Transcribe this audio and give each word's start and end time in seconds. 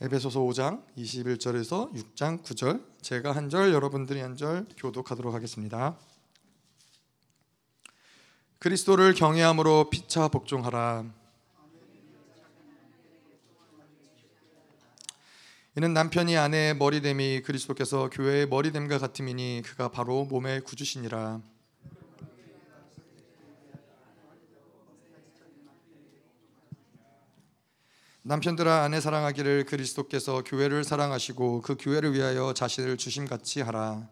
에베소서 0.00 0.40
5장 0.42 0.84
21절에서 0.96 1.92
6장 1.92 2.42
9절 2.44 2.84
제가 3.02 3.32
한 3.32 3.48
절 3.50 3.72
여러분들이 3.72 4.20
한 4.20 4.36
절 4.36 4.64
교독하도록 4.76 5.34
하겠습니다. 5.34 5.98
그리스도를 8.60 9.14
경외함으로 9.14 9.90
피차 9.90 10.28
복종하라. 10.28 11.04
이는 15.76 15.94
남편이 15.94 16.36
아내의 16.36 16.76
머리됨이 16.76 17.42
그리스도께서 17.42 18.08
교회의 18.10 18.46
머리됨과 18.46 18.98
같음이니 18.98 19.62
그가 19.64 19.88
바로 19.90 20.24
몸의 20.26 20.60
구주시니라. 20.60 21.40
남편들아 28.28 28.82
아내 28.82 29.00
사랑하기를 29.00 29.64
그리스도께서 29.64 30.44
교회를 30.44 30.84
사랑하시고 30.84 31.62
그 31.62 31.76
교회를 31.80 32.12
위하여 32.12 32.52
자신을 32.52 32.98
주심같이 32.98 33.62
하라. 33.62 34.06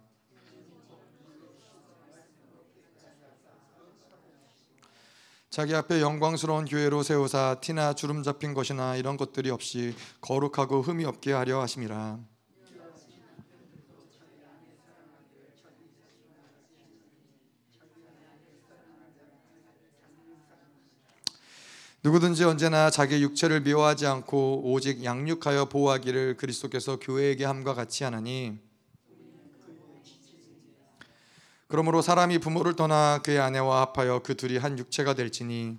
자기 5.51 5.75
앞에 5.75 6.01
영광스러운 6.01 6.65
교회로 6.65 7.03
세우사 7.03 7.59
티나 7.61 7.93
주름 7.93 8.23
잡힌 8.23 8.55
것이나 8.55 8.97
이런 8.97 9.19
것들이 9.19 9.51
없이 9.51 9.95
거룩하고 10.23 10.81
흠이 10.81 11.05
없게 11.05 11.35
하려 11.35 11.61
하심이라. 11.61 12.19
누구든지 22.07 22.45
언제나 22.45 22.89
자기 22.89 23.21
육체를 23.21 23.63
미워하지 23.63 24.07
않고 24.07 24.63
오직 24.73 25.03
양육하여 25.03 25.65
보호하기를 25.65 26.37
그리스도께서 26.37 27.01
교회에게 27.01 27.45
함과 27.45 27.75
같이 27.75 28.05
하나니 28.05 28.61
그러므로 31.67 32.03
사람이 32.03 32.39
부모를 32.39 32.77
떠나 32.77 33.19
그의 33.25 33.41
아내와 33.41 33.81
합하여 33.81 34.21
그 34.23 34.37
둘이 34.37 34.57
한 34.57 34.79
육체가 34.79 35.15
될지니 35.15 35.79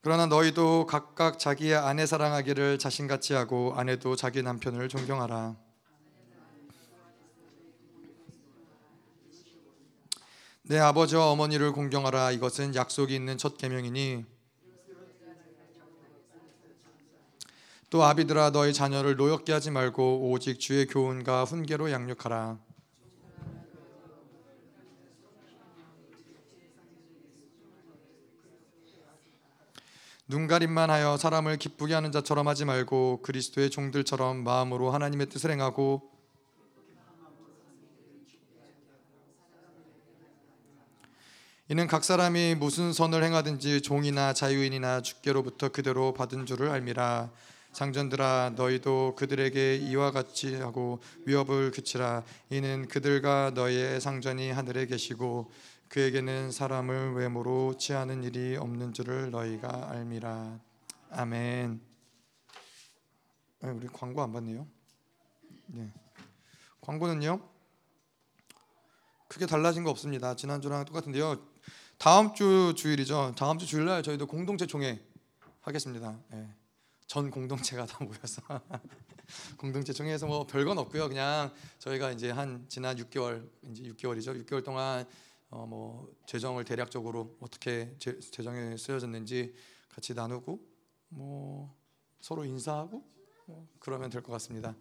그러나 0.00 0.24
너희도 0.24 0.86
각각 0.86 1.38
자기의 1.38 1.74
아내 1.74 2.06
사랑하기를 2.06 2.78
자신같이 2.78 3.34
하고 3.34 3.74
아내도 3.76 4.16
자기 4.16 4.42
남편을 4.42 4.88
존경하라. 4.88 5.69
내 10.70 10.78
아버지와 10.78 11.32
어머니를 11.32 11.72
공경하라. 11.72 12.30
이것은 12.30 12.76
약속이 12.76 13.12
있는 13.12 13.36
첫 13.36 13.58
계명이니 13.58 14.24
또 17.90 18.04
아비들아 18.04 18.52
너희 18.52 18.72
자녀를 18.72 19.16
노엽게 19.16 19.52
하지 19.52 19.72
말고 19.72 20.30
오직 20.30 20.60
주의 20.60 20.86
교훈과 20.86 21.42
훈계로 21.42 21.90
양육하라. 21.90 22.56
눈가림만 30.28 30.88
하여 30.88 31.16
사람을 31.16 31.56
기쁘게 31.56 31.94
하는 31.94 32.12
자처럼 32.12 32.46
하지 32.46 32.64
말고 32.64 33.22
그리스도의 33.22 33.70
종들처럼 33.70 34.44
마음으로 34.44 34.92
하나님의 34.92 35.30
뜻을 35.30 35.50
행하고 35.50 36.19
이는 41.70 41.86
각 41.86 42.02
사람이 42.02 42.56
무슨 42.56 42.92
선을 42.92 43.22
행하든지 43.22 43.82
종이나 43.82 44.32
자유인이나 44.32 45.02
주께로부터 45.02 45.68
그대로 45.68 46.12
받은 46.12 46.44
줄을 46.44 46.68
알미라. 46.68 47.30
상전들아 47.70 48.54
너희도 48.56 49.14
그들에게 49.14 49.76
이와 49.76 50.10
같이 50.10 50.56
하고 50.56 50.98
위협을 51.26 51.70
그치라. 51.70 52.24
이는 52.48 52.88
그들과 52.88 53.52
너희의 53.54 54.00
상전이 54.00 54.50
하늘에 54.50 54.86
계시고 54.86 55.52
그에게는 55.90 56.50
사람을 56.50 57.12
외모로 57.12 57.76
취하는 57.78 58.24
일이 58.24 58.56
없는 58.56 58.92
줄을 58.92 59.30
너희가 59.30 59.90
알미라. 59.92 60.58
아멘. 61.10 61.80
우리 63.60 63.86
광고 63.86 64.22
안 64.22 64.32
받네요. 64.32 64.66
네. 65.66 65.92
광고는요? 66.80 67.40
크게 69.28 69.46
달라진 69.46 69.84
거 69.84 69.90
없습니다. 69.90 70.34
지난주랑 70.34 70.84
똑같은데요 70.86 71.49
다음 72.00 72.32
주 72.32 72.72
주일이죠 72.74 73.34
다음 73.36 73.58
주 73.58 73.66
주일날 73.66 74.02
저희도 74.02 74.26
공동체 74.26 74.66
총회 74.66 74.98
하겠습니다 75.60 76.18
네. 76.30 76.48
전 77.06 77.30
공동체가 77.30 77.84
다 77.84 78.02
모여서 78.02 78.40
공동체 79.58 79.92
총회에서 79.92 80.26
뭐 80.26 80.46
별건 80.46 80.78
없고요. 80.78 81.08
그냥 81.08 81.52
저희가 81.78 82.10
이제 82.12 82.30
한 82.30 82.64
지난 82.68 82.96
6개월 82.96 83.48
이제 83.68 83.82
6개월이죠. 83.82 84.44
6개월 84.46 84.64
동안 84.64 85.04
어 85.50 85.66
뭐 85.66 86.08
재정을 86.26 86.64
대략적으로 86.64 87.36
어떻게 87.40 87.94
재, 87.98 88.18
재정에 88.20 88.76
쓰여졌는지 88.76 89.52
같이 89.92 90.14
나누고 90.14 90.58
뭐 91.08 91.76
서로 92.20 92.44
인사하고 92.44 93.04
뭐 93.46 93.66
그러면 93.80 94.08
될 94.08 94.22
것 94.22 94.30
같습니다. 94.32 94.74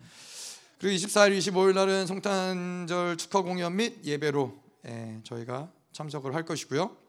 그리고 0.79 0.95
24일, 0.95 1.37
25일 1.39 1.73
날은 1.73 2.05
성탄절 2.05 3.17
축하 3.17 3.41
공연 3.41 3.75
및 3.75 4.05
예배로 4.05 4.55
예, 4.85 5.19
저희가 5.23 5.71
참석을 5.91 6.33
할 6.35 6.45
것이고요. 6.45 7.08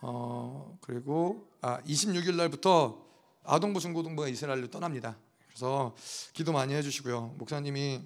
어 0.00 0.78
그리고 0.80 1.48
아 1.60 1.80
26일 1.82 2.36
날부터 2.36 3.04
아동부 3.44 3.80
중고등부가 3.80 4.28
이스라엘로 4.28 4.68
떠납니다. 4.68 5.16
그래서 5.48 5.94
기도 6.32 6.52
많이 6.52 6.74
해주시고요. 6.74 7.34
목사님이 7.38 8.02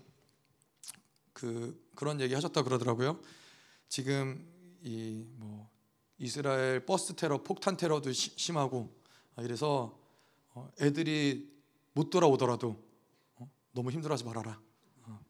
그 1.33 1.89
그런 1.95 2.21
얘기 2.21 2.34
하셨다 2.34 2.62
그러더라고요. 2.62 3.19
지금 3.89 4.47
이 4.83 5.25
뭐 5.37 5.71
이스라엘 6.21 6.84
버스 6.84 7.15
테러, 7.15 7.43
폭탄 7.43 7.79
테러도 7.79 8.12
시, 8.12 8.31
심하고 8.37 8.95
아, 9.37 9.43
이래서 9.43 9.99
어, 10.53 10.71
애들이 10.79 11.50
못 11.95 12.11
돌아오더라도 12.11 12.77
어, 13.37 13.50
너무 13.73 13.91
힘들어하지 13.91 14.25
말아라. 14.25 14.61
어, 15.05 15.21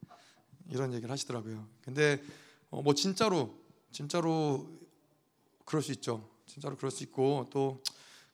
이런 0.69 0.91
얘기를 0.93 1.09
하시더라고요. 1.09 1.65
근데 1.81 2.21
뭐 2.69 2.93
진짜로 2.93 3.55
진짜로 3.93 4.69
그럴 5.63 5.81
수 5.81 5.93
있죠. 5.93 6.29
진짜로 6.51 6.75
그럴 6.75 6.91
수 6.91 7.01
있고 7.03 7.47
또 7.49 7.81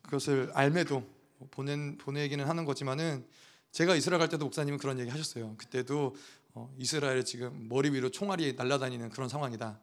그것을 0.01 0.49
알매도 0.55 1.03
뭐 1.37 1.47
보낸 1.51 1.99
보내기는 1.99 2.43
하는 2.47 2.65
거지만은 2.65 3.23
제가 3.71 3.95
이스라엘 3.95 4.17
갈 4.17 4.27
때도 4.27 4.45
목사님은 4.45 4.79
그런 4.79 4.97
얘기 4.97 5.11
하셨어요. 5.11 5.53
그때도 5.55 6.15
어, 6.55 6.73
이스라엘 6.79 7.23
지금 7.23 7.67
머리 7.69 7.91
위로 7.91 8.09
총알이 8.09 8.53
날아다니는 8.53 9.11
그런 9.11 9.29
상황이다. 9.29 9.79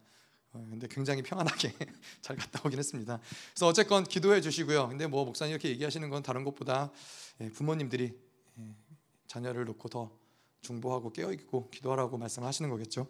어, 0.53 0.67
근데 0.69 0.89
굉장히 0.91 1.23
평안하게 1.23 1.75
잘 2.23 2.35
갔다 2.35 2.61
오긴 2.65 2.77
했습니다. 2.77 3.21
그래서 3.53 3.69
어쨌건 3.69 4.03
기도해 4.03 4.41
주시고요. 4.41 4.89
근데 4.89 5.07
뭐 5.07 5.25
목사님 5.25 5.53
이렇게 5.53 5.69
얘기하시는 5.69 6.11
건 6.11 6.25
다른 6.25 6.43
것보다 6.43 6.91
예, 7.41 7.51
부모님들이 7.51 8.19
예, 8.59 8.75
자녀를 9.29 9.65
놓고 9.67 9.89
더 9.91 10.11
중보하고 10.63 11.13
깨어 11.13 11.33
있고 11.35 11.71
기도하라고 11.71 12.19
말씀하시는 12.19 12.69
거겠죠. 12.69 13.07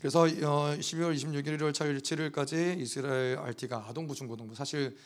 그래서 0.00 0.20
어, 0.22 0.26
12월 0.26 1.14
26일 1.14 1.58
1월 1.58 1.72
7일까지 1.72 2.80
이스라엘 2.80 3.36
RT가 3.36 3.84
아동부 3.86 4.14
중고등부 4.14 4.54
사실 4.54 4.96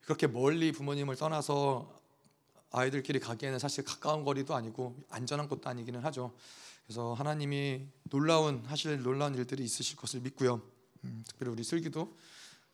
그렇게 0.00 0.26
멀리 0.26 0.72
부모님을 0.72 1.14
떠나서 1.14 2.00
아이들끼리 2.72 3.20
가기에는 3.20 3.60
사실 3.60 3.84
가까운 3.84 4.24
거리도 4.24 4.56
아니고 4.56 4.96
안전한 5.10 5.48
곳도 5.48 5.70
아니기는 5.70 6.00
하죠. 6.00 6.34
그래서 6.84 7.14
하나님이 7.14 7.86
놀라운 8.10 8.64
하실 8.66 9.00
놀라운 9.00 9.36
일들이 9.36 9.62
있으실 9.62 9.96
것을 9.96 10.20
믿고요. 10.22 10.60
음, 11.04 11.22
특별히 11.24 11.52
우리 11.52 11.62
슬기도 11.62 12.16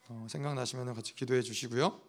어, 0.08 0.26
생각나시면 0.30 0.94
같이 0.94 1.14
기도해 1.14 1.42
주시고요. 1.42 2.00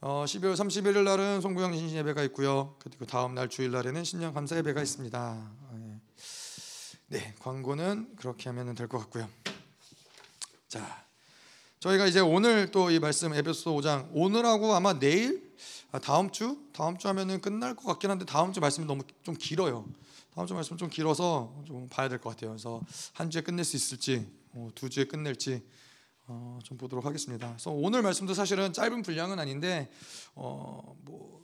어, 0.00 0.24
12월 0.26 0.54
31일 0.54 1.04
날은 1.04 1.42
송구영 1.42 1.76
신신 1.76 1.98
예배가 1.98 2.22
있고요. 2.24 2.76
그리고 2.78 3.04
다음 3.04 3.34
날 3.34 3.50
주일 3.50 3.72
날에는 3.72 4.04
신년 4.04 4.32
감사 4.32 4.56
예배가 4.56 4.80
있습니다. 4.80 5.89
네, 7.10 7.18
네 7.18 7.34
광고는 7.40 8.14
그렇게 8.16 8.48
하면 8.50 8.74
될 8.74 8.88
것 8.88 8.98
같고요. 8.98 9.28
자. 10.68 11.04
저희가 11.80 12.06
이제 12.06 12.20
오늘 12.20 12.70
또 12.70 12.90
이 12.90 12.98
말씀 12.98 13.32
에베소 13.32 13.74
5장 13.74 14.10
오늘하고 14.12 14.74
아마 14.74 14.98
내일 14.98 15.50
아, 15.92 15.98
다음 15.98 16.30
주 16.30 16.58
다음 16.72 16.98
주 16.98 17.08
하면은 17.08 17.40
끝날 17.40 17.74
것 17.74 17.84
같긴 17.86 18.10
한데 18.10 18.24
다음 18.26 18.52
주 18.52 18.60
말씀이 18.60 18.86
너무 18.86 19.02
좀 19.22 19.34
길어요. 19.34 19.86
다음 20.34 20.46
주 20.46 20.52
말씀 20.54 20.76
좀 20.76 20.90
길어서 20.90 21.52
좀 21.66 21.88
봐야 21.88 22.08
될 22.08 22.18
것 22.20 22.30
같아요. 22.30 22.50
그래서 22.50 22.82
한 23.14 23.30
주에 23.30 23.40
끝낼 23.40 23.64
수 23.64 23.76
있을지 23.76 24.30
어, 24.52 24.68
두 24.74 24.90
주에 24.90 25.04
끝낼지 25.04 25.62
어, 26.26 26.58
좀 26.62 26.76
보도록 26.76 27.06
하겠습니다. 27.06 27.48
그래서 27.48 27.70
오늘 27.70 28.02
말씀도 28.02 28.34
사실은 28.34 28.72
짧은 28.74 29.02
분량은 29.02 29.38
아닌데 29.38 29.90
어, 30.34 30.94
뭐 31.02 31.39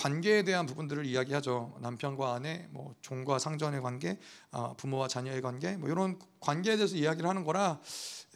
관계에 0.00 0.44
대한 0.44 0.64
부분들을 0.64 1.04
이야기하죠. 1.04 1.76
남편과 1.82 2.32
아내, 2.32 2.66
뭐 2.70 2.94
종과 3.02 3.38
상전의 3.38 3.82
관계, 3.82 4.18
아, 4.50 4.72
부모와 4.78 5.08
자녀의 5.08 5.42
관계, 5.42 5.76
뭐 5.76 5.90
이런 5.90 6.18
관계에 6.40 6.76
대해서 6.76 6.96
이야기를 6.96 7.28
하는 7.28 7.44
거라 7.44 7.80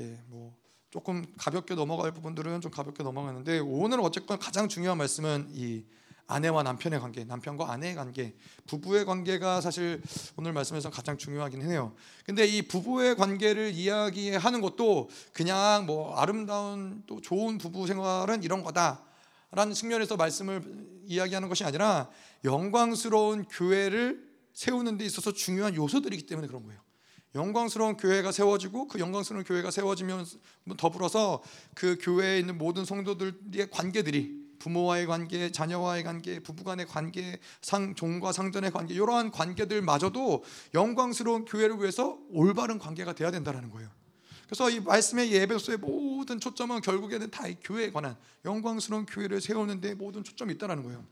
예, 0.00 0.20
뭐 0.26 0.54
조금 0.90 1.24
가볍게 1.38 1.74
넘어갈 1.74 2.12
부분들은 2.12 2.60
좀 2.60 2.70
가볍게 2.70 3.02
넘어가는데 3.02 3.60
오늘 3.60 4.00
어쨌건 4.00 4.38
가장 4.38 4.68
중요한 4.68 4.98
말씀은 4.98 5.48
이 5.52 5.86
아내와 6.26 6.62
남편의 6.64 7.00
관계, 7.00 7.24
남편과 7.24 7.72
아내의 7.72 7.94
관계, 7.94 8.34
부부의 8.66 9.06
관계가 9.06 9.62
사실 9.62 10.02
오늘 10.36 10.52
말씀에서 10.52 10.90
가장 10.90 11.16
중요하긴 11.16 11.62
해요. 11.62 11.94
근데 12.26 12.46
이 12.46 12.60
부부의 12.60 13.16
관계를 13.16 13.72
이야기하는 13.72 14.60
것도 14.60 15.08
그냥 15.32 15.86
뭐 15.86 16.14
아름다운 16.16 17.02
또 17.06 17.22
좋은 17.22 17.56
부부 17.56 17.86
생활은 17.86 18.42
이런 18.42 18.62
거다 18.62 19.02
라는 19.54 19.72
측면에서 19.72 20.16
말씀을 20.16 20.62
이야기하는 21.06 21.48
것이 21.48 21.64
아니라 21.64 22.08
영광스러운 22.44 23.44
교회를 23.44 24.24
세우는 24.52 24.96
데 24.98 25.04
있어서 25.04 25.32
중요한 25.32 25.74
요소들이기 25.74 26.26
때문에 26.26 26.46
그런 26.46 26.64
거예요. 26.64 26.80
영광스러운 27.34 27.96
교회가 27.96 28.30
세워지고 28.30 28.88
그 28.88 29.00
영광스러운 29.00 29.44
교회가 29.44 29.70
세워지면 29.70 30.24
더불어서 30.76 31.42
그 31.74 31.98
교회에 32.00 32.38
있는 32.38 32.58
모든 32.58 32.84
성도들의 32.84 33.70
관계들이 33.70 34.44
부모와의 34.60 35.06
관계, 35.06 35.50
자녀와의 35.50 36.04
관계, 36.04 36.38
부부간의 36.38 36.86
관계, 36.86 37.38
상 37.60 37.94
종과 37.94 38.32
상전의 38.32 38.70
관계 38.70 38.94
이러한 38.94 39.30
관계들마저도 39.30 40.44
영광스러운 40.74 41.44
교회를 41.44 41.80
위해서 41.80 42.18
올바른 42.30 42.78
관계가 42.78 43.14
돼야 43.14 43.30
된다는 43.30 43.70
거예요. 43.70 43.90
그래서 44.46 44.70
이 44.70 44.80
말씀의 44.80 45.32
예배소의 45.32 45.78
모든 45.78 46.40
초점은 46.40 46.80
결국에는 46.80 47.30
다 47.30 47.44
교회에 47.62 47.90
관한 47.90 48.16
영광스러운 48.44 49.06
교회를 49.06 49.40
세우는데 49.40 49.94
모든 49.94 50.22
초점이 50.22 50.54
있다는 50.54 50.82
거예요. 50.82 51.04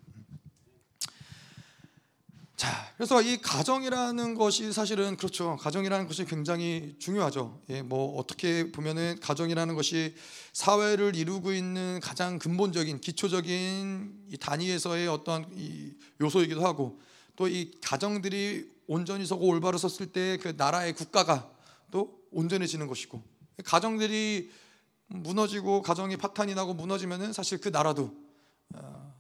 자, 2.57 2.93
그래서 2.97 3.21
이 3.21 3.39
가정이라는 3.39 4.35
것이 4.35 4.73
사실은 4.73 5.17
그렇죠. 5.17 5.57
가정이라는 5.61 6.07
것이 6.07 6.25
굉장히 6.25 6.95
중요하죠. 7.01 7.61
예, 7.71 7.83
뭐 7.83 8.17
어떻게 8.19 8.71
보면은 8.71 9.19
가정이라는 9.21 9.75
것이 9.75 10.15
사회를 10.53 11.17
이루고 11.17 11.53
있는 11.53 11.99
가장 12.01 12.39
근본적인 12.39 13.01
기초적인 13.01 14.27
이 14.31 14.37
단위에서의 14.37 15.09
어떤 15.09 15.45
이 15.57 15.93
요소이기도 16.21 16.65
하고 16.65 17.01
또 17.35 17.49
이 17.49 17.73
가정들이 17.83 18.71
온전히 18.87 19.27
서고 19.27 19.47
올바로 19.47 19.79
섰을 19.79 20.13
때 20.13 20.39
그 20.41 20.55
나라의 20.57 20.93
국가가 20.93 21.51
또 21.91 22.22
온전해지는 22.33 22.87
것이고 22.87 23.23
가정들이 23.65 24.51
무너지고 25.09 25.83
가정이 25.83 26.17
파탄이 26.17 26.55
나고 26.55 26.75
무너지면은 26.75 27.33
사실 27.33 27.61
그 27.61 27.69
나라도 27.69 28.17
어, 28.75 29.15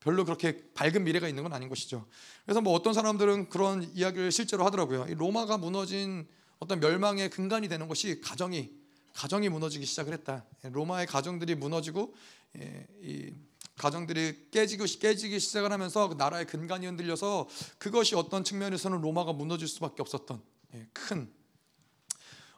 별로 0.00 0.24
그렇게 0.24 0.64
밝은 0.74 1.04
미래가 1.04 1.28
있는 1.28 1.42
건 1.42 1.52
아닌 1.52 1.68
것이죠. 1.68 2.06
그래서 2.44 2.60
뭐 2.60 2.72
어떤 2.72 2.94
사람들은 2.94 3.48
그런 3.48 3.88
이야기를 3.94 4.32
실제로 4.32 4.64
하더라고요. 4.64 5.06
로마가 5.14 5.58
무너진 5.58 6.26
어떤 6.58 6.80
멸망의 6.80 7.30
근간이 7.30 7.68
되는 7.68 7.86
것이 7.86 8.20
가정이 8.20 8.70
가정이 9.14 9.48
무너지기 9.48 9.84
시작을 9.86 10.12
했다. 10.12 10.44
로마의 10.62 11.06
가정들이 11.06 11.54
무너지고 11.54 12.14
예, 12.58 12.86
이 13.02 13.32
가정들이 13.76 14.50
깨지고 14.50 14.84
깨지기 14.84 15.40
시작을 15.40 15.72
하면서 15.72 16.08
그 16.08 16.14
나라의 16.14 16.46
근간이 16.46 16.86
흔들려서 16.86 17.48
그것이 17.78 18.14
어떤 18.14 18.44
측면에서는 18.44 19.00
로마가 19.00 19.32
무너질 19.32 19.68
수밖에 19.68 20.02
없었던 20.02 20.42
예, 20.74 20.86
큰 20.92 21.32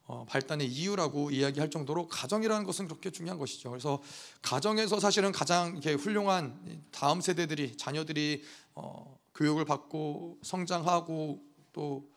어, 0.04 0.24
발단의 0.28 0.66
이유라고 0.66 1.30
이야기할 1.30 1.70
정도로 1.70 2.08
가정이라는 2.08 2.66
것은 2.66 2.88
그렇게 2.88 3.10
중요한 3.10 3.38
것이죠. 3.38 3.70
그래서 3.70 4.02
가정에서 4.42 5.00
사실은 5.00 5.32
가장 5.32 5.72
이렇게 5.72 5.94
훌륭한 5.94 6.82
다음 6.90 7.20
세대들이 7.20 7.76
자녀들이 7.76 8.42
어, 8.74 9.18
교육을 9.34 9.64
받고 9.64 10.38
성장하고 10.42 11.42
또 11.72 12.12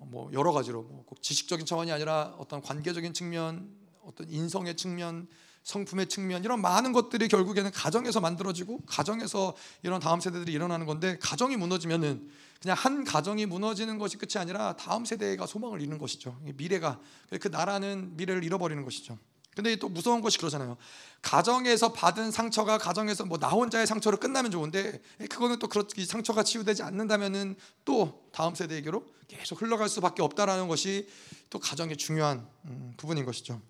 뭐 0.00 0.30
여러 0.32 0.52
가지로 0.52 0.82
뭐 0.82 1.04
꼭 1.06 1.22
지식적인 1.22 1.66
차원이 1.66 1.90
아니라 1.90 2.34
어떤 2.38 2.60
관계적인 2.60 3.14
측면, 3.14 3.68
어떤 4.02 4.28
인성의 4.28 4.76
측면, 4.76 5.26
성품의 5.64 6.08
측면 6.08 6.44
이런 6.44 6.60
많은 6.60 6.92
것들이 6.92 7.28
결국에는 7.28 7.70
가정에서 7.72 8.20
만들어지고 8.20 8.80
가정에서 8.86 9.54
이런 9.82 10.00
다음 10.00 10.20
세대들이 10.20 10.52
일어나는 10.52 10.86
건데 10.86 11.18
가정이 11.20 11.56
무너지면은 11.56 12.30
그냥 12.60 12.76
한 12.78 13.04
가정이 13.04 13.46
무너지는 13.46 13.98
것이 13.98 14.16
끝이 14.16 14.40
아니라 14.40 14.74
다음 14.76 15.04
세대가 15.04 15.46
소망을 15.46 15.80
잃는 15.80 15.98
것이죠. 15.98 16.38
미래가 16.56 17.00
그 17.40 17.48
나라는 17.48 18.16
미래를 18.16 18.42
잃어버리는 18.44 18.82
것이죠. 18.84 19.18
근데 19.54 19.74
또 19.74 19.88
무서운 19.88 20.20
것이 20.20 20.38
그러잖아요. 20.38 20.76
가정에서 21.20 21.92
받은 21.92 22.30
상처가 22.30 22.78
가정에서 22.78 23.24
뭐 23.24 23.38
나 23.38 23.48
혼자의 23.48 23.86
상처로 23.88 24.18
끝나면 24.18 24.52
좋은데 24.52 25.02
그거는 25.28 25.58
또 25.58 25.66
그렇게 25.68 26.04
상처가 26.04 26.44
치유되지 26.44 26.84
않는다면은 26.84 27.56
또 27.84 28.28
다음 28.32 28.54
세대에게로 28.54 29.04
계속 29.26 29.60
흘러갈 29.60 29.88
수밖에 29.88 30.22
없다라는 30.22 30.68
것이 30.68 31.08
또 31.50 31.58
가정의 31.58 31.96
중요한 31.96 32.46
음, 32.66 32.94
부분인 32.96 33.24
것이죠. 33.24 33.60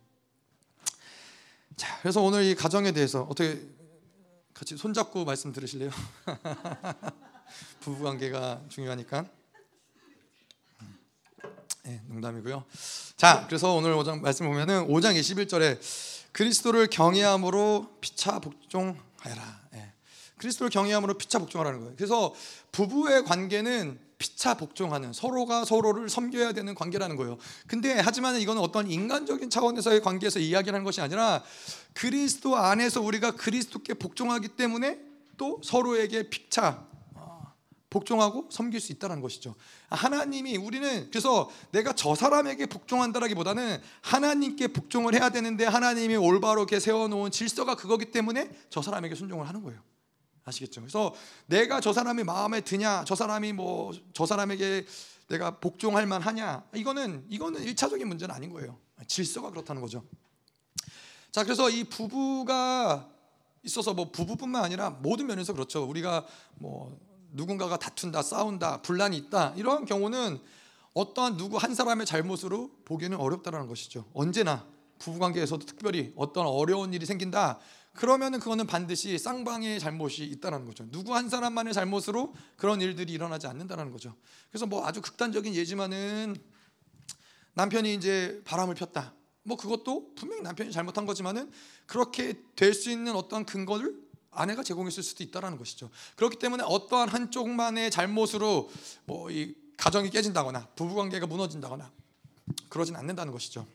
자, 1.77 1.99
그래서 2.01 2.21
오늘 2.21 2.45
이 2.45 2.55
가정에 2.55 2.93
대해서 2.93 3.23
어떻게 3.23 3.59
같이 4.53 4.77
손잡고 4.77 5.25
말씀 5.25 5.53
들으실래요? 5.53 5.91
부부 7.81 8.05
관계가 8.05 8.63
중요하니까. 8.69 9.27
네, 11.85 12.03
농담이고요. 12.07 12.65
자, 13.17 13.45
그래서 13.47 13.73
오늘 13.75 13.95
5장 13.95 14.21
말씀 14.21 14.47
보면은 14.47 14.87
5장 14.89 15.19
21절에 15.19 15.81
그리스도를 16.33 16.89
경외함으로 16.89 17.97
피차 18.01 18.41
복종하여라. 18.41 19.61
네. 19.73 19.93
그리스도를 20.37 20.71
경외함으로 20.71 21.15
피차 21.15 21.39
복종하라는 21.39 21.81
거예요. 21.81 21.95
그래서 21.97 22.35
부부의 22.73 23.25
관계는 23.25 23.99
피차 24.19 24.55
복종하는 24.55 25.13
서로가 25.13 25.65
서로를 25.65 26.09
섬겨야 26.09 26.53
되는 26.53 26.75
관계라는 26.75 27.17
거예요. 27.17 27.39
근데 27.67 27.99
하지만 27.99 28.37
이거는 28.37 28.61
어떤 28.61 28.91
인간적인 28.91 29.49
차원에서의 29.49 30.03
관계에서 30.03 30.41
이야기하는 30.41 30.85
것이 30.85 31.01
아니라 31.01 31.43
그리스도 31.95 32.57
안에서 32.57 33.01
우리가 33.01 33.33
그리스도께 33.33 33.95
복종하기 33.95 34.49
때문에 34.49 34.99
또 35.37 35.61
서로에게 35.65 36.29
피차 36.31 36.87
복종하고 37.91 38.49
섬길 38.51 38.81
수 38.81 38.93
있다는 38.93 39.21
것이죠. 39.21 39.55
하나님이 39.89 40.57
우리는 40.57 41.09
그래서 41.11 41.51
내가 41.73 41.95
저 41.95 42.15
사람에게 42.15 42.67
복종한다라기보다는 42.67 43.81
하나님께 44.03 44.69
복종을 44.69 45.15
해야 45.15 45.31
되는데 45.31 45.65
하나님이 45.65 46.17
올바르게 46.17 46.81
세워놓은 46.81 47.31
질서가 47.31 47.75
그거기 47.77 48.11
때문에 48.11 48.51
저 48.69 48.83
사람에게 48.83 49.15
순종을 49.15 49.49
하는 49.49 49.63
거예요. 49.63 49.81
아시겠죠? 50.45 50.81
그래서 50.81 51.15
내가 51.47 51.81
저 51.81 51.93
사람이 51.93 52.25
마음에 52.25 52.61
드냐, 52.61 53.05
저 53.07 53.15
사람이 53.15 53.53
뭐 53.53 53.93
저 54.13 54.27
사람에게 54.27 54.87
내가 55.29 55.59
복종할 55.59 56.07
만하냐, 56.07 56.65
이거는 56.75 57.27
이거는 57.29 57.63
일차적인 57.63 58.09
문제는 58.09 58.35
아닌 58.35 58.51
거예요. 58.51 58.79
질서가 59.07 59.51
그렇다는 59.51 59.83
거죠. 59.83 60.05
자, 61.31 61.45
그래서 61.45 61.69
이 61.69 61.85
부부가 61.85 63.09
있어서 63.63 63.93
뭐 63.93 64.11
부부뿐만 64.11 64.65
아니라 64.65 64.91
모든 64.91 65.27
면에서 65.27 65.53
그렇죠. 65.53 65.85
우리가 65.85 66.27
뭐 66.55 66.99
누군가가 67.33 67.79
다툰다, 67.79 68.23
싸운다, 68.23 68.83
분란이 68.83 69.17
있다 69.17 69.55
이러한 69.57 69.85
경우는 69.85 70.41
어떠한 70.95 71.37
누구 71.37 71.57
한 71.57 71.75
사람의 71.75 72.07
잘못으로 72.07 72.71
보기는 72.85 73.17
어렵다라는 73.17 73.67
것이죠. 73.67 74.05
언제나 74.15 74.67
부부관계에서도 74.99 75.65
특별히 75.65 76.13
어떤 76.17 76.47
어려운 76.47 76.93
일이 76.93 77.07
생긴다. 77.07 77.59
그러면은 77.95 78.39
그거는 78.39 78.67
반드시 78.67 79.19
쌍방의 79.19 79.81
잘못이 79.81 80.25
있다는 80.25 80.65
거죠. 80.65 80.89
누구 80.91 81.15
한 81.15 81.29
사람만의 81.29 81.75
잘못으로 81.75 82.35
그런 82.57 82.81
일들이 82.81 83.13
일어나지 83.13 83.47
않는다는 83.47 83.91
거죠. 83.91 84.15
그래서 84.51 84.67
뭐 84.67 84.87
아주 84.87 85.01
극단적인 85.01 85.55
예지만은 85.55 86.37
남편이 87.55 87.95
이제 87.95 88.41
바람을 88.45 88.75
폈다. 88.77 89.15
뭐 89.43 89.57
그것도 89.57 90.15
분명히 90.15 90.43
남편이 90.43 90.71
잘못한 90.71 91.07
거지만은 91.07 91.51
그렇게 91.87 92.41
될 92.55 92.75
수 92.75 92.91
있는 92.91 93.17
어떤 93.17 93.45
근거를 93.45 94.08
아내가 94.31 94.63
제공했을 94.63 95.03
수도 95.03 95.25
있다라는 95.25 95.59
것이죠. 95.59 95.91
그렇기 96.17 96.39
때문에 96.39 96.63
어떠한 96.67 97.09
한쪽만의 97.09 97.91
잘못으로 97.91 98.71
뭐 99.05 99.31
이 99.31 99.55
가정이 99.79 100.11
깨진다거나 100.11 100.67
부부 100.75 100.95
관계가 100.97 101.27
무너진다거나 101.27 101.91
그러진 102.69 102.97
않는다는 102.97 103.33
것이죠. 103.33 103.67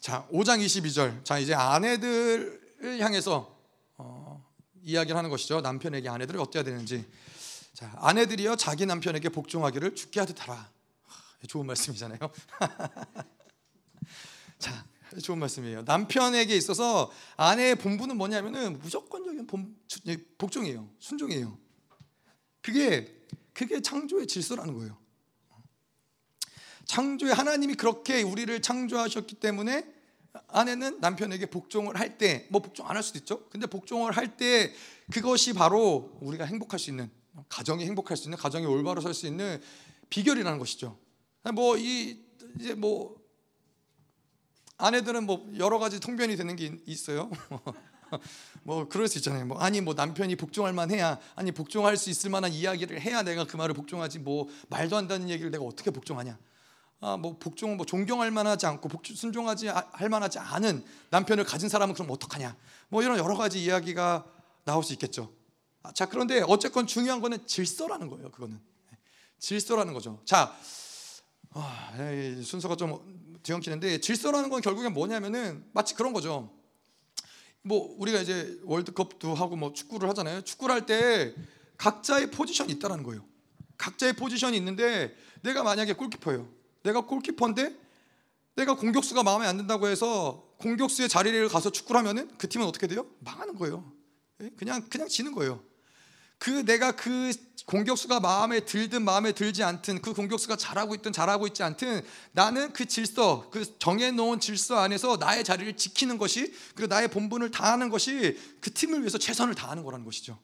자, 0.00 0.26
5장 0.32 0.64
22절. 0.64 1.24
자, 1.24 1.38
이제 1.38 1.52
아내들을 1.52 3.00
향해서 3.00 3.54
어, 3.98 4.46
이야기를 4.82 5.16
하는 5.16 5.28
것이죠. 5.28 5.60
남편에게 5.60 6.08
아내들이 6.08 6.38
어때야 6.38 6.62
되는지. 6.62 7.04
자, 7.74 7.92
아내들이여 7.96 8.56
자기 8.56 8.86
남편에게 8.86 9.28
복종하기를 9.28 9.94
죽게 9.96 10.20
하듯 10.20 10.40
하라. 10.40 10.70
좋은 11.48 11.66
말씀이잖아요. 11.66 12.18
자, 14.58 14.84
좋은 15.18 15.38
말씀이에요. 15.38 15.82
남편에게 15.82 16.56
있어서 16.56 17.10
아내의 17.36 17.76
본분은 17.76 18.16
뭐냐면은 18.16 18.78
무조건적인 18.78 19.46
복종이에요. 20.38 20.88
순종이에요. 20.98 21.58
그게 22.62 23.16
그게 23.52 23.80
창조의 23.82 24.26
질서라는 24.26 24.74
거예요. 24.74 24.96
창조의 26.84 27.34
하나님이 27.34 27.74
그렇게 27.74 28.22
우리를 28.22 28.62
창조하셨기 28.62 29.36
때문에 29.36 29.86
아내는 30.48 31.00
남편에게 31.00 31.46
복종을 31.46 31.98
할 31.98 32.16
때 32.18 32.46
뭐 32.50 32.62
복종 32.62 32.88
안 32.88 32.96
할 32.96 33.02
수도 33.02 33.18
있죠. 33.18 33.48
근데 33.50 33.66
복종을 33.66 34.16
할 34.16 34.36
때 34.36 34.72
그것이 35.12 35.52
바로 35.52 36.16
우리가 36.20 36.44
행복할 36.44 36.78
수 36.78 36.90
있는 36.90 37.10
가정이 37.48 37.84
행복할 37.84 38.16
수 38.16 38.24
있는 38.28 38.38
가정이 38.38 38.66
올바로 38.66 39.00
설 39.00 39.12
수 39.14 39.26
있는 39.26 39.60
비결이라는 40.08 40.58
것이죠. 40.58 40.98
뭐 41.54 41.76
이 41.76 42.18
이제 42.58 42.74
뭐 42.74 43.19
아내들은 44.80 45.24
뭐 45.24 45.50
여러 45.58 45.78
가지 45.78 46.00
통변이 46.00 46.36
되는 46.36 46.56
게 46.56 46.78
있어요. 46.86 47.30
뭐 48.64 48.88
그럴 48.88 49.08
수 49.08 49.18
있잖아요. 49.18 49.46
뭐 49.46 49.58
아니 49.58 49.80
뭐 49.80 49.94
남편이 49.94 50.36
복종할 50.36 50.72
만해야 50.72 51.18
아니 51.36 51.52
복종할 51.52 51.96
수 51.96 52.10
있을 52.10 52.30
만한 52.30 52.52
이야기를 52.52 53.00
해야 53.00 53.22
내가 53.22 53.44
그 53.44 53.56
말을 53.56 53.74
복종하지 53.74 54.18
뭐 54.18 54.48
말도 54.68 54.96
안 54.96 55.06
되는 55.06 55.28
얘기를 55.28 55.50
내가 55.50 55.64
어떻게 55.64 55.90
복종하냐. 55.90 56.38
아 57.02 57.16
뭐 57.16 57.38
복종 57.38 57.76
뭐 57.76 57.86
존경할 57.86 58.30
만하지 58.30 58.66
않고 58.66 58.88
복 58.88 59.06
순종하지 59.06 59.70
아, 59.70 59.88
할 59.92 60.08
만하지 60.08 60.38
않은 60.38 60.84
남편을 61.10 61.44
가진 61.44 61.68
사람은 61.68 61.94
그럼 61.94 62.10
어떡하냐. 62.10 62.56
뭐 62.88 63.02
이런 63.02 63.18
여러 63.18 63.36
가지 63.36 63.62
이야기가 63.62 64.26
나올 64.64 64.84
수 64.84 64.92
있겠죠. 64.92 65.32
아, 65.82 65.92
자 65.92 66.06
그런데 66.06 66.42
어쨌건 66.46 66.86
중요한 66.86 67.20
거는 67.20 67.46
질서라는 67.46 68.08
거예요. 68.08 68.30
그거는 68.30 68.60
질서라는 69.38 69.94
거죠. 69.94 70.20
자 70.26 70.54
아, 71.52 71.92
순서가 72.42 72.76
좀 72.76 73.29
뒤엉키는데 73.42 74.00
질서라는 74.00 74.48
건 74.50 74.60
결국엔 74.60 74.92
뭐냐면은 74.92 75.64
마치 75.72 75.94
그런 75.94 76.12
거죠. 76.12 76.50
뭐 77.62 77.94
우리가 77.98 78.20
이제 78.20 78.58
월드컵도 78.64 79.34
하고 79.34 79.56
뭐 79.56 79.72
축구를 79.72 80.08
하잖아요. 80.10 80.42
축구를 80.42 80.74
할 80.74 80.86
때 80.86 81.34
각자의 81.76 82.30
포지션이 82.30 82.72
있다라는 82.74 83.04
거예요. 83.04 83.24
각자의 83.78 84.12
포지션이 84.14 84.56
있는데 84.58 85.16
내가 85.42 85.62
만약에 85.62 85.94
골키퍼예요. 85.94 86.46
내가 86.82 87.00
골키퍼인데 87.02 87.74
내가 88.56 88.76
공격수가 88.76 89.22
마음에 89.22 89.46
안 89.46 89.56
든다고 89.56 89.88
해서 89.88 90.46
공격수의 90.58 91.08
자리를 91.08 91.48
가서 91.48 91.70
축구를 91.70 91.98
하면은 92.00 92.30
그 92.36 92.48
팀은 92.48 92.66
어떻게 92.66 92.86
돼요? 92.86 93.06
망하는 93.20 93.54
거예요. 93.56 93.90
예? 94.42 94.50
그냥 94.56 94.86
그냥 94.90 95.08
지는 95.08 95.32
거예요. 95.32 95.62
그 96.40 96.64
내가 96.64 96.92
그 96.92 97.32
공격수가 97.66 98.18
마음에 98.18 98.60
들든 98.60 99.04
마음에 99.04 99.32
들지 99.32 99.62
않든 99.62 100.00
그 100.00 100.14
공격수가 100.14 100.56
잘하고 100.56 100.94
있든 100.94 101.12
잘하고 101.12 101.46
있지 101.46 101.62
않든 101.62 102.02
나는 102.32 102.72
그 102.72 102.86
질서 102.86 103.50
그 103.50 103.78
정해놓은 103.78 104.40
질서 104.40 104.78
안에서 104.78 105.18
나의 105.18 105.44
자리를 105.44 105.76
지키는 105.76 106.16
것이 106.16 106.52
그리고 106.74 106.88
나의 106.88 107.08
본분을 107.08 107.50
다하는 107.50 107.90
것이 107.90 108.38
그 108.60 108.72
팀을 108.72 109.00
위해서 109.00 109.18
최선을 109.18 109.54
다하는 109.54 109.84
거라는 109.84 110.04
것이죠. 110.04 110.38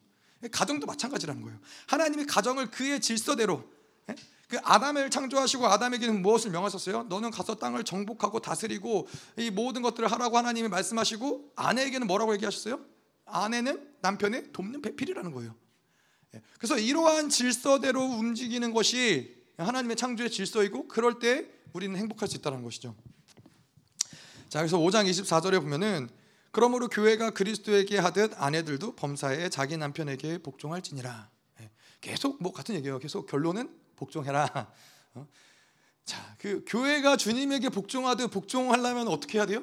가정도 0.53 0.87
마찬가지라는 0.87 1.43
거예요. 1.43 1.59
하나님이 1.87 2.27
가정을 2.27 2.71
그의 2.71 3.01
질서대로 3.01 3.65
예? 4.11 4.15
그 4.49 4.59
아담을 4.63 5.11
창조하시고 5.11 5.67
아담에게는 5.67 6.21
무엇을 6.21 6.51
명하셨어요? 6.51 7.05
너는 7.05 7.31
가서 7.31 7.55
땅을 7.55 7.85
정복하고 7.85 8.41
다스리고 8.41 9.09
이 9.39 9.51
모든 9.51 9.81
것들을 9.81 10.13
하라고 10.13 10.37
하나님이 10.37 10.69
말씀하시고 10.69 11.53
아내에게는 11.57 12.07
뭐라고 12.07 12.35
얘기하셨어요? 12.35 12.79
아내는 13.25 13.97
남편의 14.03 14.53
돕는 14.53 14.83
배필이라는 14.83 15.33
거예요. 15.33 15.55
예. 16.35 16.43
그래서 16.59 16.79
이러한 16.79 17.29
질서대로 17.29 18.03
움직이는 18.03 18.73
것이 18.73 19.37
하나님의 19.57 19.97
창조의 19.97 20.31
질서이고 20.31 20.89
그럴 20.89 21.19
때 21.19 21.49
우리는 21.73 21.97
행복할 21.97 22.29
수 22.29 22.37
있다는 22.37 22.63
것이죠. 22.63 22.95
자, 24.49 24.61
그래서 24.61 24.79
5장 24.79 25.09
24절에 25.09 25.61
보면은 25.61 26.09
그러므로 26.51 26.89
교회가 26.89 27.31
그리스도에게 27.31 27.99
하듯 27.99 28.33
아내들도 28.41 28.97
범사에 28.97 29.51
자기 29.51 29.77
남편에게 29.77 30.39
복종할지니라. 30.39 31.31
예. 31.61 31.71
계속 32.01 32.43
뭐 32.43 32.53
같은 32.53 32.75
얘기예요. 32.77 32.99
계속 32.99 33.27
결론은 33.27 33.75
복종해라. 33.97 34.73
어? 35.15 35.27
자, 36.05 36.37
그 36.39 36.65
교회가 36.67 37.17
주님에게 37.17 37.69
복종하듯 37.69 38.31
복종하려면 38.31 39.09
어떻게 39.09 39.39
해야 39.39 39.47
돼요? 39.47 39.63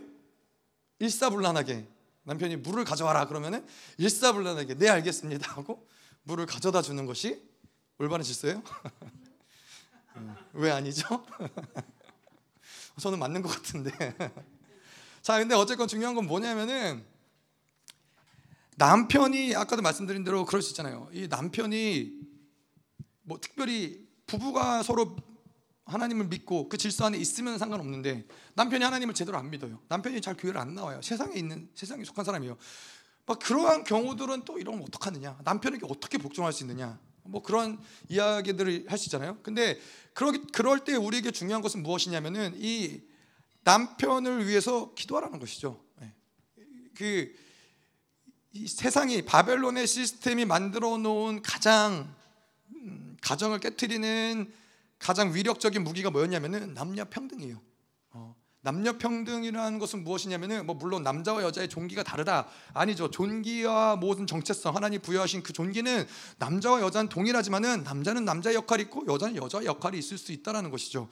일사불란하게 0.99 1.87
남편이 2.23 2.57
물을 2.57 2.83
가져와라 2.83 3.27
그러면은 3.27 3.65
일사불란하게 3.97 4.75
네 4.75 4.89
알겠습니다 4.89 5.53
하고 5.53 5.87
물을 6.23 6.45
가져다 6.45 6.81
주는 6.81 7.05
것이 7.05 7.41
올바른 7.97 8.23
질서예요? 8.23 8.63
음, 10.15 10.35
왜 10.53 10.71
아니죠? 10.71 11.25
저는 12.99 13.19
맞는 13.19 13.41
것 13.41 13.49
같은데. 13.49 13.91
자, 15.21 15.39
근데 15.39 15.55
어쨌건 15.55 15.87
중요한 15.87 16.15
건 16.15 16.27
뭐냐면은 16.27 17.03
남편이 18.75 19.55
아까도 19.55 19.81
말씀드린 19.81 20.23
대로 20.23 20.45
그럴 20.45 20.61
수 20.61 20.71
있잖아요. 20.71 21.09
이 21.11 21.27
남편이 21.27 22.19
뭐 23.23 23.39
특별히 23.39 24.07
부부가 24.25 24.83
서로 24.83 25.15
하나님을 25.85 26.27
믿고 26.27 26.69
그 26.69 26.77
질서 26.77 27.05
안에 27.05 27.17
있으면 27.17 27.57
상관없는데 27.57 28.25
남편이 28.55 28.83
하나님을 28.83 29.13
제대로 29.13 29.37
안 29.37 29.49
믿어요. 29.49 29.81
남편이 29.89 30.21
잘 30.21 30.35
교회를 30.35 30.59
안 30.59 30.73
나와요. 30.73 31.01
세상에 31.01 31.35
있는 31.37 31.69
세상에 31.75 32.03
속한 32.03 32.23
사람이에요. 32.25 32.57
막 33.25 33.39
그러한 33.39 33.83
경우들은 33.83 34.43
또 34.45 34.59
이러면 34.59 34.83
어떡하느냐? 34.83 35.39
남편에게 35.43 35.85
어떻게 35.89 36.17
복종할 36.17 36.51
수 36.51 36.63
있느냐? 36.63 36.99
뭐 37.23 37.41
그런 37.41 37.79
이야기들을 38.09 38.85
할 38.89 38.97
수 38.97 39.07
있잖아요. 39.07 39.37
근데 39.43 39.79
그러, 40.13 40.33
그럴 40.51 40.83
때 40.83 40.95
우리에게 40.95 41.31
중요한 41.31 41.61
것은 41.61 41.83
무엇이냐면은 41.83 42.53
이 42.57 43.01
남편을 43.63 44.47
위해서 44.47 44.93
기도하라는 44.93 45.39
것이죠. 45.39 45.81
네. 45.99 46.13
그 46.95 47.33
세상이 48.67 49.23
바벨론의 49.23 49.87
시스템이 49.87 50.45
만들어 50.45 50.97
놓은 50.97 51.41
가장 51.41 52.13
음, 52.75 53.17
가정을 53.21 53.59
깨뜨리는 53.59 54.53
가장 54.99 55.33
위력적인 55.33 55.83
무기가 55.83 56.11
뭐였냐면은 56.11 56.73
남녀 56.73 57.05
평등이에요 57.05 57.59
남녀 58.63 58.97
평등이라는 58.97 59.77
것은 59.77 60.05
무엇이냐면은 60.05 60.65
뭐 60.65 60.73
물론 60.73 61.03
남자와 61.03 61.43
여자의 61.43 61.67
존귀가 61.67 62.01
다르다. 62.03 62.47
아니죠. 62.73 63.11
존귀와 63.11 63.97
모든 63.97 64.25
정체성 64.25 64.73
하나님 64.73 65.01
부여하신 65.01 65.43
그 65.43 65.51
존귀는 65.51 66.07
남자와 66.37 66.79
여자는 66.79 67.09
동일하지만은 67.09 67.83
남자는 67.83 68.23
남자의 68.23 68.55
역할이 68.55 68.83
있고 68.83 69.03
여자는 69.05 69.35
여자의 69.35 69.65
역할이 69.65 69.97
있을 69.99 70.17
수 70.17 70.31
있다라는 70.31 70.71
것이죠. 70.71 71.09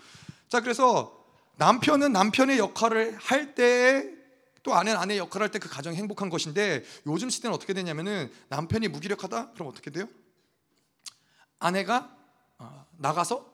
자 0.48 0.62
그래서 0.62 1.25
남편은 1.58 2.13
남편의 2.13 2.58
역할을 2.58 3.17
할때또 3.17 4.74
아내는 4.74 4.98
아내의 4.98 5.20
역할을 5.20 5.43
할 5.48 5.51
때 5.51 5.60
그 5.60 5.67
가정이 5.67 5.98
행복한 5.98 6.29
것인데 6.29 6.86
요즘 7.05 7.29
시대는 7.29 7.53
어떻게 7.53 7.74
되냐면은 7.74 8.31
남편이 8.48 8.88
무기력하다? 8.88 9.51
그럼 9.51 9.67
어떻게 9.67 9.91
돼요? 9.91 10.08
아내가 11.60 12.15
어, 12.58 12.86
나가서 12.98 13.50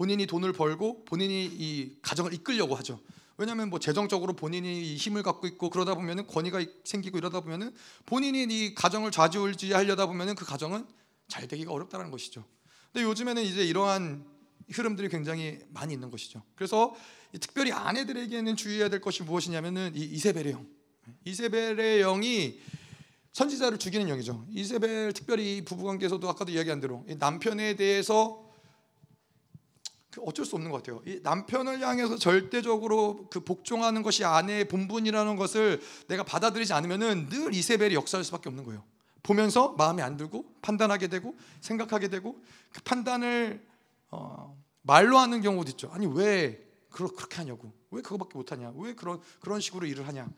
본인이 0.00 0.24
돈을 0.24 0.54
벌고 0.54 1.04
본인이 1.04 1.44
이 1.44 1.94
가정을 2.00 2.32
이끌려고 2.32 2.74
하죠. 2.76 2.98
왜냐하면 3.36 3.68
뭐 3.68 3.78
재정적으로 3.78 4.32
본인이 4.32 4.96
힘을 4.96 5.22
갖고 5.22 5.46
있고 5.46 5.68
그러다 5.68 5.94
보면은 5.94 6.26
권위가 6.26 6.64
생기고 6.84 7.18
이러다 7.18 7.40
보면은 7.40 7.70
본인이 8.06 8.44
이 8.44 8.74
가정을 8.74 9.10
좌지우지하려다 9.10 10.06
보면은 10.06 10.36
그 10.36 10.46
가정은 10.46 10.86
잘 11.28 11.46
되기가 11.46 11.70
어렵다는 11.70 12.10
것이죠. 12.10 12.46
근데 12.90 13.06
요즘에는 13.06 13.42
이제 13.42 13.62
이러한 13.62 14.24
흐름들이 14.70 15.10
굉장히 15.10 15.58
많이 15.68 15.92
있는 15.92 16.10
것이죠. 16.10 16.42
그래서 16.54 16.96
특별히 17.38 17.70
아내들에게는 17.70 18.56
주의해야 18.56 18.88
될 18.88 19.02
것이 19.02 19.22
무엇이냐면은 19.22 19.92
이 19.94 20.00
이세벨의 20.00 20.52
영. 20.52 20.66
이세벨의 21.26 22.00
영이 22.00 22.58
선지자를 23.32 23.76
죽이는 23.76 24.08
영이죠. 24.08 24.46
이세벨 24.48 25.12
특별히 25.12 25.62
부부관계에서도 25.62 26.26
아까도 26.26 26.52
이야기한 26.52 26.80
대로 26.80 27.04
남편에 27.18 27.76
대해서 27.76 28.46
그 28.46 28.49
어쩔 30.18 30.44
수 30.44 30.56
없는 30.56 30.70
것 30.70 30.82
같아요. 30.82 31.00
이 31.06 31.20
남편을 31.22 31.80
향해서 31.80 32.16
절대적으로 32.16 33.28
그 33.30 33.40
복종하는 33.40 34.02
것이 34.02 34.24
아내의 34.24 34.66
본분이라는 34.66 35.36
것을 35.36 35.80
내가 36.08 36.24
받아들이지 36.24 36.72
않으면은 36.72 37.28
늘 37.28 37.54
이세벨이 37.54 37.94
역사할 37.94 38.24
수밖에 38.24 38.48
없는 38.48 38.64
거예요. 38.64 38.82
보면서 39.22 39.72
마음에 39.78 40.02
안 40.02 40.16
들고 40.16 40.44
판단하게 40.62 41.08
되고 41.08 41.36
생각하게 41.60 42.08
되고 42.08 42.42
그 42.72 42.82
판단을 42.82 43.64
어, 44.10 44.58
말로 44.82 45.18
하는 45.18 45.40
경우도 45.42 45.70
있죠. 45.70 45.90
아니 45.92 46.06
왜 46.06 46.66
그렇게 46.90 47.36
하냐고? 47.36 47.72
왜 47.90 48.02
그거밖에 48.02 48.36
못 48.36 48.50
하냐? 48.50 48.72
왜 48.76 48.94
그런 48.94 49.20
그런 49.40 49.60
식으로 49.60 49.86
일을 49.86 50.08
하냐? 50.08 50.28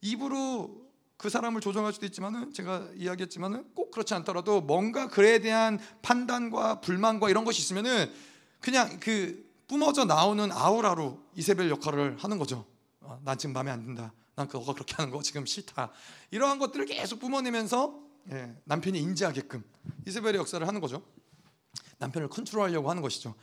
입으로 0.00 0.88
그 1.18 1.28
사람을 1.28 1.60
조정할 1.60 1.92
수도 1.92 2.06
있지만은 2.06 2.52
제가 2.52 2.88
이야기했지만은 2.94 3.64
꼭 3.74 3.90
그렇지 3.90 4.14
않더라도 4.14 4.60
뭔가 4.60 5.08
그에 5.08 5.40
대한 5.40 5.80
판단과 6.00 6.80
불만과 6.80 7.28
이런 7.28 7.44
것이 7.44 7.60
있으면은 7.60 8.10
그냥 8.60 8.98
그 9.00 9.46
뿜어져 9.68 10.04
나오는 10.04 10.50
아우라로 10.50 11.20
이세벨 11.36 11.70
역할을 11.70 12.16
하는 12.18 12.38
거죠. 12.38 12.64
어, 13.00 13.20
난 13.24 13.36
지금 13.38 13.52
마음에 13.52 13.70
안 13.70 13.84
든다. 13.84 14.12
난 14.34 14.48
그거 14.48 14.72
그렇게 14.72 14.94
하는 14.94 15.12
거 15.12 15.20
지금 15.22 15.44
싫다. 15.44 15.90
이러한 16.30 16.58
것들을 16.58 16.86
계속 16.86 17.18
뿜어내면서 17.20 17.98
예, 18.32 18.54
남편이 18.64 18.98
인지하게끔 18.98 19.64
이세벨의 20.06 20.36
역사를 20.36 20.66
하는 20.66 20.80
거죠. 20.80 21.02
남편을 21.98 22.28
컨트롤하려고 22.28 22.90
하는 22.90 23.02
것이죠. 23.02 23.34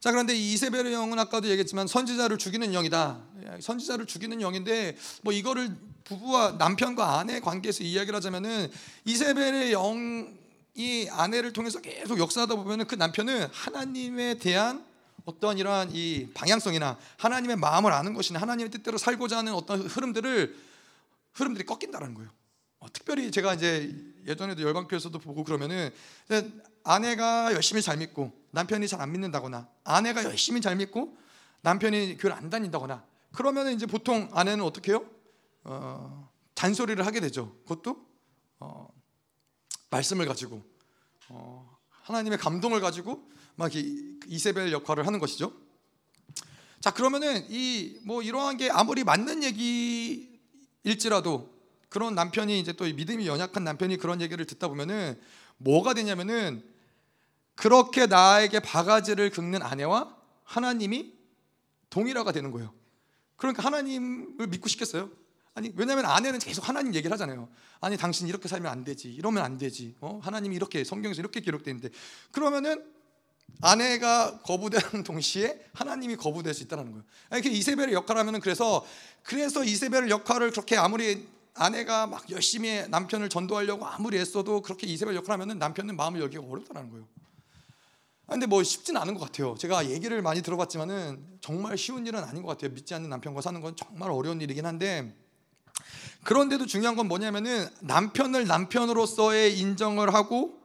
자 0.00 0.10
그런데 0.10 0.34
이 0.34 0.54
이세벨의 0.54 0.92
영은 0.92 1.18
아까도 1.18 1.48
얘기했지만 1.48 1.86
선지자를 1.86 2.38
죽이는 2.38 2.72
영이다. 2.72 3.22
예, 3.44 3.60
선지자를 3.60 4.06
죽이는 4.06 4.40
영인데 4.40 4.96
뭐 5.22 5.32
이거를 5.32 5.76
부부와 6.04 6.52
남편과 6.52 7.18
아내 7.18 7.40
관계에서 7.40 7.84
이야기를 7.84 8.16
하자면은 8.16 8.70
이세벨의 9.04 9.72
영 9.72 10.39
이 10.80 11.08
아내를 11.10 11.52
통해서 11.52 11.78
계속 11.82 12.18
역사하다 12.18 12.54
보면은 12.54 12.86
그 12.86 12.94
남편은 12.94 13.48
하나님에 13.52 14.38
대한 14.38 14.82
어떤 15.26 15.58
이러한 15.58 15.90
이 15.92 16.30
방향성이나 16.32 16.98
하나님의 17.18 17.56
마음을 17.56 17.92
아는 17.92 18.14
것이나 18.14 18.40
하나님의 18.40 18.70
뜻대로 18.70 18.96
살고자 18.96 19.36
하는 19.36 19.52
어떤 19.52 19.82
흐름들을 19.82 20.56
흐름들이 21.34 21.66
꺾인다는 21.66 22.14
거예요. 22.14 22.30
어, 22.78 22.86
특별히 22.90 23.30
제가 23.30 23.52
이제 23.52 23.94
예전에도 24.26 24.62
열방교에서도 24.62 25.18
보고 25.18 25.44
그러면은 25.44 25.90
아내가 26.82 27.52
열심히 27.52 27.82
잘 27.82 27.98
믿고 27.98 28.32
남편이 28.52 28.88
잘 28.88 29.02
안 29.02 29.12
믿는다거나 29.12 29.68
아내가 29.84 30.24
열심히 30.24 30.62
잘 30.62 30.76
믿고 30.76 31.14
남편이 31.60 32.16
교회를 32.16 32.32
안 32.32 32.48
다닌다거나 32.48 33.04
그러면 33.32 33.68
이제 33.74 33.84
보통 33.84 34.30
아내는 34.32 34.64
어떻게 34.64 34.92
해요? 34.92 35.04
어, 35.64 36.30
잔소리를 36.54 37.04
하게 37.04 37.20
되죠. 37.20 37.54
그것도 37.64 38.02
어, 38.60 38.88
말씀을 39.90 40.26
가지고 40.26 40.69
어, 41.30 41.78
하나님의 41.90 42.38
감동을 42.38 42.80
가지고 42.80 43.28
막 43.56 43.74
이, 43.74 44.18
이세벨 44.26 44.72
역할을 44.72 45.06
하는 45.06 45.18
것이죠. 45.18 45.52
자 46.80 46.90
그러면은 46.92 47.46
이 47.50 48.00
뭐 48.04 48.22
이러한 48.22 48.56
게 48.56 48.70
아무리 48.70 49.04
맞는 49.04 49.42
얘기일지라도 50.82 51.48
그런 51.88 52.14
남편이 52.14 52.58
이제 52.58 52.72
또 52.72 52.84
믿음이 52.84 53.26
연약한 53.26 53.64
남편이 53.64 53.96
그런 53.98 54.20
얘기를 54.20 54.44
듣다 54.44 54.68
보면은 54.68 55.20
뭐가 55.58 55.94
되냐면은 55.94 56.64
그렇게 57.54 58.06
나에게 58.06 58.60
바가지를 58.60 59.30
긁는 59.30 59.62
아내와 59.62 60.16
하나님이 60.44 61.12
동일화가 61.90 62.32
되는 62.32 62.50
거예요. 62.50 62.72
그러니까 63.36 63.62
하나님을 63.64 64.46
믿고 64.48 64.68
싶겠어요? 64.68 65.10
아니 65.54 65.72
왜냐하면 65.76 66.06
아내는 66.06 66.38
계속 66.38 66.68
하나님 66.68 66.94
얘기를 66.94 67.12
하잖아요. 67.12 67.48
아니 67.80 67.96
당신 67.96 68.28
이렇게 68.28 68.48
살면 68.48 68.70
안 68.70 68.84
되지, 68.84 69.12
이러면 69.12 69.42
안 69.42 69.58
되지. 69.58 69.96
어? 70.00 70.20
하나님이 70.22 70.56
이렇게 70.56 70.84
성경에서 70.84 71.20
이렇게 71.20 71.40
기록돼 71.40 71.70
있는데 71.70 71.90
그러면은 72.30 72.84
아내가 73.60 74.40
거부되는 74.40 75.02
동시에 75.04 75.60
하나님이 75.74 76.16
거부될 76.16 76.54
수 76.54 76.62
있다는 76.62 76.92
거예요. 76.92 77.04
이렇게 77.32 77.50
이세벨의 77.50 77.94
역할을 77.94 78.20
하면은 78.20 78.40
그래서 78.40 78.86
그래서 79.22 79.64
이세벨의 79.64 80.10
역할을 80.10 80.50
그렇게 80.52 80.76
아무리 80.76 81.28
아내가 81.54 82.06
막 82.06 82.30
열심히 82.30 82.86
남편을 82.88 83.28
전도하려고 83.28 83.86
아무리 83.86 84.18
애써도 84.18 84.62
그렇게 84.62 84.86
이세벨 84.86 85.14
역할을 85.16 85.34
하면은 85.34 85.58
남편은 85.58 85.96
마음을 85.96 86.20
열기가 86.20 86.42
어렵다는 86.44 86.90
거예요. 86.90 87.06
아, 88.26 88.32
근데 88.32 88.46
뭐 88.46 88.62
쉽진 88.62 88.96
않은 88.96 89.14
것 89.14 89.24
같아요. 89.24 89.56
제가 89.58 89.90
얘기를 89.90 90.22
많이 90.22 90.40
들어봤지만은 90.40 91.38
정말 91.40 91.76
쉬운 91.76 92.06
일은 92.06 92.22
아닌 92.22 92.42
것 92.42 92.48
같아요. 92.48 92.70
믿지 92.70 92.94
않는 92.94 93.10
남편과 93.10 93.40
사는 93.40 93.60
건 93.60 93.74
정말 93.76 94.10
어려운 94.10 94.40
일이긴 94.40 94.64
한데 94.64 95.12
그런데도 96.24 96.66
중요한 96.66 96.96
건 96.96 97.08
뭐냐면은 97.08 97.68
남편을 97.80 98.46
남편으로서의 98.46 99.58
인정을 99.58 100.12
하고 100.14 100.60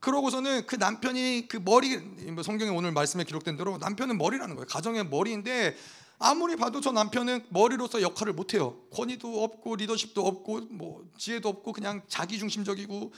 그러고서는 0.00 0.66
그 0.66 0.76
남편이 0.76 1.46
그 1.48 1.56
머리 1.56 1.96
뭐 1.96 2.42
성경에 2.42 2.70
오늘 2.70 2.92
말씀에 2.92 3.24
기록된 3.24 3.56
대로 3.56 3.78
남편은 3.78 4.18
머리라는 4.18 4.54
거예요. 4.54 4.66
가정의 4.66 5.06
머리인데 5.06 5.76
아무리 6.18 6.56
봐도 6.56 6.80
저 6.80 6.92
남편은 6.92 7.46
머리로서 7.48 8.02
역할을 8.02 8.32
못 8.34 8.54
해요. 8.54 8.76
권위도 8.92 9.42
없고 9.42 9.76
리더십도 9.76 10.26
없고 10.26 10.60
뭐 10.70 11.04
지혜도 11.18 11.48
없고 11.48 11.72
그냥 11.72 12.02
자기 12.08 12.38
중심적이고 12.38 13.12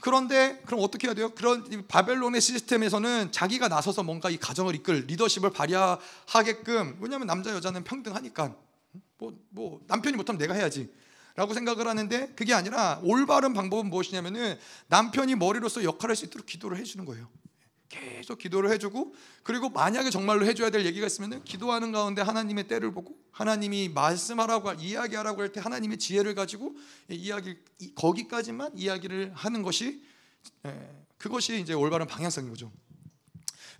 그런데 0.00 0.62
그럼 0.66 0.80
어떻게 0.82 1.08
해야 1.08 1.14
돼요? 1.14 1.30
그런 1.34 1.86
바벨론의 1.88 2.40
시스템에서는 2.40 3.32
자기가 3.32 3.68
나서서 3.68 4.02
뭔가 4.02 4.30
이 4.30 4.36
가정을 4.36 4.74
이끌 4.76 5.06
리더십을 5.06 5.50
발휘하게끔 5.50 6.98
왜냐하면 7.00 7.26
남자 7.26 7.52
여자는 7.52 7.84
평등하니까 7.84 8.54
뭐, 9.18 9.32
뭐 9.50 9.80
남편이 9.88 10.16
못하면 10.16 10.38
내가 10.38 10.54
해야지 10.54 10.90
라고 11.38 11.54
생각을 11.54 11.86
하는데 11.86 12.32
그게 12.34 12.52
아니라 12.52 12.98
올바른 13.04 13.54
방법은 13.54 13.88
무엇이냐면은 13.90 14.58
남편이 14.88 15.36
머리로서 15.36 15.84
역할을 15.84 16.10
할 16.10 16.16
수 16.16 16.24
있도록 16.24 16.46
기도를 16.46 16.78
해주는 16.78 17.04
거예요. 17.04 17.28
계속 17.88 18.38
기도를 18.38 18.72
해주고 18.72 19.14
그리고 19.44 19.68
만약에 19.68 20.10
정말로 20.10 20.44
해줘야 20.44 20.70
될 20.70 20.84
얘기가 20.84 21.06
있으면 21.06 21.44
기도하는 21.44 21.92
가운데 21.92 22.22
하나님의 22.22 22.66
때를 22.66 22.92
보고 22.92 23.16
하나님이 23.30 23.88
말씀하라고 23.90 24.72
이야기하라고 24.72 25.42
할 25.42 25.52
때 25.52 25.60
하나님의 25.60 25.98
지혜를 25.98 26.34
가지고 26.34 26.74
이야기 27.08 27.56
거기까지만 27.94 28.76
이야기를 28.76 29.30
하는 29.32 29.62
것이 29.62 30.02
그것이 31.18 31.60
이제 31.60 31.72
올바른 31.72 32.08
방향성인 32.08 32.50
거죠. 32.50 32.72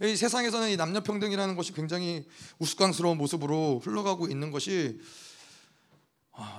이 0.01 0.15
세상에서는 0.15 0.71
이 0.71 0.77
남녀 0.77 1.01
평등이라는 1.03 1.57
것이 1.57 1.73
굉장히 1.73 2.25
우스꽝스러운 2.61 3.19
모습으로 3.19 3.81
흘러가고 3.83 4.29
있는 4.29 4.53
것이 4.53 5.01
아, 5.01 5.28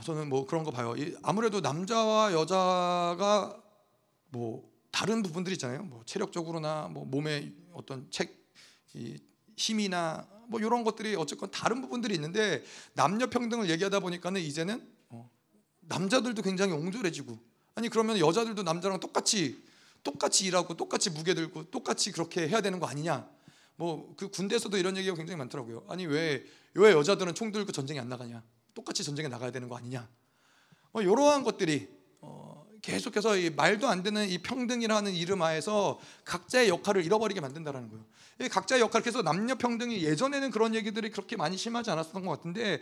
저는 0.03 0.29
뭐 0.29 0.45
그런 0.45 0.63
거 0.63 0.71
봐요. 0.71 0.93
아무래도 1.23 1.61
남자와 1.61 2.33
여자가 2.33 3.61
뭐 4.29 4.69
다른 4.91 5.21
부분들이 5.21 5.53
있잖아요. 5.53 5.83
뭐 5.83 6.03
체력적으로나 6.05 6.89
뭐 6.89 7.05
몸의 7.05 7.53
어떤 7.73 8.09
책 8.11 8.37
힘이나 9.55 10.27
뭐 10.47 10.59
이런 10.59 10.83
것들이 10.83 11.15
어쨌건 11.15 11.51
다른 11.51 11.81
부분들이 11.81 12.15
있는데 12.15 12.63
남녀 12.93 13.27
평등을 13.27 13.69
얘기하다 13.69 13.99
보니까는 13.99 14.41
이제는 14.41 14.85
어, 15.09 15.29
남자들도 15.81 16.41
굉장히 16.41 16.73
옹졸해지고 16.73 17.37
아니 17.75 17.87
그러면 17.89 18.17
여자들도 18.19 18.63
남자랑 18.63 18.99
똑같이 18.99 19.63
똑같이 20.03 20.45
일하고 20.45 20.75
똑같이 20.75 21.09
무게 21.09 21.33
들고 21.33 21.69
똑같이 21.69 22.11
그렇게 22.11 22.47
해야 22.47 22.61
되는 22.61 22.79
거 22.79 22.87
아니냐? 22.87 23.29
뭐 23.75 24.13
그 24.17 24.29
군대에서도 24.29 24.75
이런 24.77 24.97
얘기가 24.97 25.15
굉장히 25.15 25.37
많더라고요. 25.37 25.85
아니 25.87 26.05
왜 26.05 26.43
왜 26.75 26.91
여자들은 26.91 27.33
총 27.35 27.51
들고 27.51 27.71
전쟁에 27.71 27.99
안 27.99 28.09
나가냐? 28.09 28.43
똑같이 28.79 29.03
전쟁에 29.03 29.27
나가야 29.27 29.51
되는 29.51 29.67
거 29.67 29.75
아니냐? 29.75 30.07
뭐 30.93 31.01
이러한 31.01 31.43
것들이 31.43 31.89
계속해서 32.81 33.35
이 33.35 33.49
말도 33.49 33.89
안 33.89 34.03
되는 34.03 34.27
이 34.27 34.37
평등이라는 34.37 35.13
이름 35.13 35.41
하에서 35.41 35.99
각자의 36.23 36.69
역할을 36.69 37.03
잃어버리게 37.03 37.41
만든다라는 37.41 37.89
거예요. 37.89 38.05
이 38.39 38.47
각자의 38.47 38.81
역할 38.81 39.01
그래서 39.01 39.21
남녀 39.21 39.55
평등이 39.55 40.01
예전에는 40.01 40.49
그런 40.51 40.73
얘기들이 40.75 41.11
그렇게 41.11 41.35
많이 41.35 41.57
심하지 41.57 41.91
않았던 41.91 42.25
것 42.25 42.31
같은데 42.31 42.81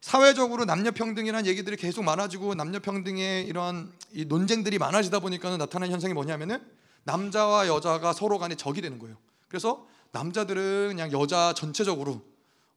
사회적으로 0.00 0.64
남녀 0.64 0.92
평등이라는 0.92 1.46
얘기들이 1.46 1.76
계속 1.76 2.04
많아지고 2.04 2.54
남녀 2.54 2.78
평등의 2.78 3.46
이런 3.46 3.92
이 4.12 4.24
논쟁들이 4.24 4.78
많아지다 4.78 5.18
보니까는 5.18 5.58
나타나는 5.58 5.92
현상이 5.92 6.14
뭐냐면은 6.14 6.64
남자와 7.02 7.66
여자가 7.66 8.12
서로 8.12 8.38
간에 8.38 8.54
적이 8.54 8.80
되는 8.80 9.00
거예요. 9.00 9.16
그래서 9.48 9.88
남자들은 10.12 10.88
그냥 10.90 11.10
여자 11.10 11.52
전체적으로 11.52 12.22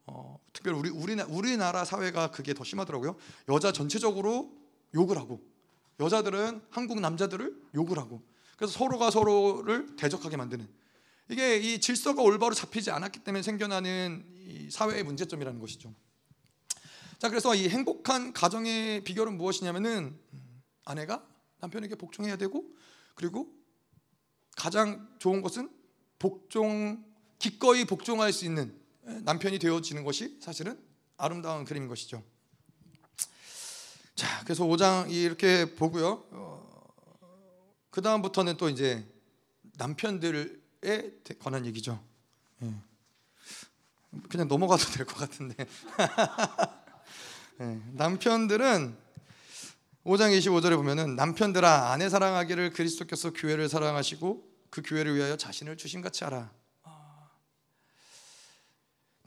어, 0.08 0.40
특별히 0.54 0.78
우리 0.78 0.90
우리나, 0.90 1.26
우리나라 1.26 1.84
사회가 1.84 2.32
그게 2.32 2.54
더 2.54 2.64
심하더라고요. 2.64 3.16
여자 3.50 3.72
전체적으로 3.72 4.52
욕을 4.94 5.18
하고 5.18 5.42
여자들은 6.00 6.62
한국 6.70 7.00
남자들을 7.00 7.70
욕을 7.76 7.98
하고 7.98 8.22
그래서 8.58 8.74
서로가 8.74 9.12
서로를 9.12 9.96
대적하게 9.96 10.38
만드는 10.38 10.68
이게 11.30 11.58
이 11.58 11.80
질서가 11.80 12.22
올바로 12.22 12.54
잡히지 12.54 12.92
않았기 12.92 13.20
때문에 13.20 13.42
생겨나는 13.42 14.70
사회의 14.72 15.04
문제점이라는 15.04 15.60
것이죠. 15.60 15.94
자 17.18 17.30
그래서 17.30 17.56
이 17.56 17.68
행복한 17.68 18.34
가정의 18.34 19.04
비결은 19.04 19.38
무엇이냐면은 19.38 20.20
아내가 20.84 21.26
남편에게 21.60 21.96
복종해야 21.96 22.36
되고 22.36 22.64
그리고 23.16 23.52
가장 24.56 25.10
좋은 25.18 25.42
것은 25.42 25.70
복종 26.20 27.04
기꺼이 27.40 27.86
복종할 27.86 28.32
수 28.32 28.46
있는 28.46 28.85
남편이 29.06 29.60
되어지는 29.60 30.04
것이 30.04 30.38
사실은 30.42 30.80
아름다운 31.18 31.66
그림인 31.66 31.88
것이죠. 31.88 32.24
자, 34.16 34.42
그래서 34.44 34.66
5장 34.66 35.12
이렇게 35.12 35.76
보고요. 35.76 36.26
어, 36.32 36.86
그 37.90 38.02
다음부터는 38.02 38.58
또 38.58 38.70
이제 38.70 39.06
남편들에 39.78 41.12
관한 41.40 41.66
얘기죠. 41.66 42.02
예. 42.64 42.74
그냥 44.30 44.48
넘어가도 44.48 44.84
될 44.94 45.06
것 45.06 45.16
같은데. 45.18 45.56
예. 47.62 47.82
남편들은 47.94 48.98
5장 50.06 50.38
25절에 50.38 50.76
보면은 50.78 51.16
남편들아 51.16 51.92
아내 51.92 52.10
사랑하기를 52.10 52.72
그리스도께서 52.72 53.32
교회를 53.32 53.70
사랑하시고 53.70 54.56
그 54.70 54.82
교회를 54.84 55.16
위하여 55.16 55.36
자신을 55.36 55.78
주심같이 55.78 56.24
하라. 56.24 56.52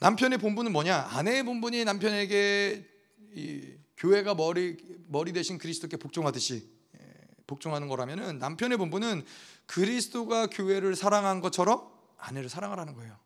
아. 0.00 0.04
남편의 0.06 0.38
본분은 0.38 0.72
뭐냐? 0.72 1.08
아내의 1.11 1.42
본분이 1.44 1.84
남편에게 1.84 2.87
이 3.34 3.74
교회가 3.96 4.34
머리 4.34 4.76
머리 5.08 5.32
대신 5.32 5.58
그리스도께 5.58 5.96
복종하듯이 5.96 6.70
예, 6.94 7.14
복종하는 7.46 7.88
거라면은 7.88 8.38
남편의 8.38 8.78
본분은 8.78 9.24
그리스도가 9.66 10.46
교회를 10.46 10.94
사랑한 10.96 11.40
것처럼 11.40 11.90
아내를 12.16 12.48
사랑하라는 12.48 12.94
거예요. 12.94 13.18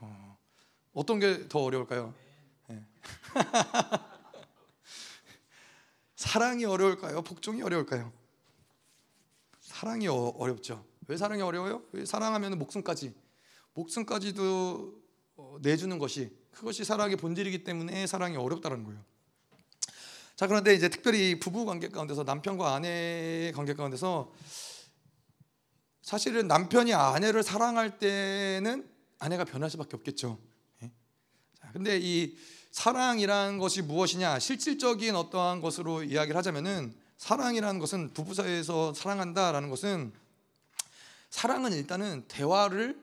어, 0.00 0.38
어떤 0.92 1.18
게 1.18 1.48
더 1.48 1.60
어려울까요? 1.60 2.14
네. 2.68 2.86
사랑이 6.16 6.64
어려울까요? 6.64 7.22
복종이 7.22 7.62
어려울까요? 7.62 8.12
사랑이 9.60 10.08
어, 10.08 10.14
어렵죠. 10.14 10.86
왜 11.06 11.16
사랑이 11.16 11.42
어려워요? 11.42 11.82
사랑하면 12.06 12.58
목숨까지 12.58 13.14
목숨까지도 13.74 14.94
어, 15.00 15.03
내주는 15.60 15.98
것이 15.98 16.30
그것이 16.50 16.84
사랑의 16.84 17.16
본질이기 17.16 17.64
때문에 17.64 18.06
사랑이 18.06 18.36
어렵다는 18.36 18.84
거예요. 18.84 19.00
자 20.36 20.46
그런데 20.46 20.74
이제 20.74 20.88
특별히 20.88 21.38
부부 21.38 21.64
관계 21.64 21.88
가운데서 21.88 22.24
남편과 22.24 22.74
아내의 22.74 23.52
관계 23.52 23.74
가운데서 23.74 24.32
사실은 26.02 26.48
남편이 26.48 26.92
아내를 26.92 27.42
사랑할 27.42 27.98
때는 27.98 28.88
아내가 29.18 29.44
변할 29.44 29.70
수밖에 29.70 29.96
없겠죠. 29.96 30.38
예? 30.82 30.90
자, 31.58 31.70
근데 31.72 31.98
이 31.98 32.36
사랑이라는 32.72 33.58
것이 33.58 33.80
무엇이냐 33.82 34.38
실질적인 34.38 35.14
어떠한 35.14 35.60
것으로 35.60 36.02
이야기를 36.02 36.36
하자면은 36.36 36.94
사랑이라는 37.16 37.80
것은 37.80 38.12
부부 38.12 38.34
사이에서 38.34 38.92
사랑한다라는 38.92 39.70
것은 39.70 40.12
사랑은 41.30 41.72
일단은 41.72 42.24
대화를 42.28 43.00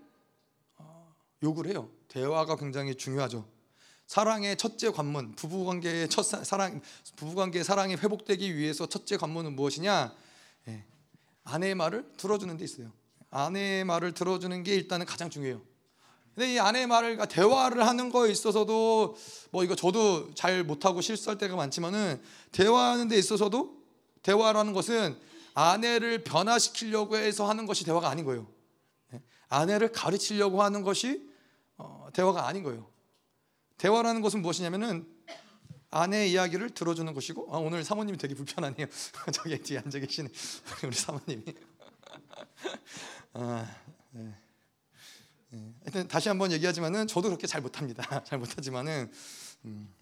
어, 0.77 1.15
요구를 1.41 1.71
해요. 1.71 1.89
대화가 2.11 2.57
굉장히 2.57 2.93
중요하죠. 2.95 3.47
사랑의 4.05 4.57
첫째 4.57 4.91
관문, 4.91 5.33
부부 5.35 5.63
관계의 5.63 6.09
첫 6.09 6.23
사랑, 6.23 6.81
부부 7.15 7.35
관계의 7.35 7.63
사랑이 7.63 7.95
회복되기 7.95 8.57
위해서 8.57 8.85
첫째 8.85 9.15
관문은 9.15 9.55
무엇이냐? 9.55 10.13
예, 10.67 10.83
아내의 11.45 11.75
말을 11.75 12.11
들어주는 12.17 12.57
데 12.57 12.65
있어요. 12.65 12.91
아내의 13.29 13.85
말을 13.85 14.13
들어주는 14.13 14.63
게 14.63 14.75
일단은 14.75 15.05
가장 15.05 15.29
중요해요. 15.29 15.61
근데 16.35 16.53
이 16.53 16.59
아내의 16.59 16.87
말을 16.87 17.17
대화를 17.29 17.87
하는 17.87 18.09
거에 18.09 18.29
있어서도 18.29 19.15
뭐 19.51 19.63
이거 19.63 19.75
저도 19.75 20.33
잘 20.35 20.65
못하고 20.65 20.99
실수할 20.99 21.37
때가 21.37 21.55
많지만은 21.55 22.21
대화하는 22.51 23.07
데 23.07 23.17
있어서도 23.17 23.77
대화라는 24.23 24.73
것은 24.73 25.17
아내를 25.53 26.25
변화시키려고 26.25 27.15
해서 27.15 27.47
하는 27.47 27.65
것이 27.65 27.85
대화가 27.85 28.09
아닌 28.09 28.25
거예요. 28.25 28.47
예, 29.13 29.21
아내를 29.47 29.93
가르치려고 29.93 30.61
하는 30.61 30.81
것이 30.81 31.30
어, 31.81 32.09
대화가 32.13 32.47
아닌 32.47 32.63
거예요. 32.63 32.87
대화라는 33.77 34.21
것은 34.21 34.41
무엇이냐면은 34.41 35.07
아내의 35.89 36.31
이야기를 36.31 36.69
들어주는 36.69 37.13
것이고 37.13 37.53
아, 37.53 37.57
오늘 37.57 37.83
사모님이 37.83 38.17
되게 38.17 38.33
불편하네요. 38.35 38.87
저기 39.33 39.57
뒤에 39.61 39.79
앉아 39.79 39.99
계시네 39.99 40.29
우리 40.85 40.95
사모님이. 40.95 41.43
아, 43.33 43.75
네. 44.11 44.35
네. 45.49 46.07
다시 46.07 46.29
한번 46.29 46.51
얘기하지만은 46.53 47.07
저도 47.07 47.27
그렇게 47.27 47.45
잘 47.45 47.61
못합니다. 47.61 48.23
잘 48.23 48.39
못하지만은 48.39 49.11
음. 49.65 49.93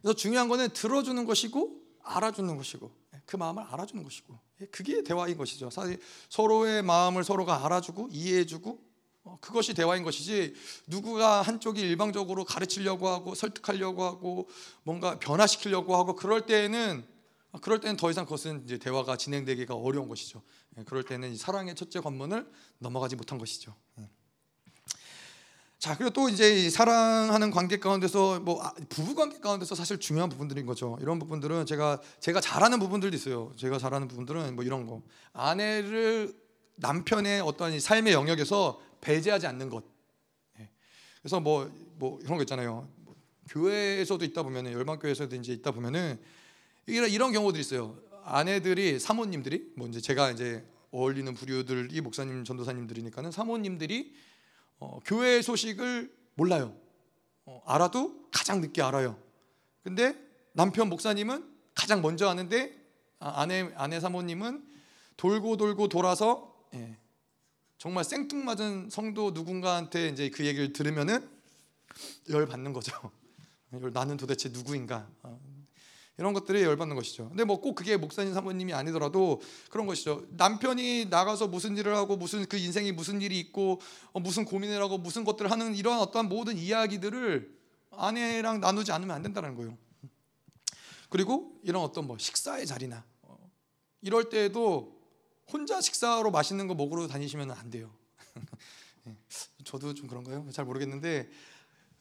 그래서 0.00 0.14
중요한 0.16 0.48
거는 0.48 0.70
들어주는 0.70 1.24
것이고 1.24 1.80
알아주는 2.02 2.56
것이고 2.56 2.90
그 3.24 3.36
마음을 3.36 3.62
알아주는 3.62 4.02
것이고 4.02 4.38
그게 4.70 5.02
대화인 5.02 5.36
것이죠. 5.36 5.70
사실 5.70 6.00
서로의 6.28 6.82
마음을 6.82 7.22
서로가 7.22 7.64
알아주고 7.64 8.08
이해해주고 8.10 8.70
어, 8.70 8.85
그것이 9.40 9.74
대화인 9.74 10.02
것이지 10.02 10.54
누구가 10.86 11.42
한쪽이 11.42 11.80
일방적으로 11.80 12.44
가르치려고 12.44 13.08
하고 13.08 13.34
설득하려고 13.34 14.04
하고 14.04 14.48
뭔가 14.82 15.18
변화시키려고 15.18 15.96
하고 15.96 16.14
그럴 16.14 16.46
때에는 16.46 17.04
그럴 17.60 17.80
때는 17.80 17.96
더 17.96 18.10
이상 18.10 18.24
그것은 18.24 18.62
이제 18.64 18.78
대화가 18.78 19.16
진행되기가 19.16 19.74
어려운 19.74 20.08
것이죠. 20.08 20.42
예, 20.78 20.84
그럴 20.84 21.02
때는 21.02 21.36
사랑의 21.36 21.74
첫째 21.74 22.00
관문을 22.00 22.50
넘어가지 22.78 23.16
못한 23.16 23.38
것이죠. 23.38 23.74
예. 23.98 24.08
자 25.78 25.96
그리고 25.96 26.10
또 26.10 26.28
이제 26.28 26.68
사랑하는 26.70 27.50
관계 27.50 27.78
가운데서 27.78 28.40
뭐 28.40 28.62
아, 28.62 28.74
부부 28.88 29.14
관계 29.14 29.38
가운데서 29.38 29.74
사실 29.74 29.98
중요한 29.98 30.28
부분들인 30.28 30.66
거죠. 30.66 30.98
이런 31.00 31.18
부분들은 31.18 31.66
제가 31.66 32.00
제가 32.20 32.40
잘하는 32.40 32.78
부분들도 32.78 33.16
있어요. 33.16 33.52
제가 33.56 33.78
잘하는 33.78 34.08
부분들은 34.08 34.54
뭐 34.54 34.64
이런 34.64 34.86
거 34.86 35.02
아내를 35.32 36.34
남편의 36.76 37.40
어떤 37.40 37.78
삶의 37.78 38.12
영역에서 38.12 38.80
배제하지 39.06 39.46
않는 39.46 39.70
것. 39.70 39.84
예. 40.58 40.68
그래서 41.22 41.38
뭐뭐 41.38 41.70
뭐 41.94 42.18
이런 42.22 42.36
거 42.36 42.42
있잖아요. 42.42 42.88
뭐 43.04 43.14
교회에서도 43.48 44.24
있다 44.24 44.42
보면은 44.42 44.72
열방 44.72 44.98
교회에서도 44.98 45.34
이제 45.36 45.52
있다 45.52 45.70
보면은 45.70 46.20
이런 46.86 47.08
이런 47.08 47.32
경우들이 47.32 47.60
있어요. 47.60 47.96
아내들이 48.24 48.98
사모님들이 48.98 49.72
뭐 49.76 49.86
이제 49.86 50.00
제가 50.00 50.32
이제 50.32 50.64
어울리는 50.90 51.32
부류들이 51.34 52.00
목사님 52.00 52.44
전도사님들이니까는 52.44 53.30
사모님들이 53.30 54.12
어, 54.78 54.98
교회 55.04 55.40
소식을 55.40 56.12
몰라요. 56.34 56.76
어, 57.44 57.62
알아도 57.64 58.28
가장 58.32 58.60
늦게 58.60 58.82
알아요. 58.82 59.16
근데 59.84 60.16
남편 60.52 60.88
목사님은 60.88 61.48
가장 61.74 62.02
먼저 62.02 62.28
아는데 62.28 62.76
아, 63.20 63.42
아내 63.42 63.70
아내 63.76 64.00
사모님은 64.00 64.64
돌고 65.16 65.56
돌고 65.56 65.88
돌아서 65.88 66.56
예, 66.74 66.98
정말 67.78 68.04
생뚱맞은 68.04 68.88
성도 68.90 69.32
누군가한테 69.32 70.08
이제 70.08 70.30
그 70.30 70.46
얘기를 70.46 70.72
들으면은 70.72 71.28
열 72.30 72.46
받는 72.46 72.72
거죠. 72.72 72.92
나는 73.92 74.16
도대체 74.16 74.48
누구인가? 74.48 75.08
어, 75.22 75.38
이런 76.18 76.32
것들이 76.32 76.62
열받는 76.62 76.96
것이죠. 76.96 77.28
근데 77.28 77.44
뭐 77.44 77.60
꼭 77.60 77.74
그게 77.74 77.96
목사님 77.96 78.32
사모님이 78.32 78.72
아니더라도 78.72 79.42
그런 79.70 79.86
것이죠. 79.86 80.24
남편이 80.30 81.06
나가서 81.10 81.48
무슨 81.48 81.76
일을 81.76 81.94
하고 81.94 82.16
무슨 82.16 82.46
그 82.46 82.56
인생이 82.56 82.92
무슨 82.92 83.20
일이 83.20 83.38
있고 83.40 83.80
어, 84.12 84.20
무슨 84.20 84.46
고민을 84.46 84.80
하고 84.80 84.96
무슨 84.96 85.24
것들을 85.24 85.50
하는 85.50 85.74
이러한 85.74 86.00
어떠한 86.00 86.28
모든 86.28 86.56
이야기들을 86.56 87.54
아내랑 87.90 88.60
나누지 88.60 88.92
않으면 88.92 89.14
안 89.14 89.22
된다는 89.22 89.54
거예요. 89.54 89.76
그리고 91.10 91.58
이런 91.62 91.82
어떤 91.82 92.06
뭐 92.06 92.16
식사의 92.18 92.66
자리나 92.66 93.04
어, 93.22 93.50
이럴 94.00 94.30
때에도 94.30 94.95
혼자 95.52 95.80
식사로 95.80 96.30
맛있는 96.30 96.66
거 96.66 96.74
먹으러 96.74 97.06
다니시면 97.06 97.50
안 97.52 97.70
돼요. 97.70 97.90
예, 99.06 99.16
저도 99.64 99.94
좀 99.94 100.06
그런가요? 100.06 100.48
잘 100.52 100.64
모르겠는데 100.64 101.28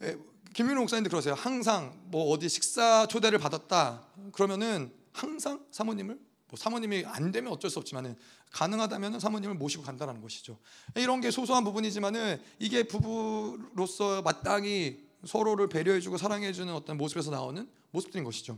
예, 0.02 0.18
김민호 0.54 0.82
목사님도 0.82 1.10
그러세요. 1.10 1.34
항상 1.34 2.00
뭐 2.06 2.30
어디 2.32 2.50
식사 2.50 3.06
초대를 3.08 3.40
받았다 3.40 4.08
그러면은 4.32 4.92
항상 5.12 5.66
사모님을 5.72 6.20
뭐 6.48 6.58
사모님이 6.58 7.06
안 7.06 7.32
되면 7.32 7.52
어쩔 7.52 7.70
수 7.70 7.80
없지만은 7.80 8.16
가능하다면 8.52 9.20
사모님을 9.20 9.56
모시고 9.56 9.84
간다는 9.84 10.22
것이죠. 10.22 10.58
이런 10.96 11.22
게 11.22 11.32
소소한 11.32 11.64
부분이지만은 11.64 12.42
이게 12.60 12.84
부부로서 12.84 14.22
마땅히 14.22 15.06
서로를 15.26 15.68
배려해주고 15.68 16.18
사랑해주는 16.18 16.74
어떤 16.74 16.98
모습에서 16.98 17.32
나오는 17.32 17.68
모습들인 17.92 18.24
것이죠. 18.24 18.58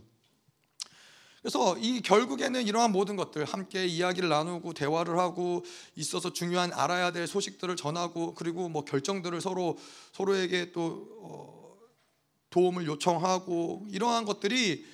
그래서 1.47 1.77
이 1.77 2.01
결국에는 2.01 2.61
이러한 2.67 2.91
모든 2.91 3.15
것들 3.15 3.45
함께 3.45 3.85
이야기를 3.85 4.27
나누고 4.27 4.73
대화를 4.73 5.17
하고 5.17 5.63
있어서 5.95 6.33
중요한 6.33 6.73
알아야 6.73 7.11
될 7.11 7.25
소식들을 7.25 7.77
전하고 7.77 8.35
그리고 8.35 8.67
뭐 8.67 8.83
결정들을 8.83 9.39
서로 9.39 9.77
서로에게 10.11 10.73
또 10.73 11.07
어, 11.21 11.77
도움을 12.49 12.85
요청하고 12.85 13.85
이러한 13.89 14.25
것들이 14.25 14.85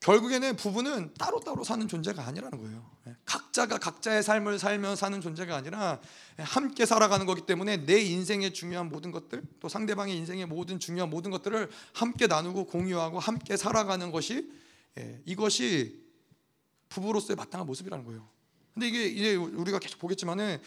결국에는 0.00 0.56
부부는 0.56 1.14
따로따로 1.14 1.62
사는 1.62 1.86
존재가 1.86 2.26
아니라는 2.26 2.58
거예요. 2.58 2.90
예, 3.06 3.14
각자가 3.24 3.78
각자의 3.78 4.24
삶을 4.24 4.58
살며 4.58 4.96
사는 4.96 5.20
존재가 5.20 5.54
아니라 5.54 6.00
함께 6.38 6.86
살아가는 6.86 7.24
거기 7.24 7.46
때문에 7.46 7.86
내 7.86 8.00
인생의 8.00 8.52
중요한 8.52 8.88
모든 8.88 9.12
것들 9.12 9.44
또 9.60 9.68
상대방의 9.68 10.16
인생의 10.16 10.46
모든 10.46 10.80
중요한 10.80 11.08
모든 11.08 11.30
것들을 11.30 11.70
함께 11.92 12.26
나누고 12.26 12.66
공유하고 12.66 13.20
함께 13.20 13.56
살아가는 13.56 14.10
것이 14.10 14.63
예, 14.98 15.22
이것이 15.24 16.04
부부로서의 16.88 17.36
마땅한 17.36 17.66
모습이라는 17.66 18.04
거예요. 18.04 18.28
근데 18.72 18.88
이게 18.88 19.06
이제 19.06 19.34
우리가 19.36 19.78
계속 19.78 19.98
보겠지만은 19.98 20.60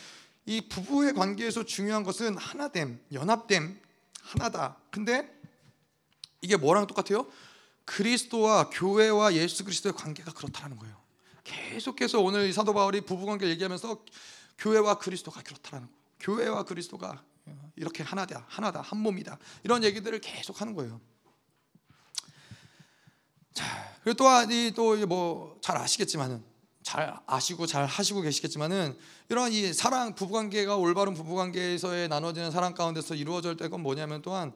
이 0.45 0.61
부부의 0.69 1.13
관계에서 1.13 1.63
중요한 1.63 2.03
것은 2.03 2.37
하나됨, 2.37 3.01
연합됨, 3.11 3.79
하나다. 4.21 4.77
근데 4.91 5.29
이게 6.41 6.55
뭐랑 6.55 6.87
똑같아요? 6.87 7.29
그리스도와 7.85 8.69
교회와 8.69 9.33
예수 9.33 9.63
그리스도의 9.63 9.93
관계가 9.93 10.31
그렇다는 10.33 10.77
거예요. 10.77 10.95
계속해서 11.43 12.21
오늘 12.21 12.51
사도 12.51 12.73
바울이 12.73 13.01
부부 13.01 13.25
관계 13.25 13.47
얘기하면서 13.47 14.03
교회와 14.57 14.99
그리스도가 14.99 15.41
그렇다는 15.41 15.87
거. 15.87 15.93
교회와 16.19 16.63
그리스도가 16.63 17.23
이렇게 17.75 18.03
하나다, 18.03 18.45
하나다, 18.49 18.81
한 18.81 18.99
몸이다. 18.99 19.37
이런 19.63 19.83
얘기들을 19.83 20.19
계속 20.19 20.59
하는 20.61 20.73
거예요. 20.73 20.99
자, 23.57 23.65
그리고 24.03 24.17
또한 24.17 24.51
이또뭐 24.51 25.57
잘 25.61 25.77
아시겠지만은 25.77 26.43
잘 26.83 27.17
아시고 27.25 27.65
잘 27.65 27.87
하시고 27.87 28.21
계시겠지만은 28.21 28.95
이런 29.29 29.51
이 29.51 29.73
사랑 29.73 30.13
부부 30.13 30.31
관계가 30.33 30.75
올바른 30.75 31.15
부부 31.15 31.33
관계에서의 31.33 32.07
나눠지는 32.07 32.51
사랑 32.51 32.75
가운데서 32.75 33.15
이루어질 33.15 33.57
때건 33.57 33.81
뭐냐면 33.81 34.21
또한 34.21 34.53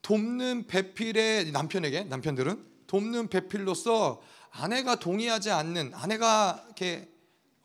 돕는 0.00 0.66
배필의 0.66 1.52
남편에게 1.52 2.04
남편들은 2.04 2.64
돕는 2.86 3.28
배필로서 3.28 4.22
아내가 4.50 4.98
동의하지 4.98 5.50
않는 5.50 5.92
아내가 5.92 6.64
이렇게 6.68 7.10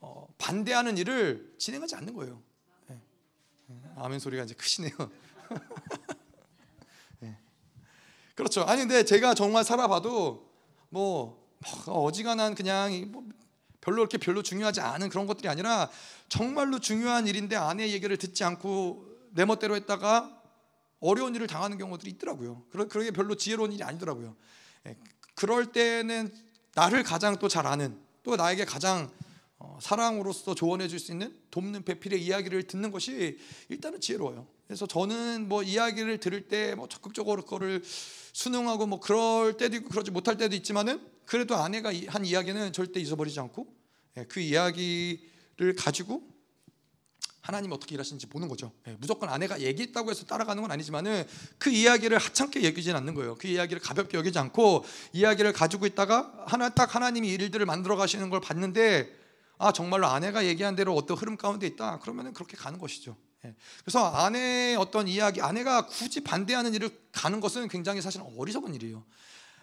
어, 0.00 0.28
반대하는 0.36 0.98
일을 0.98 1.54
진행하지 1.58 1.94
않는 1.94 2.12
거예요. 2.12 2.42
네. 2.88 3.00
아멘 3.96 4.18
소리가 4.18 4.44
이제 4.44 4.52
크시네요. 4.52 4.92
그렇죠. 8.34 8.62
아니 8.62 8.80
근데 8.80 9.04
제가 9.04 9.34
정말 9.34 9.64
살아봐도 9.64 10.48
뭐, 10.88 11.46
뭐 11.86 12.04
어지간한 12.04 12.54
그냥 12.54 13.10
뭐 13.12 13.24
별로 13.80 13.96
그렇게 13.96 14.18
별로 14.18 14.42
중요하지 14.42 14.80
않은 14.80 15.08
그런 15.08 15.26
것들이 15.26 15.48
아니라 15.48 15.90
정말로 16.28 16.78
중요한 16.78 17.26
일인데 17.26 17.56
아내의 17.56 17.92
얘기를 17.92 18.16
듣지 18.16 18.44
않고 18.44 19.06
내 19.30 19.44
멋대로 19.44 19.74
했다가 19.76 20.40
어려운 21.00 21.34
일을 21.34 21.46
당하는 21.46 21.78
경우들이 21.78 22.10
있더라고요. 22.12 22.62
그러, 22.70 22.86
그게 22.86 23.10
별로 23.10 23.34
지혜로운 23.34 23.72
일이 23.72 23.82
아니더라고요. 23.82 24.36
예, 24.86 24.96
그럴 25.34 25.72
때는 25.72 26.32
나를 26.74 27.02
가장 27.02 27.36
또 27.38 27.48
잘 27.48 27.66
아는 27.66 27.98
또 28.22 28.36
나에게 28.36 28.64
가장 28.64 29.10
어, 29.58 29.78
사랑으로서 29.80 30.54
조언해 30.54 30.88
줄 30.88 30.98
수 30.98 31.12
있는 31.12 31.36
돕는 31.50 31.84
배필의 31.84 32.22
이야기를 32.22 32.64
듣는 32.64 32.90
것이 32.92 33.38
일단은 33.68 34.00
지혜로워요. 34.00 34.46
그래서 34.66 34.86
저는 34.86 35.48
뭐 35.48 35.62
이야기를 35.62 36.18
들을 36.18 36.46
때 36.48 36.74
뭐 36.76 36.88
적극적으로 36.88 37.42
그거를 37.42 37.82
순응하고 38.32 38.86
뭐 38.86 39.00
그럴 39.00 39.56
때도 39.56 39.76
있고 39.76 39.90
그러지 39.90 40.10
못할 40.10 40.36
때도 40.36 40.56
있지만은 40.56 41.00
그래도 41.24 41.56
아내가 41.56 41.92
한 42.08 42.24
이야기는 42.24 42.72
절대 42.72 43.00
잊어버리지 43.00 43.38
않고 43.40 43.66
예, 44.18 44.24
그 44.24 44.40
이야기를 44.40 45.76
가지고 45.76 46.22
하나님 47.40 47.72
어떻게 47.72 47.94
일하시는지 47.94 48.26
보는 48.26 48.48
거죠. 48.48 48.72
예, 48.86 48.96
무조건 49.00 49.28
아내가 49.28 49.60
얘기했다고 49.60 50.10
해서 50.10 50.24
따라가는 50.26 50.62
건 50.62 50.70
아니지만은 50.70 51.24
그 51.58 51.70
이야기를 51.70 52.18
하찮게 52.18 52.64
여기진 52.64 52.94
않는 52.96 53.14
거예요. 53.14 53.36
그 53.36 53.48
이야기를 53.48 53.82
가볍게 53.82 54.16
여기지 54.16 54.38
않고 54.38 54.84
이야기를 55.12 55.52
가지고 55.52 55.86
있다가 55.86 56.44
하나 56.46 56.68
딱 56.68 56.94
하나님이 56.94 57.28
일들을 57.28 57.64
만들어 57.66 57.96
가시는 57.96 58.30
걸 58.30 58.40
봤는데 58.40 59.20
아 59.58 59.72
정말로 59.72 60.06
아내가 60.06 60.44
얘기한 60.46 60.76
대로 60.76 60.94
어떤 60.94 61.16
흐름 61.16 61.36
가운데 61.36 61.66
있다. 61.66 61.98
그러면은 61.98 62.32
그렇게 62.32 62.56
가는 62.56 62.78
것이죠. 62.78 63.16
예. 63.44 63.54
그래서 63.84 64.06
아내의 64.06 64.76
어떤 64.76 65.08
이야기, 65.08 65.40
아내가 65.40 65.86
굳이 65.86 66.22
반대하는 66.22 66.74
일을 66.74 66.90
가는 67.12 67.40
것은 67.40 67.68
굉장히 67.68 68.00
사실 68.00 68.20
어리석은 68.36 68.74
일이에요. 68.74 69.04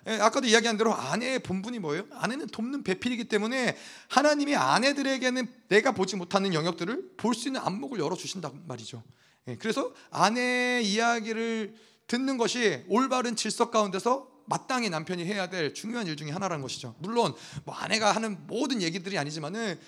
예, 0.08 0.14
아까도 0.14 0.48
이야기한 0.48 0.78
대로 0.78 0.94
아내의 0.94 1.40
본분이 1.40 1.80
뭐예요? 1.80 2.06
아내는 2.12 2.48
돕는 2.48 2.84
배필이기 2.84 3.26
때문에 3.26 3.78
하나님이 4.08 4.56
아내들에게는 4.56 5.48
내가 5.68 5.92
보지 5.92 6.16
못하는 6.16 6.54
영역들을 6.54 7.16
볼 7.18 7.34
수 7.34 7.48
있는 7.50 7.62
안목을 7.62 8.00
열어 8.00 8.16
주신단 8.16 8.64
말이죠. 8.66 9.04
예, 9.48 9.56
그래서 9.56 9.94
아내의 10.10 10.86
이야기를 10.90 11.76
듣는 12.08 12.38
것이 12.38 12.84
올바른 12.88 13.36
질서 13.36 13.70
가운데서 13.70 14.28
마땅히 14.46 14.90
남편이 14.90 15.24
해야 15.26 15.48
될 15.48 15.76
중요한 15.76 16.08
일 16.08 16.18
중에 16.18 16.32
하나라는 16.32 16.64
것이죠. 16.64 16.96
물론 17.00 17.36
뭐 17.66 17.76
아내가 17.76 18.12
하는 18.12 18.48
모든 18.48 18.82
얘기들이 18.82 19.18
아니지만은 19.18 19.80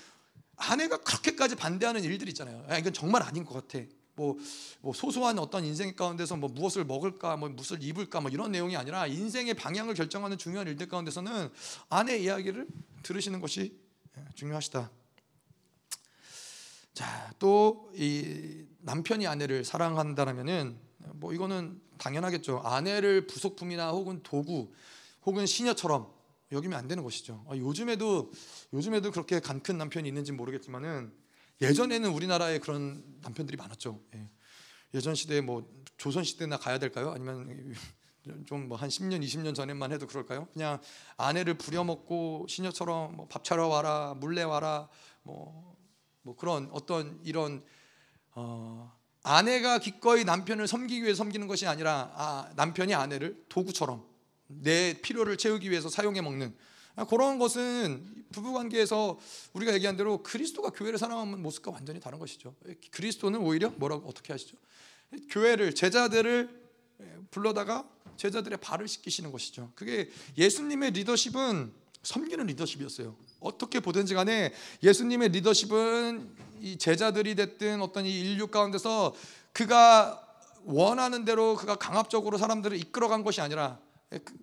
아내가 0.61 0.97
그렇게까지 0.97 1.55
반대하는 1.55 2.03
일들이 2.03 2.29
있잖아요. 2.31 2.65
야, 2.69 2.77
이건 2.77 2.93
정말 2.93 3.23
아닌 3.23 3.43
것 3.45 3.53
같아. 3.53 3.83
뭐, 4.15 4.37
뭐 4.81 4.93
소소한 4.93 5.39
어떤 5.39 5.63
인생 5.65 5.95
가운데서 5.95 6.35
뭐 6.35 6.49
무엇을 6.49 6.85
먹을까, 6.85 7.37
뭐 7.37 7.49
무엇을 7.49 7.81
입을까, 7.81 8.21
뭐 8.21 8.29
이런 8.29 8.51
내용이 8.51 8.75
아니라 8.75 9.07
인생의 9.07 9.53
방향을 9.55 9.93
결정하는 9.93 10.37
중요한 10.37 10.67
일들 10.67 10.87
가운데서는 10.87 11.49
아내 11.89 12.17
이야기를 12.17 12.67
들으시는 13.03 13.39
것이 13.39 13.79
중요하시다. 14.35 14.91
자, 16.93 17.33
또 17.39 17.91
이 17.95 18.65
남편이 18.81 19.27
아내를 19.27 19.63
사랑한다라면은 19.63 20.77
뭐 21.13 21.33
이거는 21.33 21.79
당연하겠죠. 21.97 22.61
아내를 22.63 23.27
부속품이나 23.27 23.91
혹은 23.91 24.21
도구 24.23 24.71
혹은 25.25 25.45
시녀처럼 25.45 26.11
여기면 26.51 26.77
안 26.77 26.87
되는 26.87 27.03
것이죠. 27.03 27.45
아, 27.49 27.55
요즘에도 27.55 28.31
요즘에도 28.73 29.11
그렇게 29.11 29.39
간큰 29.39 29.77
남편이 29.77 30.07
있는지 30.07 30.31
모르겠지만은 30.31 31.13
예전에는 31.61 32.09
우리나라에 32.09 32.59
그런 32.59 33.03
남편들이 33.21 33.55
많았죠. 33.57 34.01
예. 34.15 34.99
전 34.99 35.15
시대에 35.15 35.41
뭐 35.41 35.69
조선 35.97 36.23
시대나 36.23 36.57
가야 36.57 36.79
될까요? 36.79 37.11
아니면 37.11 37.73
좀 38.45 38.67
뭐 38.67 38.75
한 38.75 38.89
10년, 38.89 39.23
20년 39.23 39.55
전에만 39.55 39.91
해도 39.91 40.05
그럴까요? 40.07 40.47
그냥 40.53 40.79
아내를 41.17 41.55
부려먹고 41.55 42.45
시녀처럼 42.49 43.15
뭐 43.15 43.27
밥 43.27 43.43
차려 43.43 43.67
와라, 43.67 44.13
물레 44.17 44.43
와라, 44.43 44.89
뭐, 45.23 45.75
뭐 46.21 46.35
그런 46.35 46.69
어떤 46.71 47.19
이런 47.23 47.63
어, 48.33 48.91
아내가 49.23 49.79
기꺼이 49.79 50.23
남편을 50.23 50.67
섬기기 50.67 51.03
위해 51.03 51.13
섬기는 51.15 51.47
것이 51.47 51.65
아니라 51.67 52.11
아, 52.15 52.51
남편이 52.55 52.93
아내를 52.93 53.45
도구처럼 53.49 54.05
내 54.61 54.99
필요를 55.01 55.37
채우기 55.37 55.69
위해서 55.69 55.89
사용해 55.89 56.21
먹는 56.21 56.53
아, 56.95 57.05
그런 57.05 57.39
것은 57.39 58.25
부부 58.31 58.53
관계에서 58.53 59.19
우리가 59.53 59.73
얘기한 59.73 59.95
대로 59.97 60.21
그리스도가 60.23 60.71
교회를 60.71 60.99
사랑하는 60.99 61.41
모습과 61.41 61.71
완전히 61.71 61.99
다른 61.99 62.19
것이죠. 62.19 62.55
그리스도는 62.91 63.39
오히려 63.39 63.69
뭐라고 63.71 64.07
어떻게 64.07 64.33
하시죠? 64.33 64.57
교회를 65.29 65.73
제자들을 65.75 66.61
불러다가 67.31 67.87
제자들의 68.17 68.59
발을 68.59 68.87
씻기시는 68.87 69.31
것이죠. 69.31 69.71
그게 69.75 70.09
예수님의 70.37 70.91
리더십은 70.91 71.73
섬기는 72.03 72.45
리더십이었어요. 72.45 73.15
어떻게 73.39 73.79
보든지 73.79 74.13
간에 74.13 74.53
예수님의 74.83 75.29
리더십은 75.29 76.35
이 76.61 76.77
제자들이 76.77 77.35
됐든 77.35 77.81
어떤 77.81 78.05
이 78.05 78.19
인류 78.19 78.47
가운데서 78.47 79.15
그가 79.53 80.27
원하는 80.63 81.25
대로 81.25 81.55
그가 81.55 81.75
강압적으로 81.75 82.37
사람들을 82.37 82.77
이끌어간 82.77 83.23
것이 83.23 83.41
아니라 83.41 83.79
그 83.79 83.90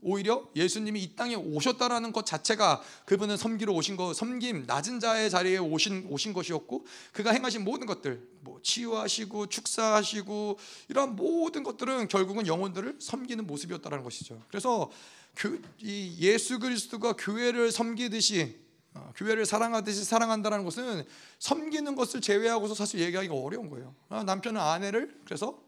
오히려 0.01 0.49
예수님이 0.57 1.03
이 1.03 1.15
땅에 1.15 1.35
오셨다라는 1.35 2.13
것 2.13 2.25
자체가 2.25 2.83
그분은 3.05 3.37
섬기러 3.37 3.73
오신 3.75 3.97
거 3.97 4.15
섬김 4.15 4.65
낮은 4.67 5.01
자의 5.01 5.29
자리에 5.29 5.59
오신 5.59 6.07
오신 6.09 6.33
것이었고 6.33 6.87
그가 7.13 7.33
행하신 7.33 7.65
모든 7.65 7.87
것들 7.87 8.27
뭐 8.41 8.61
치유하시고 8.63 9.49
축사하시고 9.49 10.59
이런 10.89 11.17
모든 11.17 11.63
것들은 11.63 12.09
결국은 12.09 12.47
영혼들을 12.47 12.97
섬기는 12.99 13.47
모습이었다라는 13.47 14.05
것이죠. 14.05 14.43
그래서 14.49 14.91
그, 15.35 15.63
이 15.79 16.17
예수 16.21 16.59
그리스도가 16.59 17.13
교회를 17.13 17.71
섬기듯이 17.71 18.57
어, 18.95 19.13
교회를 19.17 19.45
사랑하듯이 19.45 20.03
사랑한다는 20.05 20.65
것은 20.65 21.05
섬기는 21.39 21.95
것을 21.95 22.21
제외하고서 22.21 22.75
사실 22.75 23.01
얘기하기가 23.01 23.35
어려운 23.35 23.69
거예요. 23.69 23.95
아, 24.09 24.25
남편은 24.25 24.61
아내를 24.61 25.21
그래서 25.25 25.49
어, 25.49 25.68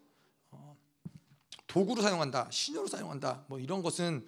도구로 1.70 2.02
사용한다, 2.02 2.48
신녀로 2.50 2.88
사용한다, 2.88 3.44
뭐 3.46 3.60
이런 3.60 3.80
것은 3.80 4.26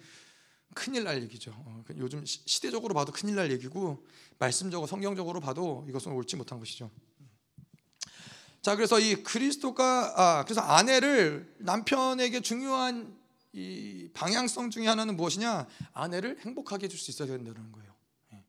큰일 0.73 1.03
날 1.03 1.21
얘기죠. 1.23 1.51
어, 1.51 1.83
그 1.85 1.93
요즘 1.97 2.23
시대적으로 2.25 2.93
봐도 2.93 3.11
큰일 3.11 3.35
날 3.35 3.51
얘기고 3.51 4.07
말씀적으로 4.39 4.87
성경적으로 4.87 5.41
봐도 5.41 5.85
이것은 5.89 6.13
옳지 6.13 6.37
못한 6.37 6.57
것이죠. 6.57 6.89
자, 8.61 8.77
그래서 8.77 8.97
이 8.97 9.23
그리스도가 9.23 10.13
아, 10.15 10.45
그래서 10.45 10.61
아내를 10.61 11.53
남편에게 11.59 12.39
중요한 12.39 13.13
이 13.51 14.09
방향성 14.13 14.69
중에 14.69 14.87
하나는 14.87 15.17
무엇이냐? 15.17 15.67
아내를 15.91 16.39
행복하게 16.39 16.85
해줄 16.85 16.97
수 16.97 17.11
있어야 17.11 17.27
된다는 17.27 17.73
거예요. 17.73 17.93
예. 18.31 18.43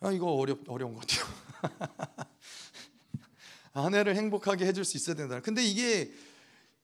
아 0.00 0.12
이거 0.12 0.26
어렵 0.26 0.68
어려운 0.68 0.94
것 0.94 1.06
같아요. 1.06 1.34
아내를 3.72 4.14
행복하게 4.14 4.66
해줄 4.66 4.84
수 4.84 4.98
있어야 4.98 5.16
된다. 5.16 5.40
근데 5.40 5.64
이게 5.64 6.12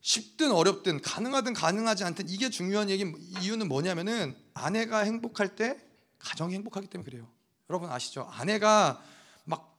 쉽든 0.01 0.51
어렵든 0.51 1.01
가능하든 1.01 1.53
가능하지 1.53 2.03
않든 2.03 2.27
이게 2.29 2.49
중요한 2.49 2.89
얘기 2.89 3.11
이유는 3.39 3.67
뭐냐면은 3.67 4.35
아내가 4.53 4.99
행복할 4.99 5.55
때 5.55 5.79
가정이 6.19 6.53
행복하기 6.55 6.87
때문에 6.87 7.09
그래요. 7.09 7.27
여러분 7.69 7.89
아시죠? 7.89 8.27
아내가 8.31 9.01
막 9.43 9.77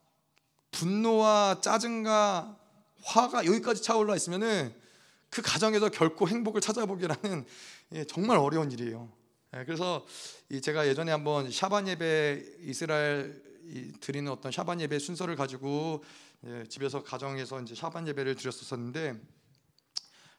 분노와 0.71 1.61
짜증과 1.61 2.57
화가 3.05 3.47
여기까지 3.47 3.83
차올라 3.83 4.15
있으면은 4.15 4.75
그 5.29 5.43
가정에서 5.43 5.89
결코 5.89 6.29
행복을 6.29 6.61
찾아보기라는 6.61 7.45
예, 7.95 8.05
정말 8.05 8.39
어려운 8.39 8.71
일이에요. 8.71 9.11
예, 9.57 9.65
그래서 9.65 10.07
제가 10.63 10.87
예전에 10.87 11.11
한번 11.11 11.51
샤반 11.51 11.89
예배 11.89 12.45
이스라엘 12.61 13.43
드리는 14.01 14.31
어떤 14.31 14.53
샤반 14.53 14.81
예배 14.81 14.99
순서를 14.99 15.37
가지고 15.37 16.05
예, 16.47 16.65
집에서 16.69 17.03
가정에서 17.03 17.61
이제 17.63 17.75
샤반 17.75 18.07
예배를 18.07 18.37
드렸었는데 18.37 19.21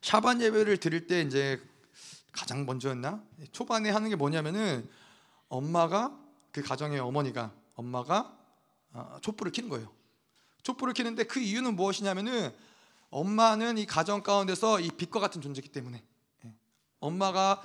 샤반 0.03 0.41
예배를 0.41 0.77
드릴 0.77 1.07
때 1.07 1.21
이제 1.21 1.61
가장 2.33 2.65
먼저였나 2.65 3.23
초반에 3.53 3.89
하는 3.89 4.09
게 4.09 4.17
뭐냐면은 4.17 4.87
엄마가 5.47 6.19
그 6.51 6.61
가정의 6.61 6.99
어머니가 6.99 7.53
엄마가 7.75 8.37
어, 8.91 9.17
촛불을 9.21 9.53
켜는 9.53 9.69
거예요. 9.69 9.89
촛불을 10.61 10.93
켜는데 10.93 11.23
그 11.23 11.39
이유는 11.39 11.77
무엇이냐면은 11.77 12.53
엄마는 13.11 13.77
이 13.77 13.85
가정 13.85 14.21
가운데서 14.21 14.81
이 14.81 14.89
빛과 14.89 15.21
같은 15.21 15.41
존재이기 15.41 15.69
때문에 15.69 16.03
예. 16.45 16.53
엄마가 16.99 17.63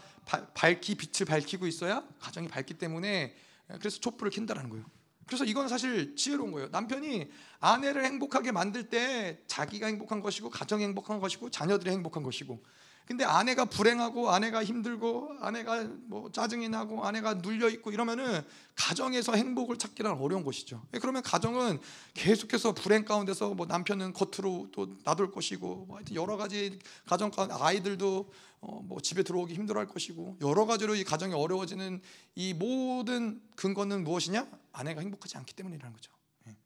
밝히 0.55 0.95
빛을 0.95 1.27
밝히고 1.27 1.67
있어야 1.67 2.05
가정이 2.21 2.47
밝기 2.49 2.75
때문에 2.75 3.35
예, 3.71 3.79
그래서 3.79 3.99
촛불을 3.99 4.31
킨다라는 4.31 4.71
거예요. 4.71 4.85
그래서 5.29 5.45
이건 5.45 5.69
사실 5.69 6.17
지혜로운 6.17 6.51
거예요. 6.53 6.69
남편이 6.71 7.31
아내를 7.61 8.05
행복하게 8.05 8.51
만들 8.51 8.89
때 8.89 9.39
자기가 9.47 9.87
행복한 9.87 10.21
것이고 10.23 10.51
가정이 10.51 10.83
행복한 10.83 11.21
것이고 11.21 11.51
자녀들이 11.51 11.91
행복한 11.91 12.23
것이고 12.23 12.65
근데 13.09 13.25
아내가 13.25 13.65
불행하고 13.65 14.31
아내가 14.31 14.63
힘들고 14.63 15.37
아내가 15.41 15.83
뭐 16.09 16.31
짜증이 16.31 16.69
나고 16.69 17.07
아내가 17.07 17.35
눌려 17.35 17.71
있고 17.71 17.91
이러면은 17.91 18.43
가정에서 18.75 19.33
행복을 19.33 19.79
찾기란 19.79 20.19
어려운 20.19 20.45
것이죠. 20.45 20.83
예, 20.93 20.99
그러면 20.99 21.23
가정은 21.23 21.79
계속해서 22.13 22.73
불행 22.73 23.07
가운데서 23.07 23.55
뭐 23.55 23.65
남편은 23.65 24.13
겉으로 24.13 24.69
또 24.73 24.95
놔둘 25.05 25.31
것이고 25.33 25.87
뭐 25.89 25.97
하여튼 25.97 26.17
여러 26.17 26.37
가지 26.37 26.79
가정 27.07 27.31
가운데 27.31 27.55
아이들도 27.59 28.31
어 28.61 28.79
뭐 28.89 29.01
집에 29.01 29.23
들어오기 29.23 29.55
힘들어할 29.55 29.87
것이고 29.87 30.39
여러 30.41 30.67
가지로 30.67 30.95
이 30.95 31.05
가정이 31.05 31.35
어려워지는 31.35 32.01
이 32.35 32.55
모든 32.55 33.41
근거는 33.57 34.03
무엇이냐? 34.03 34.47
아내가 34.79 35.01
행복하지 35.01 35.37
않기 35.37 35.55
때문이라는 35.55 35.93
거죠. 35.93 36.13
예. 36.47 36.57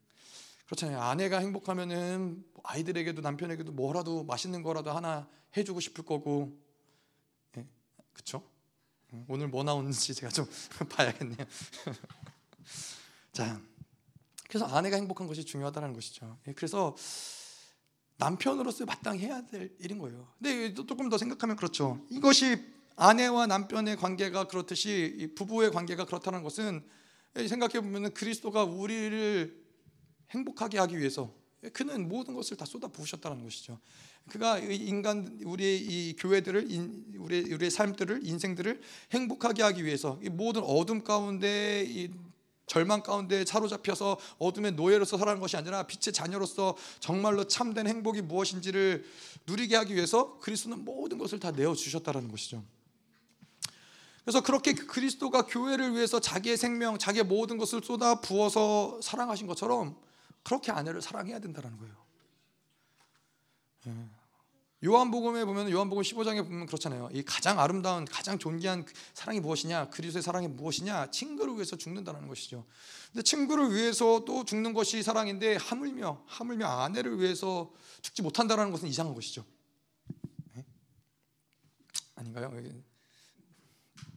그렇잖아요. 0.65 1.01
아내가 1.01 1.39
행복하면은 1.39 2.45
아이들에게도 2.63 3.21
남편에게도 3.21 3.71
뭐라도 3.71 4.23
맛있는 4.23 4.61
거라도 4.61 4.91
하나 4.91 5.27
해주고 5.57 5.79
싶을 5.79 6.05
거고, 6.05 6.55
예, 7.57 7.65
그렇죠? 8.13 8.47
오늘 9.27 9.47
뭐 9.47 9.63
나오는지 9.63 10.13
제가 10.13 10.31
좀 10.31 10.45
봐야겠네요. 10.89 11.45
자, 13.33 13.59
그래서 14.47 14.65
아내가 14.67 14.97
행복한 14.97 15.27
것이 15.27 15.43
중요하다는 15.43 15.93
것이죠. 15.93 16.37
예, 16.47 16.53
그래서 16.53 16.95
남편으로서 18.17 18.85
마땅히 18.85 19.25
해야 19.25 19.41
될 19.41 19.75
일인 19.79 19.97
거예요. 19.97 20.27
근데 20.37 20.71
조금 20.75 21.09
더 21.09 21.17
생각하면 21.17 21.55
그렇죠. 21.55 21.99
이것이 22.11 22.63
아내와 22.95 23.47
남편의 23.47 23.97
관계가 23.97 24.43
그렇듯이 24.43 25.33
부부의 25.35 25.71
관계가 25.71 26.05
그렇다는 26.05 26.43
것은 26.43 26.87
생각해 27.35 27.81
보면 27.81 28.13
그리스도가 28.13 28.63
우리를 28.63 29.63
행복하게 30.31 30.77
하기 30.79 30.97
위해서 30.99 31.33
그는 31.71 32.07
모든 32.07 32.33
것을 32.33 32.57
다 32.57 32.65
쏟아 32.65 32.87
부으셨다는 32.87 33.43
것이죠. 33.43 33.79
그가 34.29 34.59
인간 34.59 35.39
우리의 35.43 35.79
이 35.79 36.15
교회들을 36.17 36.67
우리 37.17 37.53
우리의 37.53 37.71
삶들을 37.71 38.25
인생들을 38.25 38.81
행복하게 39.11 39.63
하기 39.63 39.85
위해서 39.85 40.19
이 40.23 40.29
모든 40.29 40.63
어둠 40.63 41.03
가운데 41.03 41.85
이 41.87 42.09
절망 42.65 43.03
가운데 43.03 43.43
사로잡혀서 43.45 44.17
어둠의 44.39 44.73
노예로서 44.73 45.17
살아가는 45.17 45.41
것이 45.41 45.57
아니라 45.57 45.83
빛의 45.83 46.13
자녀로서 46.13 46.77
정말로 46.99 47.45
참된 47.45 47.87
행복이 47.87 48.21
무엇인지를 48.21 49.05
누리게 49.45 49.75
하기 49.75 49.95
위해서 49.95 50.39
그리스도는 50.39 50.85
모든 50.85 51.17
것을 51.17 51.39
다 51.39 51.51
내어 51.51 51.75
주셨다라는 51.75 52.29
것이죠. 52.29 52.63
그래서 54.23 54.41
그렇게 54.41 54.73
그리스도가 54.73 55.45
교회를 55.45 55.95
위해서 55.95 56.19
자기의 56.19 56.57
생명, 56.57 56.97
자기의 56.97 57.25
모든 57.25 57.57
것을 57.57 57.81
쏟아 57.83 58.21
부어서 58.21 58.99
사랑하신 59.01 59.47
것처럼 59.47 59.97
그렇게 60.43 60.71
아내를 60.71 61.01
사랑해야 61.01 61.39
된다는 61.39 61.77
거예요. 61.77 61.95
예. 63.87 64.23
요한복음에 64.85 65.45
보면 65.45 65.71
요한복음 65.71 66.03
15장에 66.03 66.43
보면 66.43 66.65
그렇잖아요. 66.65 67.09
이 67.13 67.23
가장 67.23 67.57
아름다운 67.59 68.03
가장 68.03 68.37
존귀한 68.37 68.85
사랑이 69.13 69.39
무엇이냐? 69.39 69.89
그리스도의 69.89 70.21
사랑이 70.21 70.49
무엇이냐? 70.49 71.09
친구를 71.09 71.53
위해서 71.55 71.77
죽는다는 71.77 72.27
것이죠. 72.27 72.65
근데 73.11 73.23
친구를 73.23 73.73
위해서 73.73 74.23
또 74.25 74.43
죽는 74.43 74.73
것이 74.73 75.01
사랑인데 75.01 75.55
하물며 75.55 76.23
하물며 76.25 76.67
아내를 76.67 77.19
위해서 77.19 77.71
죽지 78.01 78.21
못한다는 78.23 78.71
것은 78.71 78.89
이상한 78.89 79.13
것이죠. 79.15 79.45
네? 80.53 80.65
아닌가요? 82.15 82.51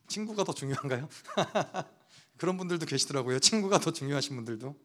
친구가 0.08 0.44
더 0.44 0.52
중요한가요? 0.52 1.08
그런 2.36 2.56
분들도 2.56 2.86
계시더라고요. 2.86 3.38
친구가 3.38 3.80
더 3.80 3.92
중요하신 3.92 4.36
분들도. 4.36 4.76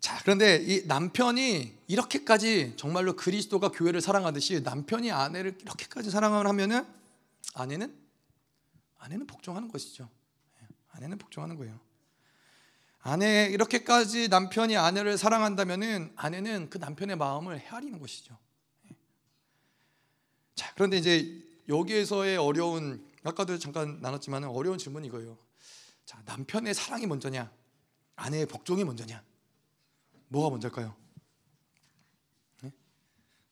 자, 0.00 0.18
그런데 0.22 0.56
이 0.56 0.86
남편이 0.86 1.78
이렇게까지 1.86 2.74
정말로 2.76 3.16
그리스도가 3.16 3.70
교회를 3.70 4.00
사랑하듯이 4.00 4.62
남편이 4.62 5.12
아내를 5.12 5.58
이렇게까지 5.60 6.10
사랑을 6.10 6.46
하면은 6.46 6.86
아내는 7.54 7.96
아내는 8.98 9.26
복종하는 9.26 9.68
것이죠. 9.68 10.08
예, 10.62 10.66
아내는 10.92 11.18
복종하는 11.18 11.56
거예요. 11.56 11.78
아내 13.02 13.48
이렇게까지 13.50 14.28
남편이 14.28 14.76
아내를 14.76 15.16
사랑한다면은 15.16 16.12
아내는 16.16 16.70
그 16.70 16.78
남편의 16.78 17.16
마음을 17.16 17.58
헤아리는 17.58 17.98
것이죠. 17.98 18.36
예. 20.60 20.64
자, 20.64 20.72
그런데 20.74 20.98
이제 20.98 21.42
여기에서의 21.68 22.36
어려운 22.36 23.08
아까도 23.22 23.58
잠깐 23.58 23.98
나눴지만 24.02 24.44
어려운 24.44 24.76
질문이 24.76 25.08
이거예요. 25.08 25.38
자, 26.04 26.22
남편의 26.26 26.74
사랑이 26.74 27.06
먼저냐? 27.06 27.50
아내의 28.16 28.44
복종이 28.44 28.84
먼저냐? 28.84 29.22
뭐가 30.28 30.50
먼저일까요? 30.50 30.94
네? 32.62 32.72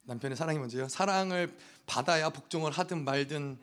남편의 0.02 0.36
사랑이 0.36 0.58
먼저요. 0.58 0.86
사랑을 0.88 1.56
받아야 1.86 2.28
복종을 2.28 2.72
하든 2.72 3.04
말든. 3.04 3.58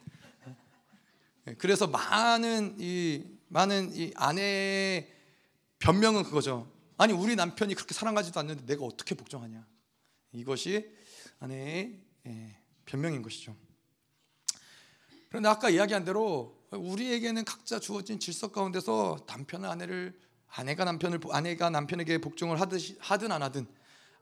네? 1.45 1.55
그래서 1.55 1.85
많은 1.85 2.77
이 2.79 3.23
많은 3.47 3.95
이 3.95 4.11
아내의 4.15 5.13
변명은 5.77 6.23
그거죠. 6.23 6.71
아니 6.97 7.13
우리 7.13 7.35
남편이 7.35 7.75
그렇게 7.75 7.93
사랑하지도 7.93 8.39
않는데 8.39 8.65
내가 8.65 8.85
어떻게 8.85 9.13
복종하냐. 9.13 9.65
이것이 10.31 10.89
아내의 11.39 12.01
예, 12.27 12.64
변명인 12.85 13.21
것이죠. 13.21 13.55
그런데 15.29 15.49
아까 15.49 15.69
이야기한 15.69 16.05
대로 16.05 16.65
우리에게는 16.71 17.45
각자 17.45 17.79
주어진 17.79 18.19
질서 18.19 18.51
가운데서 18.51 19.25
남편은 19.27 19.69
아내를 19.69 20.19
아내가 20.47 20.85
남편을 20.85 21.19
아내가 21.31 21.69
남편에게 21.69 22.19
복종을 22.19 22.61
하듯이 22.61 22.97
하든 22.99 23.31
안 23.31 23.43
하든 23.43 23.67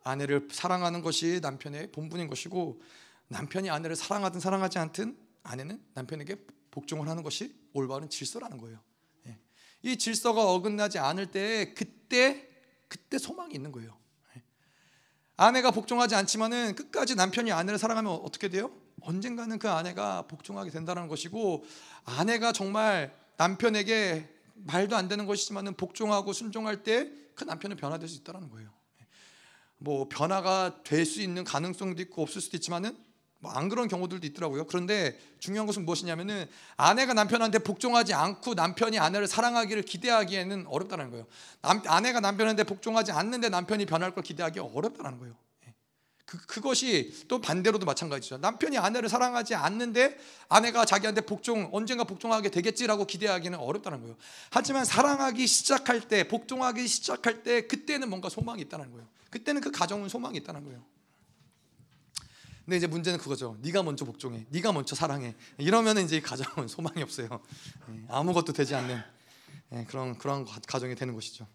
아내를 0.03 0.47
사랑하는 0.51 1.01
것이 1.01 1.39
남편의 1.41 1.91
본분인 1.91 2.27
것이고 2.27 2.81
남편이 3.27 3.69
아내를 3.69 3.95
사랑하든 3.95 4.39
사랑하지 4.39 4.79
않든 4.79 5.17
아내는 5.43 5.83
남편에게 5.93 6.37
복종을 6.71 7.07
하는 7.07 7.23
것이 7.23 7.55
올바른 7.73 8.09
질서라는 8.09 8.57
거예요. 8.57 8.79
예. 9.27 9.37
이 9.83 9.97
질서가 9.97 10.49
어긋나지 10.51 10.99
않을 10.99 11.27
때 11.27 11.73
그때 11.75 12.49
그때 12.87 13.17
소망이 13.17 13.53
있는 13.53 13.71
거예요. 13.71 13.97
예. 15.43 15.47
아내가 15.47 15.71
복종하지 15.71 16.15
않지만은 16.15 16.75
끝까지 16.75 17.15
남편이 17.15 17.51
아내를 17.51 17.77
사랑하면 17.77 18.11
어떻게 18.11 18.47
돼요? 18.49 18.71
언젠가는 19.01 19.59
그 19.59 19.69
아내가 19.69 20.23
복종하게 20.23 20.69
된다는 20.69 21.07
것이고 21.07 21.65
아내가 22.05 22.51
정말 22.53 23.13
남편에게 23.37 24.29
말도 24.55 24.95
안 24.95 25.07
되는 25.07 25.25
것이지만은 25.25 25.75
복종하고 25.75 26.33
순종할 26.33 26.83
때 26.83 27.23
그 27.35 27.43
남편은 27.43 27.77
변화될 27.77 28.07
수 28.07 28.17
있다는 28.17 28.49
거예요. 28.49 28.69
뭐 29.77 30.07
변화가 30.07 30.83
될 30.83 31.05
수 31.05 31.21
있는 31.21 31.43
가능성도 31.43 32.01
있고 32.03 32.21
없을 32.21 32.41
수도 32.41 32.57
있지만은 32.57 32.97
뭐 33.43 33.51
안 33.53 33.67
그런 33.67 33.87
경우들도 33.87 34.25
있더라고요. 34.27 34.65
그런데 34.65 35.19
중요한 35.39 35.67
것은 35.67 35.85
무엇이냐면은 35.85 36.47
아내가 36.77 37.13
남편한테 37.13 37.59
복종하지 37.59 38.13
않고 38.13 38.53
남편이 38.53 38.97
아내를 38.97 39.27
사랑하기를 39.27 39.83
기대하기에는 39.83 40.65
어렵다는 40.67 41.11
거예요. 41.11 41.27
남, 41.61 41.81
아내가 41.85 42.21
남편한테 42.21 42.63
복종하지 42.63 43.11
않는데 43.11 43.49
남편이 43.49 43.85
변할 43.85 44.15
걸 44.15 44.23
기대하기 44.23 44.59
어렵다는 44.59 45.19
거예요. 45.19 45.35
그, 46.25 46.37
그것이 46.47 47.25
또 47.27 47.41
반대로도 47.41 47.85
마찬가지죠. 47.85 48.37
남편이 48.37 48.77
아내를 48.77 49.09
사랑하지 49.09 49.53
않는데 49.55 50.17
아내가 50.49 50.85
자기한테 50.85 51.21
복종 51.21 51.69
언젠가 51.73 52.05
복종하게 52.05 52.49
되겠지라고 52.49 53.05
기대하기는 53.05 53.59
어렵다는 53.59 54.01
거예요. 54.01 54.15
하지만 54.49 54.85
사랑하기 54.85 55.45
시작할 55.45 56.07
때 56.07 56.27
복종하기 56.27 56.87
시작할 56.87 57.43
때 57.43 57.67
그때는 57.67 58.09
뭔가 58.09 58.29
소망이 58.29 58.61
있다는 58.63 58.91
거예요. 58.91 59.05
그때는 59.29 59.61
그 59.61 59.69
가정은 59.69 60.09
소망이 60.09 60.37
있다는 60.37 60.63
거예요. 60.63 60.92
근데 62.65 62.77
이제 62.77 62.87
문제는 62.87 63.19
그거죠. 63.19 63.57
네가 63.61 63.83
먼저 63.83 64.05
복종해. 64.05 64.45
네가 64.49 64.71
먼저 64.71 64.95
사랑해. 64.95 65.35
이러면 65.57 65.97
이제 65.97 66.21
가정은 66.21 66.67
소망이 66.69 67.01
없어요. 67.01 67.27
예, 67.89 68.05
아무것도 68.07 68.53
되지 68.53 68.75
않는 68.75 69.01
예, 69.73 69.85
그런 69.85 70.17
그런 70.17 70.45
가정이 70.45 70.95
되는 70.95 71.13
것이죠. 71.13 71.47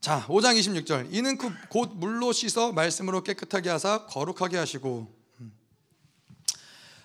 자, 0.00 0.24
5장 0.28 0.58
26절. 0.58 1.12
이는 1.12 1.36
그곧 1.38 1.92
물로 1.94 2.32
씻어 2.32 2.72
말씀으로 2.72 3.22
깨끗하게 3.22 3.70
하사 3.70 4.06
거룩하게 4.06 4.56
하시고 4.56 5.17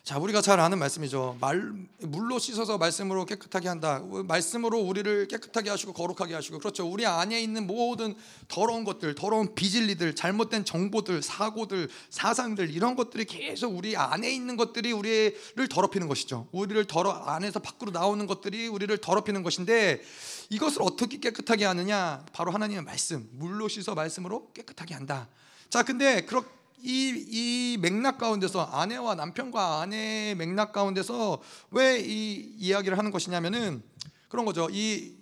자, 0.03 0.19
우리가 0.19 0.41
잘 0.41 0.59
아는 0.59 0.79
말씀이죠. 0.79 1.37
말, 1.39 1.71
물로 1.99 2.37
씻어서 2.37 2.77
말씀으로 2.77 3.25
깨끗하게 3.25 3.69
한다. 3.69 4.03
말씀으로 4.25 4.77
우리를 4.79 5.29
깨끗하게 5.29 5.69
하시고 5.69 5.93
거룩하게 5.93 6.33
하시고. 6.33 6.59
그렇죠. 6.59 6.85
우리 6.85 7.05
안에 7.05 7.41
있는 7.41 7.65
모든 7.65 8.13
더러운 8.49 8.83
것들, 8.83 9.15
더러운 9.15 9.55
비질리들, 9.55 10.13
잘못된 10.13 10.65
정보들, 10.65 11.21
사고들, 11.21 11.87
사상들 12.09 12.69
이런 12.71 12.97
것들이 12.97 13.23
계속 13.23 13.77
우리 13.77 13.95
안에 13.95 14.29
있는 14.29 14.57
것들이 14.57 14.91
우리를 14.91 15.69
더럽히는 15.69 16.09
것이죠. 16.09 16.49
우리를 16.51 16.83
더러 16.85 17.11
안에서 17.11 17.59
밖으로 17.59 17.91
나오는 17.91 18.27
것들이 18.27 18.67
우리를 18.67 18.97
더럽히는 18.97 19.41
것인데 19.41 20.01
이것을 20.49 20.81
어떻게 20.81 21.17
깨끗하게 21.19 21.63
하느냐? 21.63 22.25
바로 22.33 22.51
하나님의 22.51 22.83
말씀. 22.83 23.29
물로 23.31 23.69
씻어 23.69 23.95
말씀으로 23.95 24.51
깨끗하게 24.51 24.95
한다. 24.95 25.29
자, 25.69 25.81
근데 25.83 26.25
그렇게 26.25 26.49
이, 26.83 27.25
이 27.29 27.77
맥락 27.81 28.17
가운데서 28.17 28.61
아내와 28.61 29.15
남편과 29.15 29.81
아내의 29.81 30.35
맥락 30.35 30.73
가운데서 30.73 31.41
왜 31.71 31.99
이 31.99 32.53
이야기를 32.57 32.97
하는 32.97 33.11
것이냐면은 33.11 33.81
그런 34.27 34.45
거죠. 34.45 34.67
이 34.71 35.15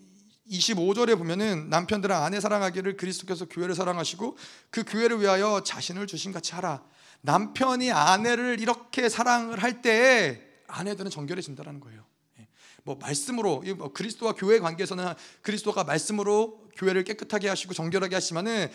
25절에 0.50 1.18
보면은 1.18 1.70
남편들은 1.70 2.16
아내 2.16 2.40
사랑하기를 2.40 2.98
그리스도께서 2.98 3.46
교회를 3.46 3.76
사랑하시고 3.76 4.38
그 4.70 4.84
교회를 4.84 5.22
위하여 5.22 5.62
자신을 5.64 6.08
주신 6.08 6.32
같이 6.32 6.54
하라. 6.54 6.84
남편이 7.22 7.92
아내를 7.92 8.60
이렇게 8.60 9.08
사랑을 9.08 9.62
할때 9.62 10.42
아내들은 10.68 11.12
정결해진다는 11.12 11.80
거예요. 11.80 12.04
예. 12.40 12.48
뭐 12.84 12.96
말씀으로 12.96 13.64
뭐 13.78 13.94
그리스도와 13.94 14.34
교회 14.34 14.60
관계에서는 14.60 15.14
그리스도가 15.42 15.84
말씀으로 15.84 16.60
교회를 16.76 17.04
깨끗하게 17.04 17.48
하시고 17.48 17.74
정결하게 17.74 18.16
하시면은 18.16 18.70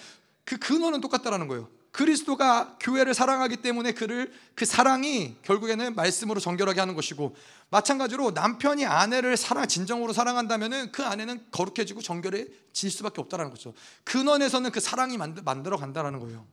그 0.44 0.58
근원은 0.58 1.00
똑같다라는 1.00 1.48
거예요. 1.48 1.68
그리스도가 1.96 2.76
교회를 2.78 3.14
사랑하기 3.14 3.56
때문에 3.56 3.92
그를 3.92 4.30
그 4.54 4.66
사랑이 4.66 5.34
결국에는 5.40 5.94
말씀으로 5.94 6.40
정결하게 6.40 6.78
하는 6.78 6.94
것이고 6.94 7.34
마찬가지로 7.70 8.32
남편이 8.32 8.84
아내를 8.84 9.38
사랑 9.38 9.66
진정으로 9.66 10.12
사랑한다면은 10.12 10.92
그 10.92 11.02
아내는 11.02 11.46
거룩해지고 11.52 12.02
정결해질 12.02 12.90
수밖에 12.90 13.22
없다라는 13.22 13.50
거죠. 13.50 13.72
근원에서는 14.04 14.70
그 14.72 14.80
사랑이 14.80 15.16
만들, 15.16 15.42
만들어 15.42 15.78
간다라는 15.78 16.20
거예요. 16.20 16.46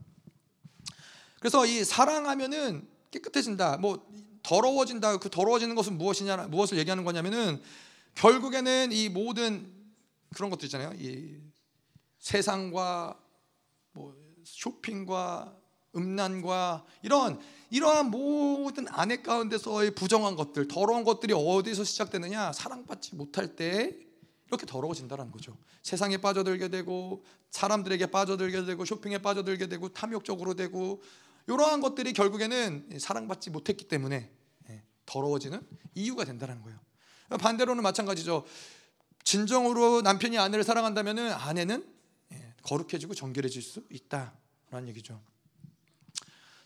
그래서 1.42 1.66
이 1.66 1.84
사랑하면은 1.84 2.88
깨끗해진다. 3.12 3.76
뭐 3.80 4.10
더러워진다. 4.44 5.18
그 5.18 5.30
더러워지는 5.30 5.76
것은 5.76 5.98
무엇이냐 5.98 6.38
무엇을 6.48 6.78
얘기하는 6.78 7.04
거냐면은 7.04 7.62
결국에는 8.16 8.94
이 8.94 9.10
모든 9.10 9.70
그런 10.34 10.50
것도 10.50 10.66
있잖아요. 10.68 10.94
이 10.98 11.36
세상과 12.20 13.18
뭐 13.18 13.23
쇼핑과 14.44 15.58
음란과 15.96 16.86
이런 17.02 17.40
이러한 17.70 18.12
모든 18.12 18.88
안에 18.88 19.22
가운데서의 19.22 19.96
부정한 19.96 20.36
것들, 20.36 20.68
더러운 20.68 21.04
것들이 21.04 21.34
어디서 21.34 21.84
시작되느냐? 21.84 22.54
사랑받지 22.54 23.16
못할 23.16 23.56
때 23.56 23.98
이렇게 24.48 24.66
더러워진다는 24.66 25.32
거죠. 25.32 25.58
세상에 25.82 26.18
빠져들게 26.18 26.68
되고 26.70 27.24
사람들에게 27.50 28.08
빠져들게 28.08 28.66
되고 28.66 28.86
쇼핑에 28.86 29.18
빠져들게 29.20 29.68
되고 29.68 29.90
탐욕적으로 29.90 30.54
되고 30.54 31.02
이러한 31.48 31.82
것들이 31.82 32.14
결국에는 32.14 33.00
사랑받지 33.00 33.50
못했기 33.50 33.88
때문에 33.88 34.32
예, 34.70 34.84
더러워지는 35.06 35.62
이유가 35.96 36.24
된다는 36.26 36.62
거예요. 36.62 36.80
반대로는 37.40 37.84
마찬가지죠. 37.84 38.46
진정으로 39.24 40.02
남편이 40.02 40.38
아내를 40.38 40.64
사랑한다면 40.64 41.18
아내는 41.32 41.84
예, 41.88 41.93
거룩해지고 42.64 43.14
정결해질 43.14 43.62
수 43.62 43.84
있다라는 43.90 44.88
얘기죠. 44.90 45.22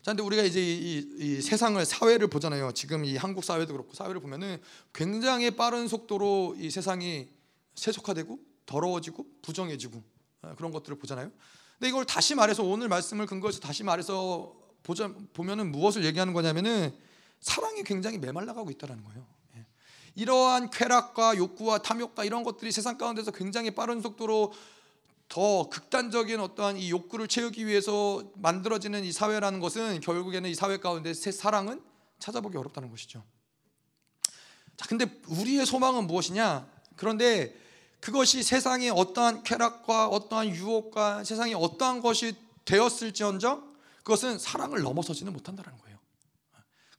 자, 0.02 0.12
근데 0.12 0.22
우리가 0.22 0.42
이제 0.42 0.60
이, 0.60 1.04
이, 1.18 1.42
세상을 1.42 1.84
사회를 1.84 2.28
보잖아요. 2.28 2.72
지금 2.72 3.04
이 3.04 3.16
한국 3.16 3.44
사회도 3.44 3.72
그렇고 3.72 3.92
사회를 3.94 4.20
보면은 4.20 4.60
굉장히 4.94 5.50
빠른 5.50 5.88
속도로 5.88 6.56
이 6.58 6.70
세상이 6.70 7.28
세속화되고 7.74 8.38
더러워지고 8.64 9.26
부정해지고 9.42 10.02
아, 10.42 10.54
그런 10.54 10.72
것들을 10.72 10.98
보잖아요. 10.98 11.30
근데 11.78 11.88
이걸 11.88 12.04
다시 12.04 12.34
말해서 12.34 12.62
오늘 12.62 12.88
말씀을 12.88 13.26
근거해서 13.26 13.60
다시 13.60 13.84
말해서 13.84 14.54
보자 14.82 15.12
보면은 15.34 15.70
무엇을 15.72 16.04
얘기하는 16.04 16.32
거냐면은 16.32 16.96
사랑이 17.40 17.82
굉장히 17.82 18.18
메말라가고 18.18 18.70
있다는 18.70 19.04
거예요. 19.04 19.26
예. 19.56 19.66
이러한 20.14 20.70
쾌락과 20.70 21.36
욕구와 21.36 21.78
탐욕과 21.78 22.24
이런 22.24 22.42
것들이 22.42 22.72
세상 22.72 22.98
가운데서 22.98 23.32
굉장히 23.32 23.70
빠른 23.72 24.00
속도로 24.00 24.52
더 25.28 25.68
극단적인 25.68 26.40
어떠한 26.40 26.78
이 26.78 26.90
욕구를 26.90 27.28
채우기 27.28 27.66
위해서 27.66 28.24
만들어지는 28.36 29.04
이 29.04 29.12
사회라는 29.12 29.60
것은 29.60 30.00
결국에는 30.00 30.48
이 30.48 30.54
사회 30.54 30.78
가운데 30.78 31.12
새 31.12 31.30
사랑은 31.30 31.82
찾아보기 32.18 32.56
어렵다는 32.56 32.90
것이죠. 32.90 33.22
자, 34.76 34.86
근데 34.86 35.06
우리의 35.26 35.66
소망은 35.66 36.06
무엇이냐? 36.06 36.66
그런데 36.96 37.54
그것이 38.00 38.42
세상의 38.42 38.90
어떠한 38.90 39.42
쾌락과 39.42 40.08
어떠한 40.08 40.48
유혹과 40.48 41.24
세상의 41.24 41.54
어떠한 41.54 42.00
것이 42.00 42.34
되었을지언정 42.64 43.76
그것은 43.98 44.38
사랑을 44.38 44.80
넘어서지는 44.82 45.32
못한다는 45.32 45.76
거예요. 45.78 45.98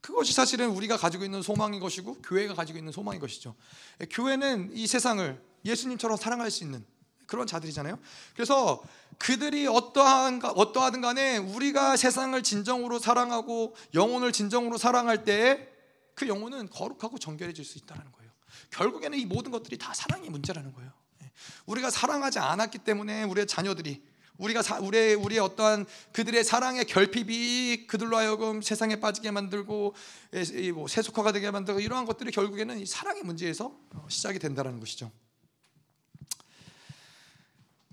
그것이 0.00 0.32
사실은 0.32 0.70
우리가 0.70 0.96
가지고 0.96 1.24
있는 1.24 1.42
소망인 1.42 1.80
것이고 1.80 2.22
교회가 2.22 2.54
가지고 2.54 2.78
있는 2.78 2.92
소망인 2.92 3.20
것이죠. 3.20 3.54
교회는 4.10 4.70
이 4.74 4.86
세상을 4.86 5.42
예수님처럼 5.64 6.16
사랑할 6.16 6.50
수 6.50 6.64
있는 6.64 6.84
그런 7.30 7.46
자들이잖아요. 7.46 7.96
그래서 8.34 8.82
그들이 9.18 9.68
어떠한 9.68 10.40
어떠하든 10.44 11.00
간에 11.00 11.36
우리가 11.36 11.96
세상을 11.96 12.42
진정으로 12.42 12.98
사랑하고 12.98 13.76
영혼을 13.94 14.32
진정으로 14.32 14.78
사랑할 14.78 15.24
때그 15.24 16.26
영혼은 16.26 16.68
거룩하고 16.70 17.18
정결해질 17.18 17.64
수 17.64 17.78
있다는 17.78 18.02
거예요. 18.10 18.30
결국에는 18.72 19.16
이 19.16 19.26
모든 19.26 19.52
것들이 19.52 19.78
다 19.78 19.94
사랑의 19.94 20.28
문제라는 20.28 20.72
거예요. 20.72 20.90
예. 21.22 21.30
우리가 21.66 21.90
사랑하지 21.90 22.40
않았기 22.40 22.78
때문에 22.78 23.22
우리의 23.22 23.46
자녀들이 23.46 24.02
우리가 24.38 24.62
사, 24.62 24.80
우리의 24.80 25.14
우리의 25.14 25.38
어떠한 25.38 25.86
그들의 26.12 26.42
사랑의 26.42 26.84
결핍이 26.86 27.86
그들로 27.86 28.16
하여금 28.16 28.60
세상에 28.60 28.96
빠지게 28.96 29.30
만들고 29.30 29.94
예, 30.34 30.72
뭐 30.72 30.88
세속화가 30.88 31.30
되게 31.30 31.48
만들고 31.52 31.78
이러한 31.78 32.06
것들이 32.06 32.32
결국에는 32.32 32.80
이 32.80 32.86
사랑의 32.86 33.22
문제에서 33.22 33.72
시작이 34.08 34.40
된다는 34.40 34.80
것이죠. 34.80 35.12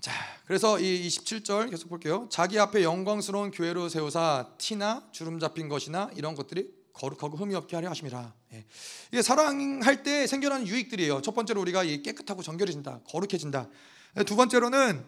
자, 0.00 0.12
그래서 0.46 0.78
이 0.78 1.08
27절 1.08 1.70
계속 1.70 1.88
볼게요. 1.88 2.28
자기 2.30 2.56
앞에 2.60 2.84
영광스러운 2.84 3.50
교회로 3.50 3.88
세우사 3.88 4.50
티나 4.56 5.08
주름 5.10 5.40
잡힌 5.40 5.68
것이나 5.68 6.08
이런 6.14 6.36
것들이 6.36 6.70
거룩하고 6.92 7.36
흠이 7.36 7.56
없게 7.56 7.74
하려 7.74 7.90
하심이라. 7.90 8.32
예. 8.52 8.64
이게 9.12 9.22
사랑할 9.22 10.04
때 10.04 10.28
생겨나는 10.28 10.68
유익들이에요. 10.68 11.20
첫 11.22 11.34
번째로 11.34 11.60
우리가 11.62 11.82
깨끗하고 11.82 12.42
정결해진다, 12.42 13.00
거룩해진다. 13.08 13.68
두 14.24 14.36
번째로는 14.36 15.04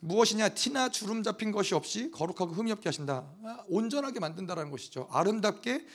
무엇이냐 0.00 0.50
티나 0.50 0.88
주름 0.88 1.22
잡힌 1.22 1.52
것이 1.52 1.74
없이 1.76 2.10
거룩하고 2.10 2.52
흠이 2.52 2.72
없게 2.72 2.88
하신다. 2.88 3.24
온전하게 3.68 4.18
만든다라는 4.18 4.72
것이죠. 4.72 5.08
아름답게 5.12 5.86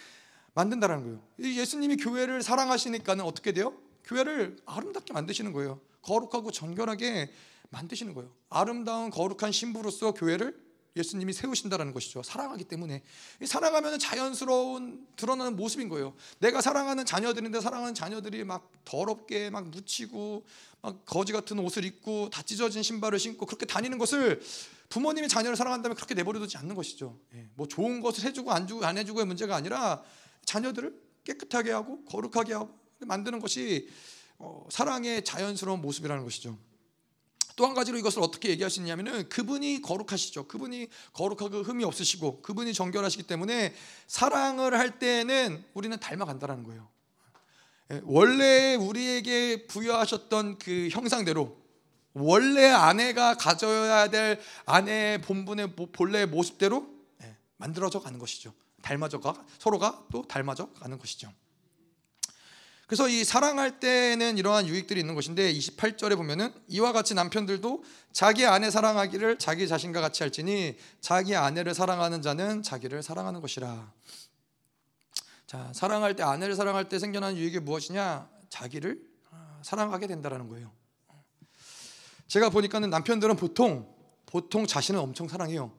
만든다라는 0.54 1.04
거예요. 1.04 1.22
예수님이 1.40 1.98
교회를 1.98 2.42
사랑하시니까는 2.42 3.26
어떻게 3.26 3.52
돼요? 3.52 3.74
교회를 4.06 4.58
아름답게 4.66 5.12
만드시는 5.12 5.52
거예요. 5.52 5.82
거룩하고 6.02 6.52
정결하게 6.52 7.30
만드시는 7.70 8.14
거예요. 8.14 8.34
아름다운 8.50 9.10
거룩한 9.10 9.52
신부로서 9.52 10.14
교회를 10.14 10.68
예수님이 10.98 11.32
세우신다라는 11.34 11.94
것이죠. 11.94 12.24
사랑하기 12.24 12.64
때문에 12.66 13.04
사랑하면 13.46 14.00
자연스러운 14.00 15.08
드러나는 15.16 15.56
모습인 15.56 15.90
거예요. 15.90 16.16
내가 16.40 16.62
사랑하는 16.62 17.06
자녀들인데 17.06 17.62
사랑하는 17.62 17.94
자녀들이 17.94 18.44
막 18.44 18.72
더럽게 18.84 19.50
막 19.50 19.70
묻히고 19.70 20.46
막 20.82 21.06
거지 21.06 21.34
같은 21.34 21.60
옷을 21.60 21.86
입고 21.86 22.30
다 22.30 22.42
찢어진 22.42 22.84
신발을 22.84 23.20
신고 23.20 23.46
그렇게 23.46 23.66
다니는 23.66 23.98
것을 23.98 24.42
부모님이 24.90 25.28
자녀를 25.28 25.56
사랑한다면 25.56 25.96
그렇게 25.96 26.14
내버려두지 26.16 26.58
않는 26.58 26.76
것이죠. 26.76 27.20
예, 27.36 27.48
뭐 27.56 27.68
좋은 27.68 28.02
것을 28.02 28.24
해주고 28.26 28.52
안 28.52 28.68
주고 28.68 28.86
안 28.86 28.98
해주고의 28.98 29.26
문제가 29.26 29.56
아니라 29.56 30.02
자녀들을 30.46 31.08
깨끗하게 31.26 31.72
하고 31.72 32.04
거룩하게 32.06 32.54
하고 32.54 32.74
만드는 33.00 33.40
것이 33.40 33.90
어, 34.40 34.66
사랑의 34.70 35.24
자연스러운 35.26 35.82
모습이라는 35.82 36.24
것이죠. 36.24 36.58
또 37.58 37.66
한 37.66 37.74
가지로 37.74 37.98
이것을 37.98 38.22
어떻게 38.22 38.50
얘기하시냐면은 38.50 39.28
그분이 39.30 39.82
거룩하시죠. 39.82 40.48
그분이 40.48 40.88
거룩하고 41.12 41.64
흠이 41.64 41.84
없으시고 41.84 42.44
그분이 42.44 42.74
정결하시기 42.74 43.24
때문에 43.24 43.74
사랑을 44.06 44.78
할 44.78 45.00
때는 45.00 45.66
우리는 45.74 46.00
닮아간다라는 46.00 46.64
거예요. 46.64 46.88
예, 47.92 48.02
원래 48.04 48.76
우리에게 48.76 49.66
부여하셨던 49.66 50.60
그 50.60 50.90
형상대로 50.92 51.58
원래 52.14 52.70
아내가 52.70 53.36
가져야 53.36 54.10
될 54.10 54.40
아내의 54.66 55.22
본분의 55.24 55.76
본래의 55.94 56.28
모습대로 56.28 56.88
예, 57.24 57.36
만들어져 57.58 58.00
가는 58.00 58.20
것이죠. 58.20 58.54
닮아져 58.84 59.20
가 59.20 59.34
서로가 59.58 60.06
또 60.12 60.22
닮아져 60.28 60.72
가는 60.74 61.00
것이죠. 61.00 61.34
그래서 62.88 63.10
이 63.10 63.26
사랑할 63.26 63.82
때는 63.82 64.38
이러한 64.38 64.66
유익들이 64.66 65.02
있는 65.02 65.14
것인데 65.14 65.54
28절에 65.54 66.16
보면은 66.16 66.54
이와 66.70 66.94
같이 66.94 67.14
남편들도 67.14 67.84
자기 68.14 68.46
아내 68.46 68.72
사랑하기를 68.72 69.40
자기 69.40 69.68
자신과 69.68 70.00
같이 70.00 70.24
할지니 70.24 70.78
자기 71.02 71.36
아내를 71.36 71.74
사랑하는 71.74 72.22
자는 72.22 72.64
자기를 72.64 73.04
사랑하는 73.04 73.42
것이라. 73.42 73.92
자, 75.48 75.72
사랑할 75.74 76.16
때 76.16 76.24
아내를 76.24 76.56
사랑할 76.56 76.88
때 76.88 76.98
생겨나는 76.98 77.36
유익이 77.36 77.60
무엇이냐? 77.60 78.30
자기를 78.48 79.02
아, 79.32 79.60
사랑하게 79.64 80.08
된다라는 80.08 80.48
거예요. 80.48 80.72
제가 82.28 82.50
보니까는 82.50 82.90
남편들은 82.90 83.36
보통 83.36 83.94
보통 84.26 84.66
자신을 84.66 84.98
엄청 84.98 85.28
사랑해요. 85.28 85.74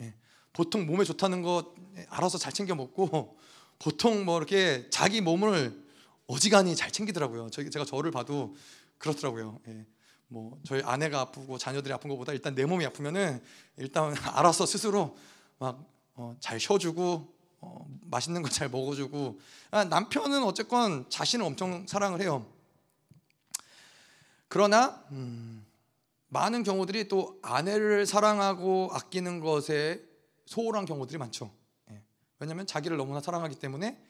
예. 0.00 0.14
보통 0.54 0.86
몸에 0.86 1.04
좋다는 1.04 1.42
거 1.42 1.74
알아서 2.08 2.38
잘 2.38 2.54
챙겨 2.54 2.74
먹고 2.74 3.38
보통 3.78 4.24
뭐 4.24 4.38
이렇게 4.38 4.88
자기 4.88 5.20
몸을 5.20 5.83
어지간히 6.26 6.74
잘 6.74 6.90
챙기더라고요. 6.90 7.50
저, 7.50 7.68
제가 7.68 7.84
저를 7.84 8.10
봐도 8.10 8.54
그렇더라고요. 8.98 9.60
예. 9.68 9.86
뭐 10.28 10.58
저희 10.64 10.82
아내가 10.82 11.20
아프고 11.20 11.58
자녀들이 11.58 11.92
아픈 11.92 12.10
것보다 12.10 12.32
일단 12.32 12.54
내 12.54 12.64
몸이 12.64 12.84
아프면은 12.86 13.42
일단 13.76 14.14
알아서 14.34 14.66
스스로 14.66 15.16
막잘 15.58 15.76
어, 16.14 16.58
쉬어주고 16.58 17.34
어, 17.60 17.86
맛있는 18.02 18.42
거 18.42 18.48
잘 18.48 18.68
먹어주고 18.68 19.40
아, 19.70 19.84
남편은 19.84 20.42
어쨌건 20.44 21.08
자신을 21.08 21.44
엄청 21.44 21.86
사랑을 21.86 22.20
해요. 22.20 22.46
그러나 24.48 25.04
음, 25.10 25.64
많은 26.28 26.62
경우들이 26.62 27.08
또 27.08 27.38
아내를 27.42 28.06
사랑하고 28.06 28.90
아끼는 28.92 29.40
것에 29.40 30.02
소홀한 30.46 30.84
경우들이 30.84 31.18
많죠. 31.18 31.50
예. 31.90 32.02
왜냐하면 32.38 32.66
자기를 32.66 32.96
너무나 32.96 33.20
사랑하기 33.20 33.56
때문에 33.56 33.88
어, 33.90 34.04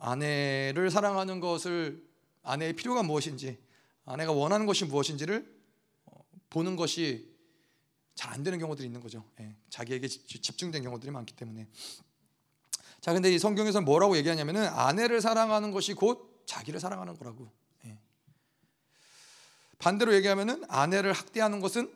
아내를 0.00 0.90
사랑하는 0.90 1.40
것을 1.40 2.04
아내의 2.42 2.74
필요가 2.74 3.02
무엇인지 3.02 3.58
아내가 4.04 4.32
원하는 4.32 4.66
것이 4.66 4.84
무엇인지를 4.84 5.52
어, 6.06 6.24
보는 6.50 6.76
것이 6.76 7.34
잘 8.14 8.32
안 8.32 8.42
되는 8.42 8.58
경우들이 8.58 8.86
있는 8.86 9.00
거죠. 9.00 9.24
예, 9.40 9.54
자기에게 9.70 10.08
집중된 10.08 10.82
경우들이 10.82 11.10
많기 11.10 11.34
때문에. 11.34 11.68
자, 13.00 13.12
근데 13.12 13.32
이 13.32 13.38
성경에서는 13.38 13.84
뭐라고 13.84 14.16
얘기하냐면은 14.16 14.66
아내를 14.66 15.20
사랑하는 15.20 15.72
것이 15.72 15.94
곧 15.94 16.42
자기를 16.46 16.80
사랑하는 16.80 17.16
거라고. 17.18 17.50
예. 17.84 17.98
반대로 19.78 20.14
얘기하면은 20.14 20.64
아내를 20.68 21.12
학대하는 21.12 21.60
것은 21.60 21.92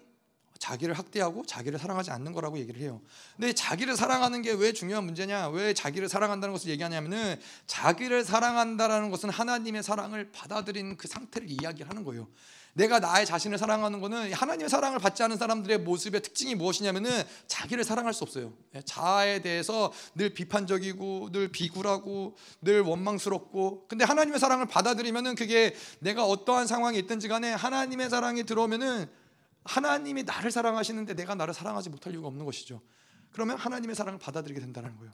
자기를 0.58 0.94
학대하고 0.94 1.46
자기를 1.46 1.78
사랑하지 1.78 2.10
않는 2.10 2.32
거라고 2.32 2.58
얘기를 2.58 2.80
해요. 2.80 3.00
근데 3.36 3.52
자기를 3.52 3.96
사랑하는 3.96 4.42
게 4.42 4.58
왜 4.58 4.72
중요한 4.72 5.04
문제냐? 5.04 5.48
왜 5.50 5.72
자기를 5.72 6.08
사랑한다는 6.08 6.52
것을 6.52 6.70
얘기하냐면은 6.70 7.40
자기를 7.66 8.24
사랑한다라는 8.24 9.10
것은 9.10 9.30
하나님의 9.30 9.82
사랑을 9.82 10.30
받아들이는 10.32 10.96
그 10.96 11.06
상태를 11.06 11.48
이야기하는 11.48 12.04
거예요. 12.04 12.26
내가 12.74 13.00
나의 13.00 13.26
자신을 13.26 13.58
사랑하는 13.58 14.00
것은 14.00 14.32
하나님의 14.32 14.68
사랑을 14.68 14.98
받지 14.98 15.22
않은 15.22 15.36
사람들의 15.36 15.78
모습의 15.78 16.22
특징이 16.22 16.54
무엇이냐면은 16.54 17.10
자기를 17.46 17.82
사랑할 17.82 18.14
수 18.14 18.24
없어요. 18.24 18.52
예, 18.74 18.82
자아에 18.82 19.42
대해서 19.42 19.92
늘 20.14 20.30
비판적이고 20.30 21.30
늘 21.32 21.48
비굴하고 21.48 22.36
늘 22.60 22.82
원망스럽고 22.82 23.86
근데 23.88 24.04
하나님의 24.04 24.38
사랑을 24.38 24.66
받아들이면은 24.66 25.34
그게 25.34 25.74
내가 26.00 26.24
어떠한 26.24 26.66
상황이 26.66 26.98
있든지 26.98 27.28
간에 27.28 27.52
하나님의 27.52 28.10
사랑이 28.10 28.44
들어오면은 28.44 29.08
하나님이 29.68 30.22
나를 30.24 30.50
사랑하시는데 30.50 31.14
내가 31.14 31.34
나를 31.34 31.52
사랑하지 31.52 31.90
못할 31.90 32.12
이유가 32.14 32.28
없는 32.28 32.44
것이죠. 32.46 32.80
그러면 33.30 33.58
하나님의 33.58 33.94
사랑을 33.94 34.18
받아들이게 34.18 34.58
된다는 34.60 34.96
거예요. 34.96 35.12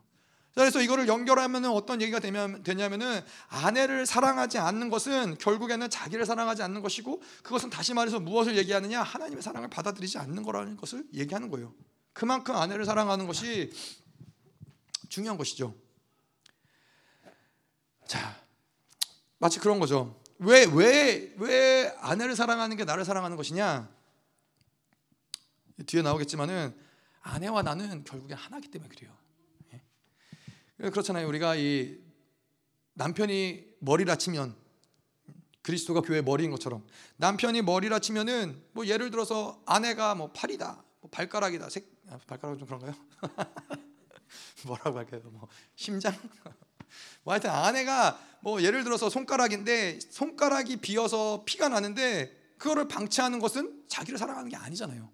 그래서 0.55 0.80
이거를 0.80 1.09
연결하면 1.09 1.64
어떤 1.64 2.00
얘기가 2.00 2.20
되면, 2.20 2.62
되냐면은 2.62 3.20
아내를 3.48 4.07
사랑하지 4.07 4.59
않는 4.59 4.88
것은 4.88 5.36
결국에는 5.38 5.90
자기를 5.90 6.24
사랑하지 6.24 6.62
않는 6.62 6.80
것이고 6.80 7.20
그것은 7.42 7.70
다시 7.70 7.92
말해서 7.92 8.20
무엇을 8.20 8.57
얘기하느냐 8.57 9.02
하나님의 9.02 9.42
사랑을 9.42 9.68
받아들이지 9.68 10.18
않는 10.18 10.44
거라는 10.44 10.76
것을 10.76 11.05
얘기하는 11.12 11.50
거예요. 11.50 11.74
그만큼 12.12 12.55
아내를 12.55 12.84
사랑하는 12.84 13.26
것이 13.26 13.72
중요한 15.09 15.36
것이죠. 15.36 15.74
자, 18.07 18.36
마치 19.38 19.59
그런 19.59 19.80
거죠. 19.80 20.20
왜 20.38 20.66
왜 20.66 21.34
왜 21.38 21.96
아내를 21.98 22.36
사랑하는 22.36 22.76
게 22.76 22.84
나를 22.84 23.05
사랑하는 23.05 23.36
것이냐? 23.36 23.88
뒤에 25.87 26.03
나오겠지만은 26.03 26.75
아내와 27.22 27.62
나는 27.62 28.05
결국에 28.05 28.35
하나기 28.35 28.68
때문에 28.68 28.89
그래요. 28.95 29.16
예. 29.72 30.91
그렇잖아요. 30.91 31.27
우리가 31.29 31.57
이 31.57 31.99
남편이 32.95 33.75
머리를 33.81 34.07
다치면 34.07 34.55
그리스도가 35.62 36.03
교회 36.03 36.20
머리인 36.20 36.51
것처럼 36.51 36.87
남편이 37.16 37.62
머리를 37.62 37.91
다치면은 37.91 38.62
뭐 38.72 38.87
예를 38.87 39.11
들어서 39.11 39.62
아내가 39.66 40.14
뭐 40.14 40.31
팔이다, 40.33 40.85
뭐 41.01 41.11
발가락이다, 41.11 41.70
색, 41.70 41.91
아, 42.09 42.18
발가락 42.27 42.59
좀 42.59 42.66
그런가요? 42.66 42.95
뭐라고 44.66 44.99
할까요? 44.99 45.22
뭐 45.25 45.49
심장? 45.75 46.14
뭐 47.25 47.33
하여튼 47.33 47.51
아내가 47.51 48.20
뭐 48.41 48.62
예를 48.62 48.85
들어서 48.85 49.09
손가락인데 49.09 49.99
손가락이 50.11 50.77
비어서 50.77 51.45
피가 51.47 51.70
나는데 51.70 52.45
그거를 52.59 52.87
방치하는 52.87 53.39
것은 53.39 53.85
자기를 53.89 54.18
사랑하는 54.18 54.51
게 54.51 54.57
아니잖아요. 54.57 55.14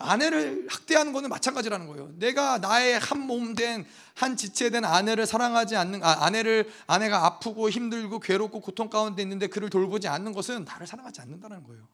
아내를 0.00 0.66
학대하는 0.68 1.12
것은 1.12 1.28
마찬가지라는 1.28 1.86
거예요. 1.86 2.10
내가 2.18 2.58
나의 2.58 2.98
한 2.98 3.20
몸 3.26 3.54
된 3.54 3.86
한 4.20 4.36
지체된 4.36 4.84
아내를 4.84 5.24
사랑하지 5.24 5.76
않는 5.76 6.04
아, 6.04 6.26
아내를 6.26 6.70
아내가 6.86 7.24
아프고 7.24 7.70
힘들고 7.70 8.20
괴롭고 8.20 8.60
고통 8.60 8.90
가운데 8.90 9.22
있는데 9.22 9.46
그를 9.46 9.70
돌보지 9.70 10.08
않는 10.08 10.34
것은 10.34 10.64
나를 10.64 10.86
사랑하지 10.86 11.22
않는다는 11.22 11.64
거예요. 11.64 11.88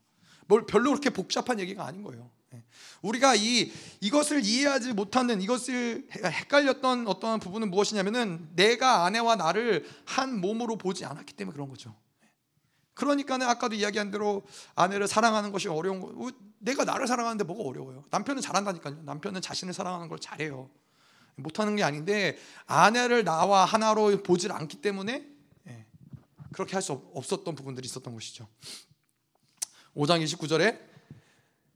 뭘 0.48 0.66
별로 0.66 0.90
그렇게 0.90 1.10
복잡한 1.10 1.60
얘기가 1.60 1.86
아닌 1.86 2.02
거예요. 2.02 2.28
예. 2.54 2.64
우리가 3.02 3.36
이 3.36 3.72
이것을 4.00 4.44
이해하지 4.44 4.94
못하는 4.94 5.40
이것을 5.40 6.08
헷갈렸던 6.12 7.06
어떠한 7.06 7.38
부분은 7.38 7.70
무엇이냐면은 7.70 8.48
내가 8.56 9.04
아내와 9.04 9.36
나를 9.36 9.86
한 10.04 10.40
몸으로 10.40 10.76
보지 10.78 11.04
않았기 11.04 11.32
때문에 11.34 11.52
그런 11.52 11.68
거죠. 11.68 11.94
그러니까는 12.94 13.46
아까도 13.48 13.76
이야기한 13.76 14.10
대로 14.10 14.42
아내를 14.74 15.06
사랑하는 15.06 15.52
것이 15.52 15.68
어려운 15.68 16.00
거. 16.00 16.32
내가 16.58 16.84
나를 16.84 17.06
사랑하는데 17.06 17.44
뭐가 17.44 17.68
어려워요? 17.68 18.04
남편은 18.10 18.42
잘한다니까요. 18.42 19.02
남편은 19.02 19.40
자신을 19.40 19.74
사랑하는 19.74 20.08
걸 20.08 20.18
잘해요. 20.18 20.70
못하는 21.36 21.76
게 21.76 21.82
아닌데 21.82 22.38
아내를 22.66 23.24
나와 23.24 23.64
하나로 23.64 24.22
보질 24.22 24.52
않기 24.52 24.80
때문에 24.80 25.26
예, 25.68 25.86
그렇게 26.52 26.72
할 26.72 26.82
수 26.82 26.92
없었던 27.14 27.54
부분들이 27.54 27.84
있었던 27.86 28.12
것이죠. 28.14 28.48
5장 29.94 30.22
29절에 30.24 30.78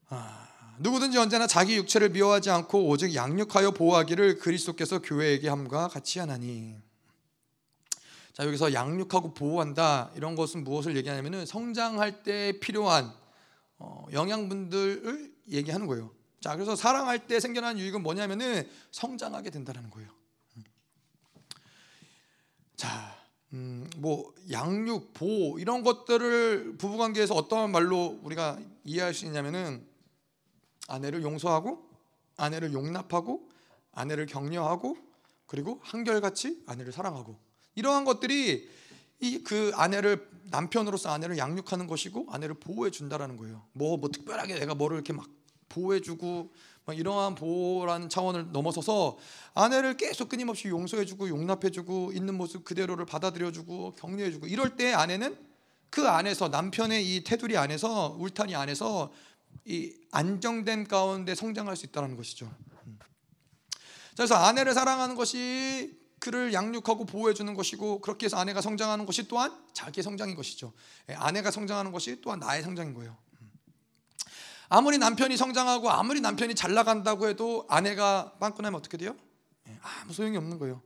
아, 0.08 0.48
누구든지 0.78 1.18
언제나 1.18 1.46
자기 1.46 1.76
육체를 1.76 2.08
미워하지 2.10 2.50
않고 2.50 2.88
오직 2.88 3.14
양육하여 3.14 3.72
보호하기를 3.72 4.38
그리스도께서 4.38 5.00
교회에게 5.00 5.48
함과 5.48 5.88
같이 5.88 6.18
하나니. 6.18 6.76
자 8.32 8.46
여기서 8.46 8.72
양육하고 8.72 9.34
보호한다 9.34 10.10
이런 10.14 10.34
것은 10.36 10.64
무엇을 10.64 10.96
얘기하냐면은 10.96 11.44
성장할 11.44 12.22
때 12.22 12.58
필요한 12.60 13.12
어, 13.80 14.06
영양분들을 14.12 15.34
얘기하는 15.48 15.86
거예요. 15.86 16.10
자 16.40 16.54
그래서 16.54 16.76
사랑할 16.76 17.26
때 17.26 17.40
생겨난 17.40 17.78
유익은 17.78 18.02
뭐냐면은 18.02 18.68
성장하게 18.92 19.50
된다는 19.50 19.90
거예요. 19.90 20.08
자, 22.76 23.14
음, 23.52 23.90
뭐 23.98 24.32
양육, 24.50 25.12
보호 25.12 25.58
이런 25.58 25.82
것들을 25.82 26.78
부부관계에서 26.78 27.34
어떠한 27.34 27.72
말로 27.72 28.18
우리가 28.22 28.58
이해할 28.84 29.12
수 29.12 29.26
있냐면은 29.26 29.86
아내를 30.88 31.22
용서하고 31.22 31.86
아내를 32.38 32.72
용납하고 32.72 33.50
아내를 33.92 34.26
격려하고 34.26 34.96
그리고 35.46 35.78
한결같이 35.82 36.62
아내를 36.66 36.92
사랑하고 36.92 37.36
이러한 37.74 38.04
것들이 38.04 38.68
이 39.20 39.42
그 39.44 39.70
아내를 39.74 40.28
남편으로서 40.50 41.10
아내를 41.10 41.38
양육하는 41.38 41.86
것이고 41.86 42.26
아내를 42.30 42.54
보호해 42.54 42.90
준다라는 42.90 43.36
거예요. 43.36 43.62
뭐뭐 43.72 44.08
특별하게 44.12 44.58
내가 44.58 44.74
뭐를 44.74 44.96
이렇게 44.96 45.12
막 45.12 45.28
보호해 45.68 46.00
주고 46.00 46.52
막 46.84 46.98
이러한 46.98 47.36
보호라는 47.36 48.08
차원을 48.08 48.50
넘어서서 48.52 49.16
아내를 49.54 49.96
계속 49.96 50.28
끊임없이 50.28 50.68
용서해 50.68 51.04
주고 51.04 51.28
용납해 51.28 51.70
주고 51.70 52.10
있는 52.12 52.34
모습 52.34 52.64
그대로를 52.64 53.06
받아들여 53.06 53.52
주고 53.52 53.92
격려해 53.92 54.32
주고 54.32 54.46
이럴 54.46 54.76
때 54.76 54.92
아내는 54.92 55.38
그 55.90 56.08
안에서 56.08 56.48
남편의 56.48 57.14
이 57.14 57.22
테두리 57.22 57.56
안에서 57.56 58.16
울타리 58.18 58.54
안에서 58.56 59.12
이 59.66 59.92
안정된 60.10 60.88
가운데 60.88 61.34
성장할 61.34 61.76
수 61.76 61.86
있다는 61.86 62.16
것이죠. 62.16 62.50
음. 62.86 62.98
그래서 64.16 64.34
아내를 64.34 64.74
사랑하는 64.74 65.14
것이 65.14 65.96
그를 66.20 66.52
양육하고 66.52 67.06
보호해 67.06 67.32
주는 67.34 67.54
것이고 67.54 68.02
그렇게 68.02 68.26
해서 68.26 68.36
아내가 68.36 68.60
성장하는 68.60 69.06
것이 69.06 69.26
또한 69.26 69.58
자기의 69.72 70.04
성장인 70.04 70.36
것이죠. 70.36 70.72
예, 71.08 71.14
아내가 71.14 71.50
성장하는 71.50 71.92
것이 71.92 72.20
또한 72.20 72.38
나의 72.38 72.62
성장인 72.62 72.92
거예요. 72.94 73.16
음. 73.40 73.50
아무리 74.68 74.98
남편이 74.98 75.36
성장하고 75.38 75.90
아무리 75.90 76.20
남편이 76.20 76.54
잘 76.54 76.74
나간다고 76.74 77.26
해도 77.26 77.66
아내가 77.68 78.34
빵꾸나면 78.38 78.78
어떻게 78.78 78.98
돼요? 78.98 79.16
예, 79.68 79.78
아무 79.82 80.12
소용이 80.12 80.36
없는 80.36 80.58
거예요. 80.58 80.82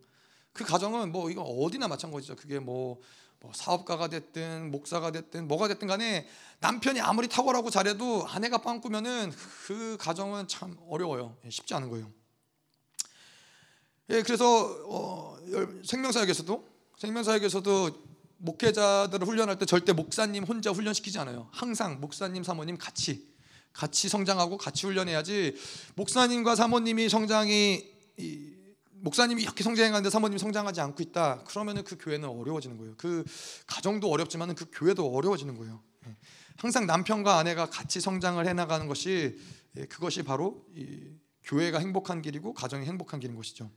그 0.53 0.65
가정은 0.65 1.11
뭐 1.11 1.29
이거 1.31 1.43
어디나 1.43 1.89
마찬가지죠. 1.89 2.37
그게 2.37 2.61
뭐, 2.61 3.01
뭐 3.41 3.51
사업가가 3.53 4.07
됐든 4.07 4.71
목사가 4.71 5.11
됐든 5.11 5.49
뭐가 5.49 5.67
됐든 5.67 5.89
간에 5.89 6.29
남편이 6.61 7.01
아무리 7.01 7.27
탁월하고 7.27 7.71
잘해도 7.71 8.29
아내가 8.29 8.59
빵꾸면은 8.59 9.33
그 9.67 9.97
가정은 9.99 10.47
참 10.47 10.77
어려워요. 10.89 11.37
예, 11.45 11.51
쉽지 11.51 11.75
않은 11.75 11.91
거예요. 11.91 12.09
예, 14.11 14.23
그래서 14.23 14.85
어, 14.87 15.39
생명사역에서도 15.85 16.69
생명사역에서도 16.99 18.05
목회자들을 18.39 19.27
훈련할 19.27 19.59
때 19.59 19.65
절대 19.65 19.93
목사님 19.93 20.45
혼자 20.45 20.71
훈련시키지 20.71 21.19
않아요. 21.21 21.49
항상 21.51 22.01
목사님, 22.01 22.43
사모님 22.43 22.77
같이 22.77 23.33
같이 23.73 24.09
성장하고 24.09 24.57
같이 24.57 24.87
훈련해야지 24.87 25.57
목사님과 25.97 26.55
사모님이 26.55 27.09
성장이 27.09 27.93
이, 28.19 28.55
목사님이 29.01 29.43
이렇게 29.43 29.65
성장해가는데 29.65 30.11
사모님이 30.11 30.39
성장하지 30.39 30.81
않고 30.81 31.03
있다. 31.03 31.43
그러면은 31.45 31.83
그 31.85 31.97
교회는 31.99 32.29
어려워지는 32.29 32.79
거예요. 32.79 32.95
그 32.97 33.25
가정도 33.67 34.11
어렵지만은 34.11 34.55
그 34.55 34.67
교회도 34.73 35.13
어려워지는 35.15 35.59
거예요. 35.59 35.83
예. 36.07 36.17
항상 36.57 36.87
남편과 36.87 37.37
아내가 37.37 37.67
같이 37.67 38.01
성장을 38.01 38.47
해나가는 38.47 38.87
것이 38.87 39.39
예, 39.77 39.87
그것이 39.87 40.23
바로 40.23 40.65
이 40.77 41.11
교회가 41.45 41.79
행복한 41.79 42.23
길이고 42.23 42.55
가정이 42.55 42.87
행복한 42.87 43.21
길인 43.21 43.37
것이죠. 43.37 43.71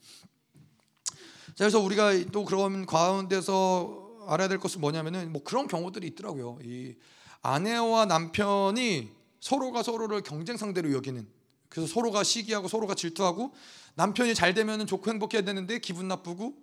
자, 1.04 1.14
그래서 1.58 1.80
우리가 1.80 2.14
또 2.32 2.46
그런 2.46 2.86
가운데서 2.86 4.26
알아야 4.28 4.48
될 4.48 4.60
것은 4.60 4.82
뭐냐면은 4.82 5.32
뭐 5.32 5.44
그런 5.44 5.68
경우들이 5.68 6.08
있더라고요. 6.08 6.60
이 6.64 6.96
아내와 7.42 8.06
남편이 8.06 9.12
서로가 9.40 9.84
서로를 9.84 10.22
경쟁 10.22 10.58
상대로 10.58 10.92
여기는 10.94 11.28
그래서 11.70 11.92
서로가 11.94 12.24
시기하고 12.24 12.68
서로가 12.68 12.96
질투하고 12.96 13.54
남편이 13.96 14.36
잘 14.36 14.54
되면 14.54 14.86
좋고 14.86 15.10
행복해야 15.10 15.42
되는데 15.44 15.80
기분 15.80 16.08
나쁘고 16.08 16.54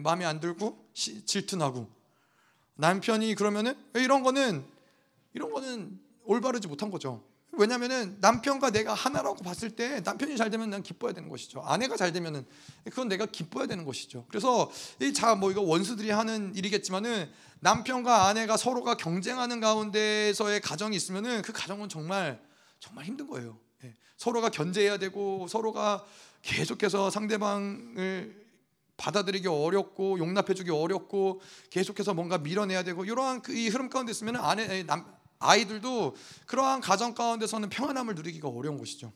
마음에 0.00 0.24
안 0.24 0.40
들고 0.40 0.88
시, 0.92 1.24
질투나고 1.24 1.88
남편이 2.74 3.34
그러면은 3.34 3.74
이런 3.94 4.22
거는 4.22 4.64
이런 5.34 5.52
거는 5.52 6.00
올바르지 6.24 6.68
못한 6.68 6.90
거죠. 6.90 7.24
왜냐하면 7.52 8.18
남편과 8.20 8.70
내가 8.70 8.94
하나라고 8.94 9.42
봤을 9.42 9.70
때 9.70 10.00
남편이 10.00 10.36
잘 10.36 10.50
되면 10.50 10.70
난 10.70 10.82
기뻐야 10.82 11.12
되는 11.12 11.28
것이죠. 11.28 11.60
아내가 11.62 11.96
잘 11.96 12.12
되면은 12.12 12.46
그건 12.84 13.08
내가 13.08 13.26
기뻐야 13.26 13.66
되는 13.66 13.84
것이죠. 13.84 14.26
그래서 14.28 14.70
이 15.00 15.12
자 15.12 15.34
뭐 15.34 15.50
이거 15.50 15.60
원수들이 15.62 16.10
하는 16.10 16.54
일이겠지만은 16.54 17.28
남편과 17.60 18.26
아내가 18.28 18.56
서로가 18.56 18.96
경쟁하는 18.96 19.60
가운데서의 19.60 20.60
가정이 20.60 20.94
있으면은 20.96 21.42
그 21.42 21.52
가정은 21.52 21.88
정말 21.88 22.40
정말 22.80 23.06
힘든 23.06 23.26
거예요. 23.26 23.58
예, 23.82 23.94
서로가 24.16 24.50
견제해야 24.50 24.98
되고 24.98 25.48
서로가 25.48 26.04
계속해서 26.42 27.10
상대방을 27.10 28.46
받아들이기 28.96 29.48
어렵고 29.48 30.18
용납해주기 30.18 30.70
어렵고 30.70 31.40
계속해서 31.70 32.14
뭔가 32.14 32.38
밀어내야 32.38 32.82
되고 32.84 33.04
이러한 33.04 33.42
그 33.42 33.52
이 33.52 33.68
흐름 33.68 33.88
가운데 33.88 34.10
있으면 34.10 34.36
아내 34.36 34.82
남, 34.84 35.06
아이들도 35.38 36.16
그러한 36.46 36.80
가정 36.80 37.14
가운데서는 37.14 37.68
평안함을 37.68 38.14
누리기가 38.14 38.48
어려운 38.48 38.78
것이죠. 38.78 39.12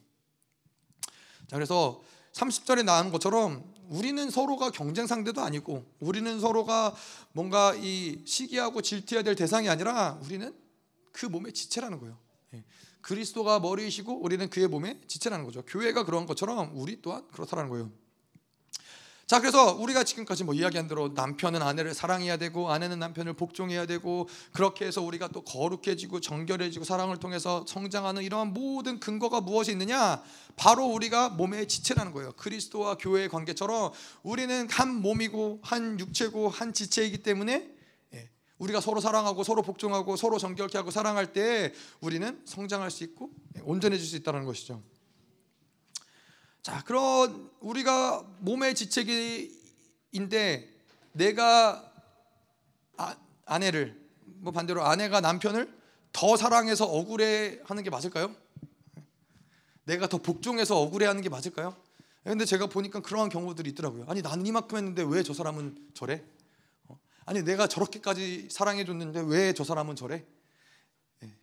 자 1.48 1.56
그래서 1.56 2.00
30절에 2.32 2.84
나온 2.84 3.10
것처럼 3.10 3.64
우리는 3.88 4.30
서로가 4.30 4.70
경쟁 4.70 5.06
상대도 5.06 5.42
아니고 5.42 5.84
우리는 6.00 6.40
서로가 6.40 6.94
뭔가 7.32 7.74
이 7.74 8.22
시기하고 8.24 8.80
질투해야 8.80 9.22
될 9.22 9.34
대상이 9.34 9.68
아니라 9.68 10.18
우리는 10.22 10.54
그 11.12 11.26
몸의 11.26 11.52
지체라는 11.52 11.98
거예요. 11.98 12.16
예. 12.54 12.64
그리스도가 13.02 13.60
머리이시고 13.60 14.22
우리는 14.22 14.48
그의 14.48 14.68
몸의 14.68 15.00
지체라는 15.08 15.44
거죠. 15.44 15.62
교회가 15.66 16.04
그런 16.04 16.26
것처럼 16.26 16.70
우리 16.74 17.02
또한 17.02 17.26
그렇다라는 17.32 17.68
거예요. 17.68 17.90
자, 19.32 19.40
그래서 19.40 19.72
우리가 19.76 20.04
지금까지 20.04 20.44
뭐 20.44 20.52
이야기한 20.52 20.88
대로 20.88 21.08
남편은 21.08 21.62
아내를 21.62 21.94
사랑해야 21.94 22.36
되고 22.36 22.70
아내는 22.70 22.98
남편을 22.98 23.32
복종해야 23.32 23.86
되고 23.86 24.28
그렇게 24.52 24.84
해서 24.84 25.00
우리가 25.00 25.28
또 25.28 25.40
거룩해지고 25.40 26.20
정결해지고 26.20 26.84
사랑을 26.84 27.16
통해서 27.16 27.64
성장하는 27.66 28.24
이러한 28.24 28.52
모든 28.52 29.00
근거가 29.00 29.40
무엇이 29.40 29.72
있느냐? 29.72 30.22
바로 30.56 30.84
우리가 30.84 31.30
몸의 31.30 31.66
지체라는 31.66 32.12
거예요. 32.12 32.32
그리스도와 32.32 32.98
교회의 32.98 33.30
관계처럼 33.30 33.92
우리는 34.22 34.68
한 34.70 34.96
몸이고 34.96 35.60
한 35.62 35.98
육체고 35.98 36.50
한 36.50 36.74
지체이기 36.74 37.22
때문에 37.22 37.70
예, 38.12 38.30
우리가 38.58 38.82
서로 38.82 39.00
사랑하고 39.00 39.44
서로 39.44 39.62
복종하고 39.62 40.16
서로 40.16 40.36
정결케 40.36 40.76
하고 40.76 40.90
사랑할 40.90 41.32
때 41.32 41.72
우리는 42.02 42.38
성장할 42.44 42.90
수 42.90 43.02
있고 43.04 43.30
예, 43.56 43.62
온전해질 43.64 44.06
수 44.06 44.14
있다는 44.16 44.44
것이죠. 44.44 44.82
자, 46.62 46.82
그런 46.84 47.50
우리가 47.60 48.24
몸의 48.38 48.74
지체기인데 48.74 49.52
내가 51.12 51.92
아, 52.96 53.16
아내를 53.46 54.00
뭐 54.24 54.52
반대로 54.52 54.84
아내가 54.84 55.20
남편을 55.20 55.72
더 56.12 56.36
사랑해서 56.36 56.84
억울해 56.86 57.58
하는 57.64 57.82
게 57.82 57.90
맞을까요? 57.90 58.34
내가 59.84 60.06
더 60.08 60.18
복종해서 60.18 60.78
억울해 60.80 61.06
하는 61.06 61.22
게 61.22 61.28
맞을까요? 61.28 61.74
근데 62.22 62.44
제가 62.44 62.66
보니까 62.68 63.00
그러한 63.00 63.28
경우들이 63.28 63.70
있더라고요. 63.70 64.04
아니 64.08 64.22
나는 64.22 64.46
이만큼 64.46 64.78
했는데 64.78 65.02
왜 65.02 65.24
저 65.24 65.34
사람은 65.34 65.90
저래? 65.94 66.22
어? 66.86 66.96
아니 67.24 67.42
내가 67.42 67.66
저렇게까지 67.66 68.48
사랑해 68.50 68.84
줬는데 68.84 69.22
왜 69.26 69.52
저 69.52 69.64
사람은 69.64 69.96
저래? 69.96 70.24
예. 71.24 71.34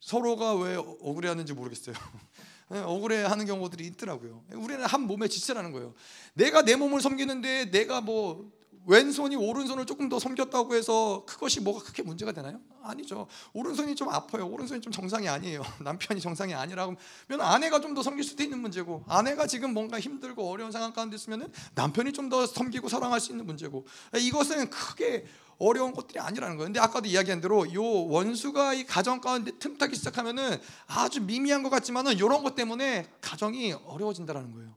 서로가 0.00 0.54
왜 0.54 0.76
억울해하는지 0.76 1.52
모르겠어요. 1.52 1.94
예, 2.74 2.78
억울해하는 2.78 3.46
경우들이 3.46 3.86
있더라고요. 3.86 4.42
우리는 4.54 4.84
한 4.84 5.02
몸의 5.02 5.28
지체라는 5.28 5.72
거예요. 5.72 5.94
내가 6.34 6.62
내 6.62 6.74
몸을 6.74 7.00
섬기는데 7.00 7.70
내가 7.70 8.00
뭐 8.00 8.50
왼손이 8.86 9.34
오른손을 9.34 9.84
조금 9.84 10.08
더 10.08 10.18
섬겼다고 10.20 10.74
해서 10.76 11.24
그것이 11.26 11.60
뭐가 11.60 11.82
크게 11.84 12.02
문제가 12.02 12.30
되나요? 12.30 12.60
아니죠. 12.82 13.26
오른손이 13.52 13.96
좀 13.96 14.08
아파요. 14.08 14.46
오른손이 14.48 14.80
좀 14.80 14.92
정상이 14.92 15.28
아니에요. 15.28 15.62
남편이 15.82 16.20
정상이 16.20 16.54
아니라면 16.54 16.96
아내가 17.40 17.80
좀 17.80 17.96
더 17.96 18.02
섬길 18.02 18.22
수도 18.24 18.42
있는 18.42 18.60
문제고 18.60 19.02
아내가 19.08 19.46
지금 19.46 19.72
뭔가 19.74 19.98
힘들고 19.98 20.48
어려운 20.50 20.70
상황 20.70 20.92
가운데 20.92 21.16
있으면 21.16 21.52
남편이 21.74 22.12
좀 22.12 22.28
더 22.28 22.46
섬기고 22.46 22.88
사랑할 22.88 23.20
수 23.20 23.32
있는 23.32 23.46
문제고 23.46 23.86
이것은 24.16 24.68
크게 24.70 25.26
어려운 25.58 25.92
것들이 25.92 26.20
아니라는 26.20 26.56
거예요. 26.56 26.66
근데 26.66 26.78
아까도 26.80 27.08
이야기한 27.08 27.40
대로 27.40 27.72
요 27.72 27.82
원수가 27.82 28.74
이 28.74 28.84
가정 28.84 29.20
가운데 29.20 29.52
틈타기 29.58 29.96
시작하면은 29.96 30.60
아주 30.86 31.22
미미한 31.22 31.62
것 31.62 31.70
같지만은 31.70 32.12
이런 32.12 32.42
것 32.42 32.54
때문에 32.54 33.08
가정이 33.20 33.72
어려워진다라는 33.72 34.52
거예요. 34.52 34.74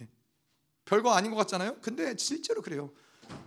예. 0.00 0.08
별거 0.86 1.12
아닌 1.12 1.30
것 1.30 1.36
같잖아요. 1.36 1.76
근데 1.82 2.16
실제로 2.16 2.62
그래요. 2.62 2.90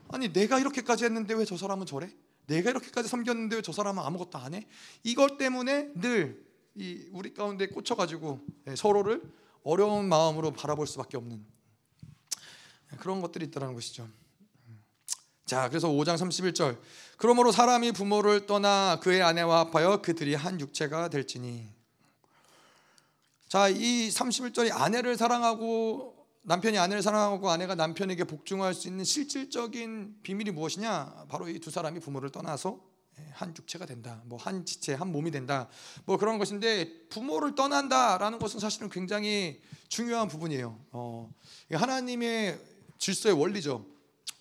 아니 0.10 0.32
내가 0.34 0.60
이렇게까지 0.60 1.06
했는데 1.06 1.34
왜 1.34 1.46
저 1.46 1.58
사람은 1.58 1.86
저래? 1.86 2.10
내가 2.48 2.70
이렇게까지 2.72 3.08
섬겼는데 3.10 3.58
왜 3.58 3.62
저 3.62 3.72
사람은 3.72 4.02
아무것도 4.04 4.38
안 4.38 4.54
해? 4.54 4.68
이것 5.04 5.38
때문에 5.38 5.92
늘 5.96 6.50
이 6.76 7.10
우리 7.12 7.34
가운데 7.34 7.68
꽂혀가지고 7.68 8.40
예, 8.68 8.76
서로를 8.76 9.22
어려운 9.64 10.08
마음으로 10.08 10.52
바라볼 10.52 10.88
수밖에 10.88 11.18
없는 11.18 11.46
예, 12.94 12.98
그런 12.98 13.22
것들이 13.22 13.46
있다는 13.48 13.74
것이죠. 13.74 14.08
자, 15.46 15.68
그래서 15.68 15.90
5장 15.90 16.16
31절. 16.16 16.80
그러므로 17.18 17.52
사람이 17.52 17.92
부모를 17.92 18.46
떠나 18.46 19.00
그의 19.02 19.22
아내와 19.22 19.60
합하여 19.66 20.02
그들이 20.02 20.36
한 20.36 20.60
육체가 20.62 21.10
될지니. 21.10 21.68
자, 23.50 23.68
이 23.68 24.10
31절이 24.10 24.72
아내를 24.72 25.18
사랑하고 25.18 26.19
남편이 26.42 26.78
아내를 26.78 27.02
사랑하고 27.02 27.50
아내가 27.50 27.76
남편에게 27.76 28.24
복종할 28.24 28.74
수 28.74 28.88
있는 28.88 29.04
실질적인 29.04 30.20
비밀이 30.24 30.52
무엇이냐? 30.52 31.26
바로 31.30 31.48
이 31.50 31.60
두 31.60 31.70
사람이 31.70 32.00
부모를 32.00 32.32
떠나서 32.32 32.80
한 33.34 33.54
육체가 33.56 33.86
된다. 33.86 34.22
뭐 34.26 34.40
한 34.40 34.66
지체, 34.66 34.94
한 34.94 35.12
몸이 35.12 35.32
된다. 35.32 35.68
뭐 36.06 36.18
그런 36.18 36.40
것인데 36.40 37.08
부모를 37.10 37.54
떠난다라는 37.56 38.40
것은 38.40 38.60
사실은 38.60 38.90
굉장히 38.90 39.62
중요한 39.90 40.28
부분이에요. 40.30 40.80
어, 40.92 41.30
하나님의 41.72 42.60
질서의 42.98 43.36
원리죠. 43.36 43.86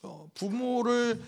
어, 0.02 0.30
부모를 0.34 1.20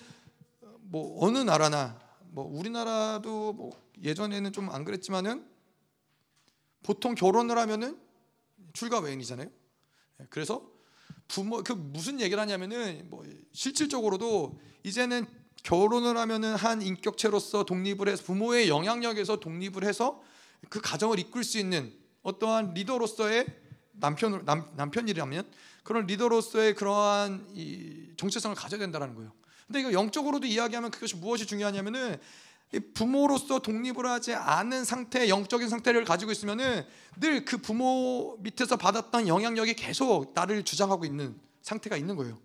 뭐 0.83 1.25
어느 1.27 1.39
나라나 1.39 1.99
뭐 2.31 2.45
우리나라도 2.45 3.53
뭐 3.53 3.71
예전에는 4.03 4.53
좀 4.53 4.71
안 4.71 4.85
그랬지만은 4.85 5.45
보통 6.83 7.15
결혼을 7.15 7.59
하면은 7.59 7.99
출가 8.73 9.01
외인이잖아요. 9.01 9.49
예, 10.21 10.27
그래서 10.31 10.63
부모 11.29 11.63
그 11.63 11.73
무슨 11.73 12.21
얘기를 12.21 12.41
하냐면은 12.41 13.07
뭐 13.09 13.25
실질적으로도 13.53 14.59
이제는 14.83 15.27
결혼을 15.63 16.17
하면은 16.17 16.55
한 16.55 16.83
인격체로서 16.83 17.65
독립을 17.65 18.09
해서 18.09 18.23
부모의 18.25 18.69
영향력에서 18.69 19.41
독립을 19.41 19.85
해서 19.85 20.23
그 20.69 20.81
가정을 20.81 21.19
이끌 21.19 21.45
수 21.45 21.59
있는 21.59 21.93
어떠한 22.23 22.75
리더로서의 22.75 23.47
남편 23.93 24.45
남, 24.45 24.67
남편이라면 24.77 25.51
그런 25.83 26.07
리더로서의 26.07 26.75
그러한 26.75 27.49
이 27.55 28.13
정체성을 28.17 28.57
가져야 28.57 28.79
된다는 28.79 29.15
거예요. 29.15 29.33
근데 29.67 29.81
이거 29.81 29.93
영적으로도 29.93 30.47
이야기하면 30.47 30.91
그것이 30.91 31.17
무엇이 31.17 31.47
중요하냐면은 31.47 32.19
부모로서 32.95 33.59
독립을 33.59 34.07
하지 34.07 34.33
않은 34.35 34.85
상태, 34.85 35.29
영적인 35.29 35.69
상태를 35.69 36.05
가지고 36.05 36.31
있으면은 36.31 36.85
늘 37.19 37.45
그 37.45 37.59
부모 37.59 38.37
밑에서 38.41 38.77
받았던 38.77 39.27
영향력이 39.27 39.75
계속 39.75 40.33
나를 40.35 40.63
주장하고 40.63 41.05
있는 41.05 41.39
상태가 41.63 41.97
있는 41.97 42.17
거예요. 42.17 42.39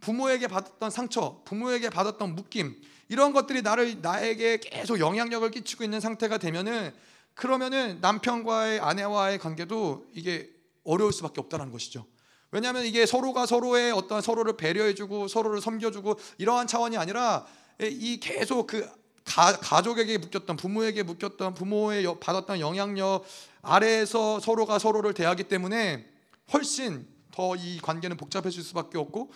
부모에게 0.00 0.46
받았던 0.46 0.90
상처, 0.90 1.42
부모에게 1.44 1.90
받았던 1.90 2.34
묶임 2.34 2.80
이런 3.08 3.32
것들이 3.32 3.62
나를 3.62 4.00
나에게 4.00 4.58
계속 4.58 4.98
영향력을 4.98 5.50
끼치고 5.50 5.84
있는 5.84 6.00
상태가 6.00 6.38
되면은 6.38 6.92
그러면은 7.34 7.98
남편과의 8.00 8.80
아내와의 8.80 9.38
관계도 9.38 10.06
이게 10.14 10.50
어려울 10.84 11.12
수밖에 11.12 11.40
없다는 11.40 11.70
것이죠. 11.70 12.06
왜냐하면 12.50 12.86
이게 12.86 13.04
서로가 13.04 13.44
서로의 13.44 13.92
어떤 13.92 14.22
서로를 14.22 14.56
배려해주고 14.56 15.28
서로를 15.28 15.60
섬겨주고 15.60 16.18
이러한 16.38 16.66
차원이 16.66 16.96
아니라 16.96 17.46
이 17.80 18.18
계속 18.20 18.68
그 18.68 18.88
가, 19.26 19.58
가족에게 19.58 20.18
묶였던 20.18 20.56
부모에게 20.56 21.02
묶였던 21.02 21.54
부모의 21.54 22.06
받았던 22.20 22.60
영향력 22.60 23.24
아래에서 23.62 24.40
서로가 24.40 24.78
서로를 24.78 25.12
대하기 25.12 25.44
때문에 25.44 26.08
훨씬 26.52 27.06
더 27.36 27.54
이 27.54 27.78
관계는 27.82 28.16
복잡해질 28.16 28.62
수밖에 28.62 28.96
없고 28.96 29.30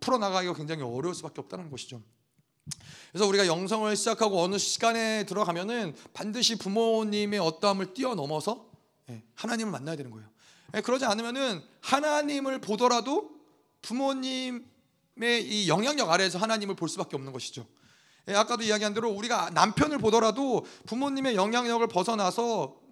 풀어나가기가 0.00 0.54
굉장히 0.54 0.82
어려울 0.82 1.14
수밖에 1.14 1.40
없다는 1.40 1.70
것이죠. 1.70 2.02
그래서 3.12 3.28
우리가 3.28 3.46
영성을 3.46 3.94
시작하고 3.94 4.42
어느 4.42 4.58
시간에 4.58 5.24
들어가면은 5.24 5.94
반드시 6.12 6.56
부모님의 6.56 7.38
어떠함을 7.38 7.94
뛰어넘어서 7.94 8.66
예, 9.10 9.22
하나님을 9.34 9.70
만나야 9.70 9.94
되는 9.94 10.10
거예요. 10.10 10.26
예, 10.74 10.80
그러지 10.80 11.04
않으면은 11.04 11.62
하나님을 11.80 12.60
보더라도 12.60 13.30
부모님의 13.82 14.64
이 15.42 15.68
영향력 15.68 16.10
아래에서 16.10 16.38
하나님을 16.38 16.74
볼 16.74 16.88
수밖에 16.88 17.14
없는 17.16 17.32
것이죠. 17.32 17.66
예, 18.28 18.34
아까도 18.34 18.62
이야기한 18.62 18.94
대로 18.94 19.10
우리가 19.10 19.50
남편을 19.50 19.98
보더라도 19.98 20.66
부모님의 20.86 21.34
영향력을 21.36 21.86
벗어나서 21.88 22.84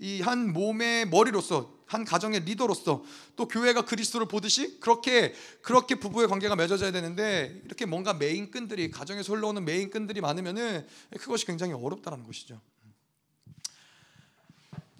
이 0.00 0.22
한 0.22 0.52
몸의 0.52 1.08
머리로서 1.08 1.78
한 1.86 2.04
가정의 2.04 2.40
리더로서 2.40 3.04
또 3.36 3.48
교회가 3.48 3.84
그리스도를 3.84 4.28
보듯이 4.28 4.78
그렇게 4.80 5.34
그렇게 5.60 5.96
부부의 5.96 6.28
관계가 6.28 6.56
맺어져야 6.56 6.92
되는데 6.92 7.60
이렇게 7.64 7.84
뭔가 7.84 8.14
매인 8.14 8.50
끈들이 8.50 8.90
가정에서 8.90 9.34
흘러오는 9.34 9.62
매인 9.64 9.90
끈들이 9.90 10.20
많으면은 10.20 10.86
그것이 11.18 11.46
굉장히 11.46 11.74
어렵다는 11.74 12.24
것이죠. 12.24 12.60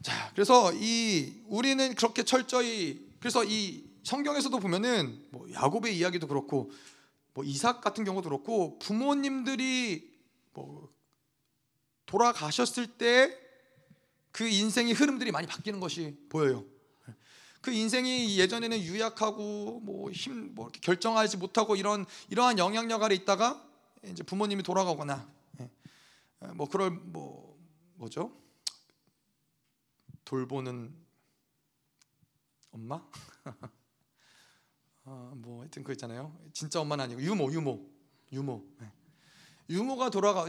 자, 0.03 0.31
그래서 0.35 0.73
이 0.75 1.33
우리는 1.47 1.95
그렇게 1.95 2.25
철저히 2.25 3.09
그래서 3.21 3.45
이 3.45 3.85
성경에서도 4.03 4.59
보면은 4.59 5.25
뭐 5.31 5.51
야곱의 5.53 5.97
이야기도 5.97 6.27
그렇고 6.27 6.71
뭐 7.35 7.45
이삭 7.45 7.81
같은 7.81 8.05
경우도 8.05 8.28
그렇고 8.28 8.78
부모님들이 8.78 10.11
뭐 10.53 10.89
돌아가셨을 12.07 12.87
때 12.99 13.51
그 14.33 14.47
인생의 14.47 14.95
흐름들이 14.95 15.33
많이 15.33 15.47
바뀌는 15.47 15.81
것이 15.81 16.16
보여요. 16.28 16.64
그 17.61 17.72
인생이 17.72 18.39
예전에는 18.39 18.78
유약하고 18.81 19.81
뭐힘뭐 19.81 20.66
이렇게 20.66 20.81
결정하지 20.81 21.37
못하고 21.37 21.76
이런 21.76 22.07
이러한 22.31 22.59
영향력 22.59 23.03
아래 23.03 23.14
있다가 23.14 23.62
이제 24.05 24.22
부모님이 24.22 24.62
돌아가거나 24.62 25.28
예. 25.61 25.70
뭐 26.55 26.66
그럴 26.68 26.91
뭐 26.91 27.59
뭐죠? 27.97 28.35
돌보는 30.24 30.95
엄마? 32.72 33.05
아, 35.05 35.32
뭐 35.34 35.61
하여튼 35.61 35.82
그 35.82 35.92
있잖아요. 35.92 36.36
진짜 36.53 36.80
엄마는 36.80 37.05
아니고 37.05 37.22
유모, 37.22 37.53
유모, 37.53 37.80
유모. 38.32 38.64
네. 38.80 38.86
유모가 39.70 40.11
돌아가 40.11 40.46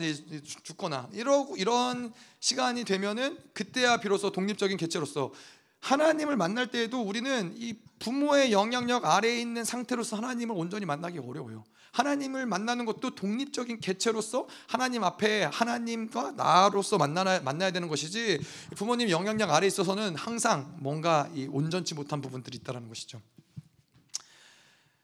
죽거나 0.63 1.09
이러고 1.13 1.55
이런 1.55 2.11
시간이 2.39 2.83
되면은 2.83 3.37
그때야 3.53 3.97
비로소 3.97 4.31
독립적인 4.31 4.77
개체로서 4.77 5.31
하나님을 5.79 6.37
만날 6.37 6.67
때에도 6.71 7.01
우리는 7.01 7.53
이 7.57 7.75
부모의 7.99 8.51
영향력 8.51 9.05
아래에 9.05 9.39
있는 9.39 9.63
상태로서 9.63 10.17
하나님을 10.17 10.55
온전히 10.55 10.85
만나기 10.85 11.19
어려워요. 11.19 11.63
하나님을 11.91 12.45
만나는 12.45 12.85
것도 12.85 13.15
독립적인 13.15 13.79
개체로서 13.79 14.47
하나님 14.67 15.03
앞에 15.03 15.43
하나님과 15.43 16.31
나로서 16.31 16.97
만나야, 16.97 17.41
만나야 17.41 17.71
되는 17.71 17.87
것이지 17.89 18.39
부모님 18.75 19.09
영향력 19.09 19.51
아래에 19.51 19.67
있어서는 19.67 20.15
항상 20.15 20.77
뭔가 20.79 21.29
이 21.33 21.47
온전치 21.47 21.93
못한 21.95 22.21
부분들이 22.21 22.57
있다는 22.57 22.87
것이죠. 22.87 23.21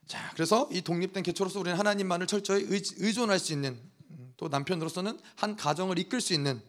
자, 0.08 0.32
그래서 0.34 0.70
이 0.72 0.82
독립된 0.82 1.24
개체로서 1.24 1.60
우리는 1.60 1.78
하나님만을 1.78 2.28
철저히 2.28 2.66
의존할 2.70 3.39
수 3.39 3.51
있는 3.51 3.78
또 4.38 4.47
남편으로서는 4.47 5.20
한 5.36 5.55
가정을 5.55 5.99
이끌 5.99 6.22
수 6.22 6.34
있는 6.34 6.62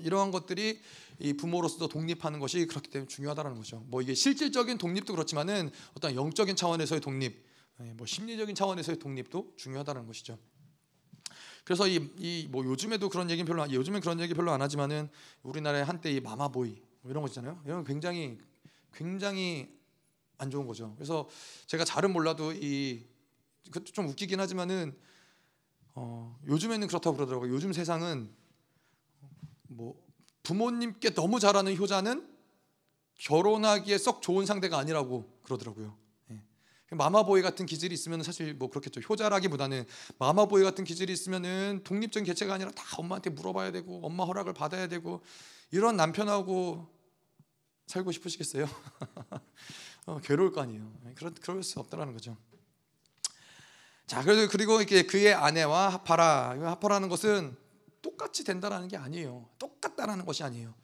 이러한 0.00 0.30
것들이 0.30 0.80
이 1.18 1.32
부모로서도 1.32 1.88
독립하는 1.88 2.38
것이 2.40 2.66
그렇기 2.66 2.90
때문에 2.90 3.08
중요하다는 3.08 3.56
거죠. 3.56 3.84
뭐 3.88 4.02
이게 4.02 4.14
실질적인 4.14 4.78
독립도 4.78 5.12
그렇지만은 5.12 5.70
어떤 5.94 6.14
영적인 6.14 6.56
차원에서의 6.56 7.00
독립, 7.00 7.44
예, 7.80 7.84
뭐 7.94 8.06
심리적인 8.06 8.54
차원에서의 8.54 8.98
독립도 8.98 9.54
중요하다는 9.56 10.06
것이죠. 10.06 10.38
그래서 11.64 11.88
이 11.88 11.98
이 12.18 12.46
뭐 12.50 12.64
요즘에도 12.64 13.08
그런 13.08 13.30
얘기는 13.30 13.46
별로 13.46 13.70
요즘엔 13.72 14.00
그런 14.02 14.20
얘기 14.20 14.34
별로 14.34 14.52
안 14.52 14.60
하지만은 14.60 15.08
우리나라에 15.42 15.82
한때 15.82 16.12
이 16.12 16.20
마마보이 16.20 16.82
뭐 17.00 17.10
이런 17.10 17.22
거 17.22 17.28
있잖아요. 17.28 17.60
이런 17.64 17.84
굉장히 17.84 18.38
굉장히 18.92 19.68
안 20.44 20.50
좋은 20.50 20.66
거죠. 20.66 20.94
그래서 20.96 21.28
제가 21.66 21.84
잘은 21.84 22.12
몰라도 22.12 22.52
이 22.52 23.06
그것도 23.64 23.86
좀 23.86 24.08
웃기긴 24.08 24.40
하지만은 24.40 24.96
어, 25.94 26.38
요즘에는 26.46 26.86
그렇다고 26.86 27.16
그러더라고요. 27.16 27.52
요즘 27.52 27.72
세상은 27.72 28.30
뭐 29.68 30.00
부모님께 30.42 31.14
너무 31.14 31.40
잘하는 31.40 31.76
효자는 31.76 32.28
결혼하기에 33.14 33.96
썩 33.96 34.20
좋은 34.20 34.44
상대가 34.44 34.76
아니라고 34.78 35.40
그러더라고요. 35.44 35.96
예. 36.32 36.42
마마보이 36.90 37.40
같은 37.42 37.64
기질이 37.64 37.94
있으면 37.94 38.22
사실 38.22 38.54
뭐 38.54 38.68
그렇겠죠. 38.68 39.00
효자라기보다는 39.00 39.86
마마보이 40.18 40.62
같은 40.62 40.84
기질이 40.84 41.12
있으면은 41.12 41.80
독립적인 41.84 42.26
개체가 42.26 42.54
아니라 42.54 42.70
다 42.72 42.84
엄마한테 42.98 43.30
물어봐야 43.30 43.72
되고 43.72 44.04
엄마 44.04 44.24
허락을 44.24 44.52
받아야 44.52 44.88
되고 44.88 45.22
이런 45.70 45.96
남편하고 45.96 46.94
살고 47.86 48.12
싶으시겠어요? 48.12 48.66
어, 50.06 50.20
괴로울 50.22 50.52
거 50.52 50.60
아니에요. 50.60 50.92
그럴, 51.14 51.32
그럴 51.34 51.62
수 51.62 51.80
없다라는 51.80 52.12
거죠. 52.12 52.36
자, 54.06 54.22
그래서 54.22 54.48
그리고 54.50 54.78
이렇게 54.78 55.02
그의 55.04 55.32
아내와 55.32 55.88
하파라. 55.88 56.56
하파라는 56.60 57.08
것은 57.08 57.56
똑같이 58.02 58.44
된다라는 58.44 58.88
게 58.88 58.96
아니에요. 58.96 59.48
똑같다라는 59.58 60.26
것이 60.26 60.42
아니에요. 60.42 60.74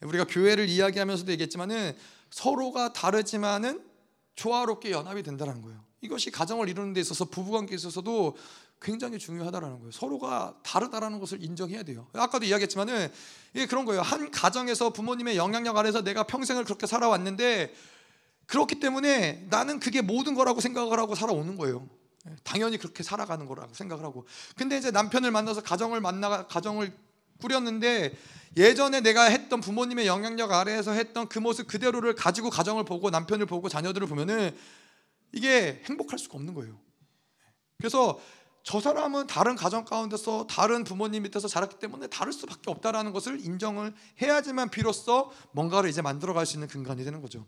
우리가 0.00 0.24
교회를 0.24 0.68
이야기하면서도 0.68 1.30
얘기했지만은 1.32 1.94
서로가 2.30 2.94
다르지만은 2.94 3.84
조화롭게 4.34 4.90
연합이 4.92 5.22
된다는 5.22 5.60
거예요. 5.60 5.84
이것이 6.00 6.30
가정을 6.30 6.70
이루는 6.70 6.94
데 6.94 7.00
있어서 7.02 7.26
부부관계에 7.26 7.74
있어서도 7.74 8.36
굉장히 8.80 9.18
중요하다라는 9.18 9.78
거예요. 9.80 9.90
서로가 9.92 10.56
다르다라는 10.62 11.20
것을 11.20 11.44
인정해야 11.44 11.82
돼요. 11.82 12.08
아까도 12.14 12.46
이야기했지만은 12.46 13.12
이게 13.52 13.66
그런 13.66 13.84
거예요. 13.84 14.00
한 14.00 14.30
가정에서 14.30 14.90
부모님의 14.94 15.36
영향력 15.36 15.76
아래서 15.76 16.02
내가 16.02 16.22
평생을 16.22 16.64
그렇게 16.64 16.86
살아왔는데 16.86 17.74
그렇기 18.50 18.80
때문에 18.80 19.46
나는 19.48 19.78
그게 19.78 20.02
모든 20.02 20.34
거라고 20.34 20.60
생각을 20.60 20.98
하고 20.98 21.14
살아오는 21.14 21.56
거예요. 21.56 21.88
당연히 22.42 22.78
그렇게 22.78 23.04
살아가는 23.04 23.46
거라고 23.46 23.72
생각을 23.74 24.04
하고. 24.04 24.26
근데 24.56 24.76
이제 24.76 24.90
남편을 24.90 25.30
만나서 25.30 25.62
가정을 25.62 26.00
만나 26.00 26.48
가정을 26.48 26.92
꾸렸는데 27.40 28.12
예전에 28.56 29.02
내가 29.02 29.26
했던 29.26 29.60
부모님의 29.60 30.08
영향력 30.08 30.50
아래에서 30.50 30.90
했던 30.90 31.28
그 31.28 31.38
모습 31.38 31.68
그대로를 31.68 32.16
가지고 32.16 32.50
가정을 32.50 32.84
보고 32.84 33.08
남편을 33.08 33.46
보고 33.46 33.68
자녀들을 33.68 34.08
보면은 34.08 34.54
이게 35.32 35.80
행복할 35.88 36.18
수가 36.18 36.34
없는 36.34 36.52
거예요. 36.54 36.76
그래서 37.78 38.18
저 38.64 38.80
사람은 38.80 39.28
다른 39.28 39.54
가정 39.54 39.84
가운데서 39.84 40.48
다른 40.48 40.82
부모님 40.82 41.22
밑에서 41.22 41.46
자랐기 41.46 41.78
때문에 41.78 42.08
다를 42.08 42.32
수밖에 42.32 42.68
없다라는 42.72 43.12
것을 43.12 43.38
인정을 43.44 43.94
해야지만 44.20 44.70
비로소 44.70 45.30
뭔가를 45.52 45.88
이제 45.88 46.02
만들어갈 46.02 46.46
수 46.46 46.56
있는 46.56 46.66
근간이 46.66 47.04
되는 47.04 47.22
거죠. 47.22 47.46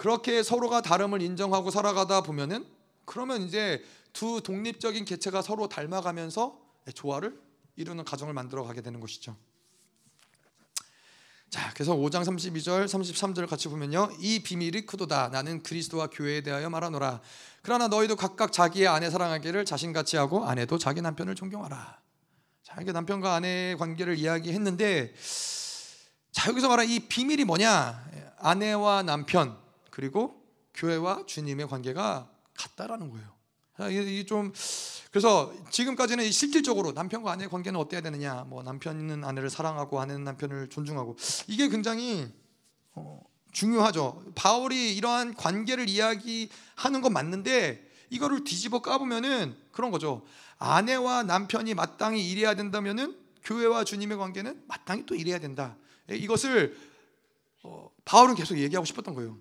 그렇게 0.00 0.42
서로가 0.42 0.80
다름을 0.80 1.20
인정하고 1.20 1.70
살아가다 1.70 2.22
보면은 2.22 2.64
그러면 3.04 3.42
이제 3.42 3.84
두 4.14 4.40
독립적인 4.40 5.04
개체가 5.04 5.42
서로 5.42 5.68
닮아가면서 5.68 6.58
조화를 6.94 7.38
이루는 7.76 8.06
가정을 8.06 8.32
만들어 8.32 8.64
가게 8.64 8.80
되는 8.80 8.98
것이죠. 8.98 9.36
자, 11.50 11.70
그래서 11.74 11.94
5장 11.94 12.24
32절, 12.24 12.86
33절 12.86 13.46
같이 13.46 13.68
보면요. 13.68 14.08
이 14.20 14.42
비밀이 14.42 14.86
크도다. 14.86 15.28
나는 15.28 15.62
그리스도와 15.62 16.06
교회에 16.06 16.40
대하여 16.40 16.70
말하노라. 16.70 17.20
그러나 17.60 17.88
너희도 17.88 18.16
각각 18.16 18.54
자기의 18.54 18.88
아내 18.88 19.10
사랑하기를 19.10 19.66
자신같이 19.66 20.16
하고 20.16 20.46
아내도 20.46 20.78
자기 20.78 21.02
남편을 21.02 21.34
존경하라. 21.34 22.00
자, 22.62 22.80
이게 22.80 22.92
남편과 22.92 23.34
아내의 23.34 23.76
관계를 23.76 24.16
이야기했는데 24.16 25.12
자, 26.32 26.48
여기서 26.48 26.68
말하는 26.68 26.90
이 26.90 27.00
비밀이 27.00 27.44
뭐냐? 27.44 28.02
아내와 28.38 29.02
남편 29.02 29.60
그리고 30.00 30.42
교회와 30.72 31.26
주님의 31.26 31.68
관계가 31.68 32.30
같다라는 32.56 33.10
거예요. 33.10 33.90
이게 33.90 34.24
좀 34.24 34.50
그래서 35.10 35.52
지금까지는 35.70 36.30
실질적으로 36.32 36.92
남편과 36.92 37.30
아내의 37.32 37.50
관계는 37.50 37.78
어때야 37.78 38.00
되느냐? 38.00 38.44
뭐 38.48 38.62
남편은 38.62 39.24
아내를 39.24 39.50
사랑하고 39.50 40.00
아내는 40.00 40.24
남편을 40.24 40.70
존중하고 40.70 41.18
이게 41.48 41.68
굉장히 41.68 42.32
어, 42.94 43.20
중요하죠. 43.52 44.24
바울이 44.34 44.96
이러한 44.96 45.34
관계를 45.34 45.90
이야기하는 45.90 47.02
건 47.02 47.12
맞는데 47.12 47.86
이거를 48.08 48.44
뒤집어 48.44 48.80
까보면은 48.80 49.54
그런 49.70 49.90
거죠. 49.90 50.24
아내와 50.56 51.24
남편이 51.24 51.74
마땅히 51.74 52.26
일해야 52.30 52.54
된다면은 52.54 53.18
교회와 53.44 53.84
주님의 53.84 54.16
관계는 54.16 54.64
마땅히 54.66 55.04
또 55.04 55.14
일해야 55.14 55.38
된다. 55.38 55.76
이것을 56.08 56.74
어, 57.64 57.90
바울은 58.06 58.34
계속 58.34 58.56
얘기하고 58.56 58.86
싶었던 58.86 59.14
거예요. 59.14 59.36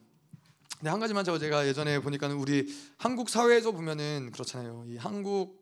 근데 0.79 0.91
한 0.91 1.01
가지만 1.01 1.25
제가 1.25 1.67
예전에 1.67 1.99
보니까는 1.99 2.37
우리 2.37 2.73
한국 2.97 3.29
사회에서 3.29 3.71
보면은 3.73 4.31
그렇잖아요. 4.31 4.85
이 4.87 4.95
한국 4.95 5.61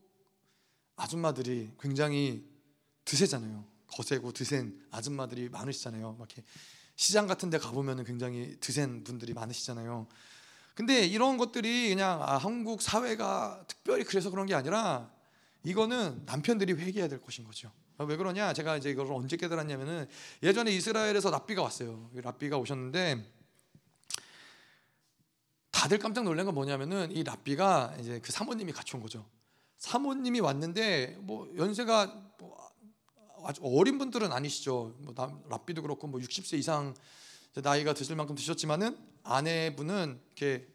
아줌마들이 0.96 1.72
굉장히 1.80 2.48
드세잖아요. 3.04 3.66
거세고 3.88 4.32
드센 4.32 4.80
아줌마들이 4.92 5.50
많으시잖아요. 5.50 6.18
막 6.20 6.28
이렇게 6.32 6.44
시장 6.96 7.26
같은 7.26 7.50
데 7.50 7.58
가보면은 7.58 8.04
굉장히 8.04 8.58
드센 8.60 9.04
분들이 9.04 9.34
많으시잖아요. 9.34 10.08
근데 10.76 11.04
이런 11.04 11.38
것들이 11.38 11.90
그냥 11.90 12.22
아, 12.22 12.38
한국 12.38 12.84
사회가 12.84 13.66
특별히 13.68 14.04
그래서 14.04 14.30
그런 14.30 14.46
게 14.46 14.54
아니라 14.54 15.12
이거는 15.64 16.26
남편들이 16.28 16.74
회개해야 16.74 17.08
될 17.08 17.20
것인 17.22 17.44
거죠. 17.44 17.72
아, 17.98 18.04
왜 18.04 18.18
그러냐? 18.18 18.54
제가 18.54 18.78
이제 18.78 18.92
이걸 18.92 19.12
언제 19.12 19.36
깨달았냐면은 19.36 20.08
예전에 20.44 20.72
이스라엘에서 20.74 21.32
랍비가 21.32 21.64
왔어요. 21.64 22.12
랍비가 22.14 22.60
오셨는데 22.60 23.37
다들 25.78 26.00
깜짝 26.00 26.24
놀란 26.24 26.48
건 26.48 26.56
뭐냐면은 26.56 27.12
이 27.12 27.24
랍비가 27.24 27.98
이제 28.00 28.20
그 28.20 28.32
사모님이 28.32 28.72
같이 28.72 28.96
온 28.96 29.02
거죠. 29.04 29.24
사모님이 29.78 30.40
왔는데 30.40 31.18
뭐 31.20 31.54
연세가 31.56 32.32
뭐 32.40 32.58
아주 33.44 33.62
어린 33.64 34.00
분들은 34.00 34.32
아니시죠. 34.32 34.96
뭐 34.98 35.14
랍비도 35.48 35.84
그렇고 35.84 36.08
뭐 36.08 36.20
60세 36.20 36.58
이상 36.58 36.96
나이가 37.54 37.94
드실 37.94 38.16
만큼 38.16 38.34
드셨지만은 38.34 38.98
아내분은 39.22 40.20
이렇게 40.26 40.68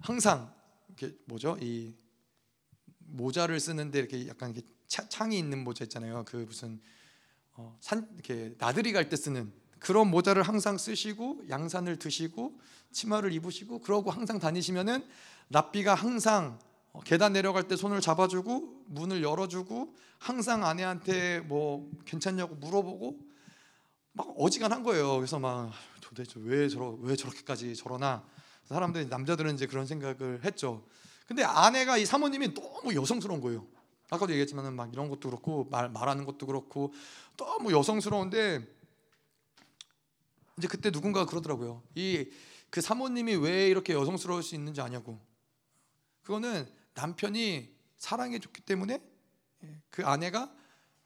항상 0.00 0.50
이렇게 0.88 1.14
뭐죠? 1.26 1.58
이 1.60 1.94
모자를 3.00 3.60
쓰는데 3.60 3.98
이렇게 3.98 4.26
약간 4.28 4.54
이렇게 4.54 4.66
창이 4.88 5.38
있는 5.38 5.62
모자 5.62 5.84
있잖아요. 5.84 6.24
그 6.26 6.36
무슨 6.38 6.80
어, 7.52 7.76
산 7.80 8.08
이렇게 8.14 8.54
나들이 8.56 8.92
갈 8.92 9.10
때 9.10 9.16
쓰는 9.16 9.52
그런 9.82 10.08
모자를 10.12 10.44
항상 10.44 10.78
쓰시고 10.78 11.42
양산을 11.48 11.98
드시고 11.98 12.56
치마를 12.92 13.32
입으시고 13.32 13.80
그러고 13.80 14.12
항상 14.12 14.38
다니시면은 14.38 15.04
랍비가 15.50 15.94
항상 15.94 16.58
어, 16.92 17.00
계단 17.00 17.32
내려갈 17.32 17.66
때 17.66 17.74
손을 17.74 18.00
잡아주고 18.00 18.84
문을 18.86 19.24
열어주고 19.24 19.94
항상 20.18 20.64
아내한테 20.64 21.40
뭐 21.40 21.90
괜찮냐고 22.04 22.54
물어보고 22.54 23.18
막 24.12 24.28
어지간한 24.38 24.84
거예요. 24.84 25.16
그래서 25.16 25.40
막 25.40 25.72
도대체 26.00 26.34
왜 26.36 26.68
저러 26.68 26.96
왜 27.00 27.16
저렇게까지 27.16 27.74
저러나 27.74 28.22
사람들이 28.66 29.06
남자들은 29.06 29.54
이제 29.54 29.66
그런 29.66 29.86
생각을 29.86 30.44
했죠. 30.44 30.84
근데 31.26 31.42
아내가 31.42 31.96
이 31.96 32.06
사모님이 32.06 32.54
너무 32.54 32.94
여성스러운 32.94 33.40
거예요. 33.40 33.66
아까도 34.10 34.30
얘기했지만은 34.32 34.74
막 34.74 34.92
이런 34.92 35.08
것도 35.08 35.28
그렇고 35.28 35.66
말 35.70 35.88
말하는 35.88 36.24
것도 36.24 36.46
그렇고 36.46 36.92
너무 37.36 37.72
여성스러운데 37.72 38.81
이제 40.58 40.68
그때 40.68 40.90
누군가 40.90 41.26
그러더라고요. 41.26 41.82
이 41.94 42.26
그 42.72 42.80
사모님이 42.80 43.34
왜 43.36 43.68
이렇게 43.68 43.92
여성스러울 43.92 44.42
수 44.42 44.54
있는지 44.54 44.80
아냐고. 44.80 45.20
그거는 46.22 46.66
남편이 46.94 47.68
사랑해 47.98 48.38
줬기 48.38 48.62
때문에 48.62 48.98
그 49.90 50.06
아내가 50.06 50.50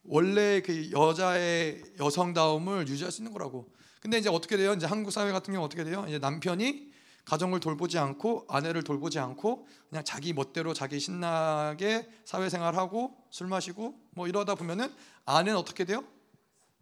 원래 0.05 0.61
그 0.61 0.92
여자의 0.92 1.82
여성다움을 1.99 2.86
유지할 2.86 3.11
수 3.11 3.20
있는 3.20 3.32
거라고. 3.32 3.68
근데 4.01 4.16
이제 4.16 4.28
어떻게 4.28 4.57
돼요? 4.57 4.74
이제 4.74 4.86
한국 4.86 5.11
사회 5.11 5.32
같은 5.32 5.53
경우 5.53 5.66
어떻게 5.66 5.82
돼요? 5.82 6.05
이제 6.07 6.20
남편이 6.20 6.92
가정을 7.24 7.59
돌보지 7.59 7.99
않고 7.99 8.47
아내를 8.49 8.84
돌보지 8.84 9.18
않고 9.18 9.66
그냥 9.88 10.05
자기 10.05 10.32
멋대로 10.32 10.72
자기 10.72 11.01
신나게 11.01 12.09
사회생활하고 12.24 13.16
술 13.30 13.49
마시고 13.49 13.99
뭐 14.11 14.28
이러다 14.28 14.55
보면은 14.55 14.94
아내는 15.24 15.59
어떻게 15.59 15.84
돼요? 15.84 16.05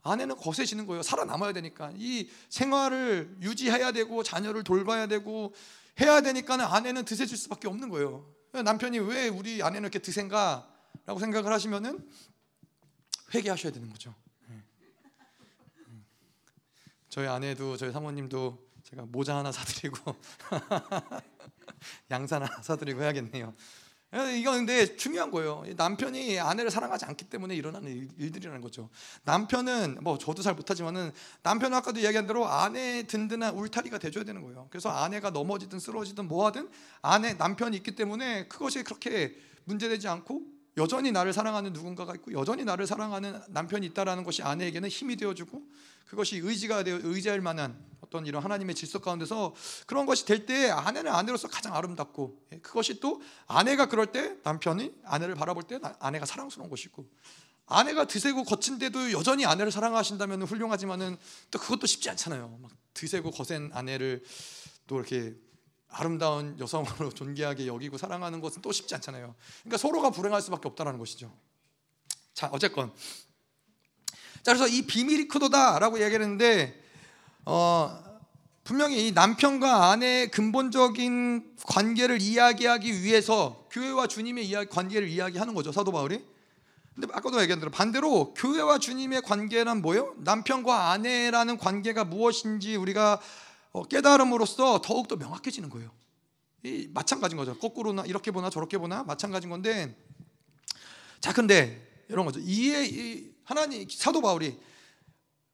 아내는 0.04 0.36
거세지는 0.36 0.86
거예요. 0.86 1.02
살아남아야 1.02 1.52
되니까 1.54 1.90
이 1.96 2.30
생활을 2.50 3.38
유지해야 3.40 3.92
되고 3.92 4.22
자녀를 4.22 4.62
돌봐야 4.62 5.06
되고 5.06 5.52
해야 6.00 6.20
되니까 6.20 6.56
는 6.56 6.66
아내는 6.66 7.04
드세질 7.04 7.36
수밖에 7.36 7.68
없는 7.68 7.88
거예요. 7.88 8.30
남편이 8.52 8.98
왜 9.00 9.28
우리 9.28 9.62
아내는 9.62 9.82
이렇게 9.82 9.98
드센가라고 9.98 11.18
생각을 11.18 11.52
하시면은 11.52 12.08
회개하셔야 13.34 13.72
되는 13.72 13.88
거죠. 13.88 14.14
네. 14.46 14.62
음. 15.88 16.06
저희 17.08 17.26
아내도 17.26 17.76
저희 17.76 17.90
사모님도 17.90 18.58
제가 18.84 19.06
모자 19.06 19.36
하나 19.36 19.50
사드리고 19.50 20.14
양산 22.12 22.42
하나 22.42 22.62
사드리고 22.62 23.02
해야겠네요. 23.02 23.54
이건 24.14 24.66
근데 24.66 24.96
중요한 24.96 25.30
거예요. 25.32 25.64
남편이 25.76 26.38
아내를 26.38 26.70
사랑하지 26.70 27.04
않기 27.06 27.24
때문에 27.24 27.56
일어나는 27.56 28.08
일들이라는 28.16 28.60
거죠. 28.60 28.88
남편은 29.24 29.98
뭐 30.02 30.18
저도 30.18 30.40
잘 30.42 30.54
못하지만은 30.54 31.10
남편은 31.42 31.76
아까도 31.76 31.98
이야기한 31.98 32.26
대로 32.26 32.46
아내 32.46 33.02
든든한 33.02 33.54
울타리가 33.56 33.98
돼줘야 33.98 34.22
되는 34.22 34.42
거예요. 34.42 34.68
그래서 34.70 34.90
아내가 34.90 35.30
넘어지든 35.30 35.80
쓰러지든 35.80 36.28
뭐하든 36.28 36.68
아내 37.02 37.34
남편이 37.34 37.76
있기 37.78 37.96
때문에 37.96 38.46
그것이 38.46 38.84
그렇게 38.84 39.34
문제되지 39.64 40.06
않고 40.06 40.53
여전히 40.76 41.12
나를 41.12 41.32
사랑하는 41.32 41.72
누군가가 41.72 42.14
있고 42.16 42.32
여전히 42.32 42.64
나를 42.64 42.86
사랑하는 42.86 43.40
남편이 43.48 43.86
있다라는 43.88 44.24
것이 44.24 44.42
아내에게는 44.42 44.88
힘이 44.88 45.16
되어주고 45.16 45.62
그것이 46.06 46.38
의지가 46.38 46.84
되어 46.84 47.00
의지할 47.02 47.40
만한 47.40 47.76
어떤 48.00 48.26
이런 48.26 48.42
하나님의 48.42 48.74
질서 48.74 48.98
가운데서 48.98 49.54
그런 49.86 50.06
것이 50.06 50.24
될 50.26 50.46
때 50.46 50.70
아내는 50.70 51.12
아내로서 51.12 51.48
가장 51.48 51.74
아름답고 51.74 52.38
예, 52.52 52.58
그것이 52.58 53.00
또 53.00 53.22
아내가 53.46 53.86
그럴 53.86 54.06
때 54.06 54.36
남편이 54.42 54.92
아내를 55.04 55.34
바라볼 55.34 55.62
때 55.62 55.78
아내가 56.00 56.26
사랑스러운 56.26 56.68
것이고 56.68 57.06
아내가 57.66 58.04
드세고 58.04 58.44
거친데도 58.44 59.12
여전히 59.12 59.46
아내를 59.46 59.72
사랑하신다면 59.72 60.42
훌륭하지만은 60.42 61.16
또 61.50 61.58
그것도 61.58 61.86
쉽지 61.86 62.10
않잖아요. 62.10 62.58
막 62.60 62.70
드세고 62.92 63.30
거센 63.30 63.70
아내를 63.72 64.22
또 64.86 64.96
이렇게 64.96 65.34
아름다운 65.96 66.58
여성으로 66.58 67.10
존귀하게 67.14 67.66
여기고 67.66 67.98
사랑하는 67.98 68.40
것은 68.40 68.62
또 68.62 68.72
쉽지 68.72 68.94
않잖아요. 68.96 69.34
그러니까 69.62 69.78
서로가 69.78 70.10
불행할 70.10 70.42
수밖에 70.42 70.68
없다라는 70.68 70.98
것이죠. 70.98 71.32
자, 72.34 72.48
어쨌건 72.52 72.92
자 74.42 74.52
그래서 74.52 74.66
이 74.66 74.82
비밀이 74.82 75.28
크도다라고 75.28 76.02
얘기했는데 76.02 76.82
어, 77.46 78.02
분명히 78.64 79.06
이 79.06 79.12
남편과 79.12 79.90
아내의 79.90 80.30
근본적인 80.30 81.56
관계를 81.64 82.20
이야기하기 82.20 83.02
위해서 83.02 83.68
교회와 83.70 84.06
주님의 84.08 84.68
관계를 84.70 85.08
이야기하는 85.08 85.54
거죠 85.54 85.70
사도 85.70 85.92
바울이. 85.92 86.24
근데 86.94 87.08
아까도 87.12 87.40
얘기한 87.40 87.60
대로 87.60 87.70
반대로 87.70 88.34
교회와 88.34 88.78
주님의 88.78 89.22
관계란 89.22 89.82
뭐예요? 89.82 90.14
남편과 90.18 90.90
아내라는 90.90 91.58
관계가 91.58 92.04
무엇인지 92.04 92.76
우리가 92.76 93.14
어, 93.14 93.20
깨달음으로써 93.82 94.80
더욱 94.80 95.08
더 95.08 95.16
명확해지는 95.16 95.68
거예요. 95.68 95.90
이 96.62 96.88
마찬가지인 96.94 97.36
거죠. 97.36 97.58
거꾸로나 97.58 98.04
이렇게 98.06 98.30
보나 98.30 98.48
저렇게 98.48 98.78
보나 98.78 99.02
마찬가지인 99.02 99.50
건데 99.50 99.96
자 101.20 101.32
근데 101.32 102.04
이런 102.08 102.24
거죠. 102.24 102.40
이해 102.40 103.24
하나님 103.44 103.86
사도 103.90 104.22
바울이 104.22 104.58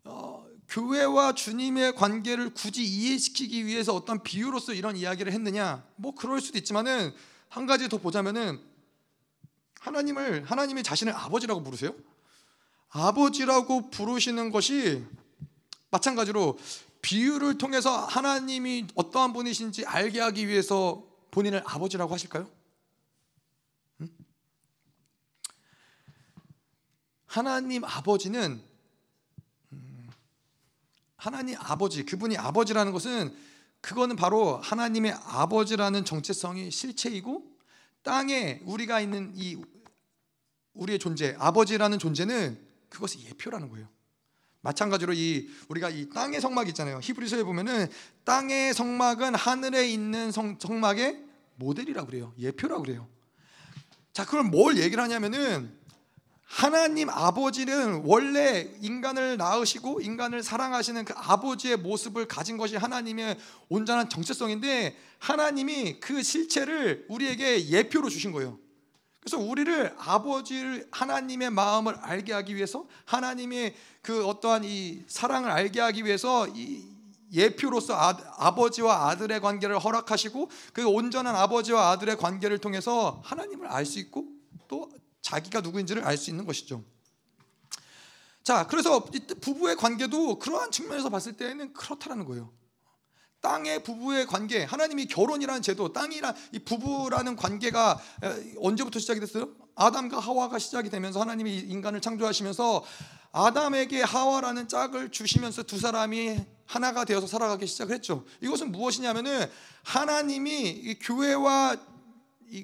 어, 0.05 0.47
교회와 0.69 1.35
주님의 1.35 1.97
관계를 1.97 2.55
굳이 2.55 2.85
이해시키기 2.85 3.67
위해서 3.67 3.95
어떤 3.95 4.23
비유로서 4.23 4.73
이런 4.73 4.97
이야기를 4.97 5.33
했느냐? 5.33 5.85
뭐 5.97 6.15
그럴 6.15 6.41
수도 6.41 6.59
있지만은 6.59 7.13
한 7.49 7.67
가지 7.67 7.89
더 7.89 7.99
보자면은 7.99 8.61
하나님을 9.81 10.45
하나님이 10.45 10.83
자신을 10.83 11.13
아버지라고 11.13 11.63
부르세요. 11.63 11.95
아버지라고 12.91 13.91
부르시는 13.91 14.51
것이 14.51 15.05
마찬가지로 15.91 16.59
비유를 17.03 17.59
통해서 17.59 17.97
하나님이 18.05 18.89
어떠한 18.95 19.33
분이신지 19.33 19.87
알게 19.87 20.21
하기 20.21 20.49
위해서 20.49 21.07
본인을 21.31 21.63
아버지라고 21.65 22.13
하실까요? 22.13 22.51
하나님 27.27 27.85
아버지는 27.85 28.63
하나님 31.17 31.57
아버지 31.59 32.05
그분이 32.05 32.37
아버지라는 32.37 32.93
것은 32.93 33.37
그거는 33.81 34.17
바로 34.17 34.57
하나님의 34.57 35.13
아버지라는 35.13 36.05
정체성이 36.05 36.71
실체이고 36.71 37.45
땅에 38.03 38.61
우리가 38.65 39.01
있는 39.01 39.33
이 39.37 39.63
우리의 40.75 40.99
존재 40.99 41.37
아버지라는 41.39 41.99
존재는 41.99 42.59
그것이 42.89 43.25
예표라는 43.27 43.69
거예요. 43.69 43.89
마찬가지로 44.63 45.13
이 45.15 45.49
우리가 45.69 45.89
이 45.89 46.09
땅의 46.11 46.41
성막 46.41 46.69
있잖아요. 46.69 47.01
히브리서에 47.03 47.45
보면은 47.45 47.89
땅의 48.25 48.75
성막은 48.75 49.35
하늘에 49.35 49.89
있는 49.89 50.31
성, 50.33 50.59
성막의 50.61 51.25
모델이라고 51.57 52.07
그래요. 52.07 52.35
예표라고 52.39 52.83
그래요. 52.83 53.09
자, 54.13 54.25
그럼 54.27 54.51
뭘 54.51 54.77
얘기를 54.79 55.03
하냐면은 55.03 55.79
하나님 56.45 57.09
아버지는 57.09 58.03
원래 58.05 58.69
인간을 58.81 59.37
낳으시고 59.37 60.01
인간을 60.01 60.43
사랑하시는 60.43 61.05
그 61.05 61.15
아버지의 61.17 61.77
모습을 61.77 62.27
가진 62.27 62.57
것이 62.57 62.75
하나님의 62.75 63.39
온전한 63.69 64.09
정체성인데 64.09 64.97
하나님이 65.21 66.01
그 66.01 66.25
실체를 66.25 67.07
우리에게 67.09 67.69
예표로 67.69 68.09
주신 68.11 68.33
거예요. 68.33 68.59
그래서 69.21 69.39
우리를 69.39 69.95
아버지를 69.99 70.89
하나님의 70.91 71.51
마음을 71.51 71.95
알게 71.97 72.33
하기 72.33 72.57
위해서 72.57 72.87
하나님의 73.05 73.75
그 74.03 74.27
어떠한 74.27 74.65
이 74.65 75.05
사랑을 75.07 75.51
알게 75.51 75.81
하기 75.81 76.05
위해서 76.05 76.49
이 76.49 76.89
예표로서 77.33 77.95
아, 77.95 78.55
버지와 78.55 79.11
아들의 79.11 79.41
관계를 79.41 79.79
허락하시고 79.79 80.51
그 80.73 80.87
온전한 80.87 81.37
아버지와 81.37 81.91
아들의 81.91 82.17
관계를 82.17 82.59
통해서 82.59 83.21
하나님을 83.25 83.69
알 83.69 83.87
수 83.87 83.99
있고 83.99 84.25
또 84.67 84.91
자기가 85.23 85.61
누구인지를 85.61 86.03
알 86.05 86.17
수 86.17 86.31
있는 86.31 86.45
것이죠. 86.45 86.83
자, 88.43 88.67
그래서 88.67 89.05
부부의 89.41 89.77
관계도 89.77 90.39
그러한 90.39 90.71
측면에서 90.73 91.11
봤을 91.11 91.35
때는 91.35 91.73
그렇다라는 91.73 92.25
거예요. 92.25 92.51
땅의 93.41 93.83
부부의 93.83 94.27
관계, 94.27 94.65
하나님이 94.65 95.07
결혼이라는 95.07 95.63
제도, 95.63 95.93
땅이란 95.93 96.35
이 96.53 96.59
부부라는 96.59 97.37
관계가 97.37 97.99
언제부터 98.61 98.99
시작이 98.99 99.21
됐어요? 99.21 99.49
아담과 99.75 100.21
하와가 100.21 100.59
시작이 100.59 100.91
되면서 100.91 101.21
하나님이 101.21 101.57
인간을 101.59 102.01
창조하시면서 102.01 102.85
아담에게 103.33 104.03
하와라는 104.03 104.69
짝을 104.69 105.11
주시면서 105.11 105.63
두 105.63 105.79
사람이 105.79 106.45
하나가 106.67 107.05
되어서 107.05 107.27
살아가기 107.27 107.67
시작을 107.67 107.95
했죠. 107.95 108.25
이것은 108.41 108.73
무엇이냐면은 108.73 109.51
하나님이 109.83 110.99
교회와 111.01 111.77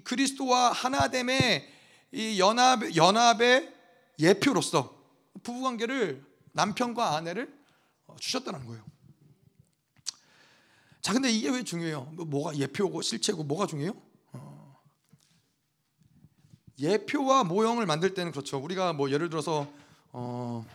그리스도와 0.05 0.73
하나됨의 0.73 1.73
이 2.13 2.39
연합 2.41 2.95
연합의 2.95 3.73
예표로서 4.19 4.95
부부 5.43 5.63
관계를 5.63 6.25
남편과 6.53 7.17
아내를 7.17 7.53
어, 8.07 8.17
주셨다는 8.19 8.67
거예요. 8.67 8.85
자, 11.07 11.13
근데 11.13 11.31
이게 11.31 11.49
왜 11.49 11.63
중요해요? 11.63 12.11
뭐, 12.15 12.25
뭐가 12.25 12.57
예표고 12.59 13.01
실체고 13.01 13.45
뭐가 13.45 13.69
중요해요? 13.69 13.93
어. 14.33 14.83
예표와 16.81 17.45
모형을 17.45 17.87
만들 17.87 18.13
때는 18.13 18.33
그렇죠. 18.33 18.59
우리가 18.59 18.93
뭐 18.93 19.09
예를 19.13 19.31
들어서 19.31 19.73
어, 20.11 20.67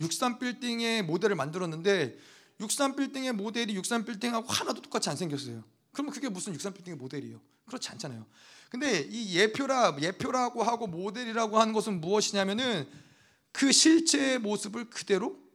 63 0.00 0.38
빌딩의 0.38 1.02
모델을 1.02 1.36
만들었는데 1.36 2.16
63 2.58 2.96
빌딩의 2.96 3.34
모델이 3.34 3.74
63 3.74 4.06
빌딩하고 4.06 4.46
하나도 4.48 4.80
똑같이 4.80 5.10
안 5.10 5.16
생겼어요. 5.18 5.62
그러면 5.92 6.14
그게 6.14 6.30
무슨 6.30 6.54
63 6.54 6.72
빌딩의 6.72 6.96
모델이에요? 6.96 7.38
그렇지 7.66 7.90
않잖아요. 7.90 8.24
근데 8.70 9.06
이 9.10 9.36
예표라 9.36 9.98
예표라고 10.00 10.62
하고 10.62 10.86
모델이라고 10.86 11.60
하는 11.60 11.74
것은 11.74 12.00
무엇이냐면은 12.00 12.88
그 13.52 13.72
실체의 13.72 14.38
모습을 14.38 14.88
그대로 14.88 15.36
어, 15.36 15.45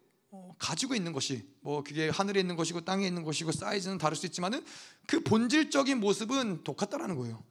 가지고 0.61 0.93
있는 0.93 1.11
것이 1.11 1.43
뭐 1.61 1.83
그게 1.83 2.09
하늘에 2.09 2.39
있는 2.39 2.55
것이고 2.55 2.81
땅에 2.81 3.07
있는 3.07 3.23
것이고 3.23 3.51
사이즈는 3.51 3.97
다를 3.97 4.15
수 4.15 4.27
있지만은 4.27 4.63
그 5.07 5.21
본질적인 5.21 5.99
모습은 5.99 6.63
똑같다라는 6.63 7.15
거예요. 7.15 7.43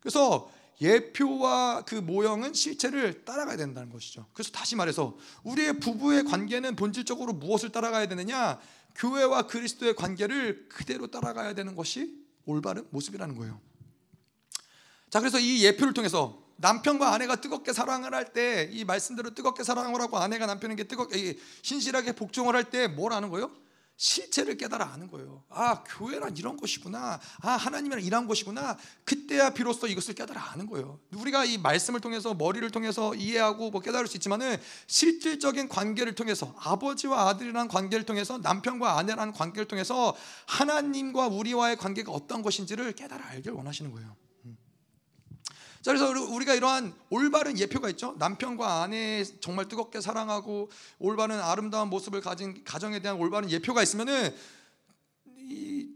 그래서 0.00 0.52
예표와 0.82 1.84
그 1.86 1.94
모형은 1.94 2.52
실체를 2.52 3.24
따라가야 3.24 3.56
된다는 3.56 3.90
것이죠. 3.90 4.26
그래서 4.34 4.50
다시 4.50 4.76
말해서 4.76 5.16
우리의 5.42 5.80
부부의 5.80 6.24
관계는 6.24 6.76
본질적으로 6.76 7.32
무엇을 7.32 7.70
따라가야 7.70 8.08
되느냐? 8.08 8.60
교회와 8.96 9.46
그리스도의 9.46 9.96
관계를 9.96 10.68
그대로 10.68 11.06
따라가야 11.06 11.54
되는 11.54 11.74
것이 11.74 12.22
올바른 12.44 12.86
모습이라는 12.90 13.36
거예요. 13.36 13.58
자, 15.08 15.20
그래서 15.20 15.38
이 15.38 15.64
예표를 15.64 15.94
통해서 15.94 16.43
남편과 16.56 17.12
아내가 17.12 17.36
뜨겁게 17.36 17.72
사랑을 17.72 18.14
할 18.14 18.32
때 18.32 18.68
이 18.70 18.84
말씀대로 18.84 19.34
뜨겁게 19.34 19.64
사랑을 19.64 20.00
하고 20.00 20.18
아내가 20.18 20.46
남편에게 20.46 20.84
뜨겁게 20.84 21.38
신실하게 21.62 22.12
복종을 22.12 22.54
할 22.56 22.64
때 22.70 22.86
뭘 22.88 23.12
하는 23.12 23.30
거예요? 23.30 23.50
실체를 23.96 24.56
깨달아 24.56 24.92
아는 24.92 25.08
거예요. 25.08 25.44
아, 25.48 25.84
교회란 25.84 26.36
이런 26.36 26.56
것이구나. 26.56 27.20
아, 27.42 27.50
하나님이란 27.50 28.02
이런 28.02 28.26
것이구나. 28.26 28.76
그때야 29.04 29.50
비로소 29.50 29.86
이것을 29.86 30.14
깨달아 30.14 30.50
아는 30.50 30.66
거예요. 30.66 30.98
우리가 31.14 31.44
이 31.44 31.58
말씀을 31.58 32.00
통해서 32.00 32.34
머리를 32.34 32.68
통해서 32.72 33.14
이해하고 33.14 33.70
뭐 33.70 33.80
깨달을 33.80 34.08
수 34.08 34.16
있지만은 34.16 34.56
실질적인 34.88 35.68
관계를 35.68 36.16
통해서 36.16 36.52
아버지와 36.58 37.28
아들이라는 37.28 37.68
관계를 37.68 38.04
통해서 38.04 38.38
남편과 38.38 38.98
아내라는 38.98 39.32
관계를 39.32 39.68
통해서 39.68 40.16
하나님과 40.48 41.28
우리와의 41.28 41.76
관계가 41.76 42.10
어떤 42.10 42.42
것인지를 42.42 42.94
깨달아 42.94 43.24
알길 43.28 43.52
원하시는 43.52 43.92
거예요. 43.92 44.16
자, 45.84 45.92
그래서 45.92 46.08
우리가 46.32 46.54
이러한 46.54 46.94
올바른 47.10 47.58
예표가 47.58 47.90
있죠. 47.90 48.14
남편과 48.18 48.80
아내 48.82 49.22
정말 49.40 49.68
뜨겁게 49.68 50.00
사랑하고 50.00 50.70
올바른 50.98 51.38
아름다운 51.38 51.90
모습을 51.90 52.22
가진 52.22 52.64
가정에 52.64 53.00
대한 53.00 53.18
올바른 53.18 53.50
예표가 53.50 53.82
있으면은 53.82 54.34
이 55.36 55.93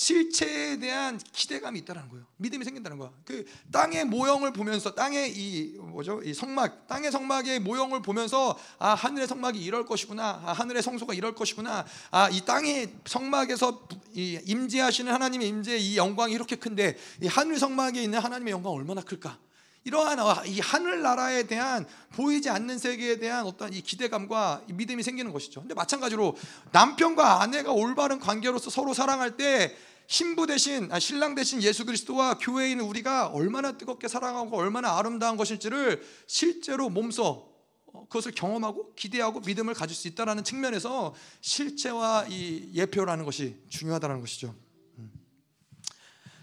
실체에 0.00 0.78
대한 0.78 1.18
기대감이 1.18 1.78
있다는 1.80 2.08
거예요. 2.08 2.24
믿음이 2.38 2.64
생긴다는 2.64 2.96
거야. 2.96 3.10
그 3.26 3.44
땅의 3.70 4.06
모형을 4.06 4.54
보면서 4.54 4.94
땅의 4.94 5.36
이 5.36 5.76
뭐죠? 5.76 6.22
이 6.22 6.32
성막, 6.32 6.88
땅의 6.88 7.12
성막의 7.12 7.60
모형을 7.60 8.00
보면서 8.00 8.58
아 8.78 8.94
하늘의 8.94 9.28
성막이 9.28 9.62
이럴 9.62 9.84
것이구나. 9.84 10.40
아 10.42 10.52
하늘의 10.54 10.82
성소가 10.82 11.12
이럴 11.12 11.34
것이구나. 11.34 11.84
아 12.10 12.30
이 12.30 12.40
땅의 12.46 12.94
성막에서 13.04 13.88
이 14.14 14.40
임재하시는 14.46 15.12
하나님의 15.12 15.48
임재의 15.48 15.84
이 15.84 15.98
영광이 15.98 16.32
이렇게 16.32 16.56
큰데 16.56 16.96
이 17.20 17.26
하늘 17.26 17.58
성막에 17.58 18.02
있는 18.02 18.20
하나님의 18.20 18.52
영광 18.52 18.72
얼마나 18.72 19.02
클까? 19.02 19.36
이러한 19.84 20.20
아, 20.20 20.42
이 20.44 20.60
하늘 20.60 21.00
나라에 21.00 21.44
대한 21.44 21.86
보이지 22.12 22.50
않는 22.50 22.78
세계에 22.78 23.18
대한 23.18 23.46
어떤 23.46 23.72
이 23.72 23.80
기대감과 23.80 24.62
이 24.68 24.72
믿음이 24.74 25.02
생기는 25.02 25.32
것이죠. 25.32 25.60
근데 25.60 25.74
마찬가지로 25.74 26.36
남편과 26.72 27.40
아내가 27.42 27.72
올바른 27.72 28.18
관계로서 28.18 28.68
서로 28.68 28.92
사랑할 28.92 29.36
때 29.36 29.74
신부 30.10 30.44
대신 30.44 30.90
아, 30.90 30.98
신랑 30.98 31.36
대신 31.36 31.62
예수 31.62 31.84
그리스도와 31.84 32.36
있는 32.68 32.84
우리가 32.84 33.28
얼마나 33.28 33.78
뜨겁게 33.78 34.08
사랑하고 34.08 34.56
얼마나 34.56 34.98
아름다운 34.98 35.36
것일지를 35.36 36.04
실제로 36.26 36.88
몸소 36.88 37.48
어, 37.86 38.06
그것을 38.08 38.32
경험하고 38.32 38.92
기대하고 38.96 39.38
믿음을 39.38 39.72
가질 39.72 39.96
수 39.96 40.08
있다라는 40.08 40.42
측면에서 40.42 41.14
실체와 41.42 42.26
이 42.28 42.72
예표라는 42.74 43.24
것이 43.24 43.56
중요하다는 43.68 44.18
것이죠. 44.18 44.52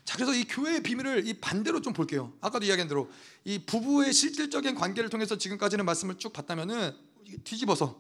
자, 0.05 0.15
그래서 0.15 0.33
이 0.33 0.45
교회의 0.45 0.81
비밀을 0.81 1.27
이 1.27 1.33
반대로 1.33 1.81
좀 1.81 1.91
볼게요. 1.91 2.31
아까도 2.39 2.65
이야기한 2.65 2.87
대로 2.87 3.11
이 3.43 3.59
부부의 3.65 4.13
실질적인 4.13 4.75
관계를 4.75 5.09
통해서 5.09 5.37
지금까지는 5.37 5.83
말씀을 5.83 6.17
쭉 6.19 6.31
봤다면은 6.31 6.95
뒤집어서 7.43 7.99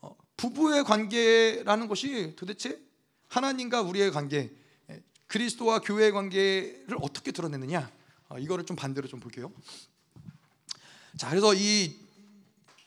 어, 0.00 0.16
부부의 0.36 0.82
관계라는 0.82 1.86
것이 1.86 2.34
도대체 2.34 2.84
하나님과 3.28 3.82
우리의 3.82 4.10
관계, 4.10 4.52
그리스도와 5.26 5.80
교회의 5.80 6.12
관계를 6.12 6.96
어떻게 7.00 7.32
드러내느냐? 7.32 7.90
어, 8.28 8.38
이거를 8.38 8.64
좀 8.64 8.76
반대로 8.76 9.08
좀 9.08 9.20
볼게요. 9.20 9.52
자, 11.16 11.30
그래서 11.30 11.54
이 11.54 12.06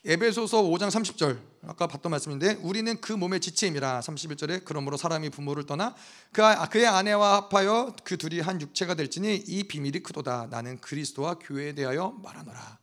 에베소서 0.06 0.64
5장 0.64 0.90
30절 0.90 1.40
아까 1.68 1.88
봤던 1.88 2.10
말씀인데 2.12 2.54
우리는 2.62 3.02
그 3.02 3.12
몸의 3.12 3.42
지체임이라 3.42 4.00
31절에 4.00 4.64
그러므로 4.64 4.96
사람이 4.96 5.30
부모를 5.30 5.66
떠나 5.66 5.94
그 6.32 6.44
아, 6.44 6.70
그의 6.70 6.88
아내와 6.88 7.50
합하여 7.50 7.96
그 8.06 8.16
둘이 8.16 8.40
한 8.40 8.62
육체가 8.62 8.96
될지니 8.96 9.36
이 9.36 9.64
비밀이 9.66 10.02
크도다 10.04 10.48
나는 10.50 10.80
그리스도와 10.80 11.36
교회에 11.40 11.74
대하여 11.74 12.18
말하노라 12.24 12.80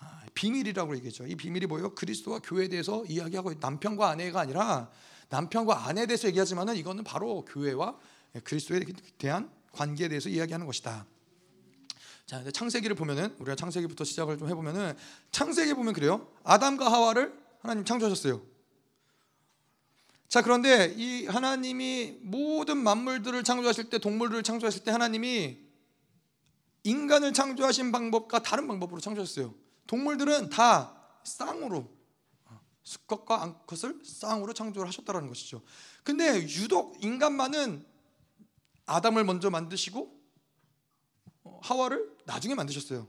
아, 0.00 0.22
비밀이라고 0.34 0.96
얘기했죠 0.96 1.26
이 1.26 1.34
비밀이 1.34 1.64
뭐예요 1.64 1.94
그리스도와 1.94 2.40
교회에 2.40 2.68
대해서 2.68 3.04
이야기하고 3.06 3.54
남편과 3.58 4.10
아내가 4.10 4.40
아니라 4.40 4.90
남편과 5.30 5.86
아내에 5.86 6.04
대해서 6.04 6.28
얘기하지만은 6.28 6.76
이거는 6.76 7.04
바로 7.04 7.46
교회와 7.46 7.96
그리스도에 8.44 8.80
대한 9.18 9.50
관계에 9.72 10.08
대해서 10.08 10.28
이야기하는 10.28 10.66
것이다 10.66 11.06
자, 12.26 12.42
창세기를 12.50 12.96
보면은 12.96 13.34
우리가 13.40 13.56
창세기부터 13.56 14.04
시작을 14.04 14.38
좀 14.38 14.48
해보면은 14.48 14.96
창세기 15.32 15.74
보면 15.74 15.92
그래요. 15.92 16.32
아담과 16.44 16.90
하와를 16.90 17.38
하나님 17.60 17.84
창조하셨어요. 17.84 18.42
자, 20.28 20.40
그런데 20.40 20.94
이 20.96 21.26
하나님이 21.26 22.20
모든 22.22 22.78
만물들을 22.78 23.44
창조하실 23.44 23.90
때 23.90 23.98
동물들을 23.98 24.42
창조하실 24.44 24.84
때 24.84 24.90
하나님이 24.90 25.58
인간을 26.84 27.34
창조하신 27.34 27.92
방법과 27.92 28.42
다른 28.42 28.66
방법으로 28.66 29.00
창조하셨어요. 29.00 29.54
동물들은 29.86 30.48
다 30.48 30.96
쌍으로 31.24 31.86
수컷과 32.82 33.42
암컷을 33.42 34.00
쌍으로 34.04 34.54
창조를 34.54 34.88
하셨다는 34.88 35.28
것이죠. 35.28 35.60
근데 36.02 36.42
유독 36.42 36.96
인간만은 37.04 37.84
아담을 38.92 39.24
먼저 39.24 39.48
만드시고 39.50 40.20
하와를 41.62 42.16
나중에 42.26 42.54
만드셨어요. 42.54 43.06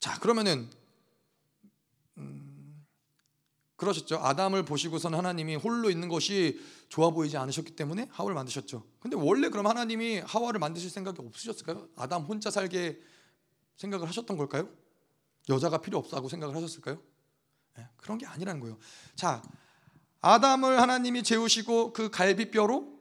자, 0.00 0.18
그러면은 0.18 0.68
음, 2.18 2.84
그러셨죠. 3.76 4.16
아담을 4.16 4.64
보시고선 4.64 5.14
하나님이 5.14 5.56
홀로 5.56 5.90
있는 5.90 6.08
것이 6.08 6.60
좋아 6.88 7.10
보이지 7.10 7.36
않으셨기 7.36 7.76
때문에 7.76 8.08
하와를 8.10 8.34
만드셨죠. 8.34 8.84
근데 8.98 9.16
원래 9.16 9.48
그럼 9.48 9.66
하나님이 9.66 10.18
하와를 10.18 10.58
만드실 10.58 10.90
생각이 10.90 11.20
없으셨을까요? 11.20 11.88
아담 11.96 12.22
혼자 12.22 12.50
살게 12.50 13.00
생각을 13.76 14.08
하셨던 14.08 14.36
걸까요? 14.36 14.68
여자가 15.48 15.78
필요 15.78 15.98
없다고 15.98 16.28
생각을 16.28 16.56
하셨을까요? 16.56 17.00
네, 17.76 17.88
그런 17.96 18.18
게 18.18 18.26
아니라는 18.26 18.60
거예요. 18.60 18.78
자, 19.14 19.42
아담을 20.20 20.80
하나님이 20.80 21.22
재우시고 21.22 21.92
그 21.92 22.10
갈비뼈로 22.10 22.93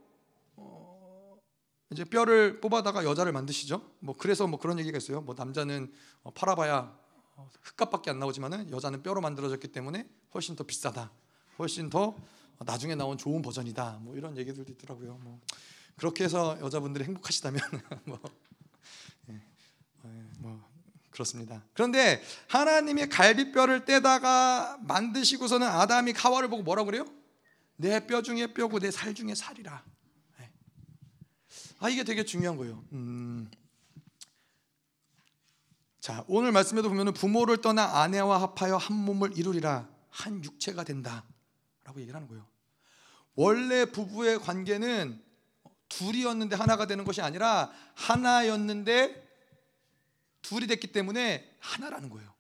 이제 1.94 2.04
뼈를 2.04 2.60
뽑아다가 2.60 3.06
여자를 3.06 3.32
만드시죠. 3.32 3.82
뭐 4.00 4.16
그래서 4.18 4.48
뭐 4.48 4.60
그런 4.60 4.80
얘기가 4.80 4.98
있어요. 4.98 5.22
뭐 5.22 5.36
남자는 5.38 5.94
어, 6.24 6.32
팔아봐야 6.32 6.92
어, 7.36 7.50
흙값밖에 7.62 8.10
안 8.10 8.20
나오지만은 8.20 8.72
여자는 8.72 9.04
뼈로 9.04 9.22
만들어졌기 9.22 9.68
때문에 9.70 10.08
훨씬 10.34 10.56
더 10.56 10.64
비싸다. 10.64 11.12
훨씬 11.60 11.90
더 11.90 12.16
나중에 12.66 12.96
나온 12.96 13.18
좋은 13.18 13.42
버전이다. 13.44 14.00
뭐 14.02 14.16
이런 14.16 14.36
얘기들도 14.38 14.72
있더라고요. 14.74 15.20
뭐 15.22 15.40
그렇게 15.96 16.24
해서 16.24 16.58
여자분들이 16.62 17.04
행복하시다면 17.06 17.62
뭐, 18.06 18.20
예, 19.30 19.34
예, 19.36 20.10
뭐 20.40 20.62
그렇습니다. 21.12 21.64
그런데 21.74 22.24
하나님이 22.48 23.08
갈비뼈를 23.08 23.86
떼다가 23.86 24.80
만드시고서는 24.82 25.68
아담이 25.68 26.14
가와를 26.14 26.50
보고 26.50 26.64
뭐라 26.64 26.84
그래요? 26.86 27.06
내 27.76 28.00
뼈 28.08 28.22
중에 28.24 28.54
뼈고 28.54 28.80
내 28.80 28.90
살 28.90 29.14
중에 29.14 29.36
살이라. 29.36 29.84
아 31.84 31.90
이게 31.90 32.06
되게 32.06 32.24
중요한 32.24 32.56
거예요. 32.56 32.82
음. 32.94 33.52
자 36.00 36.24
오늘 36.30 36.54
말씀에도 36.54 36.88
보면 36.88 37.14
부모를 37.14 37.58
떠나 37.58 38.00
아내와 38.02 38.42
합하여 38.42 38.78
한 38.78 38.96
몸을 38.96 39.38
이루리라 39.38 39.90
한 40.10 40.42
육체가 40.46 40.86
된다라고 40.86 41.98
얘기를 41.98 42.16
하는 42.16 42.30
거예요. 42.30 42.48
원래 43.36 43.84
부부의 43.84 44.40
관계는 44.40 45.22
둘이었는데 45.90 46.56
하나가 46.56 46.88
되는 46.88 47.04
것이 47.04 47.22
아니라 47.22 47.70
하나였는데 47.96 49.22
둘이 50.42 50.68
됐기 50.68 50.94
때문에 50.94 51.54
하나라는 51.60 52.10
거예요. 52.10 52.34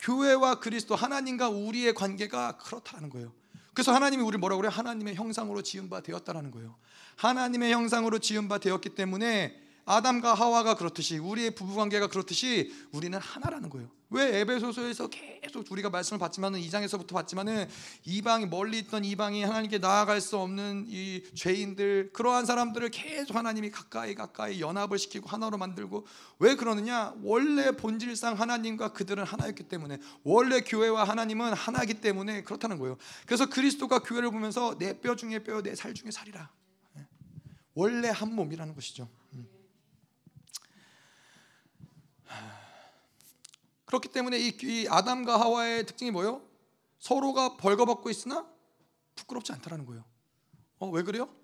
교회와 0.00 0.60
그리스도 0.60 0.94
하나님과 0.94 1.48
우리의 1.48 1.94
관계가 1.94 2.58
그렇다는 2.58 3.08
거예요. 3.08 3.32
그래서 3.72 3.94
하나님이 3.94 4.22
우리 4.22 4.36
뭐라고 4.36 4.60
그래요? 4.60 4.70
하나님의 4.70 5.14
형상으로 5.14 5.62
지은 5.62 5.88
바 5.88 6.02
되었다라는 6.02 6.50
거예요. 6.50 6.76
하나님의 7.18 7.72
형상으로 7.72 8.18
지은 8.20 8.48
바 8.48 8.58
되었기 8.58 8.90
때문에 8.90 9.60
아담과 9.84 10.34
하와가 10.34 10.74
그렇듯이 10.74 11.18
우리의 11.18 11.54
부부 11.54 11.74
관계가 11.74 12.08
그렇듯이 12.08 12.72
우리는 12.92 13.18
하나라는 13.18 13.70
거예요. 13.70 13.88
왜 14.10 14.40
에베소서에서 14.40 15.08
계속 15.08 15.70
우리가 15.70 15.90
말씀을 15.90 16.18
받지만은 16.18 16.60
2장에서부터 16.60 17.12
받지만은 17.14 17.68
이방이 18.04 18.46
멀리 18.46 18.78
있던 18.78 19.04
이방이 19.04 19.42
하나님께 19.42 19.78
나아갈 19.78 20.20
수 20.20 20.38
없는 20.38 20.86
이 20.88 21.22
죄인들 21.34 22.10
그러한 22.12 22.46
사람들을 22.46 22.88
계속 22.90 23.36
하나님이 23.36 23.70
가까이 23.70 24.14
가까이 24.14 24.60
연합을 24.60 24.98
시키고 24.98 25.28
하나로 25.28 25.58
만들고 25.58 26.06
왜 26.38 26.54
그러느냐? 26.54 27.14
원래 27.22 27.72
본질상 27.72 28.38
하나님과 28.38 28.92
그들은 28.92 29.24
하나였기 29.24 29.64
때문에 29.64 29.98
원래 30.22 30.60
교회와 30.60 31.04
하나님은 31.04 31.52
하나이기 31.54 31.94
때문에 31.94 32.44
그렇다는 32.44 32.78
거예요. 32.78 32.96
그래서 33.26 33.46
그리스도가 33.46 33.98
교회를 34.00 34.30
보면서 34.30 34.76
내 34.78 35.00
뼈 35.00 35.16
중에 35.16 35.42
뼈, 35.42 35.62
내 35.62 35.74
살 35.74 35.94
중에 35.94 36.10
살이라. 36.10 36.50
예. 37.78 37.80
원래 37.80 38.08
한 38.08 38.34
몸이라는 38.34 38.74
것이죠. 38.74 39.08
음. 39.34 39.48
그렇기 43.84 44.08
때문에 44.08 44.38
이, 44.38 44.58
이 44.62 44.86
아담과 44.88 45.40
하와의 45.40 45.86
특징이 45.86 46.10
뭐예요? 46.10 46.42
서로가 46.98 47.56
벌거벗고 47.56 48.10
있으나 48.10 48.46
부끄럽지 49.14 49.52
않다라는 49.52 49.86
거예요. 49.86 50.04
어, 50.78 50.88
왜 50.88 51.02
그래요? 51.02 51.34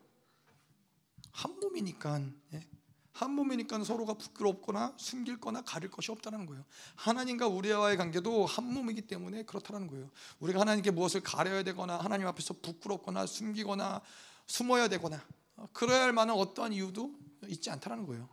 한 1.30 1.59
몸이니까 1.59 2.20
예. 2.53 2.66
한 3.12 3.30
몸이니까 3.30 3.82
서로가 3.85 4.14
부끄럽거나 4.14 4.95
숨길거나 4.97 5.62
가릴 5.62 5.91
것이 5.91 6.11
없다는 6.11 6.47
거예요. 6.47 6.64
하나님과 6.97 7.47
우리와의 7.47 7.97
관계도 7.97 8.45
한 8.45 8.72
몸이기 8.72 9.03
때문에 9.03 9.45
그렇다는 9.45 9.87
거예요. 9.87 10.11
우리가 10.41 10.61
하나님께 10.61 10.91
무엇을 10.91 11.22
가려야 11.22 11.62
되거나 11.62 11.99
하나님 11.99 12.26
앞에서 12.26 12.55
부끄럽거나 12.55 13.26
숨기거나 13.26 14.03
숨어야 14.47 14.89
되거나 14.89 15.24
그래야 15.73 16.03
할 16.03 16.13
만한 16.13 16.37
어떠한 16.37 16.73
이유도 16.73 17.15
있지 17.49 17.71
않다는 17.71 18.07
거예요. 18.07 18.29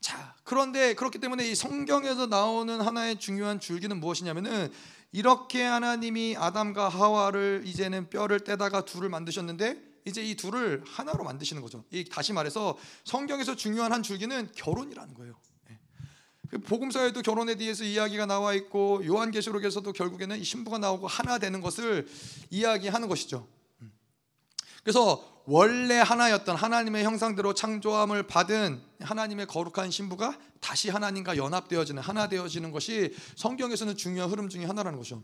자, 0.00 0.34
그런데 0.44 0.94
그렇기 0.94 1.18
때문에 1.18 1.48
이 1.48 1.54
성경에서 1.54 2.26
나오는 2.26 2.78
하나의 2.78 3.18
중요한 3.18 3.58
줄기는 3.58 3.98
무엇이냐면은 3.98 4.70
이렇게 5.12 5.62
하나님이 5.62 6.36
아담과 6.36 6.90
하와를 6.90 7.62
이제는 7.64 8.10
뼈를 8.10 8.40
떼다가 8.40 8.84
둘을 8.84 9.08
만드셨는데 9.08 9.94
이제 10.04 10.22
이 10.22 10.34
둘을 10.34 10.84
하나로 10.86 11.24
만드시는 11.24 11.62
거죠. 11.62 11.84
이 11.90 12.04
다시 12.04 12.34
말해서 12.34 12.76
성경에서 13.04 13.56
중요한 13.56 13.94
한 13.94 14.02
줄기는 14.02 14.50
결혼이라는 14.54 15.14
거예요. 15.14 15.40
예. 15.70 15.78
그 16.50 16.58
복음서에도 16.58 17.22
결혼에 17.22 17.54
대해서 17.54 17.84
이야기가 17.84 18.26
나와 18.26 18.52
있고 18.52 19.02
요한계시록에서도 19.06 19.90
결국에는 19.90 20.38
이 20.38 20.44
신부가 20.44 20.76
나오고 20.76 21.06
하나 21.06 21.38
되는 21.38 21.62
것을 21.62 22.06
이야기하는 22.50 23.08
것이죠. 23.08 23.48
음. 23.80 23.90
그래서 24.82 25.33
원래 25.46 25.98
하나였던 25.98 26.56
하나님의 26.56 27.04
형상대로 27.04 27.52
창조함을 27.52 28.26
받은 28.26 28.82
하나님의 29.00 29.46
거룩한 29.46 29.90
신부가 29.90 30.38
다시 30.60 30.88
하나님과 30.88 31.36
연합되어지는 31.36 32.02
하나 32.02 32.28
되어지는 32.28 32.70
것이 32.70 33.14
성경에서는 33.36 33.96
중요한 33.96 34.30
흐름 34.30 34.48
중에 34.48 34.64
하나라는 34.64 34.98
것이죠. 34.98 35.22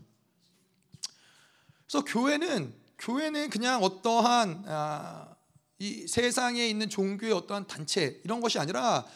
그래서 1.86 2.04
교회는 2.04 2.74
교회는 2.98 3.48
그냥 3.48 3.82
어떠한 3.82 4.64
아, 4.68 5.34
이 5.78 6.06
세상에 6.06 6.68
있는 6.68 6.90
종교의 6.90 7.32
어떠한 7.32 7.66
단체 7.66 8.20
이런 8.24 8.42
것이 8.42 8.58
아니라 8.58 9.06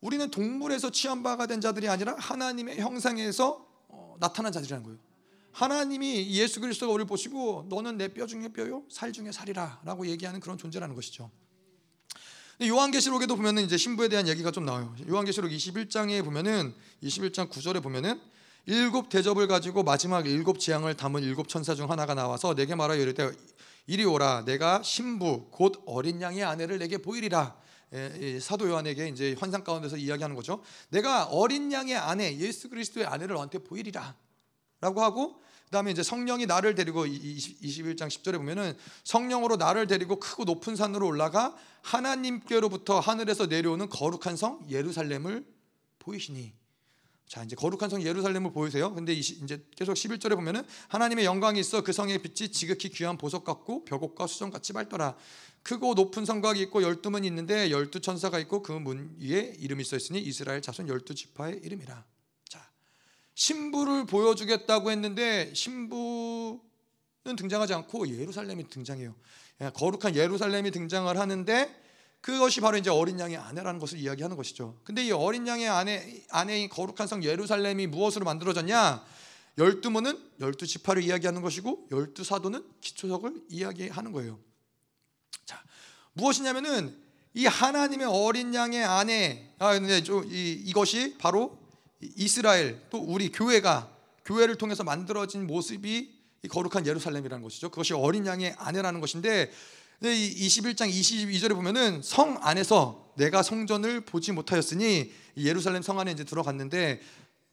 우리는 0.00 0.30
동물에서 0.30 0.90
취한 0.90 1.24
바가 1.24 1.46
된 1.46 1.60
자들이 1.60 1.88
아니라 1.88 2.14
하나님의 2.16 2.78
형상에서 2.78 3.66
어, 3.88 4.16
나타난 4.20 4.52
자들이라는 4.52 4.84
거예요. 4.84 5.07
하나님이 5.58 6.30
예수 6.30 6.60
그리스도가 6.60 6.92
우리를 6.92 7.06
보시고 7.08 7.66
너는 7.68 7.96
내 7.96 8.06
뼈 8.14 8.26
중에 8.26 8.48
뼈요 8.52 8.84
살 8.88 9.12
중에 9.12 9.32
살이라라고 9.32 10.06
얘기하는 10.06 10.38
그런 10.38 10.56
존재라는 10.56 10.94
것이죠. 10.94 11.32
요한계시록에도 12.62 13.34
보면은 13.34 13.64
이제 13.64 13.76
신부에 13.76 14.08
대한 14.08 14.28
얘기가 14.28 14.52
좀 14.52 14.64
나와요. 14.64 14.94
요한계시록 15.08 15.50
21장에 15.50 16.24
보면은 16.24 16.72
21장 17.02 17.50
9절에 17.50 17.82
보면은 17.82 18.20
일곱 18.66 19.08
대접을 19.08 19.48
가지고 19.48 19.82
마지막 19.82 20.28
일곱 20.28 20.60
재앙을 20.60 20.94
담은 20.94 21.24
일곱 21.24 21.48
천사 21.48 21.74
중 21.74 21.90
하나가 21.90 22.14
나와서 22.14 22.54
내게 22.54 22.76
말하여 22.76 23.00
이르되 23.00 23.32
이리 23.88 24.04
오라 24.04 24.44
내가 24.44 24.80
신부 24.84 25.48
곧 25.50 25.82
어린 25.86 26.22
양의 26.22 26.44
아내를 26.44 26.78
내게 26.78 26.98
보이리라. 26.98 27.56
사도 28.40 28.68
요한에게 28.68 29.08
이제 29.08 29.34
환상 29.40 29.64
가운데서 29.64 29.96
이야기하는 29.96 30.36
거죠. 30.36 30.62
내가 30.90 31.24
어린 31.24 31.72
양의 31.72 31.96
아내 31.96 32.36
예수 32.38 32.68
그리스도의 32.68 33.06
아내를 33.06 33.34
너한테 33.34 33.58
보이리라. 33.58 34.14
라고 34.80 35.02
하고 35.02 35.40
그다음에 35.68 35.90
이제 35.90 36.02
성령이 36.02 36.46
나를 36.46 36.74
데리고 36.74 37.06
21장 37.06 38.08
10절에 38.08 38.38
보면은 38.38 38.74
성령으로 39.04 39.56
나를 39.56 39.86
데리고 39.86 40.18
크고 40.18 40.44
높은 40.44 40.76
산으로 40.76 41.06
올라가 41.06 41.54
하나님께로부터 41.82 43.00
하늘에서 43.00 43.46
내려오는 43.46 43.88
거룩한 43.88 44.36
성 44.36 44.64
예루살렘을 44.70 45.44
보이시니 45.98 46.52
자 47.26 47.44
이제 47.44 47.54
거룩한 47.54 47.90
성 47.90 48.02
예루살렘을 48.02 48.52
보이세요. 48.52 48.94
근데 48.94 49.12
이제 49.12 49.62
계속 49.76 49.92
11절에 49.92 50.34
보면은 50.34 50.62
하나님의 50.88 51.26
영광이 51.26 51.60
있어 51.60 51.82
그 51.82 51.92
성의 51.92 52.22
빛이 52.22 52.50
지극히 52.50 52.88
귀한 52.88 53.18
보석 53.18 53.44
같고 53.44 53.84
벽옥과 53.84 54.26
수정 54.26 54.50
같이 54.50 54.72
밝더라. 54.72 55.14
크고 55.62 55.92
높은 55.92 56.24
성곽이 56.24 56.62
있고 56.62 56.82
열두 56.82 57.10
문이 57.10 57.26
있는데 57.26 57.70
열두 57.70 58.00
천사가 58.00 58.38
있고 58.38 58.62
그 58.62 58.72
문 58.72 59.14
위에 59.20 59.56
이름이 59.58 59.84
써 59.84 59.96
있으니 59.96 60.20
이스라엘 60.20 60.62
자손 60.62 60.88
열두 60.88 61.14
지파의 61.14 61.60
이름이라. 61.62 62.04
신부를 63.38 64.04
보여주겠다고 64.04 64.90
했는데 64.90 65.54
신부는 65.54 66.58
등장하지 67.36 67.72
않고 67.72 68.08
예루살렘이 68.08 68.68
등장해요. 68.68 69.14
예, 69.60 69.70
거룩한 69.74 70.16
예루살렘이 70.16 70.72
등장을 70.72 71.16
하는데 71.16 71.82
그것이 72.20 72.60
바로 72.60 72.76
이제 72.76 72.90
어린 72.90 73.20
양의 73.20 73.36
아내라는 73.36 73.78
것을 73.78 74.00
이야기하는 74.00 74.36
것이죠. 74.36 74.80
근데 74.82 75.04
이 75.04 75.12
어린 75.12 75.46
양의 75.46 75.68
아내 75.68 76.24
아내인 76.30 76.68
거룩한 76.68 77.06
성 77.06 77.22
예루살렘이 77.22 77.86
무엇으로 77.86 78.24
만들어졌냐? 78.24 79.04
열두 79.56 79.90
문은 79.90 80.20
열두 80.40 80.66
지파를 80.66 81.04
이야기하는 81.04 81.40
것이고 81.40 81.86
열두 81.92 82.24
사도는 82.24 82.64
기초석을 82.80 83.44
이야기하는 83.50 84.10
거예요. 84.10 84.40
자, 85.46 85.62
무엇이냐면은 86.12 87.00
이 87.34 87.46
하나님의 87.46 88.08
어린 88.08 88.52
양의 88.52 88.82
아내 88.82 89.54
아 89.60 89.78
근데 89.78 90.02
이 90.26 90.52
이것이 90.66 91.18
바로 91.18 91.67
이스라엘 92.00 92.80
또 92.90 92.98
우리 92.98 93.30
교회가 93.30 93.90
교회를 94.24 94.56
통해서 94.56 94.84
만들어진 94.84 95.46
모습이 95.46 96.18
이 96.42 96.48
거룩한 96.48 96.86
예루살렘이라는 96.86 97.42
것이죠. 97.42 97.70
그것이 97.70 97.94
어린 97.94 98.26
양의 98.26 98.54
아내라는 98.58 99.00
것인데 99.00 99.50
21장 100.02 100.88
22절에 100.88 101.54
보면은 101.54 102.02
성 102.02 102.38
안에서 102.40 103.12
내가 103.16 103.42
성전을 103.42 104.02
보지 104.02 104.32
못하였으니 104.32 105.12
예루살렘 105.36 105.82
성 105.82 105.98
안에 105.98 106.12
이제 106.12 106.24
들어갔는데 106.24 107.00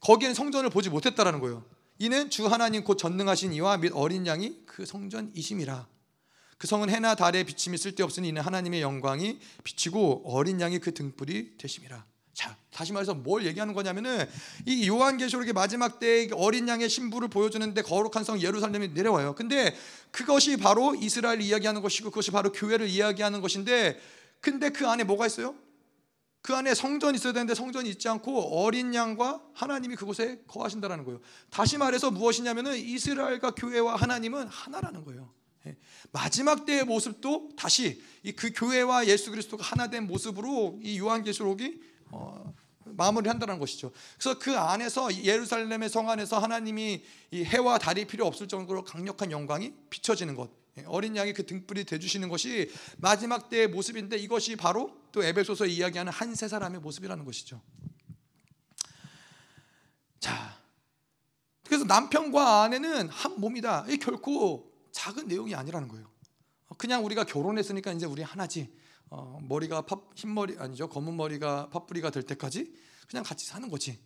거기에는 0.02 0.36
성전을 0.36 0.70
보지 0.70 0.92
못했다라는 0.92 1.40
거예요. 1.40 1.66
이는 1.98 2.30
주 2.30 2.46
하나님 2.46 2.84
곧 2.84 2.98
전능하신 2.98 3.54
이와 3.54 3.78
및 3.78 3.92
어린 3.96 4.28
양이 4.28 4.58
그 4.66 4.86
성전이심이라. 4.86 5.88
그 6.58 6.68
성은 6.68 6.90
해나 6.90 7.16
달의 7.16 7.46
비침이 7.46 7.78
쓸데없으니 7.78 8.30
이는 8.30 8.42
하나님의 8.42 8.82
영광이 8.82 9.40
비치고 9.64 10.24
어린 10.26 10.62
양이 10.62 10.80
그 10.80 10.94
등불이 10.94 11.58
되심이라. 11.58 12.06
자, 12.36 12.54
다시 12.70 12.92
말해서 12.92 13.14
뭘 13.14 13.46
얘기하는 13.46 13.74
거냐면은 13.74 14.30
이 14.66 14.90
요한계시록의 14.90 15.54
마지막 15.54 16.00
때 16.00 16.28
어린 16.34 16.68
양의 16.68 16.90
신부를 16.90 17.30
보여주는데 17.30 17.82
거룩한 17.82 18.26
성 18.26 18.42
예루살렘이 18.42 18.90
내려와요. 18.90 19.36
근데 19.36 19.74
그것이 20.12 20.58
바로 20.58 20.96
이스라엘 20.96 21.40
이야기하는 21.40 21.82
것이고 21.82 22.10
그것이 22.10 22.32
바로 22.32 22.52
교회를 22.52 22.90
이야기하는 22.90 23.40
것인데 23.40 23.98
근데 24.42 24.70
그 24.70 24.86
안에 24.86 25.06
뭐가 25.06 25.26
있어요? 25.28 25.56
그 26.42 26.54
안에 26.54 26.76
성전이 26.76 27.16
있어야 27.16 27.32
되는데 27.32 27.56
성전이 27.56 27.90
있지 27.90 28.10
않고 28.10 28.62
어린 28.62 28.94
양과 28.94 29.42
하나님이 29.54 29.96
그곳에 29.96 30.44
거하신다라는 30.46 31.06
거예요. 31.06 31.22
다시 31.50 31.78
말해서 31.78 32.12
무엇이냐면은 32.12 32.76
이스라엘과 32.76 33.52
교회와 33.52 33.96
하나님은 33.96 34.48
하나라는 34.48 35.06
거예요. 35.06 35.34
예. 35.68 35.78
마지막 36.12 36.66
때의 36.66 36.84
모습도 36.84 37.52
다시 37.56 38.04
그 38.36 38.52
교회와 38.54 39.08
예수 39.08 39.32
그리스도가 39.32 39.64
하나 39.64 39.90
된 39.90 40.06
모습으로 40.06 40.80
이 40.84 41.00
요한계시록이 41.00 41.95
어, 42.16 42.54
마무리한다는 42.86 43.60
것이죠. 43.60 43.92
그래서 44.18 44.40
그 44.40 44.58
안에서 44.58 45.14
예루살렘의 45.24 45.90
성 45.90 46.10
안에서 46.10 46.40
하나님이 46.40 47.04
이 47.32 47.44
해와 47.44 47.78
달이 47.78 48.06
필요 48.06 48.26
없을 48.26 48.48
정도로 48.48 48.84
강력한 48.84 49.32
영광이 49.32 49.74
비춰지는 49.90 50.36
것. 50.36 50.50
예, 50.78 50.84
어린 50.88 51.16
양이 51.16 51.34
그 51.34 51.46
등불이 51.46 51.86
되주시는 51.86 52.30
것이 52.30 52.72
마지막 52.98 53.50
때의 53.50 53.68
모습인데 53.70 54.18
이것이 54.18 54.56
바로 54.56 54.98
또 55.12 55.24
에베소서 55.24 55.66
이야기하는 55.66 56.12
한 56.12 56.36
세 56.36 56.48
사람의 56.48 56.80
모습이라는 56.82 57.26
것이죠. 57.26 57.62
자, 60.20 60.58
그래서 61.66 61.86
남편과 61.86 62.64
아내는 62.64 63.10
한 63.10 63.40
몸이다. 63.40 63.86
이 63.90 63.98
결코 63.98 64.72
작은 64.92 65.28
내용이 65.28 65.56
아니라는 65.56 65.88
거예요. 65.88 66.10
그냥 66.78 67.06
우리가 67.06 67.26
결혼했으니까 67.26 67.92
이제 67.94 68.06
우리 68.06 68.22
하나지. 68.22 68.70
어, 69.10 69.40
머리가 69.44 69.82
파, 69.82 69.98
흰머리 70.16 70.58
아니죠 70.58 70.90
검은 70.90 71.16
머리가 71.16 71.70
팥뿌리가 71.70 72.10
될 72.10 72.24
때까지 72.24 72.74
그냥 73.08 73.24
같이 73.24 73.46
사는 73.46 73.70
거지. 73.70 74.00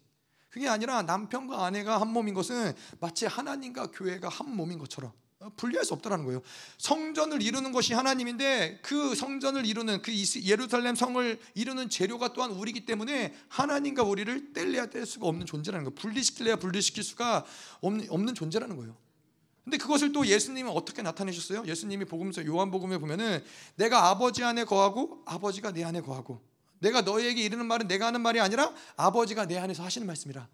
그게 0.50 0.68
아니라 0.68 1.04
남편과 1.04 1.66
아내가 1.66 2.02
한 2.02 2.12
몸인 2.12 2.34
것은 2.34 2.74
마치 3.00 3.26
하나님과 3.26 3.92
교회가 3.92 4.30
한 4.30 4.56
몸인 4.56 4.80
것처럼 4.80 5.12
어, 5.40 5.50
분리할 5.56 5.86
수 5.86 5.94
없다라는 5.94 6.26
거예요. 6.26 6.42
성전을 6.78 7.42
이루는 7.42 7.72
것이 7.72 7.94
하나님인데 7.94 8.80
그 8.82 9.16
성전을 9.16 9.66
이루는 9.66 10.02
그 10.02 10.12
예루살렘 10.44 10.96
성을 10.96 11.40
이루는 11.54 11.90
재료가 11.90 12.34
또한 12.34 12.52
우리기 12.52 12.86
때문에 12.86 13.34
하나님과 13.48 14.04
우리를 14.04 14.54
뗄래야 14.54 14.88
뗄 14.88 15.06
수가 15.06 15.28
없는 15.28 15.46
존재라는 15.46 15.86
거예요. 15.86 15.96
분리시킬래야 15.96 16.58
분리시킬 16.58 17.04
수가 17.04 17.46
없는, 17.80 18.08
없는 18.10 18.36
존재라는 18.36 18.76
거예요. 18.76 18.98
근데 19.70 19.78
그것을 19.78 20.12
또 20.12 20.26
예수님은 20.26 20.72
어떻게 20.72 21.04
나타내셨어요? 21.04 21.64
예수님이 21.68 22.06
복음서 22.06 22.44
요한복음에 22.44 22.98
보면은 22.98 23.44
내가 23.76 24.10
아버지 24.10 24.44
안에 24.44 24.64
거하고 24.64 25.22
아버지가 25.28 25.74
내 25.74 25.84
안에 25.84 26.02
거하고 26.02 26.42
내가 26.80 27.02
너희에게 27.02 27.44
이르는 27.44 27.68
말은 27.68 27.88
내가 27.88 28.08
하는 28.08 28.22
말이 28.22 28.40
아니라 28.40 28.74
아버지가 28.96 29.46
내 29.46 29.60
안에서 29.60 29.84
하시는 29.84 30.08
말씀이라. 30.08 30.48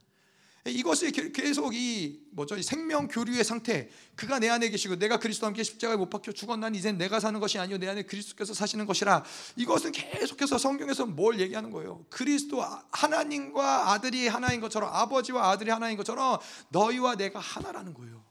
이것이 0.66 1.12
계속 1.32 1.76
이 1.76 2.20
뭐죠? 2.32 2.62
생명 2.62 3.08
교류의 3.08 3.46
상태. 3.46 3.90
그가 4.18 4.40
내 4.40 4.50
안에 4.50 4.68
계시고 4.68 4.98
내가 4.98 5.18
그리스도와 5.18 5.50
함께 5.50 5.64
십자가에 5.64 5.96
못 5.96 6.10
박혀 6.10 6.34
죽었난 6.34 6.76
이젠 6.76 6.98
내가 6.98 7.22
사는 7.22 7.40
것이 7.40 7.58
아니요 7.58 7.78
내 7.78 7.88
안에 7.88 8.04
그리스도께서 8.04 8.54
사시는 8.54 8.86
것이라. 8.86 9.24
이것은 9.56 9.94
계속해서 9.94 10.58
성경에서 10.58 11.06
뭘 11.06 11.40
얘기하는 11.40 11.72
거예요? 11.72 12.04
그리스도 12.10 12.62
하나님과 12.92 13.94
아들이 13.94 14.28
하나인 14.28 14.60
것처럼 14.60 14.94
아버지와 14.94 15.52
아들이 15.52 15.72
하나인 15.72 15.96
것처럼 15.96 16.38
너희와 16.68 17.16
내가 17.16 17.40
하나라는 17.40 17.94
거예요. 17.94 18.25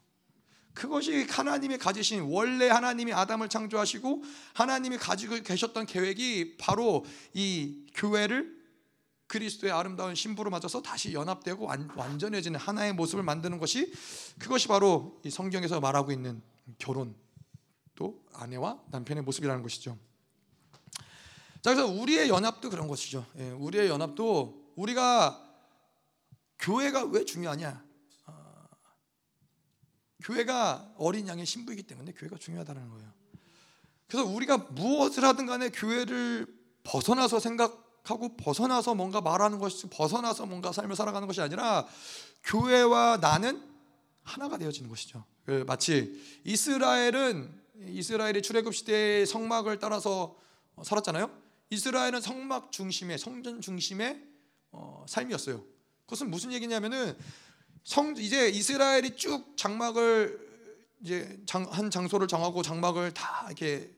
그것이 0.75 1.25
하나님이 1.31 1.79
가지신 1.79 2.23
원래 2.23 2.69
하나님이 2.69 3.13
아담을 3.13 3.49
창조하시고 3.49 4.23
하나님이 4.55 4.99
가지고 4.99 5.37
계셨던 5.37 5.87
계획이 5.87 6.57
바로 6.59 7.05
이 7.33 7.87
교회를 7.95 8.55
그리스도의 9.29 9.73
아름다운 9.73 10.15
신부로 10.15 10.51
맞아서 10.51 10.83
다시 10.83 11.13
연합되고 11.15 11.67
완전해지는 11.97 12.59
하나의 12.59 12.93
모습을 12.93 13.23
만드는 13.23 13.59
것이 13.59 13.93
그것이 14.39 14.69
바로 14.69 15.21
이 15.25 15.31
성경에서 15.31 15.81
말하고 15.81 16.13
있는 16.13 16.43
결혼 16.79 17.15
또 17.95 18.23
아내와 18.35 18.81
남편의 18.91 19.23
모습이라는 19.23 19.63
것이죠. 19.63 19.97
자 21.63 21.75
그래서 21.75 21.87
우리의 21.87 22.29
연합도 22.29 22.69
그런 22.69 22.89
것이죠. 22.89 23.25
예, 23.39 23.51
우리의 23.51 23.89
연합도 23.89 24.73
우리가 24.77 25.41
교회가 26.59 27.05
왜 27.05 27.25
중요하냐? 27.25 27.83
어, 30.25 30.35
교회가 30.35 30.95
어린 30.97 31.29
양의 31.29 31.47
신부이기 31.47 31.85
때문에 31.85 32.13
교회가 32.13 32.37
중요하다는 32.39 32.89
거예요. 32.89 33.13
그래서 34.07 34.27
우리가 34.27 34.57
무엇을 34.57 35.25
하든 35.25 35.47
간에 35.47 35.71
교회를 35.71 36.47
벗어나서 36.83 37.41
생각 37.41 37.83
하고 38.05 38.37
벗어나서 38.37 38.95
뭔가 38.95 39.23
말하는 39.23 39.59
것이 39.59 39.89
벗어나서 39.89 40.45
뭔가 40.45 40.73
삶을 40.73 40.95
살아가는 40.95 41.27
것이 41.27 41.41
아니라 41.41 41.87
교회와 42.45 43.19
나는 43.19 43.67
하나가 44.23 44.59
되어지는 44.59 44.91
것이죠. 44.91 45.25
그 45.47 45.65
마치 45.67 46.23
이스라엘은 46.45 47.63
이스라엘의 47.89 48.43
출애굽 48.43 48.75
시대의 48.75 49.27
성막을 49.27 49.79
따라서 49.79 50.37
살았잖아요. 50.83 51.31
이스라엘은 51.71 52.21
성막 52.21 52.73
중심의 52.73 53.19
성전 53.19 53.61
중심의 53.61 54.23
어, 54.73 55.07
삶이었어요. 55.09 55.65
그것은 56.05 56.31
무슨 56.31 56.53
얘기냐면은 56.53 57.17
성 57.85 58.17
이제 58.17 58.49
이스라엘이 58.49 59.15
쭉 59.17 59.57
장막을 59.57 60.41
이제 61.03 61.39
장, 61.45 61.65
한 61.71 61.91
장소를 61.91 62.27
정하고 62.27 62.63
장막을 62.63 63.13
다 63.13 63.45
이렇게 63.47 63.91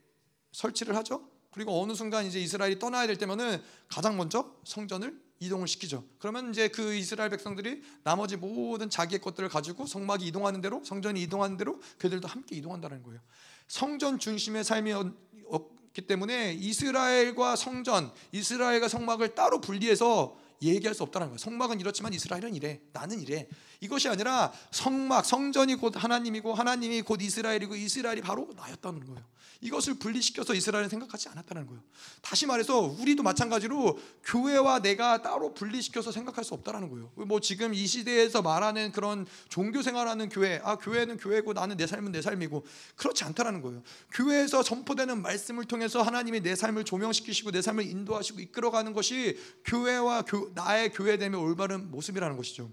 설치를 0.52 0.96
하죠. 0.96 1.22
그리고 1.52 1.80
어느 1.80 1.94
순간 1.94 2.26
이제 2.26 2.40
이스라엘이 2.40 2.78
떠나야 2.78 3.06
될 3.06 3.16
때면은 3.16 3.62
가장 3.88 4.16
먼저 4.16 4.52
성전을 4.64 5.18
이동을 5.38 5.68
시키죠. 5.68 6.04
그러면 6.18 6.50
이제 6.50 6.68
그 6.68 6.94
이스라엘 6.94 7.30
백성들이 7.30 7.82
나머지 8.02 8.36
모든 8.36 8.90
자기의 8.90 9.20
것들을 9.20 9.48
가지고 9.48 9.86
성막이 9.86 10.26
이동하는 10.26 10.60
대로 10.60 10.82
성전이 10.84 11.22
이동하는 11.22 11.56
대로 11.56 11.80
그들도 11.98 12.26
함께 12.26 12.56
이동한다는 12.56 13.02
거예요. 13.02 13.20
성전 13.68 14.18
중심의 14.18 14.64
삶이었기 14.64 16.06
때문에 16.06 16.54
이스라엘과 16.54 17.56
성전, 17.56 18.12
이스라엘과 18.32 18.88
성막을 18.88 19.34
따로 19.34 19.60
분리해서 19.60 20.36
얘기할 20.62 20.94
수 20.94 21.02
없다는 21.02 21.28
거예요. 21.28 21.38
성막은 21.38 21.80
이렇지만 21.80 22.12
이스라엘은 22.12 22.54
이래. 22.54 22.80
나는 22.92 23.20
이래. 23.20 23.46
이것이 23.80 24.08
아니라 24.08 24.52
성막, 24.70 25.24
성전이 25.24 25.76
곧 25.76 26.02
하나님이고 26.02 26.54
하나님이 26.54 27.02
곧 27.02 27.20
이스라엘이고 27.22 27.74
이스라엘이 27.74 28.22
바로 28.22 28.48
나였다는 28.56 29.04
거예요. 29.04 29.35
이것을 29.60 29.94
분리시켜서 29.94 30.54
이스라엘은 30.54 30.88
생각하지 30.88 31.28
않았다는 31.28 31.66
거예요. 31.66 31.82
다시 32.20 32.46
말해서 32.46 32.80
우리도 32.80 33.22
마찬가지로 33.22 33.98
교회와 34.24 34.80
내가 34.80 35.22
따로 35.22 35.54
분리시켜서 35.54 36.12
생각할 36.12 36.44
수 36.44 36.54
없다는 36.54 36.90
거예요. 36.90 37.10
뭐 37.14 37.40
지금 37.40 37.72
이 37.72 37.86
시대에서 37.86 38.42
말하는 38.42 38.92
그런 38.92 39.26
종교 39.48 39.82
생활하는 39.82 40.28
교회, 40.28 40.60
아 40.62 40.76
교회는 40.76 41.16
교회고 41.16 41.52
나는 41.52 41.76
내 41.76 41.86
삶은 41.86 42.12
내 42.12 42.20
삶이고 42.20 42.64
그렇지 42.96 43.24
않다라는 43.24 43.62
거예요. 43.62 43.82
교회에서 44.12 44.62
전포되는 44.62 45.22
말씀을 45.22 45.64
통해서 45.64 46.02
하나님이 46.02 46.40
내 46.40 46.54
삶을 46.54 46.84
조명시키시고 46.84 47.50
내 47.50 47.62
삶을 47.62 47.84
인도하시고 47.84 48.40
이끌어가는 48.40 48.92
것이 48.92 49.38
교회와 49.64 50.22
교, 50.22 50.50
나의 50.54 50.92
교회됨의 50.92 51.40
올바른 51.40 51.90
모습이라는 51.90 52.36
것이죠. 52.36 52.70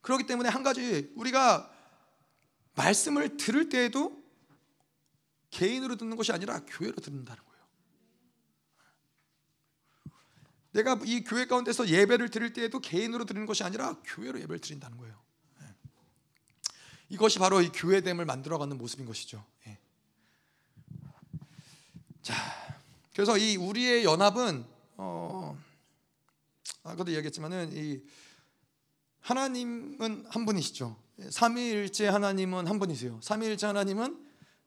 그렇기 0.00 0.26
때문에 0.26 0.48
한 0.48 0.62
가지 0.62 1.10
우리가 1.14 1.70
말씀을 2.74 3.36
들을 3.36 3.68
때에도 3.68 4.23
개인으로 5.54 5.96
듣는 5.96 6.16
것이 6.16 6.32
아니라 6.32 6.64
교회로 6.66 6.96
듣는다는 6.96 7.42
거예요. 7.44 7.64
내가 10.72 11.00
이 11.04 11.22
교회 11.22 11.46
가운데서 11.46 11.88
예배를 11.88 12.30
드릴 12.30 12.52
때에도 12.52 12.80
개인으로 12.80 13.24
드리는 13.24 13.46
것이 13.46 13.62
아니라 13.62 13.96
교회로 14.04 14.40
예배를 14.40 14.58
드린다는 14.58 14.98
거예요. 14.98 15.16
예. 15.62 15.74
이것이 17.08 17.38
바로 17.38 17.62
이 17.62 17.68
교회됨을 17.68 18.24
만들어가는 18.24 18.76
모습인 18.76 19.06
것이죠. 19.06 19.44
예. 19.68 19.78
자, 22.22 22.34
그래서 23.14 23.38
이 23.38 23.56
우리의 23.56 24.04
연합은 24.04 24.66
어, 24.96 25.56
아까도 26.82 27.12
얘기했지만은 27.12 27.70
이 27.72 28.02
하나님은 29.20 30.26
한 30.28 30.44
분이시죠. 30.44 31.00
삼위일체 31.30 32.08
하나님은 32.08 32.66
한 32.66 32.80
분이세요. 32.80 33.20
삼위일체 33.22 33.66
하나님은 33.66 34.23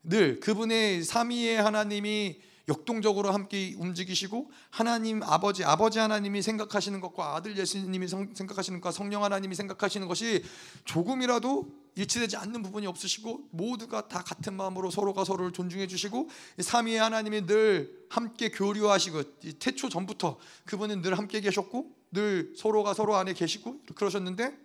늘 0.07 0.39
그분의 0.39 1.03
삼위의 1.03 1.61
하나님이 1.61 2.39
역동적으로 2.69 3.31
함께 3.31 3.75
움직이시고 3.77 4.51
하나님 4.69 5.21
아버지 5.23 5.63
아버지 5.63 5.99
하나님이 5.99 6.41
생각하시는 6.41 6.99
것과 6.99 7.35
아들 7.35 7.57
예수님이 7.57 8.07
생각하시는 8.07 8.81
것과 8.81 8.91
성령 8.91 9.23
하나님이 9.23 9.55
생각하시는 9.55 10.07
것이 10.07 10.43
조금이라도 10.85 11.67
일치되지 11.95 12.37
않는 12.37 12.61
부분이 12.63 12.85
없으시고 12.87 13.49
모두가 13.51 14.07
다 14.07 14.21
같은 14.21 14.53
마음으로 14.53 14.91
서로가 14.91 15.23
서로를 15.23 15.51
존중해 15.51 15.87
주시고 15.87 16.29
삼위의 16.59 16.99
하나님이 16.99 17.45
늘 17.45 18.05
함께 18.09 18.49
교류하시고 18.49 19.39
태초 19.59 19.89
전부터 19.89 20.37
그분은 20.65 21.01
늘 21.01 21.17
함께 21.17 21.41
계셨고 21.41 21.91
늘 22.11 22.53
서로가 22.55 22.93
서로 22.93 23.15
안에 23.15 23.33
계시고 23.33 23.81
그러셨는데 23.95 24.57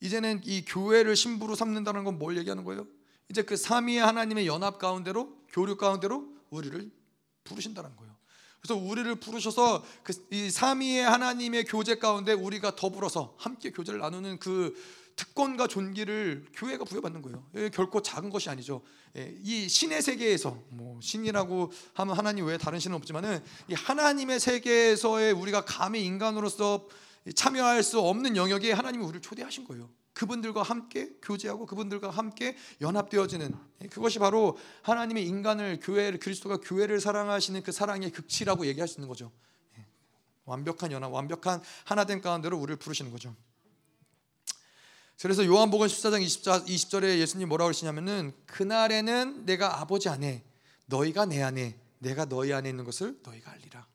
이제는 0.00 0.42
이 0.44 0.64
교회를 0.64 1.14
신부로 1.16 1.54
삼는다는 1.54 2.04
건 2.04 2.18
뭘 2.18 2.36
얘기하는 2.38 2.64
거예요? 2.64 2.86
이제 3.28 3.42
그 3.42 3.56
삼위의 3.56 3.98
하나님의 4.00 4.46
연합 4.46 4.78
가운데로 4.78 5.36
교류 5.48 5.76
가운데로 5.76 6.26
우리를 6.50 6.90
부르신다는 7.44 7.96
거예요. 7.96 8.14
그래서 8.60 8.80
우리를 8.80 9.14
부르셔서 9.16 9.84
그 10.02 10.14
이 10.30 10.50
삼위의 10.50 11.04
하나님의 11.04 11.64
교제 11.64 11.96
가운데 11.96 12.32
우리가 12.32 12.76
더불어서 12.76 13.34
함께 13.38 13.70
교제를 13.70 14.00
나누는 14.00 14.38
그 14.38 14.74
특권과 15.16 15.68
존귀를 15.68 16.46
교회가 16.54 16.84
부여받는 16.84 17.22
거예요. 17.22 17.70
결코 17.72 18.02
작은 18.02 18.30
것이 18.30 18.50
아니죠. 18.50 18.82
예, 19.16 19.32
이 19.42 19.68
신의 19.68 20.02
세계에서 20.02 20.58
뭐 20.70 20.98
신이라고 21.00 21.70
하면 21.94 22.16
하나님 22.16 22.46
외에 22.46 22.58
다른 22.58 22.80
신은 22.80 22.96
없지만은 22.96 23.40
이 23.68 23.74
하나님의 23.74 24.40
세계에서의 24.40 25.32
우리가 25.32 25.64
감히 25.64 26.04
인간으로서 26.04 26.88
참여할 27.36 27.82
수 27.84 28.00
없는 28.00 28.36
영역에 28.36 28.72
하나님이 28.72 29.04
우리를 29.04 29.20
초대하신 29.20 29.64
거예요. 29.66 29.88
그분들과 30.14 30.62
함께 30.62 31.10
교제하고 31.22 31.66
그분들과 31.66 32.10
함께 32.10 32.56
연합되어지는 32.80 33.54
그것이 33.90 34.18
바로 34.18 34.56
하나님의 34.82 35.26
인간을 35.26 35.80
교회를 35.82 36.20
그리스도가 36.20 36.58
교회를 36.58 37.00
사랑하시는 37.00 37.62
그 37.62 37.72
사랑의 37.72 38.10
극치라고 38.10 38.66
얘기할 38.66 38.88
수 38.88 39.00
있는 39.00 39.08
거죠. 39.08 39.32
예. 39.76 39.84
완벽한 40.44 40.92
연합, 40.92 41.12
완벽한 41.12 41.60
하나된 41.84 42.20
가운데로 42.22 42.56
우리를 42.56 42.76
부르시는 42.76 43.10
거죠. 43.10 43.34
그래서 45.20 45.44
요한복음 45.44 45.86
14장 45.86 46.24
20절, 46.24 46.66
20절에 46.66 47.18
예수님 47.18 47.48
뭐라고 47.48 47.68
그러시냐면은 47.68 48.32
그날에는 48.46 49.46
내가 49.46 49.80
아버지 49.80 50.08
안에 50.08 50.44
너희가 50.86 51.24
내 51.24 51.42
안에 51.42 51.78
내가 51.98 52.26
너희 52.26 52.52
안에 52.52 52.68
있는 52.68 52.84
것을 52.84 53.18
너희가 53.22 53.52
알리라. 53.52 53.86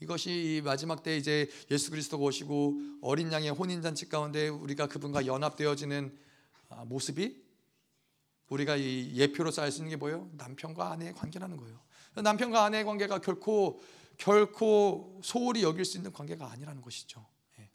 이것이 0.00 0.62
마지막 0.64 1.02
때 1.02 1.16
이제 1.16 1.50
예수 1.70 1.90
그리스도가 1.90 2.24
오시고 2.24 2.80
어린 3.02 3.32
양의 3.32 3.50
혼인 3.50 3.82
잔치 3.82 4.08
가운데 4.08 4.48
우리가 4.48 4.86
그분과 4.86 5.26
연합되어지는 5.26 6.16
아, 6.68 6.84
모습이 6.84 7.42
우리가 8.48 8.76
이 8.76 9.12
예표로 9.14 9.50
쌓을 9.50 9.70
수 9.72 9.78
있는 9.78 9.90
게 9.90 9.96
뭐예요? 9.96 10.30
남편과 10.32 10.92
아내의 10.92 11.14
관계라는 11.14 11.56
거예요. 11.56 11.80
남편과 12.14 12.64
아내의 12.64 12.84
관계가 12.84 13.20
결코 13.20 13.80
결코 14.16 15.20
소홀히 15.22 15.62
여길 15.62 15.84
수 15.84 15.96
있는 15.96 16.12
관계가 16.12 16.50
아니라는 16.50 16.82
것이죠. 16.82 17.24
예. 17.60 17.70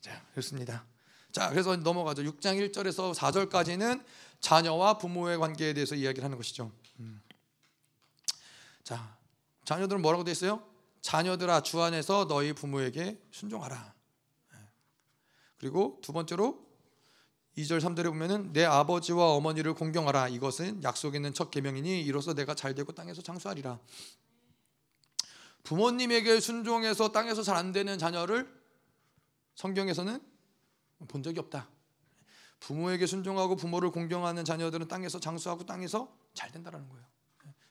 자, 0.00 0.24
그렇습니다. 0.32 0.84
자, 1.30 1.48
그래서 1.50 1.76
넘어가죠. 1.76 2.22
6장 2.22 2.58
1절에서 2.72 3.14
4절까지는 3.14 4.04
자녀와 4.40 4.98
부모의 4.98 5.38
관계에 5.38 5.74
대해서 5.74 5.94
이야기를 5.94 6.24
하는 6.24 6.36
것이죠. 6.36 6.72
음. 6.98 7.22
자, 8.82 9.16
자녀들은 9.70 10.02
뭐라고 10.02 10.24
돼 10.24 10.32
있어요? 10.32 10.66
자녀들아 11.00 11.62
주 11.62 11.80
안에서 11.80 12.26
너희 12.26 12.52
부모에게 12.52 13.22
순종하라. 13.30 13.94
예. 14.54 14.56
그리고 15.58 16.00
두 16.02 16.12
번째로 16.12 16.66
2절 17.56 17.80
3절에 17.80 18.06
보면은 18.06 18.52
내 18.52 18.64
아버지와 18.64 19.26
어머니를 19.28 19.74
공경하라. 19.74 20.26
이것은 20.26 20.82
약속 20.82 21.14
있는 21.14 21.32
첫 21.32 21.52
계명이니 21.52 22.02
이로써 22.02 22.34
내가 22.34 22.56
잘 22.56 22.74
되고 22.74 22.90
땅에서 22.90 23.22
장수하리라. 23.22 23.78
부모님에게 25.62 26.40
순종해서 26.40 27.12
땅에서 27.12 27.44
잘 27.44 27.54
안 27.54 27.70
되는 27.70 27.96
자녀를 27.96 28.52
성경에서는 29.54 30.20
본 31.06 31.22
적이 31.22 31.38
없다. 31.38 31.68
부모에게 32.58 33.06
순종하고 33.06 33.54
부모를 33.54 33.92
공경하는 33.92 34.44
자녀들은 34.44 34.88
땅에서 34.88 35.20
장수하고 35.20 35.64
땅에서 35.64 36.12
잘 36.34 36.50
된다라는 36.50 36.88
거예요. 36.88 37.09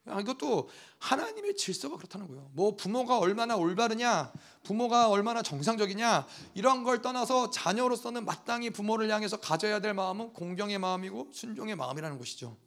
아, 0.09 0.19
이것도 0.19 0.69
하나님의 0.99 1.55
질서가 1.55 1.97
그렇다는 1.97 2.27
거예요. 2.27 2.49
뭐 2.53 2.75
부모가 2.75 3.17
얼마나 3.19 3.55
올바르냐, 3.55 4.31
부모가 4.63 5.09
얼마나 5.09 5.41
정상적이냐 5.41 6.27
이런 6.53 6.83
걸 6.83 7.01
떠나서 7.01 7.49
자녀로서는 7.49 8.25
마땅히 8.25 8.69
부모를 8.69 9.09
향해서 9.09 9.39
가져야 9.39 9.79
될 9.79 9.93
마음은 9.93 10.33
공경의 10.33 10.79
마음이고 10.79 11.29
순종의 11.31 11.75
마음이라는 11.75 12.17
것이죠. 12.17 12.57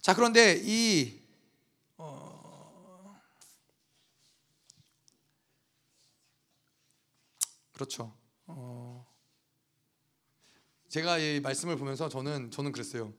자 0.00 0.14
그런데 0.14 0.60
이 0.64 1.20
어... 1.98 3.20
그렇죠. 7.72 8.14
어... 8.46 9.06
제가 10.88 11.18
이 11.18 11.38
말씀을 11.40 11.76
보면서 11.76 12.08
저는 12.08 12.50
저는 12.50 12.72
그랬어요. 12.72 13.12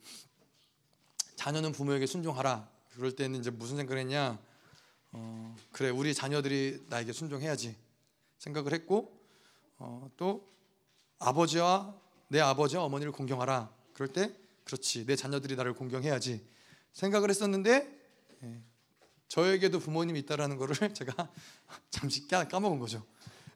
자녀는 1.42 1.72
부모에게 1.72 2.06
순종하라. 2.06 2.70
그럴 2.92 3.16
때는 3.16 3.40
이제 3.40 3.50
무슨 3.50 3.76
생각을 3.78 4.00
했냐? 4.04 4.38
어, 5.12 5.56
그래 5.72 5.90
우리 5.90 6.14
자녀들이 6.14 6.84
나에게 6.88 7.14
순종해야지 7.14 7.76
생각을 8.38 8.74
했고 8.74 9.12
어, 9.80 10.08
또 10.18 10.48
아버지와 11.18 11.96
내 12.28 12.40
아버지와 12.40 12.84
어머니를 12.84 13.12
공경하라. 13.12 13.74
그럴 13.96 14.10
때 14.10 14.32
그렇지 14.66 15.08
내 15.08 15.16
자녀들이 15.16 15.56
나를 15.56 15.74
공경해야지 15.74 16.46
생각을 16.94 17.32
했었는데 17.32 17.90
예, 18.44 18.62
저에게도 19.28 19.80
부모님이 19.80 20.20
있다라는 20.20 20.58
것을 20.58 20.94
제가 20.94 21.28
잠시 21.90 22.28
까먹은 22.28 22.78
거죠. 22.78 23.04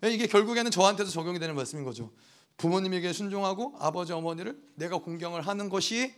예, 0.03 0.09
이게 0.09 0.25
결국에는 0.25 0.71
저한테도 0.71 1.11
적용이 1.11 1.37
되는 1.37 1.53
말씀인 1.53 1.83
거죠. 1.83 2.11
부모님에게 2.57 3.13
순종하고 3.13 3.75
아버지 3.77 4.11
어머니를 4.11 4.59
내가 4.73 4.97
공경을 4.97 5.41
하는 5.43 5.69
것이 5.69 6.15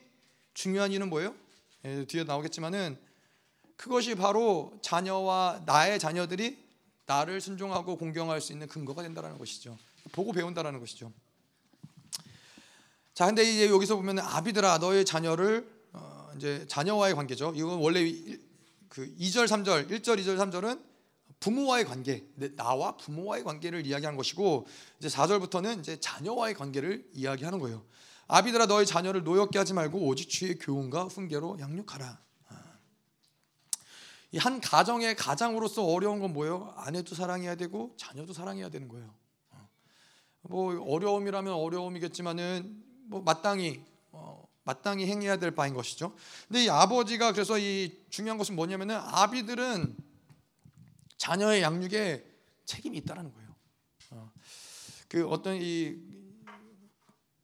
중요한 0.53 0.93
이유는 0.93 1.09
뭐예요? 1.09 1.35
예, 1.85 2.05
뒤에 2.05 2.23
나오겠지만은 2.23 2.97
그것이 3.75 4.15
바로 4.15 4.73
자녀와 4.81 5.63
나의 5.65 5.99
자녀들이 5.99 6.57
나를 7.05 7.39
순종하고 7.39 7.97
공경할 7.97 8.41
수 8.41 8.51
있는 8.51 8.67
근거가 8.67 9.03
된다라는 9.03 9.37
것이죠. 9.37 9.77
보고 10.11 10.31
배운다라는 10.33 10.79
것이죠. 10.79 11.11
자, 13.13 13.25
근데 13.25 13.43
이제 13.43 13.69
여기서 13.69 13.95
보면 13.95 14.19
아비들아 14.19 14.77
너의 14.79 15.05
자녀를 15.05 15.67
어, 15.93 16.31
이제 16.35 16.65
자녀와의 16.67 17.15
관계죠. 17.15 17.53
이건 17.55 17.79
원래 17.79 18.03
그 18.89 19.15
2절, 19.19 19.47
3절, 19.47 19.89
1절, 19.89 20.19
2절, 20.19 20.37
3절은 20.37 20.81
부모와의 21.39 21.85
관계, 21.85 22.25
나와 22.55 22.97
부모와의 22.97 23.43
관계를 23.43 23.85
이야기하는 23.85 24.17
것이고 24.17 24.67
이제 24.99 25.07
4절부터는 25.07 25.79
이제 25.79 25.99
자녀와의 25.99 26.55
관계를 26.55 27.07
이야기하는 27.13 27.59
거예요. 27.59 27.83
아비들아 28.27 28.65
너희 28.65 28.85
자녀를 28.85 29.23
노엽게 29.23 29.57
하지 29.57 29.73
말고 29.73 30.05
오직 30.05 30.29
주의 30.29 30.57
교훈과 30.57 31.05
훈계로 31.05 31.57
양육하라. 31.59 32.19
아. 32.49 32.63
이한 34.31 34.59
가정의 34.59 35.15
가장으로서 35.15 35.85
어려운 35.85 36.19
건 36.19 36.33
뭐예요? 36.33 36.73
아내도 36.75 37.15
사랑해야 37.15 37.55
되고 37.55 37.95
자녀도 37.97 38.33
사랑해야 38.33 38.69
되는 38.69 38.89
거예요. 38.89 39.13
어. 39.51 39.69
뭐 40.41 40.93
어려움이라면 40.93 41.53
어려움이겠지만은 41.53 42.83
뭐 43.05 43.21
마땅히 43.21 43.81
어, 44.11 44.45
마땅히 44.63 45.05
행해야 45.05 45.37
될 45.37 45.51
바인 45.51 45.73
것이죠. 45.73 46.13
근데 46.49 46.65
이 46.65 46.69
아버지가 46.69 47.31
그래서 47.31 47.57
이 47.57 47.97
중요한 48.09 48.37
것은 48.37 48.57
뭐냐면은 48.57 48.97
아비들은 48.97 49.95
자녀의 51.15 51.61
양육에 51.61 52.25
책임이 52.65 52.97
있다라는 52.97 53.33
거예요. 53.33 53.55
어. 54.11 54.31
그 55.07 55.25
어떤 55.29 55.55
이 55.55 55.95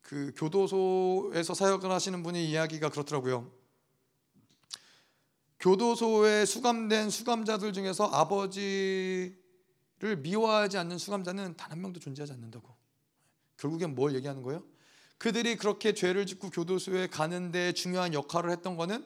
그 0.04 0.34
교도소에서 0.36 1.54
사역을 1.54 1.90
하시는 1.90 2.22
분이 2.22 2.50
이야기가 2.50 2.90
그렇더라고요. 2.90 3.52
교도소에 5.60 6.46
수감된 6.46 7.10
수감자들 7.10 7.72
중에서 7.72 8.06
아버지를 8.08 9.38
미워하지 10.22 10.78
않는 10.78 10.98
수감자는 10.98 11.56
단 11.56 11.72
한 11.72 11.82
명도 11.82 12.00
존재하지 12.00 12.34
않는다고. 12.34 12.76
결국엔 13.58 13.96
뭘 13.96 14.14
얘기하는 14.16 14.44
거예요? 14.44 14.64
그들이 15.18 15.56
그렇게 15.56 15.94
죄를 15.94 16.26
짓고 16.26 16.50
교도소에 16.50 17.08
가는데 17.08 17.72
중요한 17.72 18.14
역할을 18.14 18.52
했던 18.52 18.76
거는 18.76 19.06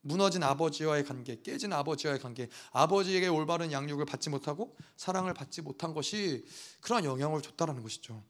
무너진 0.00 0.42
아버지와의 0.42 1.04
관계, 1.04 1.40
깨진 1.40 1.72
아버지와의 1.72 2.18
관계, 2.18 2.48
아버지에게 2.72 3.28
올바른 3.28 3.70
양육을 3.70 4.04
받지 4.04 4.28
못하고 4.28 4.76
사랑을 4.96 5.32
받지 5.32 5.62
못한 5.62 5.94
것이 5.94 6.44
그러한 6.80 7.04
영향을 7.04 7.40
줬다라는 7.40 7.82
것이죠. 7.84 8.24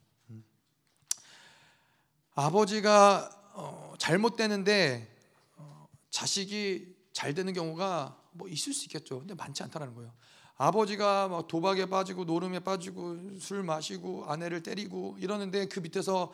아버지가 2.35 3.31
어, 3.55 3.95
잘못되는데 3.99 5.09
어, 5.57 5.87
자식이 6.11 6.95
잘 7.13 7.35
되는 7.35 7.53
경우가 7.53 8.17
뭐 8.33 8.49
있을 8.49 8.73
수 8.73 8.85
있겠죠. 8.87 9.19
근데 9.19 9.35
많지 9.35 9.63
않다는 9.63 9.95
거예요. 9.95 10.13
아버지가 10.57 11.29
막 11.29 11.49
도박에 11.49 11.87
빠지고 11.87 12.25
노름에 12.25 12.61
빠지고 12.61 13.39
술 13.39 13.63
마시고 13.63 14.27
아내를 14.27 14.63
때리고 14.63 15.17
이러는데 15.19 15.67
그 15.67 15.81
밑에서 15.81 16.33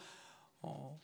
어, 0.60 1.00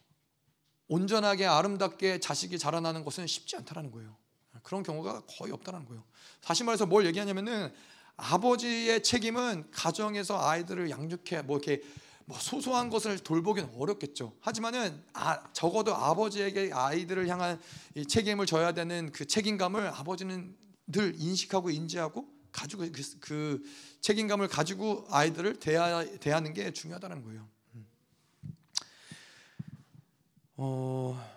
온전하게 0.89 1.47
아름답게 1.47 2.21
자식이 2.21 2.59
자라나는 2.59 3.05
것은 3.05 3.27
쉽지 3.27 3.57
않다는 3.57 3.91
거예요. 3.91 4.17
그런 4.63 4.83
경우가 4.83 5.23
거의 5.39 5.53
없다는 5.53 5.87
거예요. 5.87 6.05
다시 6.41 6.65
말해서 6.65 6.87
뭘 6.87 7.07
얘기하냐면은 7.07 7.73
아버지의 8.17 9.03
책임은 9.03 9.71
가정에서 9.73 10.47
아이들을 10.47 10.91
양육해 10.91 11.43
뭐 11.43 11.59
이렇게 11.59 11.83
뭐 12.27 12.39
소소한 12.39 12.89
것을 12.89 13.19
돌보기는 13.19 13.71
어렵겠죠. 13.77 14.37
하지만은 14.41 15.03
아, 15.13 15.53
적어도 15.53 15.95
아버지에게 15.95 16.71
아이들을 16.73 17.29
향한 17.29 17.61
책임을 18.09 18.47
져야 18.47 18.73
되는 18.73 19.13
그 19.13 19.27
책임감을 19.27 19.89
아버지는 19.89 20.57
늘 20.87 21.15
인식하고 21.19 21.71
인지하고 21.71 22.33
가지고 22.51 22.85
그, 22.91 23.03
그 23.21 23.63
책임감을 24.01 24.49
가지고 24.49 25.07
아이들을 25.11 25.59
대하, 25.59 26.05
대하는 26.19 26.55
게 26.55 26.73
중요하다는 26.73 27.23
거예요. 27.25 27.49
음. 27.75 27.87
어, 30.57 31.35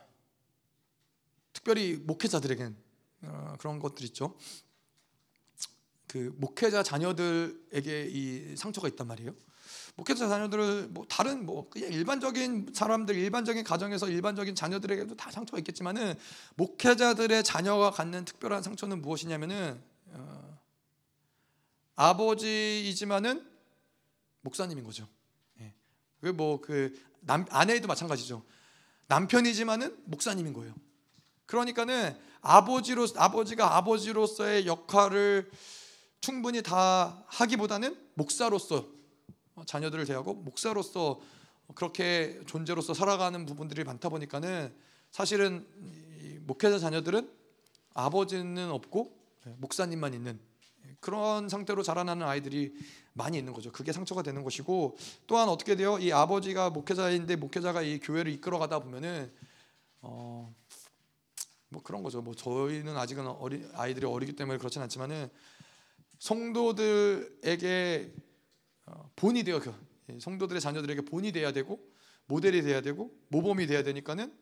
특별히 1.52 1.96
목회자들에겐 1.96 2.78
어, 3.24 3.56
그런 3.60 3.80
것들 3.80 4.06
있죠. 4.06 4.38
그 6.08 6.34
목회자 6.38 6.84
자녀들에게 6.84 8.10
이 8.10 8.56
상처가 8.56 8.88
있단 8.88 9.08
말이에요. 9.08 9.34
목회자 9.98 10.28
자녀들을 10.28 10.90
뭐 10.92 11.06
다른 11.10 11.46
뭐 11.46 11.70
그냥 11.70 11.92
일반적인 11.92 12.72
사람들 12.74 13.16
일반적인 13.16 13.64
가정에서 13.64 14.10
일반적인 14.10 14.54
자녀들에게도 14.54 15.16
다 15.16 15.32
상처가 15.32 15.58
있겠지만은 15.58 16.14
목회자들의 16.56 17.44
자녀가 17.44 17.90
갖는 17.90 18.24
특별한 18.24 18.62
상처는 18.62 19.02
무엇이냐면은 19.02 19.82
어, 20.12 20.60
아버지이지만은 21.96 23.44
목사님인 24.42 24.84
거죠. 24.84 25.08
예. 25.62 25.74
그뭐그 26.22 26.96
아내도 27.50 27.88
마찬가지죠. 27.88 28.44
남편이지만은 29.08 29.98
목사님인 30.06 30.54
거예요. 30.54 30.76
그러니까는 31.48 32.16
아버지로 32.42 33.08
아버지가 33.16 33.78
아버지로서의 33.78 34.68
역할을 34.68 35.50
충분히 36.22 36.62
다 36.62 37.24
하기보다는 37.26 37.98
목사로서 38.14 38.78
어, 38.78 38.97
자녀들을 39.66 40.06
대하고 40.06 40.34
목사로서 40.34 41.20
그렇게 41.76 42.40
존재로서 42.46 42.94
살아가는 42.94 43.46
부분들이 43.46 43.84
많다 43.84 44.10
보니까는 44.10 44.74
사실은 45.12 45.68
목회자 46.46 46.80
자녀들은 46.80 47.30
아버지는 47.94 48.70
없고 48.72 49.18
예, 49.48 49.56
목사님만 49.58 50.14
있는 50.14 50.40
그런 51.00 51.50
상태로 51.50 51.84
자라나는 51.84 52.26
아이들이 52.26 52.74
많이 53.14 53.38
있는 53.38 53.54
거죠. 53.54 53.72
그게 53.72 53.92
상처가 53.92 54.22
되는 54.22 54.44
것이고 54.44 54.96
또한 55.26 55.50
어떻게 55.50 55.76
돼요? 55.76 55.98
이 56.00 56.12
아버지가 56.12 56.70
목회자인데 56.70 57.36
목회자가 57.36 57.82
이 57.82 58.00
교회를 58.00 58.32
이끌어 58.32 58.60
가다 58.60 58.80
보면은 58.80 59.32
어, 60.02 60.54
뭐 61.70 61.82
그런 61.84 62.04
거죠. 62.04 62.22
뭐 62.22 62.36
저희는 62.36 62.96
아직은 62.96 63.28
어리 63.28 63.68
아이들이 63.74 64.06
어리기 64.06 64.34
때문에 64.34 64.58
그렇진 64.58 64.82
않지만은 64.84 65.30
성도들에게 66.20 68.14
어, 68.16 68.27
본이 69.16 69.44
되어 69.44 69.62
예, 70.10 70.20
성도들의 70.20 70.62
자녀들에게 70.62 71.02
본이 71.02 71.32
돼야 71.32 71.52
되고 71.52 71.80
모델이 72.28 72.62
돼야 72.62 72.82
되고 72.82 73.16
모범이 73.30 73.68
돼야 73.68 73.84
되니까는 73.84 74.34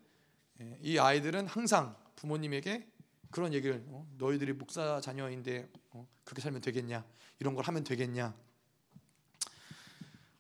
예, 0.62 0.78
이 0.82 0.98
아이들은 0.98 1.48
항상 1.48 1.96
부모님에게 2.16 2.88
그런 3.32 3.54
얘기를 3.54 3.84
어, 3.88 4.08
너희들이 4.18 4.54
목사 4.54 5.02
자녀인데 5.02 5.70
어, 5.92 6.08
그렇게 6.24 6.42
살면 6.42 6.62
되겠냐? 6.62 7.04
이런 7.40 7.56
걸 7.56 7.66
하면 7.66 7.84
되겠냐? 7.84 8.34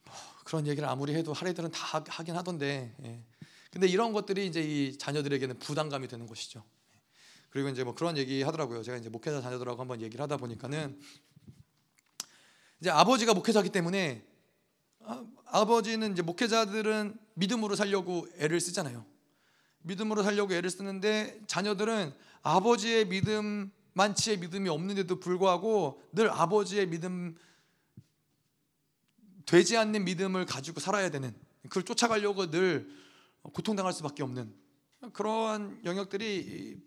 뭐 0.05 0.15
그런 0.45 0.67
얘기를 0.67 0.87
아무리 0.87 1.13
해도 1.13 1.33
할애들은 1.33 1.71
다 1.71 2.03
하긴 2.07 2.35
하던데 2.35 2.95
예. 3.03 3.23
근데 3.71 3.87
이런 3.87 4.13
것들이 4.13 4.47
이제 4.47 4.61
이 4.61 4.97
자녀들에게는 4.97 5.59
부담감이 5.59 6.07
되는 6.07 6.27
것이죠. 6.27 6.63
그리고 7.49 7.69
이제 7.69 7.83
뭐 7.83 7.93
그런 7.93 8.17
얘기 8.17 8.41
하더라고요. 8.41 8.83
제가 8.83 8.97
이제 8.97 9.09
목회자 9.09 9.41
자녀들하고 9.41 9.81
한번 9.81 10.01
얘기를 10.01 10.21
하다 10.23 10.37
보니까는 10.37 10.99
이제 12.85 12.91
아버지가 12.91 13.33
목회자기 13.33 13.71
때문에 13.71 14.23
아, 15.45 15.65
버지는 15.65 16.11
이제 16.11 16.21
목회자들은 16.21 17.17
믿음으로 17.33 17.75
살려고 17.75 18.27
애를 18.37 18.61
쓰잖아요. 18.61 19.03
믿음으로 19.79 20.21
살려고 20.21 20.53
애를 20.53 20.69
쓰는데 20.69 21.41
자녀들은 21.47 22.13
아버지의 22.43 23.07
믿음 23.07 23.71
만치의 23.93 24.37
믿음이 24.37 24.69
없는데도 24.69 25.19
불구하고 25.19 25.99
늘 26.11 26.29
아버지의 26.29 26.85
믿음 26.85 27.35
되지 29.47 29.77
않는 29.77 30.05
믿음을 30.05 30.45
가지고 30.45 30.79
살아야 30.79 31.09
되는 31.09 31.33
그걸 31.63 31.81
쫓아가려고 31.81 32.51
늘 32.51 32.87
고통당할 33.41 33.93
수밖에 33.93 34.21
없는 34.21 34.53
그러한 35.11 35.81
영역들이 35.85 36.79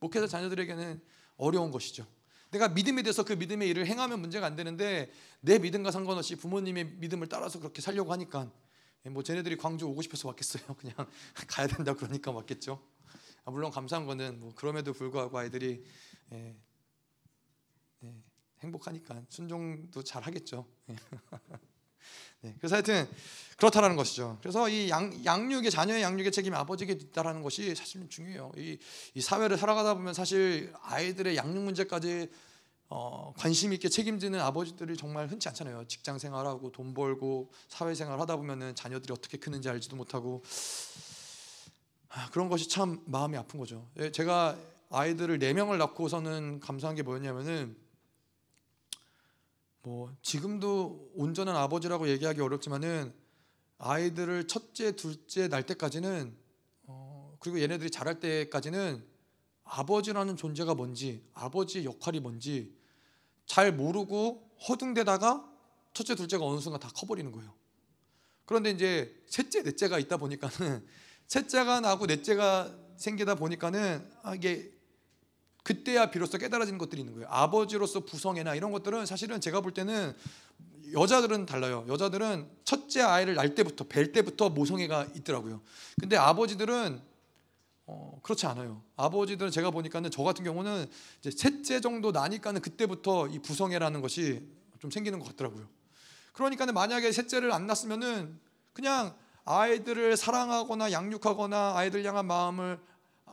목회자 0.00 0.28
자녀들에게는 0.28 1.02
어려운 1.36 1.70
것이죠. 1.70 2.06
내가 2.52 2.68
믿음에 2.68 3.02
대해서 3.02 3.24
그 3.24 3.32
믿음의 3.32 3.68
일을 3.70 3.86
행하면 3.86 4.20
문제가 4.20 4.46
안 4.46 4.54
되는데 4.54 5.10
내 5.40 5.58
믿음과 5.58 5.90
상관없이 5.90 6.36
부모님의 6.36 6.84
믿음을 6.98 7.26
따라서 7.26 7.58
그렇게 7.58 7.80
살려고 7.80 8.12
하니까 8.12 8.50
예, 9.06 9.08
뭐 9.10 9.22
쟤네들이 9.22 9.56
광주 9.56 9.86
오고 9.86 10.02
싶어서 10.02 10.28
왔겠어요. 10.28 10.62
그냥 10.76 10.94
가야 11.48 11.66
된다 11.66 11.94
그러니까 11.94 12.30
왔겠죠. 12.30 12.80
아, 13.44 13.50
물론 13.50 13.70
감사한 13.70 14.06
거는 14.06 14.38
뭐 14.38 14.54
그럼에도 14.54 14.92
불구하고 14.92 15.38
아이들이 15.38 15.82
예, 16.32 16.54
예, 18.04 18.14
행복하니까 18.60 19.24
순종도 19.30 20.04
잘 20.04 20.22
하겠죠. 20.22 20.66
예. 22.44 22.48
네, 22.48 22.54
그래서 22.58 22.76
하여튼 22.76 23.08
그렇다라는 23.56 23.96
것이죠. 23.96 24.38
그래서 24.40 24.68
이 24.68 24.90
양, 24.90 25.24
양육의 25.24 25.70
자녀의 25.70 26.02
양육의 26.02 26.32
책임이 26.32 26.56
아버지에게 26.56 26.94
있다라는 26.94 27.42
것이 27.42 27.74
사실은 27.74 28.08
중요해요. 28.08 28.52
이, 28.56 28.78
이 29.14 29.20
사회를 29.20 29.56
살아가다 29.56 29.94
보면 29.94 30.14
사실 30.14 30.72
아이들의 30.82 31.36
양육 31.36 31.62
문제까지 31.62 32.28
어, 32.88 33.32
관심 33.38 33.72
있게 33.72 33.88
책임지는 33.88 34.38
아버지들이 34.40 34.96
정말 34.96 35.26
흔치 35.26 35.48
않잖아요. 35.48 35.86
직장 35.86 36.18
생활하고 36.18 36.72
돈 36.72 36.92
벌고 36.92 37.50
사회 37.68 37.94
생활 37.94 38.20
하다 38.20 38.36
보면은 38.36 38.74
자녀들이 38.74 39.12
어떻게 39.12 39.38
크는지 39.38 39.68
알지도 39.70 39.96
못하고 39.96 40.42
아, 42.10 42.28
그런 42.30 42.50
것이 42.50 42.68
참 42.68 43.00
마음이 43.06 43.38
아픈 43.38 43.58
거죠. 43.58 43.88
예, 43.98 44.12
제가 44.12 44.58
아이들을 44.90 45.38
네 45.38 45.54
명을 45.54 45.78
낳고서는 45.78 46.60
감사한 46.60 46.94
게 46.94 47.02
뭐였냐면은 47.02 47.81
뭐 49.82 50.14
지금도 50.22 51.10
온전한 51.14 51.56
아버지라고 51.56 52.08
얘기하기 52.08 52.40
어렵지만은 52.40 53.12
아이들을 53.78 54.46
첫째, 54.46 54.92
둘째 54.92 55.48
날 55.48 55.64
때까지는 55.64 56.36
어, 56.84 57.36
그리고 57.40 57.60
얘네들이 57.60 57.90
자랄 57.90 58.20
때까지는 58.20 59.04
아버지라는 59.64 60.36
존재가 60.36 60.74
뭔지 60.74 61.24
아버지의 61.34 61.84
역할이 61.84 62.20
뭔지 62.20 62.76
잘 63.44 63.72
모르고 63.72 64.50
허둥대다가 64.68 65.50
첫째, 65.94 66.14
둘째가 66.14 66.44
어느 66.44 66.60
순간 66.60 66.80
다 66.80 66.88
커버리는 66.94 67.30
거예요. 67.32 67.52
그런데 68.44 68.70
이제 68.70 69.14
셋째, 69.26 69.62
넷째가 69.62 69.98
있다 69.98 70.16
보니까는 70.16 70.86
셋째가 71.26 71.80
나고 71.80 72.06
넷째가 72.06 72.72
생기다 72.96 73.34
보니까는 73.34 74.08
아, 74.22 74.34
이게 74.34 74.72
그때야 75.62 76.10
비로소 76.10 76.38
깨달아지는 76.38 76.78
것들이 76.78 77.00
있는 77.00 77.14
거예요. 77.14 77.28
아버지로서 77.30 78.00
부성애나 78.00 78.54
이런 78.54 78.72
것들은 78.72 79.06
사실은 79.06 79.40
제가 79.40 79.60
볼 79.60 79.72
때는 79.72 80.14
여자들은 80.92 81.46
달라요. 81.46 81.84
여자들은 81.88 82.48
첫째 82.64 83.02
아이를 83.02 83.34
낳을 83.34 83.54
때부터 83.54 83.84
뵐 83.84 84.12
때부터 84.12 84.50
모성애가 84.50 85.08
있더라고요. 85.16 85.62
근데 86.00 86.16
아버지들은 86.16 87.00
어, 87.86 88.18
그렇지 88.22 88.46
않아요. 88.46 88.82
아버지들은 88.96 89.50
제가 89.50 89.70
보니까는 89.70 90.10
저 90.10 90.22
같은 90.22 90.44
경우는 90.44 90.86
이제 91.20 91.30
셋째 91.30 91.80
정도 91.80 92.12
나니까는 92.12 92.60
그때부터 92.60 93.28
이 93.28 93.38
부성애라는 93.38 94.00
것이 94.00 94.46
좀 94.78 94.90
생기는 94.90 95.18
것 95.18 95.26
같더라고요. 95.28 95.66
그러니까는 96.32 96.74
만약에 96.74 97.12
셋째를 97.12 97.52
안 97.52 97.66
낳았으면은 97.66 98.38
그냥 98.72 99.14
아이들을 99.44 100.16
사랑하거나 100.16 100.92
양육하거나 100.92 101.76
아이들 101.76 102.04
향한 102.04 102.26
마음을 102.26 102.80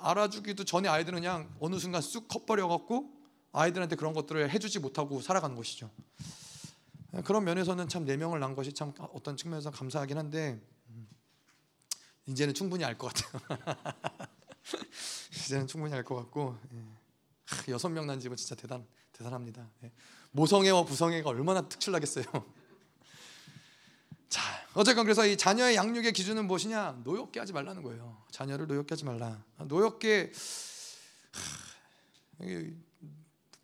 알아주기도 0.01 0.63
전에 0.65 0.87
아이들은 0.89 1.19
그냥 1.19 1.53
어느 1.59 1.77
순간 1.79 2.01
쑥 2.01 2.27
커버려 2.27 2.67
갖고 2.67 3.11
아이들한테 3.51 3.95
그런 3.95 4.13
것들을 4.13 4.49
해주지 4.51 4.79
못하고 4.79 5.21
살아가는 5.21 5.55
것이죠. 5.55 5.89
그런 7.25 7.43
면에서는 7.43 7.87
참 7.89 8.05
네 8.05 8.17
명을 8.17 8.39
낳은 8.39 8.55
것이 8.55 8.71
참 8.73 8.93
어떤 9.13 9.35
측면에서 9.35 9.71
감사하긴 9.71 10.17
한데 10.17 10.61
음, 10.89 11.07
이제는 12.27 12.53
충분히 12.53 12.83
알 12.85 12.97
것 12.97 13.11
같아요. 13.13 13.41
이제는 15.45 15.67
충분히 15.67 15.93
알 15.95 16.03
것 16.03 16.15
같고 16.15 16.57
예. 16.73 17.71
여섯 17.71 17.89
명 17.89 18.05
난 18.05 18.19
집은 18.19 18.37
진짜 18.37 18.53
대단 18.55 18.85
대단합니다. 19.11 19.67
예. 19.83 19.91
모성애와 20.31 20.85
부성애가 20.85 21.29
얼마나 21.29 21.67
특출나겠어요. 21.67 22.25
자, 24.29 24.41
어쨌건 24.75 25.05
그래서 25.05 25.25
이 25.25 25.35
자녀의 25.35 25.75
양육의 25.75 26.13
기준은 26.13 26.45
무엇이냐? 26.45 27.01
노엽게 27.03 27.39
하지 27.39 27.51
말라는 27.51 27.81
거예요. 27.81 28.21
자녀를 28.29 28.67
노엽게 28.67 28.93
하지 28.93 29.03
말라. 29.03 29.43
노엽게 29.57 30.31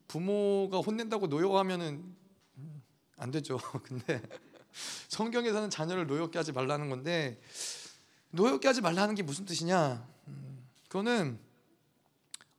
부모가 0.08 0.80
혼낸다고 0.80 1.28
노여하면은 1.28 2.16
안 3.18 3.32
되죠. 3.32 3.58
근데 3.84 4.22
성경에서는 5.08 5.70
자녀를 5.70 6.08
노엽게 6.08 6.38
하지 6.38 6.52
말라는 6.52 6.90
건데 6.90 7.40
노엽게 8.32 8.68
하지 8.68 8.82
말라는 8.82 9.16
게 9.16 9.24
무슨 9.24 9.46
뜻이냐? 9.46 10.06
음, 10.28 10.68
그거는 10.90 11.40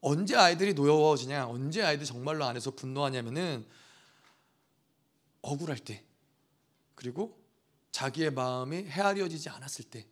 언제 0.01 0.37
아이들이 0.37 0.73
노여워지냐? 0.73 1.49
언제 1.49 1.83
아이들 1.83 2.07
정말로 2.07 2.45
안에서 2.45 2.71
분노하냐면은 2.71 3.67
억울할 5.43 5.79
때 5.79 6.05
그리고 6.95 7.39
자기의 7.97 8.31
마음이 8.31 8.85
헤아려지지 8.85 9.49
않았을 9.49 9.87
때 9.87 10.07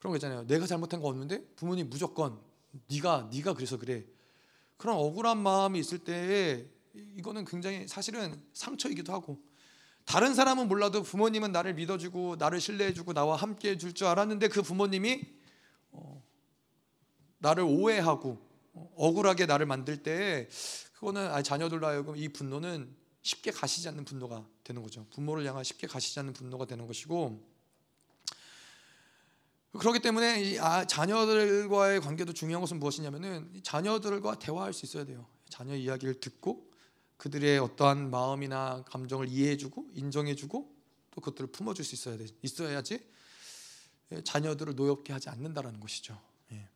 그런 0.00 0.10
거 0.10 0.16
있잖아요. 0.16 0.44
내가 0.48 0.66
잘못한 0.66 1.00
거 1.00 1.06
없는데 1.06 1.44
부모님 1.54 1.88
무조건 1.88 2.36
네가 2.90 3.30
네가 3.32 3.54
그래서 3.54 3.76
그래. 3.78 4.04
그런 4.76 4.96
억울한 4.96 5.38
마음이 5.38 5.78
있을 5.78 5.98
때에 5.98 6.66
이거는 6.94 7.44
굉장히 7.44 7.86
사실은 7.86 8.42
상처이기도 8.54 9.12
하고 9.12 9.40
다른 10.04 10.34
사람은 10.34 10.66
몰라도 10.66 11.04
부모님은 11.04 11.52
나를 11.52 11.74
믿어주고 11.74 12.34
나를 12.36 12.60
신뢰해주고 12.60 13.12
나와 13.12 13.36
함께해 13.36 13.78
줄 13.78 13.94
줄 13.94 14.08
알았는데 14.08 14.48
그 14.48 14.62
부모님이 14.62 15.22
어, 15.92 16.20
나를 17.38 17.62
오해하고 17.62 18.44
어, 18.72 18.92
억울하게 18.96 19.46
나를 19.46 19.66
만들 19.66 20.02
때 20.02 20.48
그거는 20.94 21.44
자녀들로 21.44 21.86
하여금 21.86 22.16
이 22.16 22.28
분노는 22.28 23.01
쉽게 23.22 23.50
가시지 23.50 23.88
않는 23.88 24.04
분노가 24.04 24.44
되는 24.64 24.82
거죠. 24.82 25.06
부모를 25.10 25.46
향한 25.46 25.64
쉽게 25.64 25.86
가시지 25.86 26.18
않는 26.20 26.32
분노가 26.32 26.66
되는 26.66 26.86
것이고 26.86 27.40
그렇기 29.78 30.00
때문에 30.00 30.42
이 30.42 30.58
아, 30.58 30.84
자녀들과의 30.84 32.00
관계도 32.00 32.34
중요한 32.34 32.60
것은 32.60 32.78
무엇이냐면은 32.78 33.62
자녀들과 33.62 34.38
대화할 34.38 34.74
수 34.74 34.84
있어야 34.84 35.04
돼요. 35.04 35.26
자녀 35.48 35.74
이야기를 35.74 36.20
듣고 36.20 36.70
그들의 37.16 37.58
어떠한 37.58 38.10
마음이나 38.10 38.84
감정을 38.86 39.28
이해해주고 39.28 39.90
인정해주고 39.94 40.74
또 41.12 41.20
그것들을 41.20 41.52
품어줄 41.52 41.84
수 41.84 41.94
있어야 41.94 42.18
돼. 42.18 42.26
있어야지 42.42 43.06
자녀들을 44.24 44.74
노엽게 44.74 45.12
하지 45.12 45.30
않는다라는 45.30 45.80
것이죠. 45.80 46.20
예. 46.50 46.68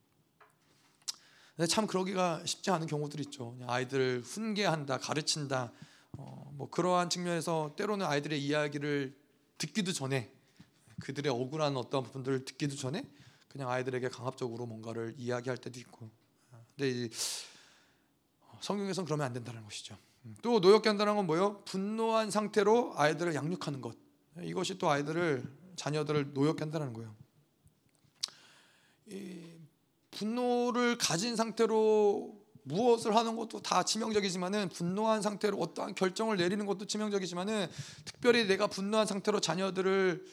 참 1.67 1.87
그러기가 1.87 2.43
쉽지 2.47 2.71
않은 2.71 2.87
경우들이 2.87 3.25
있죠. 3.25 3.59
아이들을 3.67 4.23
훈계한다, 4.25 4.99
가르친다, 4.99 5.73
어, 6.17 6.53
뭐 6.55 6.71
그러한 6.71 7.11
측면에서 7.11 7.75
때로는 7.77 8.07
아이들의 8.07 8.43
이야기를 8.43 9.17
듣기도 9.59 9.93
전에 9.93 10.33
그들의 11.01 11.31
억울한 11.31 11.77
어떤 11.77 12.03
부분들을 12.03 12.45
듣기도 12.45 12.77
전에 12.77 13.05
그냥 13.49 13.71
아이들에게 13.71 14.09
강압적으로 14.09 14.67
뭔가를 14.67 15.15
이야기할 15.19 15.59
때도 15.59 15.79
있고. 15.81 16.11
근데 16.77 17.09
성경에서는 18.61 19.07
그러면 19.07 19.27
안 19.27 19.33
된다는 19.33 19.63
것이죠. 19.65 19.97
음, 20.25 20.37
또 20.43 20.61
노엽게 20.61 20.89
한다는 20.89 21.17
건 21.17 21.27
뭐예요? 21.27 21.63
분노한 21.65 22.31
상태로 22.31 22.95
아이들을 22.97 23.35
양육하는 23.35 23.81
것. 23.81 23.97
이것이 24.43 24.79
또 24.79 24.91
아이들을 24.91 25.45
자녀들을 25.77 26.33
노엽게 26.35 26.65
한다는 26.65 26.93
거예요. 26.93 27.15
분노를 30.11 30.99
가진 30.99 31.37
상태로 31.37 32.36
무엇을 32.67 33.15
하는 33.15 33.37
것도 33.37 33.63
다 33.63 33.83
치명적이지만은 33.83 34.69
분노한 34.71 35.23
상태로 35.23 35.59
어떠한 35.59 35.95
결정을 35.95 36.37
내리는 36.37 36.65
것도 36.67 36.87
치명적이지만은 36.87 37.69
특별히 38.05 38.47
내가 38.47 38.67
분노한 38.67 39.07
상태로 39.07 39.41
자녀들을 39.41 40.27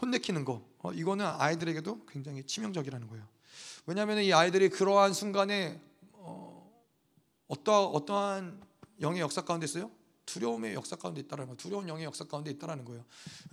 혼내키는 0.00 0.44
거 0.44 0.64
어, 0.78 0.92
이거는 0.92 1.26
아이들에게도 1.26 2.06
굉장히 2.06 2.44
치명적이라는 2.44 3.08
거예요. 3.08 3.26
왜냐하면 3.86 4.22
이 4.22 4.32
아이들이 4.32 4.68
그러한 4.68 5.12
순간에 5.12 5.80
어, 6.12 6.70
어떠 7.48 7.86
어떠한 7.86 8.62
영의 9.00 9.20
역사 9.20 9.42
가운데 9.42 9.64
있어요? 9.64 9.90
두려움의 10.24 10.74
역사 10.74 10.96
가운데 10.96 11.20
있다라는 11.20 11.48
거예요. 11.48 11.56
두려운 11.56 11.88
영의 11.88 12.04
역사 12.04 12.24
가운데 12.24 12.50
있다라는 12.52 12.84
거예요. 12.84 13.04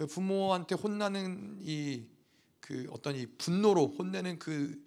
부모한테 0.07 0.76
혼나는 0.76 1.57
이 1.61 2.19
그 2.69 2.88
어떤 2.91 3.15
이 3.15 3.26
분노로 3.26 3.95
혼내는 3.97 4.38
그 4.38 4.80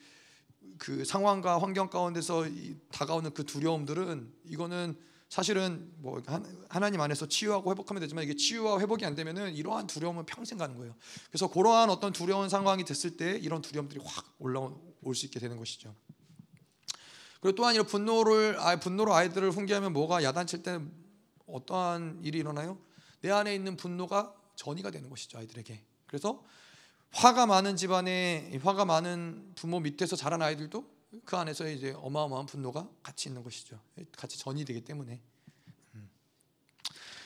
그 0.79 1.05
상황과 1.05 1.61
환경 1.61 1.89
가운데서 1.89 2.47
다가오는 2.91 3.33
그 3.35 3.45
두려움들은 3.45 4.33
이거는 4.45 4.97
사실은 5.29 5.91
뭐 5.97 6.21
하나님 6.69 7.01
안에서 7.01 7.27
치유하고 7.27 7.71
회복하면 7.71 8.03
되지만 8.03 8.25
이게 8.25 8.37
치유와 8.37 8.81
회복이 8.81 9.07
안 9.07 9.15
되면은 9.15 9.55
이러한 9.55 9.87
두려움은 9.87 10.27
평생 10.27 10.59
가는 10.59 10.77
거예요. 10.77 10.95
그래서 11.31 11.49
그러한 11.49 11.89
어떤 11.89 12.13
두려운 12.13 12.51
상황이 12.51 12.85
됐을 12.85 13.17
때 13.17 13.39
이런 13.39 13.63
두려움들이 13.63 14.01
확 14.05 14.27
올라올 14.39 15.15
수 15.15 15.25
있게 15.25 15.41
되는 15.41 15.57
것이죠. 15.57 15.95
그리고 17.41 17.57
또한 17.57 17.75
이런 17.75 17.87
분노를 17.87 18.57
아 18.61 18.79
분노로 18.79 19.15
아이들을 19.15 19.51
훈계하면 19.53 19.95
뭐가 19.95 20.23
야단칠 20.23 20.63
때 20.63 20.79
어떠한 21.47 22.21
일이 22.23 22.39
일어나요? 22.39 22.79
내 23.23 23.31
안에 23.31 23.55
있는 23.55 23.77
분노가 23.77 24.35
전이가 24.57 24.91
되는 24.91 25.09
것이죠 25.09 25.39
아이들에게. 25.39 25.83
그래서 26.07 26.45
화가 27.13 27.47
많은 27.47 27.77
집안에 27.77 28.59
화가 28.63 28.85
많은 28.85 29.53
부모 29.55 29.81
밑에서 29.81 30.17
자란 30.17 30.43
아이들도 30.43 30.85
그 31.25 31.37
안에서 31.37 31.69
이제 31.69 31.93
어마어마한 31.99 32.47
분노가 32.47 32.89
같이 33.03 33.29
있는 33.29 33.43
것이죠. 33.43 33.79
같이 34.17 34.39
전이 34.39 34.65
되기 34.65 34.81
때문에. 34.81 35.21
음. 35.95 36.11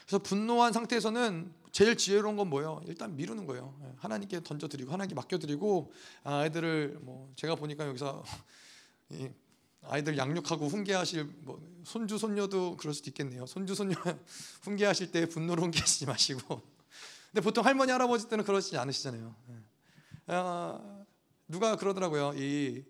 그래서 0.04 0.18
분노한 0.22 0.72
상태에서는 0.72 1.54
제일 1.70 1.96
지혜로운 1.96 2.36
건 2.36 2.48
뭐예요? 2.48 2.80
일단 2.86 3.14
미루는 3.16 3.46
거예요. 3.46 3.78
예, 3.84 3.92
하나님께 3.98 4.42
던져드리고 4.42 4.92
하나님께 4.92 5.14
맡겨드리고 5.14 5.92
아이들을 6.24 6.98
뭐 7.02 7.30
제가 7.36 7.54
보니까 7.54 7.86
여기서 7.86 8.24
아이들 9.82 10.16
양육하고 10.18 10.68
훈계하실 10.68 11.24
뭐 11.42 11.60
손주 11.84 12.18
손녀도 12.18 12.76
그럴 12.76 12.92
수도 12.92 13.10
있겠네요. 13.10 13.46
손주 13.46 13.74
손녀 13.74 13.94
훈계하실 14.62 15.12
때 15.12 15.26
분노로 15.26 15.62
훈계하시지 15.64 16.06
마시고. 16.06 16.62
근데 17.30 17.40
보통 17.40 17.64
할머니 17.64 17.92
할아버지 17.92 18.28
때는 18.28 18.44
그러지 18.44 18.76
않으시잖아요. 18.78 19.34
예. 20.28 20.34
어, 20.34 21.06
누가 21.48 21.76
그러더라고요. 21.76 22.32
이 22.36 22.84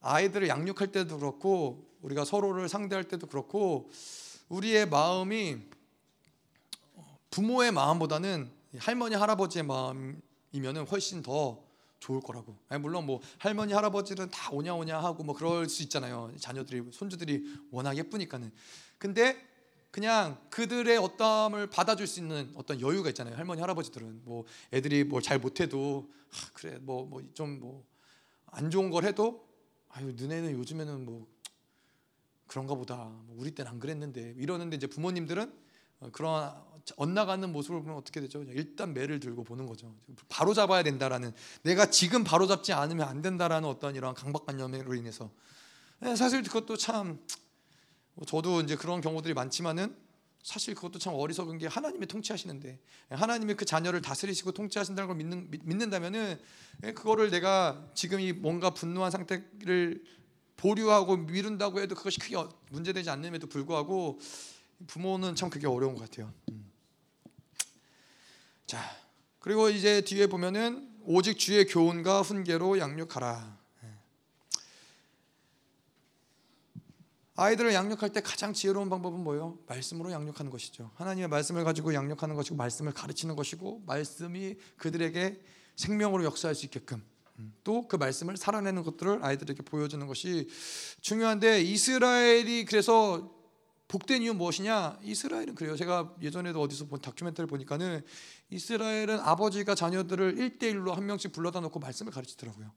아이들을 0.00 0.48
양육할 0.48 0.92
때도 0.92 1.18
그렇고 1.18 1.96
우리가 2.02 2.24
서로를 2.24 2.68
상대할 2.68 3.04
때도 3.04 3.26
그렇고 3.26 3.90
우리의 4.48 4.88
마음이 4.88 5.58
부모의 7.30 7.72
마음보다는 7.72 8.50
할머니 8.78 9.14
할아버지의 9.16 9.64
마음이면은 9.64 10.86
훨씬 10.88 11.22
더 11.22 11.62
좋을 12.00 12.20
거라고. 12.20 12.56
아니, 12.68 12.80
물론 12.80 13.06
뭐 13.06 13.20
할머니 13.38 13.72
할아버지는 13.72 14.30
다 14.30 14.50
오냐 14.52 14.74
오냐 14.74 14.98
하고 14.98 15.24
뭐 15.24 15.34
그럴 15.34 15.68
수 15.68 15.82
있잖아요. 15.82 16.32
자녀들이 16.38 16.90
손주들이 16.92 17.44
워낙 17.72 17.96
예쁘니까는. 17.96 18.52
근데 18.98 19.47
그냥 19.90 20.38
그들의 20.50 20.96
어떠함을 20.98 21.68
받아줄 21.68 22.06
수 22.06 22.20
있는 22.20 22.52
어떤 22.56 22.80
여유가 22.80 23.08
있잖아요. 23.10 23.36
할머니 23.36 23.60
할아버지들은 23.60 24.22
뭐 24.24 24.44
애들이 24.72 25.04
뭘 25.04 25.22
잘 25.22 25.38
못해도 25.38 26.08
아, 26.30 26.50
그래 26.54 26.78
뭐 26.80 27.06
뭐 27.06 27.22
좀 27.34 27.58
뭐 27.60 27.82
안 28.50 28.70
좋은 28.70 28.90
걸 28.90 29.04
해도 29.04 29.46
아유 29.90 30.12
너네는 30.18 30.52
요즘에는 30.52 31.04
뭐 31.04 31.26
그런가 32.46 32.74
보다. 32.74 32.96
뭐 32.96 33.36
우리 33.38 33.50
때는 33.50 33.70
안 33.72 33.78
그랬는데 33.78 34.34
이러는데 34.38 34.76
이제 34.76 34.86
부모님들은 34.86 35.52
어, 36.00 36.08
그런 36.12 36.54
엇나가는 36.96 37.50
모습을 37.52 37.80
보면 37.82 37.96
어떻게 37.96 38.20
되죠? 38.20 38.42
일단 38.44 38.94
매를 38.94 39.20
들고 39.20 39.44
보는 39.44 39.66
거죠. 39.66 39.94
바로 40.28 40.54
잡아야 40.54 40.82
된다라는 40.82 41.32
내가 41.62 41.90
지금 41.90 42.24
바로 42.24 42.46
잡지 42.46 42.72
않으면 42.72 43.06
안 43.06 43.20
된다라는 43.20 43.68
어떤 43.68 43.94
이런 43.96 44.14
강박관념으로 44.14 44.94
인해서 44.94 45.30
예, 46.06 46.16
사실 46.16 46.42
그것도 46.42 46.76
참뭐 46.78 47.18
저도 48.26 48.60
이제 48.62 48.76
그런 48.76 49.00
경우들이 49.00 49.34
많지만은 49.34 49.94
사실 50.42 50.74
그것도 50.74 50.98
참 50.98 51.14
어리석은 51.14 51.58
게 51.58 51.66
하나님이 51.66 52.06
통치하시는데 52.06 52.78
하나님이 53.10 53.54
그 53.54 53.64
자녀를 53.64 54.00
다스리시고 54.00 54.52
통치하신다는 54.52 55.08
걸 55.08 55.16
믿는 55.16 55.50
믿는다면은 55.50 56.40
예, 56.84 56.92
그거를 56.92 57.30
내가 57.30 57.86
지금 57.94 58.20
이 58.20 58.32
뭔가 58.32 58.70
분노한 58.70 59.10
상태를 59.10 60.02
보류하고 60.56 61.16
미룬다고 61.16 61.80
해도 61.80 61.94
그것이 61.94 62.18
크게 62.18 62.36
문제되지 62.70 63.10
않음에도 63.10 63.46
불구하고 63.46 64.18
부모는 64.86 65.34
참 65.34 65.50
그게 65.50 65.66
어려운 65.66 65.94
것 65.94 66.08
같아요. 66.08 66.32
음. 66.50 66.70
자 68.66 68.78
그리고 69.38 69.68
이제 69.68 70.00
뒤에 70.00 70.26
보면은 70.28 70.88
오직 71.04 71.38
주의 71.38 71.64
교훈과 71.66 72.22
훈계로 72.22 72.78
양육하라. 72.78 73.57
아이들을 77.40 77.72
양육할 77.72 78.12
때 78.12 78.20
가장 78.20 78.52
지혜로운 78.52 78.90
방법은 78.90 79.20
뭐예요? 79.20 79.58
말씀으로 79.68 80.10
양육하는 80.10 80.50
것이죠. 80.50 80.90
하나님의 80.96 81.28
말씀을 81.28 81.62
가지고 81.62 81.94
양육하는 81.94 82.34
것이고 82.34 82.56
말씀을 82.56 82.92
가르치는 82.92 83.36
것이고 83.36 83.84
말씀이 83.86 84.56
그들에게 84.76 85.40
생명으로 85.76 86.24
역사할 86.24 86.56
수 86.56 86.66
있게끔 86.66 87.00
음, 87.38 87.54
또그 87.62 87.94
말씀을 87.94 88.36
살아내는 88.36 88.82
것들을 88.82 89.24
아이들에게 89.24 89.62
보여주는 89.62 90.04
것이 90.08 90.48
중요한데 91.00 91.62
이스라엘이 91.62 92.64
그래서 92.64 93.32
복된 93.86 94.22
이유 94.22 94.34
무엇이냐? 94.34 94.98
이스라엘은 95.04 95.54
그래요. 95.54 95.76
제가 95.76 96.16
예전에도 96.20 96.60
어디서 96.60 96.86
본 96.86 97.00
다큐멘터리를 97.00 97.48
보니까는 97.48 98.02
이스라엘은 98.50 99.20
아버지가 99.20 99.76
자녀들을 99.76 100.34
1대1로 100.34 100.92
한 100.92 101.06
명씩 101.06 101.30
불러다 101.30 101.60
놓고 101.60 101.78
말씀을 101.78 102.12
가르치더라고요. 102.12 102.72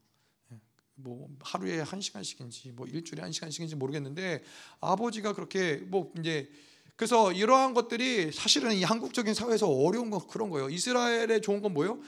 뭐 1.04 1.28
하루에 1.42 1.80
한 1.80 2.02
시간씩인지 2.02 2.72
뭐 2.72 2.88
일주일에 2.88 3.22
한 3.22 3.32
시간씩인지 3.32 3.76
모르겠는데 3.76 4.44
아버지가 4.80 5.34
그렇게 5.34 5.78
뭐 5.78 6.12
이제 6.20 6.50
그래서 6.96 7.32
이러한 7.32 7.74
것들이 7.74 8.32
사실은 8.32 8.74
이 8.74 8.84
한국적인 8.84 9.34
사회에서 9.34 9.68
어려운 9.68 10.10
건 10.12 10.22
그런 10.28 10.50
거예요. 10.50 10.70
이스라엘의 10.70 11.42
좋은 11.42 11.62
건 11.62 11.74
뭐예요? 11.74 12.00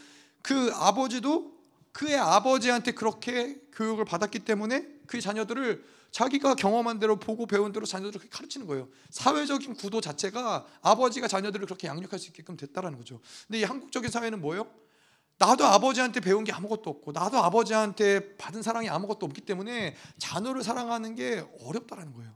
그 0.41 0.72
아버지도 0.74 1.53
그의 1.91 2.15
아버지한테 2.18 2.91
그렇게 2.91 3.60
교육을 3.72 4.06
받았기 4.06 4.40
때문에 4.40 4.86
그 5.07 5.22
자녀들을 5.22 5.84
자기가 6.11 6.53
경험한 6.53 6.99
대로 6.99 7.18
보고 7.18 7.48
배운 7.48 7.72
대로 7.72 7.88
자녀들을 7.88 8.30
가르치는 8.30 8.68
거예요. 8.68 8.88
사회적인 9.10 9.74
구도 9.74 9.99
자체가 9.99 10.65
아버지가 10.82 11.28
자녀들을 11.28 11.65
그렇게 11.65 11.88
양육할 11.88 12.20
수 12.20 12.28
있게끔 12.28 12.56
됐다라는 12.56 12.99
거죠. 12.99 13.20
근데 13.48 13.61
이 13.61 13.64
한국적인 13.64 14.11
사회는 14.11 14.41
뭐예요? 14.41 14.68
나도 15.45 15.65
아버지한테 15.65 16.20
배운 16.22 16.44
게 16.44 16.52
아무것도 16.52 16.90
없고 16.90 17.11
나도 17.11 17.38
아버지한테 17.38 18.38
받은 18.38 18.61
사랑이 18.61 18.90
아무것도 18.90 19.26
없기 19.26 19.41
때문에 19.41 19.95
자녀를 20.18 20.64
사랑하는 20.64 21.15
게 21.15 21.45
어렵다라는 21.61 22.14
거예요. 22.14 22.32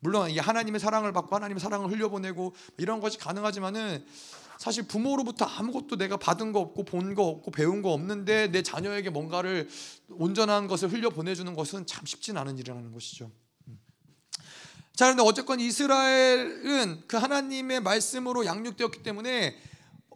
물론 0.00 0.28
이 0.30 0.38
하나님의 0.38 0.80
사랑을 0.80 1.12
받고 1.12 1.36
하나님의 1.36 1.60
사랑을 1.60 1.88
흘려보내고 1.90 2.54
이런 2.78 3.00
것이 3.00 3.18
가능하지만은 3.18 4.04
사실 4.58 4.84
부모로부터 4.84 5.44
아무것도 5.44 5.96
내가 5.96 6.16
받은 6.16 6.52
거 6.52 6.60
없고 6.60 6.84
본 6.84 7.14
거 7.14 7.24
없고 7.24 7.50
배운 7.52 7.82
거 7.82 7.92
없는데 7.92 8.48
내 8.48 8.62
자녀에게 8.62 9.10
뭔가를 9.10 9.68
온전한 10.08 10.66
것을 10.66 10.92
흘려보내주는 10.92 11.54
것은 11.54 11.86
참 11.86 12.04
쉽진 12.06 12.36
않은 12.36 12.58
일이라는 12.58 12.92
것이죠. 12.92 13.30
자, 14.94 15.06
그런데 15.06 15.22
어쨌건 15.22 15.58
이스라엘은 15.58 17.04
그 17.06 17.16
하나님의 17.16 17.80
말씀으로 17.80 18.44
양육되었기 18.44 19.02
때문에 19.02 19.56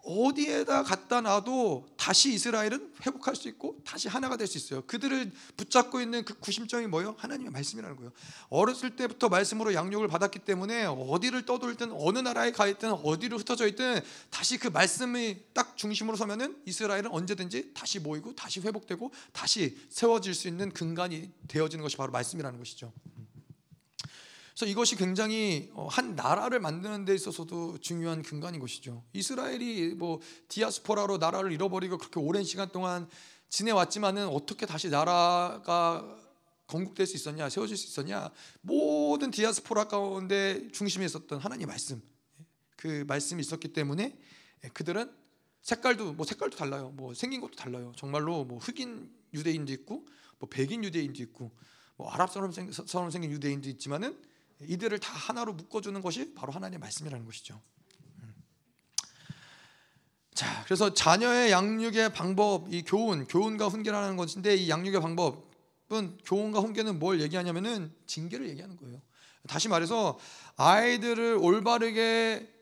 어디에다 0.07 0.85
갖다 0.85 1.20
놔도 1.20 1.89
다시 1.97 2.33
이스라엘은 2.33 2.95
회복할 3.05 3.35
수 3.37 3.49
있고 3.49 3.78
다시 3.85 4.09
하나가 4.09 4.37
될 4.37 4.47
수 4.47 4.59
있어요. 4.59 4.83
그들을 4.87 5.33
붙잡고 5.57 6.01
있는 6.01 6.24
그 6.24 6.35
구심점이 6.39 6.87
뭐예요? 6.87 7.16
하나님의 7.19 7.51
말씀이라는 7.53 7.97
거예요. 7.97 8.12
어렸을 8.49 8.95
때부터 8.95 9.28
말씀으로 9.28 9.74
양육을 9.74 10.09
받았기 10.09 10.41
때문에 10.41 10.85
어디를 10.85 11.45
떠돌든 11.45 11.93
어느 11.93 12.20
나라에 12.20 12.53
가 12.53 12.66
있든 12.69 12.93
어디로 12.93 13.39
흩어져 13.39 13.66
있든 13.66 14.01
다시 14.31 14.59
그 14.59 14.69
말씀이 14.69 15.39
딱 15.53 15.77
중심으로 15.77 16.16
서면은 16.16 16.57
이스라엘은 16.65 17.09
언제든지 17.09 17.73
다시 17.74 17.99
모이고 17.99 18.35
다시 18.37 18.61
회복되고 18.61 19.12
다시 19.33 19.77
세워질 19.91 20.35
수 20.35 20.49
있는 20.49 20.70
근간이 20.73 21.31
되어지는 21.49 21.83
것이 21.83 21.97
바로 21.97 22.12
말씀이라는 22.12 22.59
것이죠. 22.59 22.93
그래서 24.57 24.70
이것이 24.70 24.97
굉장히 24.97 25.70
어, 25.74 25.87
한 25.87 26.16
나라를 26.16 26.61
만드는 26.61 27.05
데 27.05 27.15
있어서도 27.15 27.77
중요한 27.78 28.23
근간인 28.23 28.59
것이죠. 28.59 29.05
이스라엘이 29.12 29.95
뭐 29.97 30.19
디아스포라로 30.49 31.19
나라를 31.19 31.53
잃어버리고 31.53 31.99
그렇게 31.99 32.19
오랜 32.19 32.43
시간 32.43 32.70
동안 32.70 33.07
지내왔지만은 33.51 34.28
어떻게 34.28 34.65
다시 34.65 34.89
나라가 34.89 36.16
건국될 36.69 37.07
수 37.07 37.16
있었냐, 37.16 37.51
세워질 37.51 37.77
수 37.77 37.87
있었냐? 37.87 38.31
모든 38.62 39.31
디아스포라 39.31 39.89
가운데 39.89 40.66
중심에 40.73 41.05
있었던 41.05 41.39
하나님 41.39 41.69
말씀, 41.69 42.03
그 42.77 43.05
말씀이 43.07 43.41
있었기 43.43 43.74
때문에 43.74 44.19
그들은 44.73 45.12
색깔도 45.61 46.15
뭐 46.15 46.24
색깔도 46.24 46.57
달라요. 46.57 46.93
뭐 46.95 47.12
생긴 47.12 47.43
것도 47.43 47.57
달라요. 47.57 47.93
정말로 47.95 48.45
뭐 48.45 48.59
흑인 48.59 49.12
유대인도 49.35 49.70
있고, 49.74 50.07
뭐 50.39 50.49
백인 50.49 50.83
유대인도 50.83 51.23
있고, 51.24 51.53
뭐 51.97 52.11
아랍처럼 52.11 52.53
생긴 52.53 53.31
유대인도 53.31 53.69
있지만은 53.69 54.19
이들을 54.61 54.99
다 54.99 55.12
하나로 55.12 55.53
묶어주는 55.55 56.01
것이 56.01 56.35
바로 56.35 56.53
하나님의 56.53 56.78
말씀이라는 56.78 57.24
것이죠. 57.27 57.61
음. 58.23 58.35
자, 60.35 60.65
그래서 60.65 60.95
자녀의 60.95 61.51
양육의 61.51 62.12
방법, 62.12 62.73
이 62.73 62.83
교훈, 62.83 63.27
교훈과 63.27 63.69
훈계라는 63.69 64.16
것인데 64.16 64.57
이 64.57 64.70
양육의 64.70 65.01
방법은 65.01 66.19
교훈과 66.24 66.61
훈계는 66.61 66.99
뭘 66.99 67.20
얘기하냐면은 67.20 67.95
징계를 68.07 68.49
얘기하는 68.49 68.77
거예요. 68.77 69.01
다시 69.47 69.69
말해서 69.69 70.19
아이들을 70.57 71.39
올바르게 71.41 72.53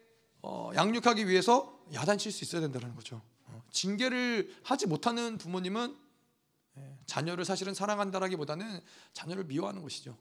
어, 0.43 0.71
양육하기 0.75 1.27
위해서 1.29 1.81
야단칠 1.95 2.31
수 2.31 2.45
있어야 2.45 2.61
된다는 2.61 2.95
거죠. 2.95 3.23
어, 3.47 3.63
징계를 3.71 4.55
하지 4.63 4.87
못하는 4.87 5.39
부모님은 5.39 5.97
예, 6.77 6.99
자녀를 7.07 7.45
사실은 7.45 7.73
사랑한다라기보다는 7.73 8.81
자녀를 9.13 9.45
미워하는 9.45 9.83
것이죠. 9.83 10.19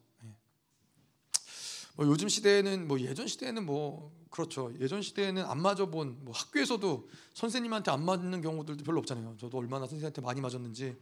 예. 1.99 2.03
뭐 2.03 2.07
요즘 2.07 2.27
시대에는 2.29 2.87
뭐 2.87 2.99
예전 2.99 3.27
시대에는 3.27 3.65
뭐 3.65 4.11
그렇죠. 4.29 4.73
예전 4.79 5.01
시대에는 5.01 5.45
안 5.45 5.61
맞아 5.61 5.85
본 5.85 6.17
뭐 6.23 6.33
학교에서도 6.33 7.07
선생님한테 7.33 7.91
안 7.91 8.03
맞는 8.03 8.41
경우들도 8.41 8.83
별로 8.83 8.99
없잖아요. 8.99 9.37
저도 9.39 9.57
얼마나 9.57 9.85
선생님한테 9.85 10.21
많이 10.21 10.41
맞았는지 10.41 10.97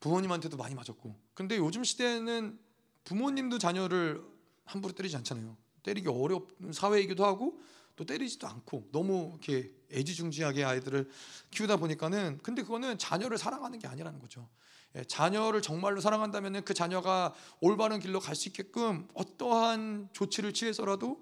부모님한테도 0.00 0.56
많이 0.56 0.74
맞았고. 0.74 1.14
근데 1.34 1.56
요즘 1.56 1.84
시대에는 1.84 2.58
부모님도 3.04 3.58
자녀를 3.58 4.22
함부로 4.64 4.94
때리지 4.94 5.16
않잖아요. 5.16 5.56
때리기 5.82 6.08
어려운 6.08 6.46
사회이기도 6.72 7.24
하고 7.24 7.60
또 7.96 8.04
때리지도 8.04 8.46
않고 8.48 8.88
너무 8.92 9.30
이렇게 9.32 9.72
애지중지하게 9.92 10.64
아이들을 10.64 11.08
키우다 11.50 11.76
보니까는 11.76 12.40
근데 12.42 12.62
그거는 12.62 12.98
자녀를 12.98 13.38
사랑하는 13.38 13.78
게 13.78 13.86
아니라는 13.86 14.18
거죠. 14.18 14.48
예, 14.96 15.04
자녀를 15.04 15.60
정말로 15.60 16.00
사랑한다면 16.00 16.64
그 16.64 16.72
자녀가 16.72 17.34
올바른 17.60 17.98
길로 17.98 18.20
갈 18.20 18.34
수 18.36 18.48
있게끔 18.48 19.08
어떠한 19.14 20.10
조치를 20.12 20.52
취해서라도 20.52 21.20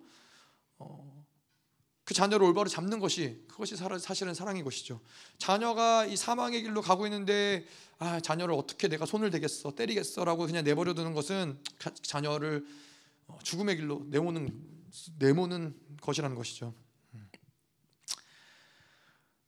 어, 0.79 1.25
그 2.05 2.15
자녀를 2.15 2.47
올바로 2.47 2.69
잡는 2.69 2.99
것이 2.99 3.45
그것이 3.49 3.77
사실은 3.77 4.35
사랑의 4.35 4.63
것이죠. 4.65 5.01
자녀가 5.39 6.05
이 6.05 6.17
사망의 6.17 6.63
길로 6.63 6.83
가고 6.83 7.07
있는데 7.07 7.67
아 7.99 8.21
자녀를 8.21 8.55
어떻게 8.55 8.89
내가 8.89 9.07
손을 9.07 9.31
대겠어 9.31 9.75
때리겠어라고 9.75 10.47
그냥 10.47 10.65
내버려 10.65 10.95
두는 10.95 11.15
것은 11.15 11.59
자녀를 12.03 12.67
어, 13.29 13.39
죽음의 13.43 13.77
길로 13.77 14.05
내모는 14.09 14.51
내모는 15.19 15.75
것이라는 16.03 16.37
것이죠. 16.37 16.75
음. 17.15 17.31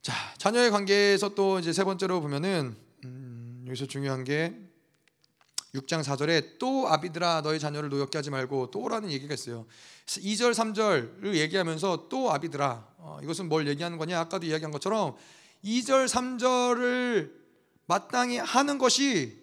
자 0.00 0.12
자녀의 0.38 0.70
관계에서 0.70 1.34
또 1.34 1.58
이제 1.58 1.72
세 1.72 1.84
번째로 1.84 2.20
보면은 2.22 2.76
음, 2.76 2.93
여기서 3.66 3.86
중요한 3.86 4.24
게 4.24 4.54
6장 5.74 6.02
4절에 6.04 6.58
또 6.58 6.88
아비들아 6.88 7.42
너희 7.42 7.58
자녀를 7.58 7.88
노엽게 7.88 8.18
하지 8.18 8.30
말고 8.30 8.70
또라는 8.70 9.10
얘기가 9.10 9.34
있어요. 9.34 9.66
2절 10.06 10.52
3절을 10.52 11.34
얘기하면서 11.34 12.08
또 12.08 12.32
아비들아 12.32 12.86
어, 12.98 13.18
이것은 13.22 13.48
뭘 13.48 13.66
얘기하는 13.66 13.98
거냐? 13.98 14.20
아까도 14.20 14.46
이야기한 14.46 14.70
것처럼 14.70 15.16
2절 15.64 16.06
3절을 16.06 17.32
마땅히 17.86 18.38
하는 18.38 18.78
것이 18.78 19.42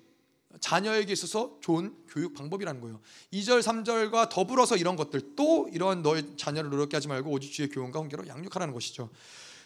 자녀에게 0.60 1.12
있어서 1.14 1.58
좋은 1.62 1.96
교육 2.08 2.34
방법이라는 2.34 2.80
거예요. 2.82 3.02
2절 3.34 3.62
3절과 3.62 4.30
더불어서 4.30 4.78
이런 4.78 4.96
것들 4.96 5.36
또 5.36 5.70
이런 5.72 6.02
너의 6.02 6.38
자녀를 6.38 6.70
노력게 6.70 6.96
하지 6.96 7.08
말고 7.08 7.30
오직 7.32 7.52
주의 7.52 7.70
교훈과 7.70 8.00
훈계로 8.00 8.28
양육하라는 8.28 8.74
것이죠. 8.74 9.10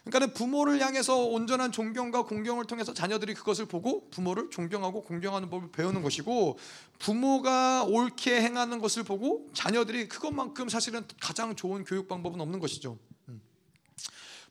그러니까 0.05 0.33
부모를 0.33 0.79
향해서 0.79 1.25
온전한 1.25 1.71
존경과 1.71 2.23
공경을 2.25 2.65
통해서 2.65 2.93
자녀들이 2.93 3.33
그것을 3.33 3.65
보고 3.65 4.07
부모를 4.11 4.51
존경하고 4.51 5.01
공경하는 5.01 5.49
법을 5.49 5.71
배우는 5.71 6.03
것이고 6.03 6.59
부모가 6.99 7.83
옳게 7.85 8.39
행하는 8.41 8.79
것을 8.79 9.03
보고 9.03 9.49
자녀들이 9.53 10.07
그것만큼 10.07 10.69
사실은 10.69 11.03
가장 11.19 11.55
좋은 11.55 11.83
교육 11.85 12.07
방법은 12.07 12.39
없는 12.39 12.59
것이죠. 12.59 12.99
음. 13.29 13.41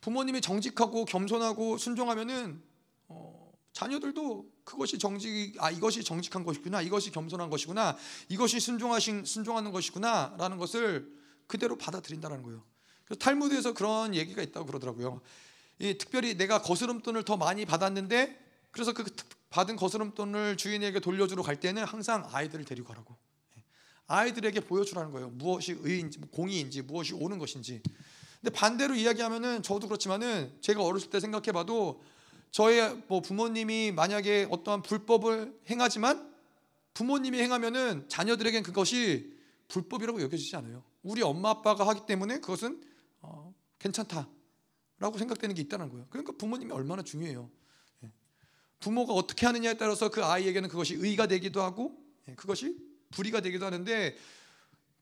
부모님이 0.01 0.41
정직하고 0.41 1.05
겸손하고 1.05 1.79
순종하면은 1.79 2.61
어, 3.07 3.53
자녀들도 3.73 4.47
그것이 4.65 4.99
정직 4.99 5.55
아 5.61 5.71
이것이 5.71 6.03
정직한 6.03 6.45
것이구나 6.45 6.83
이것이 6.83 7.13
겸손한 7.13 7.49
것이구나 7.49 7.97
이것이 8.29 8.59
순종하신 8.59 9.25
순종하는 9.25 9.71
것이구나라는 9.71 10.57
것을 10.59 11.09
그대로 11.47 11.79
받아들인다는 11.79 12.43
거예요. 12.43 12.65
탈무드에서 13.19 13.75
그런 13.75 14.15
얘기가 14.15 14.43
있다고 14.43 14.67
그러더라고요. 14.67 15.21
이 15.79 15.99
특별히 15.99 16.37
내가 16.37 16.63
거스름돈을 16.63 17.25
더 17.25 17.37
많이 17.37 17.65
받았는데 17.65 18.39
그래서 18.71 18.93
그 18.93 19.05
받은 19.51 19.77
거스름돈을 19.77 20.57
주인에게 20.57 21.01
돌려주러 21.01 21.43
갈 21.43 21.61
때는 21.61 21.85
항상 21.85 22.29
아이들을 22.33 22.65
데리고 22.65 22.89
가라고. 22.89 23.17
예. 23.57 23.63
아이들에게 24.09 24.61
보여주라는 24.61 25.13
거예요. 25.13 25.29
무엇이 25.31 25.77
의인지, 25.79 26.19
공의인지, 26.33 26.83
무엇이 26.83 27.15
옳은 27.15 27.39
것인지. 27.39 27.81
근데 28.41 28.51
반대로 28.53 28.95
이야기하면은 28.95 29.63
저도 29.63 29.87
그렇지만은 29.87 30.53
제가 30.61 30.83
어렸을 30.83 31.11
때 31.11 31.21
생각해봐도 31.21 32.03
저의 32.51 33.03
뭐 33.07 33.21
부모님이 33.21 33.93
만약에 33.93 34.49
어떠한 34.51 34.83
불법을 34.83 35.57
행하지만 35.71 36.33
부모님이 36.95 37.41
행하면은 37.41 38.09
자녀들에겐 38.09 38.63
그것이 38.63 39.35
불법이라고 39.69 40.21
여겨지지 40.23 40.57
않아요. 40.57 40.83
우리 41.03 41.23
엄마 41.23 41.51
아빠가 41.51 41.87
하기 41.89 42.07
때문에 42.07 42.41
그것은 42.41 42.83
어, 43.25 43.55
괜찮다라고 43.79 45.19
생각되는 45.19 45.55
게 45.55 45.63
있다는 45.63 45.89
거예요. 45.89 46.07
그러니까 46.11 46.33
부모님이 46.37 46.73
얼마나 46.73 47.03
중요해요. 47.03 47.51
예. 48.05 48.13
부모가 48.81 49.13
어떻게 49.15 49.47
하느냐에 49.47 49.75
따라서 49.75 50.11
그 50.11 50.25
아이에게는 50.25 50.69
그것이 50.69 50.95
의가 50.95 51.27
되기도 51.27 51.63
하고 51.63 51.99
예, 52.29 52.35
그것이 52.35 52.77
불의가 53.11 53.41
되기도 53.41 53.65
하는데 53.67 54.17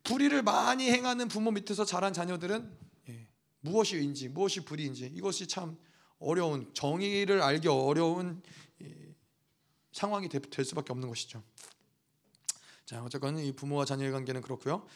불의를 0.05 0.43
많이 0.43 0.91
행하는 0.91 1.29
부모 1.29 1.51
밑에서 1.51 1.85
자란 1.85 2.13
자녀들은 2.13 2.79
예, 3.09 3.29
무엇이 3.61 3.97
의인지 3.97 4.29
무엇이 4.29 4.65
불의인지 4.65 5.13
이것이 5.15 5.47
참 5.47 5.77
어려운 6.19 6.73
정의를 6.75 7.43
알기 7.43 7.69
어려운 7.69 8.43
상황이 9.93 10.29
될 10.29 10.65
수밖에 10.65 10.93
없는 10.93 11.09
것이죠. 11.09 11.43
자, 12.87 13.03
어쨌건 13.05 13.39
이 13.39 13.53
부모와 13.53 13.85
자녀의 13.85 14.11
관계는 14.13 14.41
그렇고요. 14.41 14.87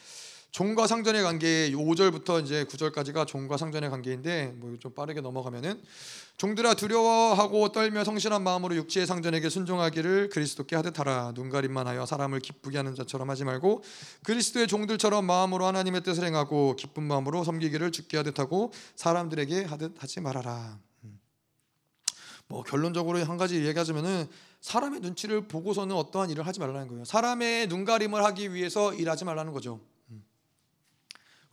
종과 0.57 0.87
상전의 0.87 1.21
관계 1.21 1.69
5절부터 1.69 2.43
이제 2.43 2.63
9절까지가 2.63 3.27
종과 3.27 3.57
상전의 3.57 3.91
관계인데 3.91 4.53
뭐 4.55 4.75
좀 4.79 4.91
빠르게 4.91 5.21
넘어가면은 5.21 5.79
종들아 6.37 6.73
두려워하고 6.73 7.71
떨며 7.71 8.03
성실한 8.03 8.41
마음으로 8.41 8.75
육체의 8.75 9.05
상전에게 9.05 9.49
순종하기를 9.49 10.29
그리스도께 10.29 10.75
하듯 10.75 10.97
하라 10.97 11.33
눈 11.35 11.51
가림만 11.51 11.85
하여 11.85 12.07
사람을 12.07 12.39
기쁘게 12.39 12.77
하는 12.77 12.95
자처럼 12.95 13.29
하지 13.29 13.43
말고 13.43 13.83
그리스도의 14.23 14.65
종들처럼 14.65 15.25
마음으로 15.25 15.67
하나님의 15.67 16.01
뜻을 16.01 16.25
행하고 16.25 16.75
기쁜 16.75 17.03
마음으로 17.03 17.43
섬기기를 17.43 17.91
죽게 17.91 18.17
하듯 18.17 18.39
하고 18.39 18.73
사람들에게 18.95 19.65
하듯 19.65 20.01
하지 20.01 20.21
말아라. 20.21 20.79
뭐 22.47 22.63
결론적으로 22.63 23.23
한 23.23 23.37
가지 23.37 23.63
얘기하자면은 23.63 24.27
사람의 24.61 25.01
눈치를 25.01 25.47
보고서는 25.47 25.95
어떠한 25.95 26.31
일을 26.31 26.47
하지 26.47 26.59
말라는 26.59 26.87
거예요. 26.87 27.05
사람의 27.05 27.67
눈가림을 27.67 28.25
하기 28.25 28.55
위해서 28.55 28.91
일하지 28.95 29.23
말라는 29.23 29.53
거죠. 29.53 29.79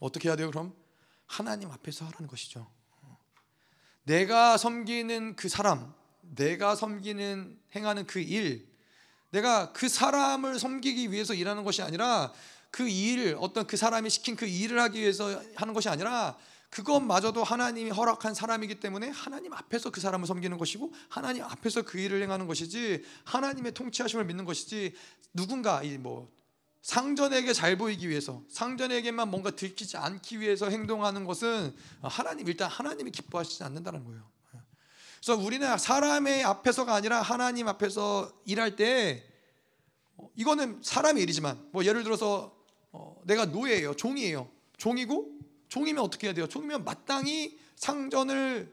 음. 0.04 0.06
어떻게 0.06 0.28
해야 0.28 0.36
돼요? 0.36 0.50
그럼 0.50 0.74
하나님 1.26 1.70
앞에서 1.70 2.04
하라는 2.06 2.28
것이죠. 2.28 2.70
내가 4.04 4.58
섬기는 4.58 5.36
그 5.36 5.48
사람, 5.48 5.94
내가 6.20 6.76
섬기는 6.76 7.58
행하는 7.74 8.06
그 8.06 8.20
일, 8.20 8.68
내가 9.30 9.72
그 9.72 9.88
사람을 9.88 10.58
섬기기 10.58 11.10
위해서 11.10 11.32
일하는 11.34 11.64
것이 11.64 11.82
아니라 11.82 12.32
그 12.70 12.86
일, 12.88 13.36
어떤 13.40 13.66
그 13.66 13.76
사람이 13.76 14.10
시킨 14.10 14.36
그 14.36 14.46
일을 14.46 14.78
하기 14.80 15.00
위해서 15.00 15.42
하는 15.56 15.74
것이 15.74 15.88
아니라 15.88 16.36
그것마저도 16.70 17.44
하나님이 17.44 17.90
허락한 17.90 18.34
사람이기 18.34 18.80
때문에 18.80 19.08
하나님 19.08 19.52
앞에서 19.54 19.90
그 19.90 20.00
사람을 20.00 20.26
섬기는 20.26 20.58
것이고 20.58 20.92
하나님 21.08 21.44
앞에서 21.44 21.82
그 21.82 21.98
일을 21.98 22.20
행하는 22.22 22.46
것이지 22.46 23.04
하나님의 23.24 23.72
통치하심을 23.72 24.24
믿는 24.24 24.44
것이지 24.44 24.92
누군가 25.32 25.82
이뭐 25.82 26.28
상전에게 26.84 27.54
잘 27.54 27.78
보이기 27.78 28.10
위해서 28.10 28.42
상전에게만 28.50 29.30
뭔가 29.30 29.50
들키지 29.50 29.96
않기 29.96 30.40
위해서 30.40 30.68
행동하는 30.68 31.24
것은 31.24 31.74
하나님 32.02 32.46
일단 32.46 32.70
하나님이 32.70 33.10
기뻐하시지 33.10 33.64
않는다는 33.64 34.04
거예요. 34.04 34.22
그래서 35.16 35.42
우리는 35.42 35.78
사람의 35.78 36.44
앞에서가 36.44 36.94
아니라 36.94 37.22
하나님 37.22 37.68
앞에서 37.68 38.30
일할 38.44 38.76
때 38.76 39.24
어, 40.18 40.28
이거는 40.36 40.82
사람의 40.82 41.22
일이지만 41.22 41.70
뭐 41.72 41.86
예를 41.86 42.04
들어서 42.04 42.54
어, 42.92 43.18
내가 43.24 43.46
노예예요, 43.46 43.96
종이에요, 43.96 44.46
종이고 44.76 45.38
종이면 45.68 46.04
어떻게 46.04 46.26
해야 46.26 46.34
돼요? 46.34 46.46
종이면 46.46 46.84
마땅히 46.84 47.58
상전을 47.76 48.70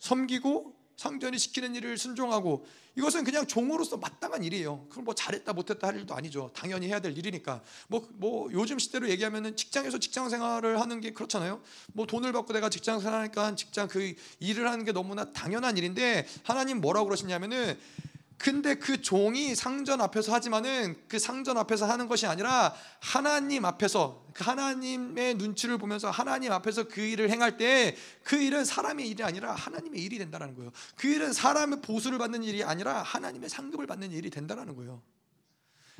섬기고 0.00 0.74
상전이 0.96 1.38
시키는 1.38 1.76
일을 1.76 1.96
순종하고 1.96 2.66
이것은 2.96 3.24
그냥 3.24 3.46
종으로서 3.46 3.96
마땅한 3.96 4.44
일이에요. 4.44 4.86
그럼 4.90 5.04
뭐 5.04 5.14
잘했다 5.14 5.52
못했다 5.52 5.86
할 5.88 5.96
일도 5.96 6.14
아니죠. 6.14 6.50
당연히 6.54 6.88
해야 6.88 7.00
될 7.00 7.16
일이니까. 7.16 7.62
뭐, 7.88 8.06
뭐 8.14 8.50
요즘 8.52 8.78
시대로 8.78 9.08
얘기하면은 9.08 9.56
직장에서 9.56 9.98
직장 9.98 10.28
생활을 10.28 10.80
하는 10.80 11.00
게 11.00 11.12
그렇잖아요. 11.12 11.62
뭐 11.94 12.06
돈을 12.06 12.32
받고 12.32 12.52
내가 12.52 12.68
직장 12.68 13.00
생활하니까 13.00 13.54
직장 13.56 13.88
그 13.88 14.14
일을 14.40 14.68
하는 14.68 14.84
게 14.84 14.92
너무나 14.92 15.32
당연한 15.32 15.78
일인데 15.78 16.26
하나님 16.42 16.80
뭐라고 16.80 17.06
그러시냐면은 17.06 17.78
근데 18.38 18.74
그 18.74 19.00
종이 19.00 19.54
상전 19.54 20.00
앞에서 20.00 20.32
하지만은 20.32 20.96
그 21.08 21.18
상전 21.18 21.58
앞에서 21.58 21.86
하는 21.86 22.08
것이 22.08 22.26
아니라 22.26 22.74
하나님 23.00 23.64
앞에서 23.64 24.26
그 24.32 24.44
하나님의 24.44 25.34
눈치를 25.34 25.78
보면서 25.78 26.10
하나님 26.10 26.52
앞에서 26.52 26.84
그 26.84 27.00
일을 27.00 27.30
행할 27.30 27.56
때 27.56 27.96
그 28.24 28.36
일은 28.36 28.64
사람의 28.64 29.08
일이 29.08 29.22
아니라 29.22 29.52
하나님의 29.54 30.00
일이 30.00 30.18
된다는 30.18 30.54
거예요. 30.54 30.70
그 30.96 31.08
일은 31.08 31.32
사람의 31.32 31.80
보수를 31.80 32.18
받는 32.18 32.42
일이 32.44 32.62
아니라 32.62 33.02
하나님의 33.02 33.48
상급을 33.48 33.86
받는 33.86 34.12
일이 34.12 34.30
된다는 34.30 34.76
거예요. 34.76 35.02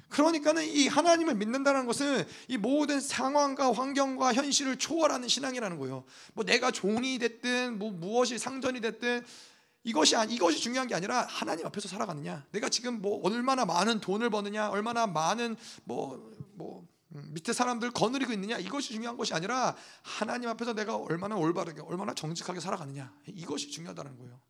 그러니까는 0.09 0.65
이 0.65 0.89
하나님을 0.89 1.35
믿는다는 1.37 1.87
것은 1.87 2.27
이 2.49 2.59
모든 2.59 3.01
상황과 3.01 3.73
환경과 3.73 4.35
현실을 4.35 4.77
초월하는 4.77 5.27
신앙이라는 5.27 5.79
거예요. 5.79 6.05
뭐 6.35 6.45
내가 6.45 6.71
종이 6.71 7.19
됐든 7.19 7.79
뭐 7.79 7.91
무엇이 7.91 8.39
상전이 8.39 8.83
됐든 8.83 9.25
이것이 9.85 10.15
이것이 10.29 10.61
중요한 10.61 10.87
게 10.89 10.95
아니라 10.95 11.27
하나님 11.27 11.67
앞에서 11.67 11.89
살아가느냐. 11.89 12.47
내가 12.53 12.69
지금 12.69 13.01
뭐 13.01 13.21
얼마나 13.25 13.65
많은 13.65 14.01
돈을 14.01 14.31
버느냐, 14.31 14.69
얼마나 14.71 15.07
많은 15.07 15.57
뭐뭐 15.85 16.33
뭐 16.55 16.87
밑에 17.09 17.53
사람들 17.53 17.91
거느리고 17.91 18.33
있느냐 18.33 18.59
이것이 18.59 18.93
중요한 18.93 19.17
것이 19.17 19.35
아니라 19.35 19.77
하나님 20.03 20.49
앞에서 20.49 20.73
내가 20.73 20.97
얼마나 20.97 21.37
올바르게 21.37 21.83
얼마나 21.83 22.15
정직하게 22.15 22.61
살아가느냐 22.61 23.15
이것이 23.27 23.71
중요하다는 23.71 24.17
거예요. 24.19 24.41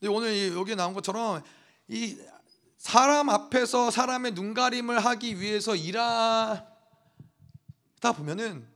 근데 0.00 0.08
오늘 0.08 0.54
여기 0.54 0.74
나온 0.76 0.94
것처럼 0.94 1.42
이 1.88 2.18
사람 2.78 3.30
앞에서 3.30 3.90
사람의 3.90 4.32
눈가림을 4.32 5.04
하기 5.04 5.40
위해서 5.40 5.74
일하다 5.74 6.64
보면은 8.16 8.68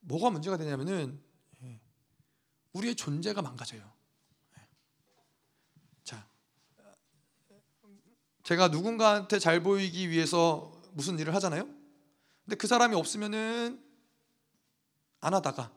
뭐가 0.00 0.30
문제가 0.30 0.56
되냐면은 0.56 1.20
예, 1.62 1.80
우리의 2.72 2.94
존재가 2.94 3.42
망가져요. 3.42 3.92
예. 4.56 4.68
자, 6.04 6.26
제가 8.46 8.68
누군가한테 8.68 9.38
잘 9.38 9.62
보이기 9.62 10.10
위해서 10.10 10.72
무슨 10.92 11.18
일을 11.18 11.34
하잖아요. 11.34 11.68
근데 12.44 12.56
그 12.56 12.66
사람이 12.66 12.94
없으면은 12.94 13.82
안 15.20 15.34
하다가 15.34 15.72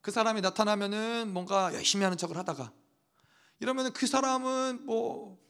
그 0.00 0.10
사람이 0.10 0.40
나타나면은 0.40 1.32
뭔가 1.32 1.72
열심히 1.74 2.04
하는 2.04 2.16
척을 2.16 2.36
하다가 2.36 2.72
이러면은 3.60 3.92
그 3.92 4.06
사람은 4.06 4.86
뭐 4.86 5.42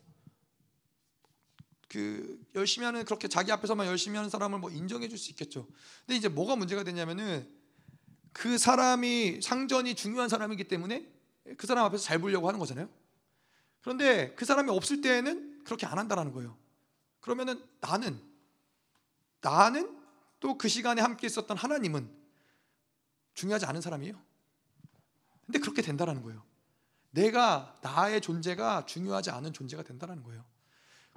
그 1.93 2.43
열심히 2.55 2.86
하는 2.86 3.05
그렇게 3.05 3.28
자기 3.28 3.53
앞에서만 3.53 3.86
열심히 3.86 4.16
하는 4.16 4.31
사람을 4.31 4.59
뭐 4.59 4.70
인정해 4.70 5.09
줄 5.09 5.19
수 5.19 5.31
있겠죠. 5.31 5.69
근데 6.07 6.16
이제 6.16 6.27
뭐가 6.27 6.57
문제가 6.57 6.85
되냐면은 6.85 7.47
그 8.32 8.57
사람이 8.57 9.43
상전이 9.43 9.94
중요한 9.94 10.31
사람이기 10.31 10.65
때문에 10.65 11.07
그 11.59 11.66
사람 11.66 11.85
앞에서 11.85 12.03
잘 12.03 12.19
보려고 12.19 12.49
하는 12.49 12.59
거잖아요. 12.59 12.89
그런데 13.82 14.35
그 14.36 14.47
사람이 14.47 14.70
없을 14.70 15.03
때에는 15.03 15.65
그렇게 15.65 15.85
안 15.85 15.99
한다라는 15.99 16.32
거예요. 16.32 16.57
그러면은 17.23 17.65
나는 17.81 18.20
나는 19.40 19.99
또 20.39 20.59
그 20.59 20.69
시간에 20.69 21.01
함께 21.01 21.27
있었던 21.28 21.57
하나님은 21.57 22.11
중요하지 23.35 23.65
않은 23.66 23.81
사람이에요. 23.81 24.20
근데 25.47 25.59
그렇게 25.61 25.82
된다라는 25.82 26.23
거예요. 26.23 26.43
내가 27.11 27.78
나의 27.82 28.20
존재가 28.20 28.86
중요하지 28.86 29.31
않은 29.31 29.53
존재가 29.53 29.85
된다라는 29.85 30.24
거예요. 30.24 30.44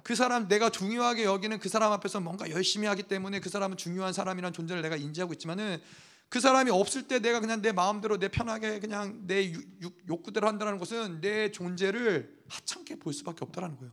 그 0.04 0.14
사람 0.14 0.46
내가 0.46 0.70
중요하게 0.70 1.24
여기는 1.24 1.58
그 1.58 1.68
사람 1.68 1.90
앞에서 1.90 2.20
뭔가 2.20 2.48
열심히 2.50 2.86
하기 2.86 3.02
때문에 3.04 3.40
그 3.40 3.48
사람은 3.48 3.76
중요한 3.76 4.12
사람이라는 4.12 4.52
존재를 4.52 4.82
내가 4.82 4.94
인지하고 4.94 5.32
있지만은 5.32 5.82
그 6.28 6.38
사람이 6.38 6.70
없을 6.70 7.08
때 7.08 7.18
내가 7.18 7.40
그냥 7.40 7.60
내 7.62 7.72
마음대로 7.72 8.18
내 8.18 8.28
편하게 8.28 8.78
그냥 8.78 9.26
내 9.26 9.52
욕구대로 10.08 10.46
한다는 10.46 10.78
것은 10.78 11.20
내 11.20 11.50
존재를 11.50 12.44
하찮게 12.48 13.00
볼 13.00 13.12
수밖에 13.12 13.44
없다라는 13.44 13.76
거예요. 13.76 13.92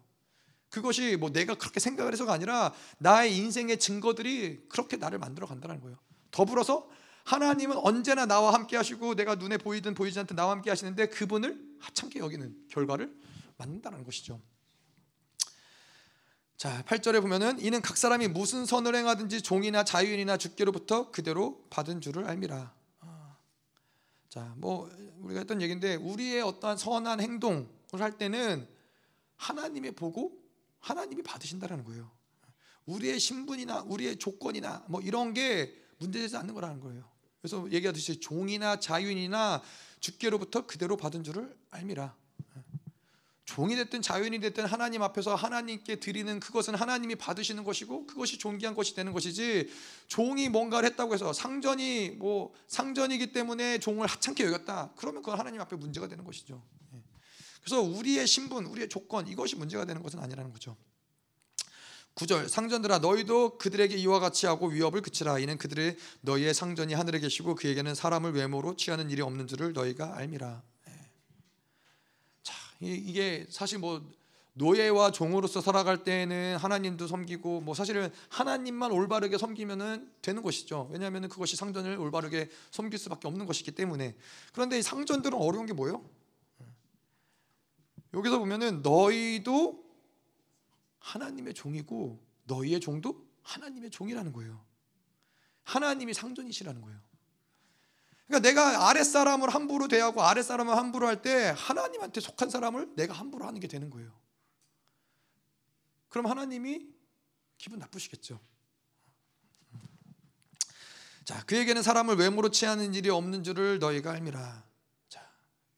그것이 0.74 1.18
뭐 1.18 1.30
내가 1.30 1.54
그렇게 1.54 1.80
생각을 1.80 2.14
해서가 2.14 2.34
아니라 2.34 2.74
나의 2.98 3.38
인생의 3.38 3.78
증거들이 3.78 4.66
그렇게 4.70 4.98
나를 4.98 5.20
만들어 5.20 5.46
간다는 5.46 5.80
거예요. 5.80 6.00
더불어서 6.32 6.90
하나님은 7.26 7.78
언제나 7.78 8.26
나와 8.26 8.56
함께 8.56 8.76
하시고 8.76 9.14
내가 9.14 9.36
눈에 9.36 9.58
보이든 9.58 9.94
보이지 9.94 10.18
않든 10.18 10.36
나와 10.36 10.52
함께 10.52 10.72
하시는데 10.72 11.10
그분을 11.10 11.64
하찮게 11.80 12.18
여기는 12.18 12.70
결과를 12.70 13.16
만든다는 13.58 14.04
것이죠. 14.04 14.42
자, 16.58 16.84
8절에 16.88 17.22
보면은 17.22 17.60
이는 17.60 17.80
각 17.80 17.96
사람이 17.96 18.30
무슨 18.30 18.66
선을 18.66 18.96
행하든지 18.96 19.44
종이나 19.44 19.84
자유인이나 19.84 20.38
주께로부터 20.38 21.12
그대로 21.12 21.68
받은 21.70 22.02
줄을 22.02 22.26
알미라. 22.26 22.74
아. 23.02 23.38
자, 24.28 24.56
뭐 24.58 24.90
우리가 25.20 25.42
했던 25.42 25.62
얘기인데 25.62 25.98
우리의 25.98 26.42
어떠한 26.42 26.78
선한 26.78 27.22
행동을 27.22 27.68
할 27.92 28.18
때는 28.18 28.68
하나님이 29.36 29.92
보고 29.92 30.43
하나님이 30.84 31.24
받으신다라는 31.24 31.86
거예요. 31.86 32.12
우리의 32.86 33.20
신분이나 33.20 33.84
우리의 33.88 34.18
조건이나 34.18 34.84
뭐 34.90 35.02
이런 35.02 35.34
게 35.34 35.74
문제되지 35.98 36.36
않는 36.38 36.54
거라는 36.54 36.82
거예요. 36.82 37.10
그래서 37.42 37.70
얘기하듯이 37.72 38.20
종이나 38.20 38.80
자유인이나 38.80 39.62
주께로부터 40.02 40.68
그대로 40.68 40.98
받은 40.98 41.24
줄을 41.24 41.58
알미라. 41.72 42.16
종이 43.46 43.76
됐든 43.76 44.02
자연이 44.02 44.40
됐든 44.40 44.66
하나님 44.66 45.04
앞에서 45.04 45.36
하나님께 45.36 46.00
드리는 46.00 46.40
그것은 46.40 46.76
하나님이 46.76 47.16
받으시는 47.16 47.64
것이고 47.64 48.08
그것이 48.08 48.38
존귀한 48.38 48.74
것이 48.74 48.96
되는 48.96 49.14
것이지 49.14 49.70
종이 50.08 50.50
뭔가를 50.50 50.90
했다고 50.90 51.14
해서 51.14 51.32
상전이 51.34 52.12
뭐 52.12 52.54
상전이기 52.68 53.32
때문에 53.32 53.80
종을 53.80 54.08
하찮게 54.08 54.46
여겼다 54.46 54.94
그러면 54.96 55.22
그건 55.22 55.40
하나님 55.40 55.62
앞에 55.62 55.76
문제가 55.76 56.08
되는 56.08 56.24
것이죠. 56.24 56.62
예. 57.64 57.66
그래서 57.66 57.82
우리의 57.82 58.28
신분, 58.28 58.66
우리의 58.66 58.90
조건 58.90 59.28
이것이 59.28 59.56
문제가 59.56 59.86
되는 59.86 60.04
것은 60.04 60.20
아니라는 60.20 60.52
거죠. 60.52 60.76
9절 62.16 62.48
상전들아 62.48 63.00
너희도 63.00 63.58
그들에게 63.58 63.96
이와 63.96 64.20
같이 64.20 64.46
하고 64.46 64.68
위협을 64.68 65.02
그치라 65.02 65.40
이는 65.40 65.58
그들의 65.58 65.98
너희의 66.22 66.54
상전이 66.54 66.94
하늘에 66.94 67.20
계시고 67.20 67.56
그에게는 67.56 67.96
사람을 67.96 68.34
외모로 68.34 68.76
취하는 68.76 69.10
일이 69.10 69.22
없는 69.22 69.48
줄을 69.48 69.74
너희가 69.74 70.16
알미라. 70.16 70.62
이게 72.82 73.48
사실 73.50 73.80
뭐 73.80 74.06
노예와 74.56 75.12
종으로서 75.12 75.62
살아갈 75.62 76.04
때에는 76.04 76.58
하나님도 76.58 77.08
섬기고 77.08 77.62
뭐 77.62 77.74
사실은 77.74 78.12
하나님만 78.30 78.92
올바르게 78.92 79.40
섬기면은 79.40 80.12
되는 80.22 80.44
것이죠. 80.44 80.90
왜냐하면 80.92 81.28
그것이 81.30 81.56
상전을 81.56 81.98
올바르게 81.98 82.50
섬길 82.70 83.00
수밖에 83.00 83.28
없는 83.28 83.48
것이기 83.48 83.72
때문에. 83.72 84.16
그런데 84.52 84.78
이 84.78 84.84
상전들은 84.84 85.36
어려운 85.36 85.66
게 85.66 85.74
뭐예요? 85.74 86.04
여기서 88.14 88.40
보면은 88.40 88.82
너희도 88.82 89.84
하나님의 91.00 91.54
종이고 91.54 92.24
너희의 92.46 92.80
종도 92.80 93.28
하나님의 93.44 93.90
종이라는 93.90 94.32
거예요. 94.34 94.64
하나님이 95.64 96.14
상전이시라는 96.14 96.82
거예요. 96.82 97.00
그러니까 98.28 98.48
내가 98.48 98.90
아랫사람을 98.90 99.50
함부로 99.50 99.88
대하고 99.88 100.22
아랫사람을 100.22 100.76
함부로 100.76 101.08
할 101.08 101.22
때 101.22 101.54
하나님한테 101.56 102.22
속한 102.22 102.50
사람을 102.50 102.96
내가 102.96 103.14
함부로 103.14 103.46
하는 103.46 103.60
게 103.60 103.68
되는 103.68 103.90
거예요. 103.90 104.12
그럼 106.10 106.28
하나님이 106.28 106.88
기분 107.58 107.80
나쁘시겠죠. 107.80 108.40
자, 111.26 111.44
그에게는 111.46 111.82
사람을 111.82 112.16
외모로 112.18 112.50
취하는 112.50 112.94
일이 112.94 113.10
없는 113.10 113.44
줄을 113.44 113.80
너희가 113.80 114.12
알미라. 114.12 114.64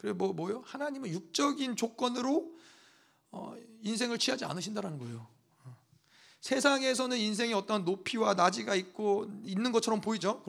자, 0.06 0.10
그래 0.12 0.14
뭐 0.14 0.34
뭐요? 0.34 0.62
하나님은 0.66 1.10
육적인 1.10 1.76
조건으로 1.76 2.54
어, 3.32 3.56
인생을 3.82 4.20
취하지 4.20 4.46
않으신다라는 4.46 5.00
거예요. 5.00 5.28
세상에서는 6.42 7.18
인생에 7.18 7.54
어떤 7.54 7.84
높이와 7.86 8.36
낮이가 8.36 8.76
있고 8.76 9.26
있는 9.44 9.72
것처럼 9.72 10.00
보이죠. 10.00 10.44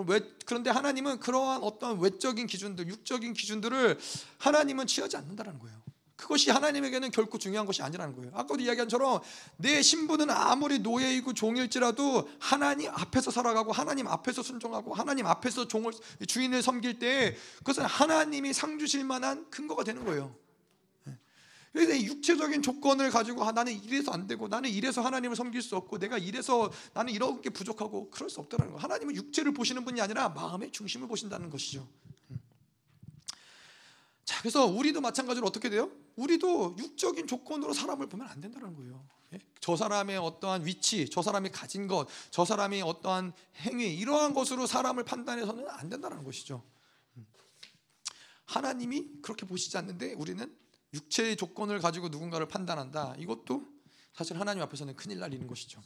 그런데 0.44 0.68
하나님은 0.68 1.20
그러한 1.20 1.62
어떤 1.62 1.98
외적인 1.98 2.46
기준들, 2.46 2.86
육적인 2.86 3.32
기준들을 3.32 3.98
하나님은 4.36 4.86
취하지 4.86 5.16
않는다는 5.16 5.58
거예요. 5.58 5.82
그것이 6.16 6.50
하나님에게는 6.50 7.10
결코 7.10 7.38
중요한 7.38 7.66
것이 7.66 7.82
아니라는 7.82 8.16
거예요. 8.16 8.30
아까도 8.34 8.58
이야기한 8.60 8.88
처럼 8.88 9.20
내 9.58 9.82
신분은 9.82 10.30
아무리 10.30 10.78
노예이고 10.78 11.34
종일지라도 11.34 12.28
하나님 12.38 12.90
앞에서 12.90 13.30
살아가고 13.30 13.72
하나님 13.72 14.08
앞에서 14.08 14.42
순종하고 14.42 14.94
하나님 14.94 15.26
앞에서 15.26 15.68
종을 15.68 15.92
주인을 16.26 16.62
섬길 16.62 16.98
때 16.98 17.36
그것은 17.58 17.84
하나님이 17.84 18.54
상 18.54 18.78
주실 18.78 19.04
만한 19.04 19.48
근거가 19.50 19.84
되는 19.84 20.04
거예요. 20.04 20.34
그래서 21.76 21.94
육체적인 21.94 22.62
조건을 22.62 23.10
가지고 23.10 23.44
아, 23.44 23.52
나는 23.52 23.78
이래서 23.84 24.10
안 24.10 24.26
되고 24.26 24.48
나는 24.48 24.70
이래서 24.70 25.02
하나님을 25.02 25.36
섬길 25.36 25.60
수 25.60 25.76
없고 25.76 25.98
내가 25.98 26.16
이래서 26.16 26.72
나는 26.94 27.12
이런 27.12 27.42
게 27.42 27.50
부족하고 27.50 28.08
그럴 28.08 28.30
수 28.30 28.40
없다는 28.40 28.72
거. 28.72 28.78
하나님은 28.78 29.14
육체를 29.14 29.52
보시는 29.52 29.84
분이 29.84 30.00
아니라 30.00 30.30
마음의 30.30 30.72
중심을 30.72 31.06
보신다는 31.06 31.50
것이죠. 31.50 31.86
그래서 34.46 34.64
우리도 34.64 35.00
마찬가지로 35.00 35.44
어떻게 35.44 35.68
돼요? 35.68 35.90
우리도 36.14 36.76
육적인 36.78 37.26
조건으로 37.26 37.72
사람을 37.72 38.08
보면 38.08 38.28
안 38.28 38.40
된다는 38.40 38.76
거예요. 38.76 39.04
예? 39.34 39.40
저 39.58 39.74
사람의 39.74 40.18
어떠한 40.18 40.64
위치, 40.64 41.10
저 41.10 41.20
사람이 41.20 41.50
가진 41.50 41.88
것, 41.88 42.06
저 42.30 42.44
사람이 42.44 42.80
어떠한 42.80 43.32
행위 43.62 43.92
이러한 43.96 44.34
것으로 44.34 44.68
사람을 44.68 45.02
판단해서는 45.02 45.68
안 45.68 45.88
된다는 45.88 46.22
것이죠. 46.22 46.62
음. 47.16 47.26
하나님이 48.44 49.20
그렇게 49.20 49.46
보시지 49.46 49.76
않는데 49.78 50.12
우리는 50.12 50.56
육체의 50.94 51.34
조건을 51.34 51.80
가지고 51.80 52.08
누군가를 52.08 52.46
판단한다. 52.46 53.16
이것도 53.18 53.66
사실 54.14 54.38
하나님 54.38 54.62
앞에서는 54.62 54.94
큰일 54.94 55.18
날 55.18 55.34
일인 55.34 55.48
것이죠. 55.48 55.82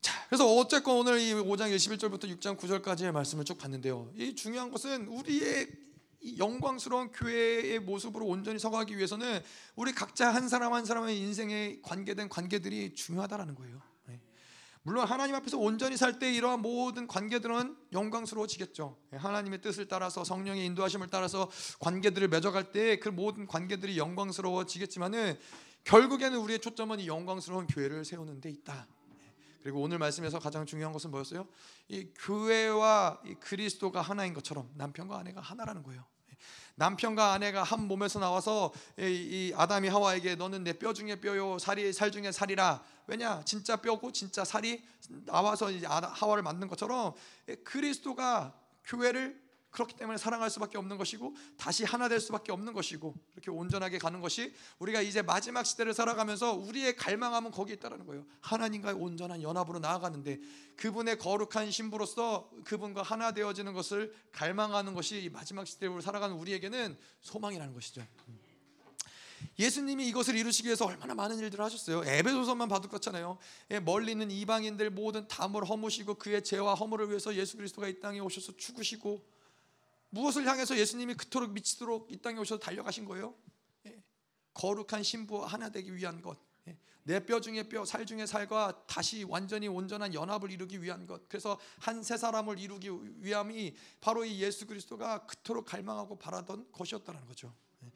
자, 0.00 0.26
그래서 0.28 0.50
어쨌건 0.50 0.96
오늘 0.96 1.20
이 1.20 1.34
5장 1.34 1.76
21절부터 1.76 2.34
6장 2.34 2.58
9절까지의 2.58 3.12
말씀을 3.12 3.44
쭉 3.44 3.58
봤는데요. 3.58 4.10
이 4.16 4.34
중요한 4.34 4.70
것은 4.70 5.08
우리의 5.08 5.82
영광스러운 6.38 7.10
교회의 7.12 7.80
모습으로 7.80 8.26
온전히 8.26 8.58
서가기 8.58 8.96
위해서는 8.96 9.40
우리 9.76 9.92
각자 9.92 10.32
한 10.32 10.48
사람 10.48 10.72
한 10.72 10.84
사람의 10.84 11.18
인생에 11.18 11.80
관계된 11.82 12.28
관계들이 12.28 12.94
중요하다라는 12.94 13.54
거예요. 13.54 13.80
네. 14.06 14.20
물론 14.82 15.06
하나님 15.06 15.34
앞에서 15.34 15.58
온전히 15.58 15.96
살 15.96 16.18
때 16.18 16.32
이러한 16.32 16.60
모든 16.62 17.06
관계들은 17.06 17.76
영광스러워지겠죠. 17.92 18.96
네, 19.10 19.18
하나님의 19.18 19.60
뜻을 19.60 19.88
따라서 19.88 20.24
성령의 20.24 20.64
인도하심을 20.66 21.08
따라서 21.10 21.50
관계들을 21.80 22.28
맺어갈 22.28 22.72
때 22.72 22.96
그 22.98 23.08
모든 23.08 23.46
관계들이 23.46 23.98
영광스러워지겠지만은 23.98 25.38
결국에는 25.84 26.38
우리의 26.38 26.60
초점은 26.60 27.00
이 27.00 27.08
영광스러운 27.08 27.66
교회를 27.66 28.04
세우는 28.04 28.40
데 28.40 28.50
있다. 28.50 28.86
그리고 29.62 29.80
오늘 29.80 29.98
말씀에서 29.98 30.38
가장 30.40 30.66
중요한 30.66 30.92
것은 30.92 31.10
뭐였어요? 31.10 31.46
이 31.88 32.08
교회와 32.18 33.20
이 33.24 33.34
그리스도가 33.34 34.00
하나인 34.00 34.34
것처럼 34.34 34.68
남편과 34.74 35.18
아내가 35.18 35.40
하나라는 35.40 35.82
거예요. 35.84 36.04
남편과 36.76 37.32
아내가 37.32 37.62
한 37.62 37.86
몸에서 37.86 38.18
나와서 38.18 38.72
이 38.98 39.52
아담이 39.56 39.88
하와에게 39.88 40.36
너는 40.36 40.64
내 40.64 40.72
뼈 40.72 40.92
중에 40.92 41.20
뼈요 41.20 41.58
살이 41.58 41.92
살 41.92 42.10
중에 42.10 42.32
살이라. 42.32 42.82
왜냐? 43.08 43.42
진짜 43.44 43.76
뼈고 43.76 44.12
진짜 44.12 44.44
살이 44.44 44.82
나와서 45.26 45.68
하와를 45.70 46.42
만든 46.42 46.68
것처럼 46.68 47.14
그리스도가 47.64 48.54
교회를 48.84 49.41
그렇기 49.72 49.96
때문에 49.96 50.18
사랑할 50.18 50.50
수밖에 50.50 50.78
없는 50.78 50.98
것이고 50.98 51.34
다시 51.56 51.84
하나 51.84 52.08
될 52.08 52.20
수밖에 52.20 52.52
없는 52.52 52.74
것이고 52.74 53.14
이렇게 53.32 53.50
온전하게 53.50 53.98
가는 53.98 54.20
것이 54.20 54.54
우리가 54.78 55.00
이제 55.00 55.22
마지막 55.22 55.64
시대를 55.64 55.94
살아가면서 55.94 56.52
우리의 56.52 56.94
갈망함은 56.96 57.50
거기에 57.50 57.76
있다라는 57.76 58.06
거예요. 58.06 58.24
하나님과의 58.40 58.96
온전한 58.96 59.42
연합으로 59.42 59.78
나아가는데 59.78 60.38
그분의 60.76 61.18
거룩한 61.18 61.70
신부로서 61.70 62.50
그분과 62.64 63.02
하나 63.02 63.32
되어지는 63.32 63.72
것을 63.72 64.14
갈망하는 64.32 64.94
것이 64.94 65.30
마지막 65.32 65.66
시대로 65.66 66.00
살아가는 66.00 66.36
우리에게는 66.36 66.96
소망이라는 67.22 67.72
것이죠. 67.72 68.02
예수님이 69.58 70.06
이것을 70.08 70.36
이루시기 70.36 70.68
위해서 70.68 70.86
얼마나 70.86 71.14
많은 71.14 71.38
일들을 71.38 71.64
하셨어요. 71.64 72.04
에베소서만 72.04 72.68
봐도 72.68 72.88
그렇잖아요. 72.88 73.38
예, 73.70 73.80
멀리 73.80 74.12
있는 74.12 74.30
이방인들 74.30 74.90
모든 74.90 75.26
담을 75.28 75.64
허무시고 75.64 76.14
그의 76.14 76.44
죄와 76.44 76.74
허물을 76.74 77.08
위해서 77.08 77.34
예수 77.34 77.56
그리스도가 77.56 77.88
이 77.88 78.00
땅에 78.00 78.20
오셔서 78.20 78.56
죽으시고 78.56 79.31
무엇을 80.12 80.46
향해서 80.46 80.76
예수님이 80.76 81.14
그토록 81.14 81.52
미치도록 81.52 82.12
이 82.12 82.18
땅에 82.18 82.38
오셔서 82.38 82.60
달려가신 82.60 83.06
거예요? 83.06 83.34
예. 83.86 84.02
거룩한 84.52 85.02
신부 85.02 85.42
하나 85.42 85.70
되기 85.70 85.94
위한 85.96 86.20
것. 86.20 86.38
예. 86.68 86.76
내뼈 87.04 87.40
중에 87.40 87.62
뼈, 87.68 87.84
살 87.86 88.04
중에 88.04 88.26
살과 88.26 88.84
다시 88.86 89.24
완전히 89.24 89.68
온전한 89.68 90.12
연합을 90.12 90.50
이루기 90.50 90.82
위한 90.82 91.06
것. 91.06 91.26
그래서 91.30 91.58
한 91.78 92.02
세 92.02 92.18
사람을 92.18 92.58
이루기 92.58 92.90
위함이 93.20 93.74
바로 94.02 94.22
이 94.24 94.38
예수 94.42 94.66
그리스도가 94.66 95.24
그토록 95.26 95.64
갈망하고 95.64 96.18
바라던 96.18 96.70
것이었다는 96.72 97.26
거죠. 97.26 97.54
예. 97.82 97.90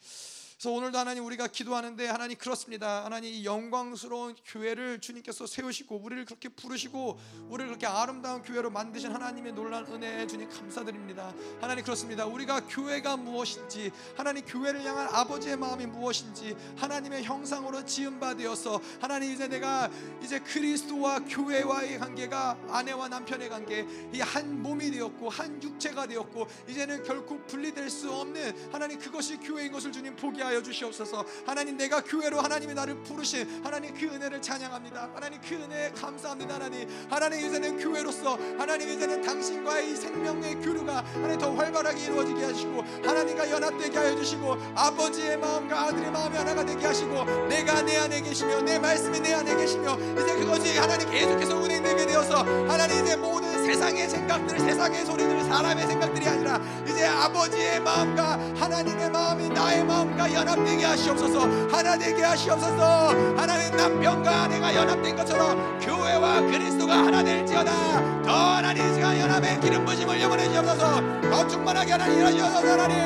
그래서 0.58 0.70
오늘도 0.70 0.96
하나님 0.96 1.26
우리가 1.26 1.48
기도하는데 1.48 2.06
하나님 2.08 2.38
그렇습니다. 2.38 3.04
하나님 3.04 3.34
이 3.34 3.44
영광스러운 3.44 4.34
교회를 4.46 5.00
주님께서 5.02 5.46
세우시고 5.46 5.96
우리를 5.96 6.24
그렇게 6.24 6.48
부르시고 6.48 7.18
우리를 7.50 7.66
그렇게 7.68 7.86
아름다운 7.86 8.40
교회로 8.40 8.70
만드신 8.70 9.12
하나님의 9.12 9.52
놀란 9.52 9.84
은혜에 9.86 10.26
주님 10.26 10.48
감사드립니다. 10.48 11.34
하나님 11.60 11.84
그렇습니다. 11.84 12.24
우리가 12.24 12.60
교회가 12.68 13.18
무엇인지 13.18 13.92
하나님 14.16 14.46
교회를 14.46 14.82
향한 14.82 15.08
아버지의 15.12 15.58
마음이 15.58 15.84
무엇인지 15.84 16.56
하나님의 16.78 17.24
형상으로 17.24 17.84
지은 17.84 18.18
바 18.18 18.34
되어서 18.34 18.80
하나님 18.98 19.34
이제 19.34 19.48
내가 19.48 19.90
이제 20.22 20.38
그리스도와 20.38 21.18
교회와의 21.18 21.98
관계가 21.98 22.56
아내와 22.70 23.08
남편의 23.08 23.50
관계 23.50 23.86
이 24.14 24.20
한 24.26 24.60
몸이 24.62 24.90
되었고 24.90 25.28
한 25.28 25.62
육체가 25.62 26.06
되었고 26.06 26.46
이제는 26.68 27.04
결코 27.04 27.38
분리될 27.46 27.88
수 27.90 28.10
없는 28.10 28.72
하나님 28.72 28.98
그것이 28.98 29.36
교회인 29.36 29.70
것을 29.70 29.92
주님 29.92 30.16
보게 30.16 30.45
하여 30.46 30.62
주시옵소서. 30.62 31.24
하나님 31.44 31.76
내가 31.76 32.00
교회로 32.00 32.40
하나님이 32.40 32.74
나를 32.74 33.02
부르신 33.02 33.62
하나님 33.64 33.94
그 33.94 34.06
은혜를 34.06 34.40
찬양합니다. 34.40 35.10
하나님 35.14 35.40
그 35.40 35.54
은혜에 35.54 35.90
감사합니다. 35.90 36.54
하나님 36.54 36.88
하나님 37.10 37.46
이제는 37.46 37.78
교회로서 37.78 38.38
하나님 38.58 38.88
이제는 38.88 39.22
당신과의 39.22 39.90
이 39.92 39.96
생명의 39.96 40.54
교류가 40.56 41.04
하나님 41.14 41.38
더 41.38 41.54
활발하게 41.54 42.04
이루어지게 42.04 42.44
하시고 42.44 42.82
하나님과 43.04 43.50
연합되게 43.50 43.98
하여 43.98 44.16
주시고 44.16 44.56
아버지의 44.74 45.36
마음과 45.38 45.80
아들의 45.82 46.10
마음이 46.10 46.36
하나가 46.36 46.64
되게 46.64 46.86
하시고 46.86 47.24
내가 47.48 47.82
내 47.82 47.96
안에 47.96 48.20
계시며 48.20 48.62
내 48.62 48.78
말씀이 48.78 49.20
내 49.20 49.34
안에 49.34 49.56
계시며 49.56 49.96
이제 49.96 50.34
그것이 50.36 50.76
하나님 50.78 51.10
계속해서 51.10 51.56
운행되게 51.56 52.06
되어서 52.06 52.36
하나님 52.68 53.04
이제 53.04 53.16
모든 53.16 53.55
세상의 53.66 54.08
생각들 54.08 54.58
세상의 54.60 55.04
소리들 55.04 55.42
사람의 55.44 55.86
생각들이 55.86 56.26
아니라 56.28 56.60
이제 56.88 57.06
아버지의 57.06 57.80
마음과 57.80 58.38
하나님의 58.58 59.10
마음이 59.10 59.48
나의 59.48 59.84
마음과 59.84 60.32
연합되게 60.32 60.84
하시옵소서. 60.84 61.40
하나 61.70 61.98
되게 61.98 62.22
하시옵소서. 62.22 63.08
하나님 63.36 63.76
남편과 63.76 64.30
아내가 64.44 64.72
연합된 64.74 65.16
것처럼 65.16 65.78
교회와 65.80 66.40
그리스도가 66.42 66.96
하나 66.96 67.22
될지어다. 67.24 68.22
더 68.22 68.30
하나님 68.32 68.94
시간 68.94 69.18
연합의 69.18 69.60
기름 69.60 69.84
부심을 69.84 70.20
영원해 70.20 70.48
주옵소서. 70.52 71.20
더 71.22 71.48
충만하게 71.48 71.92
하나님 71.92 72.18
일하시옵소서 72.20 72.72
하나님. 72.72 72.96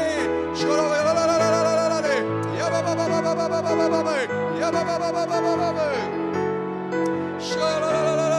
슈라바야라라라라라라라라 0.54 2.58
야바바바바바바바바바바 2.58 4.60
야바바바바바바바바 4.60 5.80
슈라라라라라라라 7.40 8.29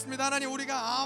그렇습니다. 0.00 0.24
하나님 0.24 0.50
우리가 0.50 0.99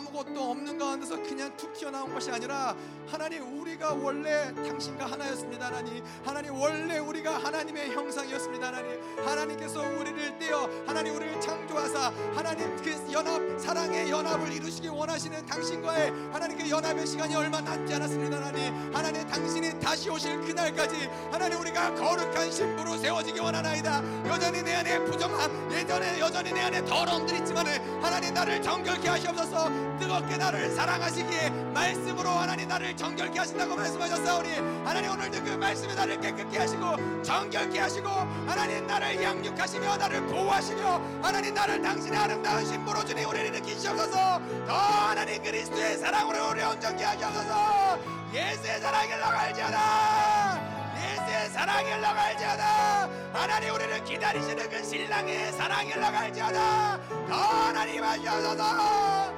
가운데서 1.05 1.23
그냥 1.23 1.55
툭 1.57 1.73
튀어나온 1.75 2.13
것이 2.13 2.31
아니라 2.31 2.75
하나님 3.07 3.61
우리가 3.61 3.93
원래 3.93 4.53
당신과 4.55 5.07
하나였습니다. 5.07 5.67
하나님 5.67 6.03
하나님 6.25 6.55
원래 6.55 6.99
우리가 6.99 7.39
하나님의 7.39 7.91
형상이었습니다. 7.91 8.67
하나님 8.67 9.01
하나님께서 9.25 9.81
우리를 9.81 10.39
떼어 10.39 10.69
하나님 10.87 11.15
우리를 11.15 11.41
창조하사 11.41 12.13
하나님 12.35 12.77
그 12.77 13.13
연합 13.13 13.61
사랑의 13.61 14.11
연합을 14.11 14.53
이루시기 14.53 14.89
원하시는 14.89 15.47
당신과의 15.47 16.11
하나님 16.33 16.59
그 16.59 16.69
연합의 16.69 17.07
시간이 17.07 17.35
얼마 17.37 17.61
남지 17.61 17.95
않았습니다. 17.95 18.37
하나님 18.39 18.95
하나님 18.95 19.27
당신이 19.27 19.79
다시 19.79 20.11
오실 20.11 20.41
그날까지 20.41 21.09
하나님 21.31 21.61
우리가 21.61 21.95
거룩한 21.95 22.51
신부로 22.51 22.97
세워지기 22.97 23.41
원하나이다. 23.41 24.03
여전히 24.29 24.63
내 24.63 24.75
안에 24.75 25.05
부정함 25.05 25.71
예전에 25.71 26.19
여전히 26.19 26.53
내 26.53 26.63
안에 26.63 26.85
더러움들 26.85 27.37
있지만 27.39 27.67
하나님 28.03 28.35
나를 28.35 28.63
정결케 28.63 29.09
하시옵소서 29.09 29.71
뜨겁게 29.99 30.37
나를 30.37 30.71
사랑 30.71 30.94
하시기에 31.03 31.51
말씀으로 31.73 32.29
하나님 32.31 32.69
나를 32.69 32.97
정결케 32.97 33.39
하신다고 33.39 33.77
말씀하셨사오니 33.77 34.55
하나님 34.85 35.11
오늘도 35.11 35.43
그 35.45 35.51
말씀에 35.51 35.95
나를 35.95 36.21
깨끗게 36.21 36.59
하시고 36.59 37.23
정결케 37.23 37.79
하시고 37.79 38.09
하나님 38.09 38.87
나를 38.87 39.23
양육하시며 39.23 39.97
나를 39.97 40.27
보호하시며 40.27 41.03
하나님 41.23 41.55
나를 41.55 41.83
당신의 41.83 42.19
아름다운 42.19 42.65
신부로 42.65 43.05
주니 43.05 43.25
우리를 43.25 43.53
느끼시옵소서. 43.53 44.41
더 44.67 44.73
하나님 44.75 45.43
그리스도의 45.43 45.99
사랑으로 45.99 46.51
우리 46.51 46.63
온전케 46.63 47.05
하시옵소서. 47.05 47.99
예수의 48.33 48.81
사랑을 48.81 49.21
나갈지어다. 49.21 50.75
예수의 50.97 51.51
사랑을 51.51 52.01
나갈지어다. 52.01 53.09
하나님 53.33 53.75
우리를 53.75 54.05
기다리시는 54.05 54.69
그 54.69 54.85
신랑의 54.85 55.53
사랑을 55.53 56.01
나갈지어다. 56.01 57.01
더 57.29 57.35
하나님 57.35 58.03
하시옵소서 58.03 59.35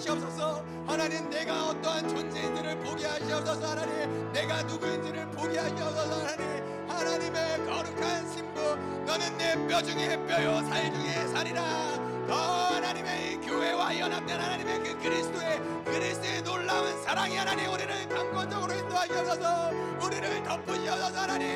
포기하시옵소서. 0.00 0.64
하나님 0.86 1.28
내가 1.30 1.68
어떠한 1.68 2.08
존재인지를 2.08 2.78
포기하시옵소서. 2.80 3.66
하나님 3.66 4.32
내가 4.32 4.62
누구인지를 4.62 5.30
포기하시옵소서. 5.30 6.26
하나님 6.26 6.59
하나님의 7.00 7.64
거룩한 7.66 8.28
신부 8.30 8.60
너는 9.06 9.38
내 9.38 9.50
뼈 9.66 9.80
중에 9.82 10.16
뼈요 10.26 10.62
살 10.68 10.92
중에 10.92 11.26
살이라. 11.28 12.26
더 12.28 12.34
하나님의 12.74 13.40
교회와 13.40 13.98
연합된 13.98 14.38
하나님의 14.40 14.78
그 14.80 14.98
그리스도의 14.98 15.60
그리스도의 15.84 16.42
놀라운 16.42 17.02
사랑이 17.02 17.36
하나님 17.36 17.72
우리를 17.72 18.08
강권적으로 18.08 18.74
인도하셔서. 18.74 19.70
우리를 20.04 20.42
덮으셔서 20.44 21.18
하나님. 21.20 21.48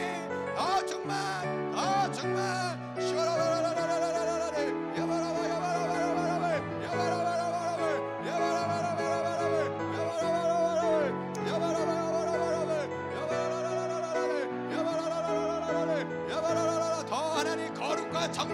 더 0.56 0.86
충만 0.86 1.72
더 1.72 2.10
충만. 2.12 2.96
슈라라라라라. 3.00 4.03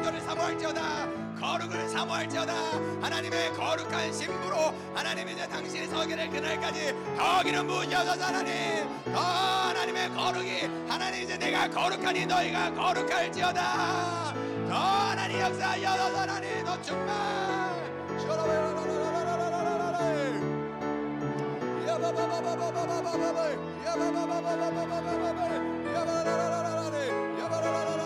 정결을 0.00 0.20
사모할지어다. 0.22 1.08
거룩을 1.38 1.88
사모할지어다. 1.88 2.54
하나님의 3.02 3.52
거룩한 3.52 4.12
신부로 4.12 4.72
하나님 4.94 5.28
이제 5.28 5.46
당신의 5.46 5.88
서기를 5.88 6.30
그날까지 6.30 6.94
더 7.18 7.42
기름 7.42 7.66
부으셔서 7.66 8.24
하나님. 8.24 8.88
더 9.12 9.18
하나님의 9.20 10.08
거룩이 10.10 10.62
하나님 10.88 11.22
이제 11.22 11.36
내가 11.36 11.68
거룩하니 11.68 12.24
너희가 12.26 12.72
거룩할지어다. 12.72 14.34
더 14.68 14.74
하나님 14.74 15.38
역사하셔서 15.40 16.18
하나님. 16.18 16.64
너 16.64 16.80
충만. 16.80 17.70
슈라바라라라라라라라라 18.20 19.98
야바바바바바바바바바 21.86 23.38
야바바바바바바바바 23.84 25.40
야바라라라라라레 25.94 27.04
야바라라라라라레 27.40 27.99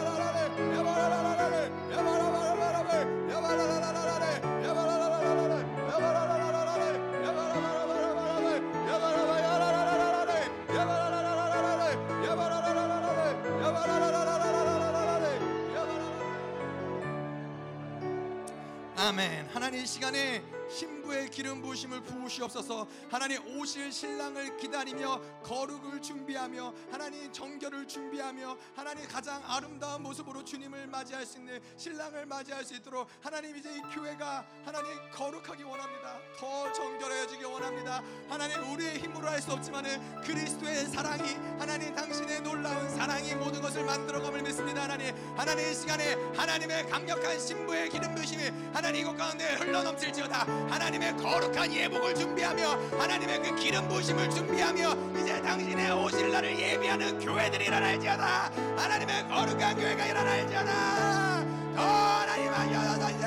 아멘. 19.06 19.48
하나님 19.52 19.82
이 19.82 19.86
시간에 19.86 20.42
신 20.66 21.02
부의 21.14 21.30
기름 21.30 21.62
부으심을 21.62 22.00
부으시옵소서. 22.02 22.88
하나님 23.08 23.40
오실 23.56 23.92
신랑을 23.92 24.56
기다리며 24.56 25.20
거룩을 25.44 26.02
준비하며 26.02 26.74
하나님 26.90 27.32
정결을 27.32 27.86
준비하며 27.86 28.56
하나님 28.74 29.06
가장 29.06 29.40
아름다운 29.46 30.02
모습으로 30.02 30.42
주님을 30.44 30.88
맞이할 30.88 31.24
수 31.24 31.38
있는 31.38 31.60
신랑을 31.76 32.26
맞이할 32.26 32.64
수 32.64 32.74
있도록 32.74 33.08
하나님 33.22 33.56
이제 33.56 33.70
이 33.72 33.80
교회가 33.94 34.44
하나님 34.64 34.90
거룩하기 35.12 35.62
원합니다. 35.62 36.18
더 36.36 36.72
정결해지기 36.72 37.44
원합니다. 37.44 38.02
하나님 38.28 38.72
우리의 38.72 38.98
힘으로 38.98 39.28
할 39.28 39.44
수 39.44 39.52
없지만은 39.52 40.22
그리스도의 40.22 40.86
사랑이 40.86 41.34
하나님 41.58 41.94
당신의 41.94 42.40
놀라운 42.40 42.88
사랑이 42.88 43.34
모든 43.34 43.60
것을 43.60 43.84
만들어감을 43.84 44.40
믿습니다. 44.42 44.84
하나님 44.84 45.14
하나님 45.36 45.70
이 45.70 45.74
시간에 45.74 46.14
하나님의 46.34 46.88
강력한 46.88 47.38
신부의 47.38 47.90
기름 47.90 48.14
부으심이 48.14 48.42
하나님 48.72 49.02
이곳 49.02 49.16
가운데 49.18 49.54
흘러넘칠지어다 49.56 50.46
하나님의 50.70 51.03
거룩한 51.12 51.72
예복을 51.72 52.14
준비하며 52.14 52.78
하나님의 52.98 53.42
그 53.42 53.54
기름 53.56 53.88
부으심을 53.88 54.30
준비하며 54.30 54.96
이제 55.20 55.40
당신의 55.42 55.90
오실 55.92 56.30
날을 56.30 56.58
예비하는 56.58 57.18
교회들이 57.18 57.66
일어날지어다. 57.66 58.50
하나님의 58.76 59.28
거룩한 59.28 59.76
교회가 59.76 60.06
일어날지어다. 60.06 61.44
더 61.76 61.82
하나님 61.82 62.52
하셔서 62.52 63.10
이제 63.10 63.26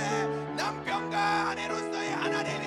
남편과 0.56 1.50
아내로서의 1.50 2.12
하나님이 2.12 2.66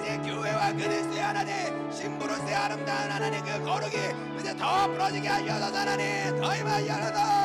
이제 0.00 0.16
교회와 0.30 0.72
그리스도의 0.72 1.20
하나님 1.20 1.92
신부로서의 1.92 2.54
아름다운 2.54 3.10
하나님 3.10 3.44
그 3.44 3.64
거룩이 3.64 3.94
이제 4.40 4.56
더 4.56 4.88
부러지게 4.88 5.28
하셔서 5.28 5.78
하나님 5.78 6.40
더 6.40 6.56
임하셔서 6.56 7.39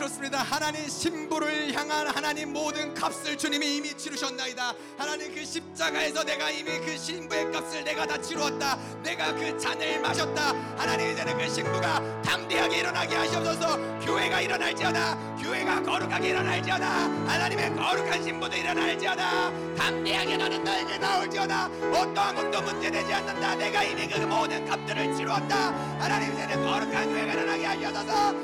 그렇습니다. 0.00 0.38
하나님 0.38 0.88
신부를 0.88 1.74
향한 1.74 2.06
하나님 2.08 2.54
모든 2.54 2.94
값을 2.94 3.36
주님이 3.36 3.76
이미 3.76 3.94
치르셨나이다. 3.94 4.72
하나님 4.96 5.34
그 5.34 5.44
십자가에서 5.44 6.24
내가 6.24 6.48
이미 6.48 6.70
그 6.78 6.96
신부의 6.96 7.52
값을 7.52 7.84
내가 7.84 8.06
다 8.06 8.18
치루었다. 8.18 8.78
내가 9.02 9.34
그 9.34 9.58
잔을 9.58 10.00
마셨다. 10.00 10.54
하나님 10.78 11.10
이제는 11.12 11.36
그 11.36 11.46
신부가 11.50 12.22
담대하게 12.22 12.78
일어나게 12.78 13.14
하시옵소서. 13.14 13.76
교회가 14.00 14.40
일어날지어다. 14.40 15.36
교회가 15.36 15.82
거룩하게 15.82 16.30
일어날지어다. 16.30 16.86
하나님의 17.28 17.76
거룩한 17.76 18.22
신부도 18.22 18.56
일어날지어다. 18.56 19.74
담대하게 19.76 20.36
너는 20.38 20.64
너에게 20.64 20.96
나올지어다. 20.96 21.66
어떠한 21.66 22.36
것도 22.36 22.62
문제되지 22.62 23.12
않는다. 23.12 23.54
내가 23.56 23.82
이미 23.82 24.08
그 24.08 24.18
모든 24.20 24.64
값들을 24.64 25.14
치루었다. 25.14 25.56
하나님 26.00 26.32
이제는 26.32 26.64
거룩한 26.64 27.12
교회가 27.12 27.32
일어나게 27.34 27.66
하시옵소서. 27.66 28.39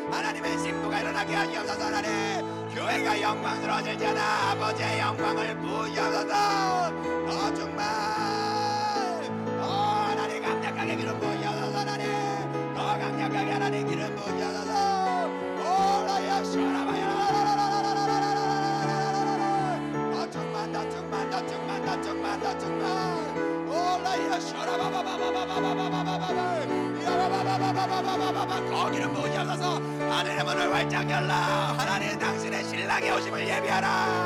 그 0.47 0.53
하나님의 0.53 0.59
신부가 0.59 1.01
일어나게 1.01 1.35
하옵소서 1.35 1.85
하나님. 1.87 2.71
교회가 2.73 3.21
영광스러워질지어다 3.21 4.51
아버지의 4.53 5.01
영광을 5.01 5.57
부여옵소서. 5.59 6.86
장렬라 30.97 31.35
하나님 31.77 32.19
당신의 32.19 32.65
신랑의 32.65 33.11
오심을 33.13 33.47
예비하라. 33.47 34.26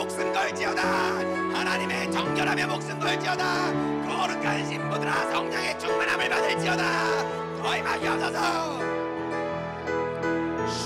불불불불불불 0.00 1.54
하나님의 1.54 2.10
정결함에 2.10 2.66
목숨 2.66 2.98
걸지어다 2.98 3.72
거룩한 4.06 4.66
신부들아 4.66 5.30
성령의 5.30 5.78
충만함을 5.78 6.28
받을지어다 6.28 7.29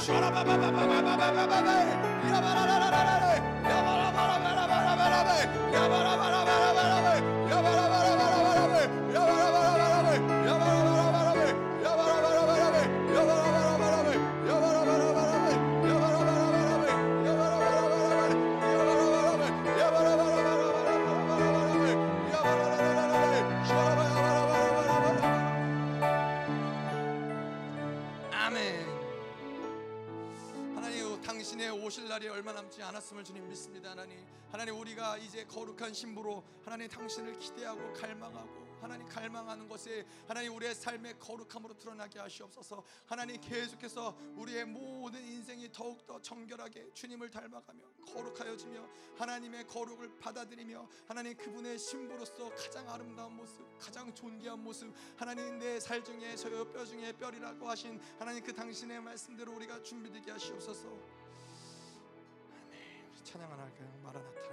Shut 0.04 0.22
up, 0.22 1.83
날이 32.14 32.28
얼마 32.28 32.52
남지 32.52 32.80
않았음을 32.80 33.24
주님 33.24 33.48
믿습니다. 33.48 33.90
하나님 33.90 34.24
하나님 34.52 34.78
우리가 34.78 35.18
이제 35.18 35.44
거룩한 35.46 35.92
신부로 35.92 36.44
하나님 36.64 36.88
당신을 36.88 37.36
기대하고 37.40 37.92
갈망하고 37.92 38.62
하나님 38.80 39.08
갈망하는 39.08 39.66
것에 39.66 40.06
하나님 40.28 40.54
우리의 40.54 40.76
삶의 40.76 41.18
거룩함으로 41.18 41.76
드러나게 41.76 42.20
하시옵소서. 42.20 42.84
하나님 43.06 43.40
계속해서 43.40 44.16
우리의 44.36 44.64
모든 44.66 45.24
인생이 45.24 45.72
더욱더 45.72 46.22
정결하게 46.22 46.92
주님을 46.94 47.30
닮아가며 47.32 47.82
거룩하여지며 48.06 48.86
하나님의 49.16 49.66
거룩을 49.66 50.16
받아들이며 50.20 50.88
하나님 51.08 51.36
그분의 51.36 51.76
신부로서 51.80 52.50
가장 52.50 52.88
아름다운 52.90 53.34
모습 53.34 53.66
가장 53.80 54.14
존귀한 54.14 54.62
모습 54.62 54.94
하나님 55.16 55.58
내 55.58 55.80
살 55.80 56.04
중에 56.04 56.36
저여 56.36 56.70
뼈 56.70 56.84
중에 56.84 57.10
뼈리라고 57.14 57.68
하신 57.68 58.00
하나님 58.20 58.44
그 58.44 58.54
당신의 58.54 59.00
말씀대로 59.00 59.52
우리가 59.56 59.82
준비되게 59.82 60.30
하시옵소서 60.30 61.23
찬양 63.24 63.50
하나 63.50 63.62
할까요? 63.62 63.88
마라나타 64.02 64.43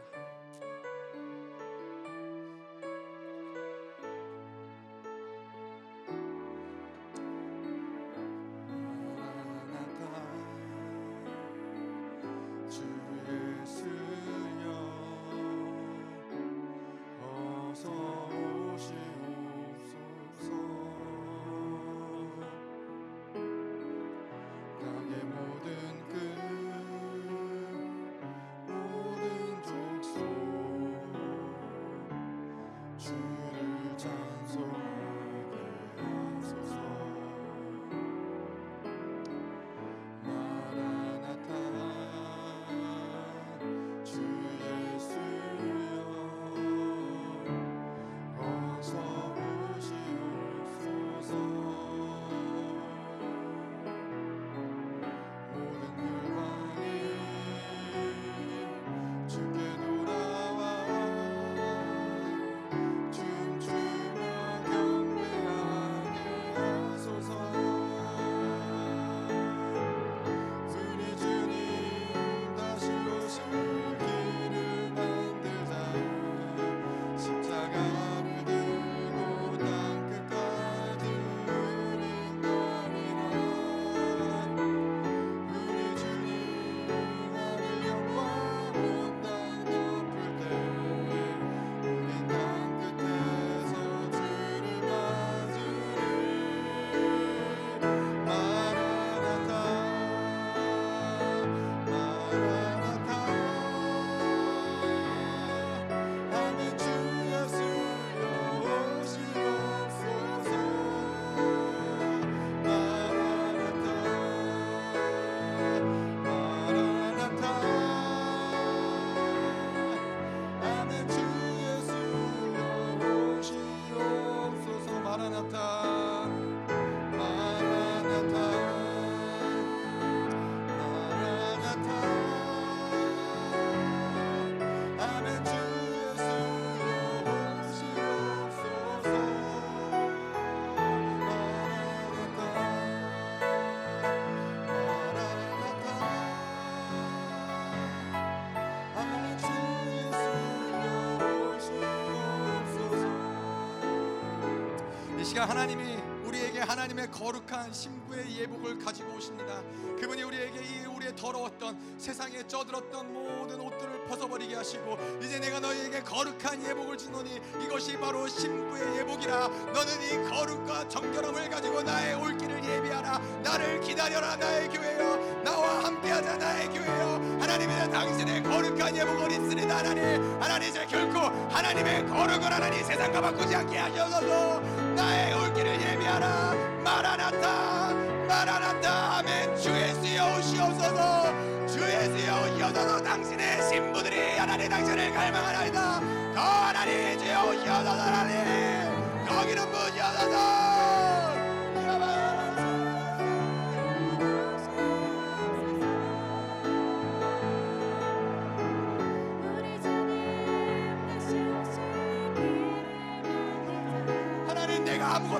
시간 155.42 155.58
하나님이 155.58 155.98
우리에게 156.26 156.60
하나님의 156.60 157.10
거룩한 157.10 157.74
신부의 157.74 158.42
예복을 158.42 158.78
가지고 158.78 159.16
오십니다. 159.16 159.62
그분이 160.00 160.22
우리에게 160.22 160.60
이 160.60 160.86
우리의 160.86 161.16
더러웠던 161.16 161.96
세상에 161.98 162.46
쩌들었던 162.48 163.12
모든 163.12 163.60
옷들을 163.60 164.06
벗어버리게 164.06 164.56
하시고 164.56 164.98
이제 165.20 165.40
내가 165.40 165.60
너희에게 165.60 166.02
거룩한 166.02 166.64
예복을 166.64 166.96
주노니 166.96 167.42
이것이 167.64 167.98
바로 167.98 168.28
신부의 168.28 169.00
예복이라. 169.00 169.48
너는 169.48 170.02
이 170.04 170.30
거룩과 170.30 170.88
정결함을 170.88 171.50
가지고 171.50 171.82
나의 171.82 172.14
올 172.16 172.38
길을 172.38 172.64
예비하라. 172.64 173.18
나를 173.44 173.82
기다려라 173.82 174.36
나의 174.36 174.70
교회여. 174.70 175.42
나와 175.44 175.86
함께하자 175.86 176.38
나의 176.38 176.68
교회여. 176.70 177.38
하나님의 177.42 177.90
당신의 177.90 178.44
거룩한 178.44 178.96
예복을 178.96 179.32
입습니다 179.32 179.78
하나님. 179.78 180.40
하나님 180.40 180.70
이제 180.70 180.86
결코 180.86 181.20
하나님의 181.20 182.06
거룩을 182.08 182.44
하나님 182.44 182.84
세상과 182.84 183.22
바꾸지 183.22 183.56
않게 183.56 183.78
하셔서 183.78 184.81
나의 184.96 185.34
올 185.34 185.54
길을 185.54 185.74
예비하라. 185.82 186.54
마라나타 186.84 187.94
마라나타 188.28 189.18
아멘 189.20 189.56
주 189.58 189.70
예수여 189.70 190.38
오시옵소서. 190.38 191.68
주 191.68 191.82
예수여 191.82 192.42
오시옵소서. 192.44 193.04
당신의 193.04 193.70
신부들이 193.70 194.38
하나님 194.38 194.70
당신을 194.70 195.12
갈망하나이다. 195.14 196.00
더 196.34 196.42
하나님 196.42 197.18
주여 197.20 197.44
오시옵소서 197.44 198.02
하나님. 198.02 199.26
거기는 199.28 199.72
부시옵소서 199.72 200.81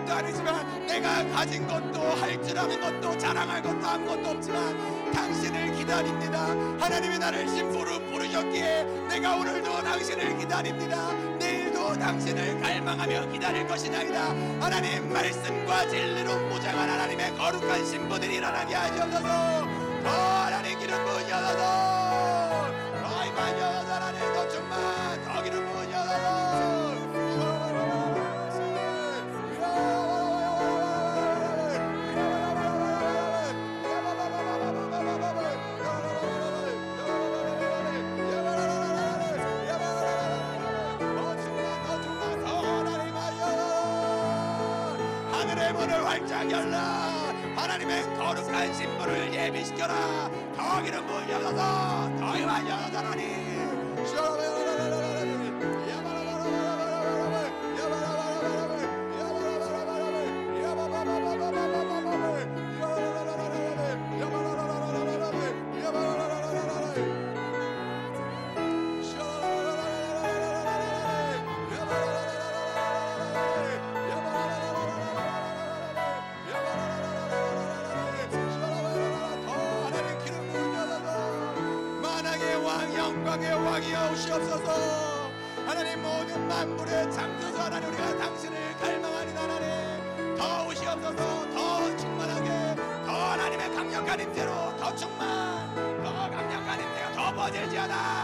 것도 0.02 0.14
아니지만 0.14 0.86
내가 0.86 1.26
가진 1.30 1.68
것도 1.68 2.02
할 2.16 2.42
줄 2.42 2.58
아는 2.58 2.80
것도 2.80 3.18
자랑할 3.18 3.62
것도 3.62 3.86
아무것도 3.88 4.30
없지만 4.30 5.12
당신을 5.14 5.76
기다립니다. 5.76 6.48
하나님이 6.80 7.20
나를 7.20 7.48
신부로 7.48 8.00
부르셨기에 8.06 8.84
내가 9.10 9.36
오늘도 9.36 9.84
당신을 9.84 10.38
기다립니다. 10.40 11.12
내일도 11.38 11.94
당신을 11.94 12.60
갈망하며 12.62 13.28
기다릴 13.32 13.68
것이나이다. 13.68 14.30
하나님 14.60 15.12
말씀과 15.12 15.88
진리로 15.90 16.36
무장한 16.48 16.90
하나님의 16.90 17.38
거룩한 17.38 17.86
신부들이 17.86 18.36
일어나게 18.36 18.74
하시옵소서. 18.76 19.22
더 20.04 20.10
하나님 20.10 20.80
기름 20.80 21.04
부으셔서. 21.06 22.72
더 23.04 23.26
임하셔서 23.26 24.11
열라 46.50 46.80
하나님의 47.56 48.04
거룩한 48.16 48.74
신부를 48.74 49.34
예비시켜라. 49.34 50.30
더 50.56 50.82
기름 50.82 51.06
부으셔서 51.06 52.16
더 52.18 52.38
임하셔서 52.38 52.98
하나님 52.98 54.06
영광의 83.82 83.94
왕이여 83.94 84.12
오시옵소서. 84.14 85.32
하나님 85.66 86.02
모든 86.02 86.48
만물의 86.48 87.12
창조주 87.12 87.60
하나님 87.60 87.90
우리가 87.90 88.18
당신을 88.18 88.78
갈망하니 88.80 89.34
하나님. 89.34 90.36
더 90.38 90.68
오시옵소서 90.68 91.52
더 91.52 91.98
충만하게 91.98 92.76
더 93.06 93.12
하나님의 93.12 93.76
강력한 93.76 94.20
임재로 94.20 94.52
더 94.78 94.96
충만 94.96 95.76
더 96.04 96.30
강력한 96.30 96.80
임재가 96.80 97.12
더 97.14 97.34
퍼질지어다 97.34 98.21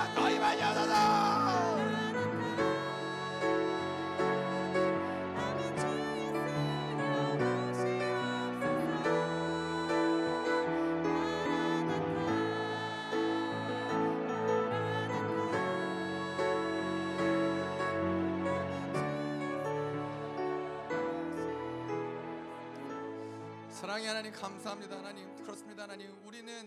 사랑의 23.78 24.08
하나님 24.08 24.32
감사합니다. 24.32 24.98
하나님 24.98 25.36
그렇습니다. 25.44 25.84
하나님 25.84 26.12
우리는 26.26 26.67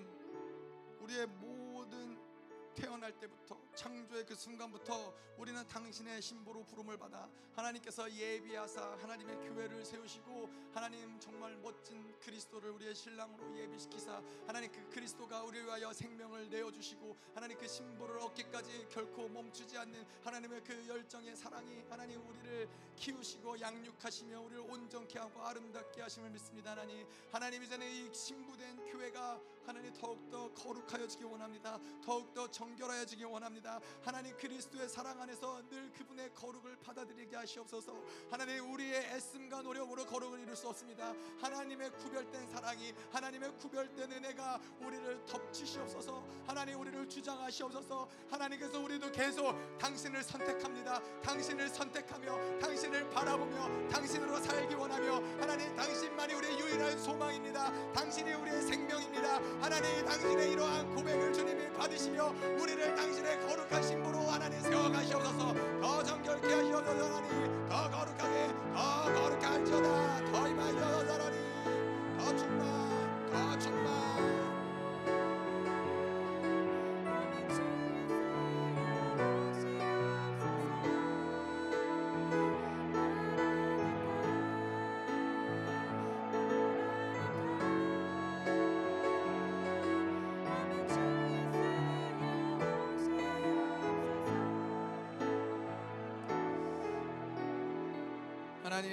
태어날 3.10 3.18
때부터 3.18 3.58
창조의 3.74 4.24
그 4.24 4.34
순간부터 4.34 5.14
우리는 5.38 5.66
당신의 5.66 6.22
신부로 6.22 6.64
부름을 6.64 6.96
받아 6.96 7.28
하나님께서 7.54 8.10
예비하사 8.10 8.96
하나님의 9.00 9.36
교회를 9.36 9.84
세우시고 9.84 10.48
하나님 10.72 11.18
정말 11.18 11.56
멋진 11.56 12.14
그리스도를 12.20 12.70
우리의 12.70 12.94
신랑으로 12.94 13.56
예비시키사 13.56 14.22
하나님 14.46 14.70
그 14.70 14.88
그리스도가 14.90 15.42
우리를 15.42 15.66
위하여 15.66 15.92
생명을 15.92 16.50
내어주시고 16.50 17.16
하나님 17.34 17.58
그 17.58 17.66
신부를 17.66 18.18
얻기까지 18.18 18.86
결코 18.90 19.28
멈추지 19.28 19.76
않는 19.78 20.06
하나님의 20.22 20.62
그 20.62 20.86
열정의 20.86 21.36
사랑이 21.36 21.82
하나님 21.88 22.20
우리를 22.28 22.68
키우시고 22.96 23.60
양육하시며 23.60 24.40
우리를 24.40 24.62
온전케 24.68 25.18
하고 25.18 25.42
아름답게 25.42 26.02
하심을 26.02 26.30
믿습니다. 26.30 26.72
하나님 26.72 27.06
하나님 27.32 27.62
이제는 27.62 27.86
이 27.86 28.14
신부된 28.14 28.84
교회가 28.86 29.40
하나님 29.64 29.92
더욱더 29.94 30.52
거룩하여지기 30.54 31.24
원합니다. 31.24 31.78
더욱더 32.04 32.50
정결하여지기 32.50 33.24
원합니다. 33.24 33.80
하나님 34.02 34.36
그리스도의 34.36 34.88
사랑 34.88 35.20
안에서 35.20 35.62
늘 35.68 35.92
그분의 35.92 36.34
거룩을 36.34 36.76
받아들이게 36.76 37.36
하시옵소서. 37.36 38.02
하나님 38.30 38.72
우리의 38.72 39.14
애씀과 39.14 39.62
노력으로 39.62 40.04
거룩을 40.06 40.40
이룰 40.40 40.56
수 40.56 40.68
없습니다. 40.68 41.14
하나님의 41.40 41.90
구별된 41.92 42.48
사랑이 42.48 42.92
하나님의 43.12 43.56
구별된 43.58 44.12
은혜가 44.12 44.60
우리를 44.80 45.24
덮치시옵소서. 45.26 46.24
하나님 46.46 46.80
우리를 46.80 47.08
주장하시옵소서. 47.08 48.08
하나님께서 48.30 48.78
우리도 48.80 49.12
계속 49.12 49.54
당신을 49.78 50.22
선택합니다. 50.22 51.00
당신을 51.22 51.68
선택하며 51.68 52.58
당신을 52.58 53.10
바라보며 53.10 53.88
당신으로 53.88 54.40
살기 54.40 54.74
원하며 54.74 55.14
하나님 55.40 55.74
당신만이 55.76 56.34
우리의 56.34 56.58
유일한 56.58 56.98
소망입니다. 56.98 57.92
당신이 57.92 58.32
우리의 58.32 58.62
생명입니다 58.62 59.38
하나님 59.60 60.04
당신의 60.04 60.52
이러한 60.52 60.94
고백을 60.94 61.32
주님이 61.32 61.72
받으시며 61.72 62.34
우리를 62.58 62.94
당신의 62.94 63.40
거룩한 63.40 63.82
신부로 63.82 64.18
하나님 64.20 64.60
세워가시옵소서. 64.60 65.54
더 65.80 66.02
정결케 66.02 66.52
하시옵소서 66.54 67.16
하나님. 67.16 67.68
더 67.68 67.90
거룩하게 67.90 68.48
더 68.74 69.12
거룩게 69.14 69.46
할지어다. 69.46 70.24
더 70.32 70.48
임하시옵소서 70.48 71.12
하나님. 71.14 72.18
더 72.18 72.36
충만 72.36 73.30
더 73.32 73.58
충만 73.58 74.39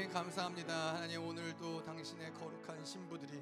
하나님 0.07 0.13
감사합니다. 0.13 0.95
하나님 0.95 1.25
오늘도 1.25 1.83
당신의 1.83 2.31
거룩한 2.33 2.85
신부들이 2.85 3.41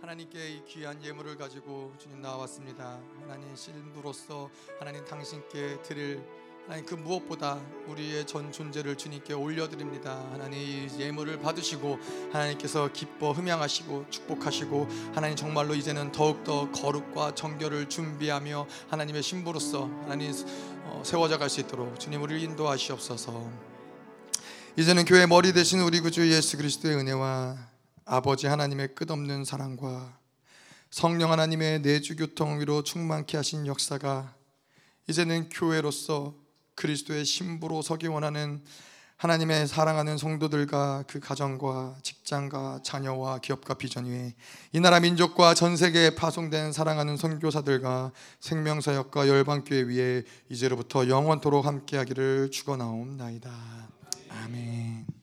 하나님께 0.00 0.50
이 0.50 0.64
귀한 0.64 1.02
예물을 1.02 1.36
가지고 1.36 1.92
주님 1.98 2.22
나왔습니다. 2.22 2.98
하나님 3.20 3.54
신부로서 3.54 4.50
하나님 4.78 5.04
당신께 5.04 5.82
드릴 5.82 6.22
하나님 6.64 6.86
그 6.86 6.94
무엇보다 6.94 7.60
우리의 7.86 8.26
전 8.26 8.50
존재를 8.50 8.96
주님께 8.96 9.34
올려드립니다. 9.34 10.24
하나님 10.32 10.58
이 10.58 10.88
예물을 10.98 11.40
받으시고 11.40 11.98
하나님께서 12.32 12.90
기뻐 12.92 13.32
흠양하시고 13.32 14.06
축복하시고 14.10 14.88
하나님 15.14 15.36
정말로 15.36 15.74
이제는 15.74 16.12
더욱더 16.12 16.70
거룩과 16.70 17.34
정결을 17.34 17.88
준비하며 17.88 18.66
하나님의 18.88 19.22
신부로서 19.22 19.86
하나님 20.02 20.32
어, 20.84 21.02
세워져 21.04 21.38
갈 21.38 21.50
수 21.50 21.60
있도록 21.60 22.00
주님 22.00 22.22
우리를 22.22 22.42
인도하시옵소서. 22.42 23.75
이제는 24.78 25.06
교회 25.06 25.24
머리 25.24 25.54
대신 25.54 25.80
우리 25.80 26.00
구주 26.00 26.30
예수 26.30 26.58
그리스도의 26.58 26.96
은혜와 26.96 27.56
아버지 28.04 28.46
하나님의 28.46 28.94
끝없는 28.94 29.46
사랑과 29.46 30.18
성령 30.90 31.32
하나님의 31.32 31.80
내주 31.80 32.14
교통 32.14 32.60
위로 32.60 32.82
충만케 32.82 33.38
하신 33.38 33.66
역사가 33.66 34.34
이제는 35.08 35.48
교회로서 35.48 36.34
그리스도의 36.74 37.24
신부로 37.24 37.80
서기 37.80 38.06
원하는 38.08 38.62
하나님의 39.16 39.66
사랑하는 39.66 40.18
성도들과 40.18 41.04
그 41.06 41.20
가정과 41.20 41.96
직장과 42.02 42.80
자녀와 42.82 43.38
기업과 43.38 43.78
비전 43.78 44.04
위에 44.04 44.34
이 44.74 44.80
나라 44.80 45.00
민족과 45.00 45.54
전 45.54 45.78
세계에 45.78 46.16
파송된 46.16 46.72
사랑하는 46.72 47.16
선교사들과 47.16 48.12
생명사역과 48.40 49.26
열방교회 49.26 49.84
위에 49.84 50.24
이제로부터 50.50 51.08
영원토록 51.08 51.64
함께하기를 51.64 52.50
축원하옵나이다. 52.50 53.95
아멘. 54.44 55.15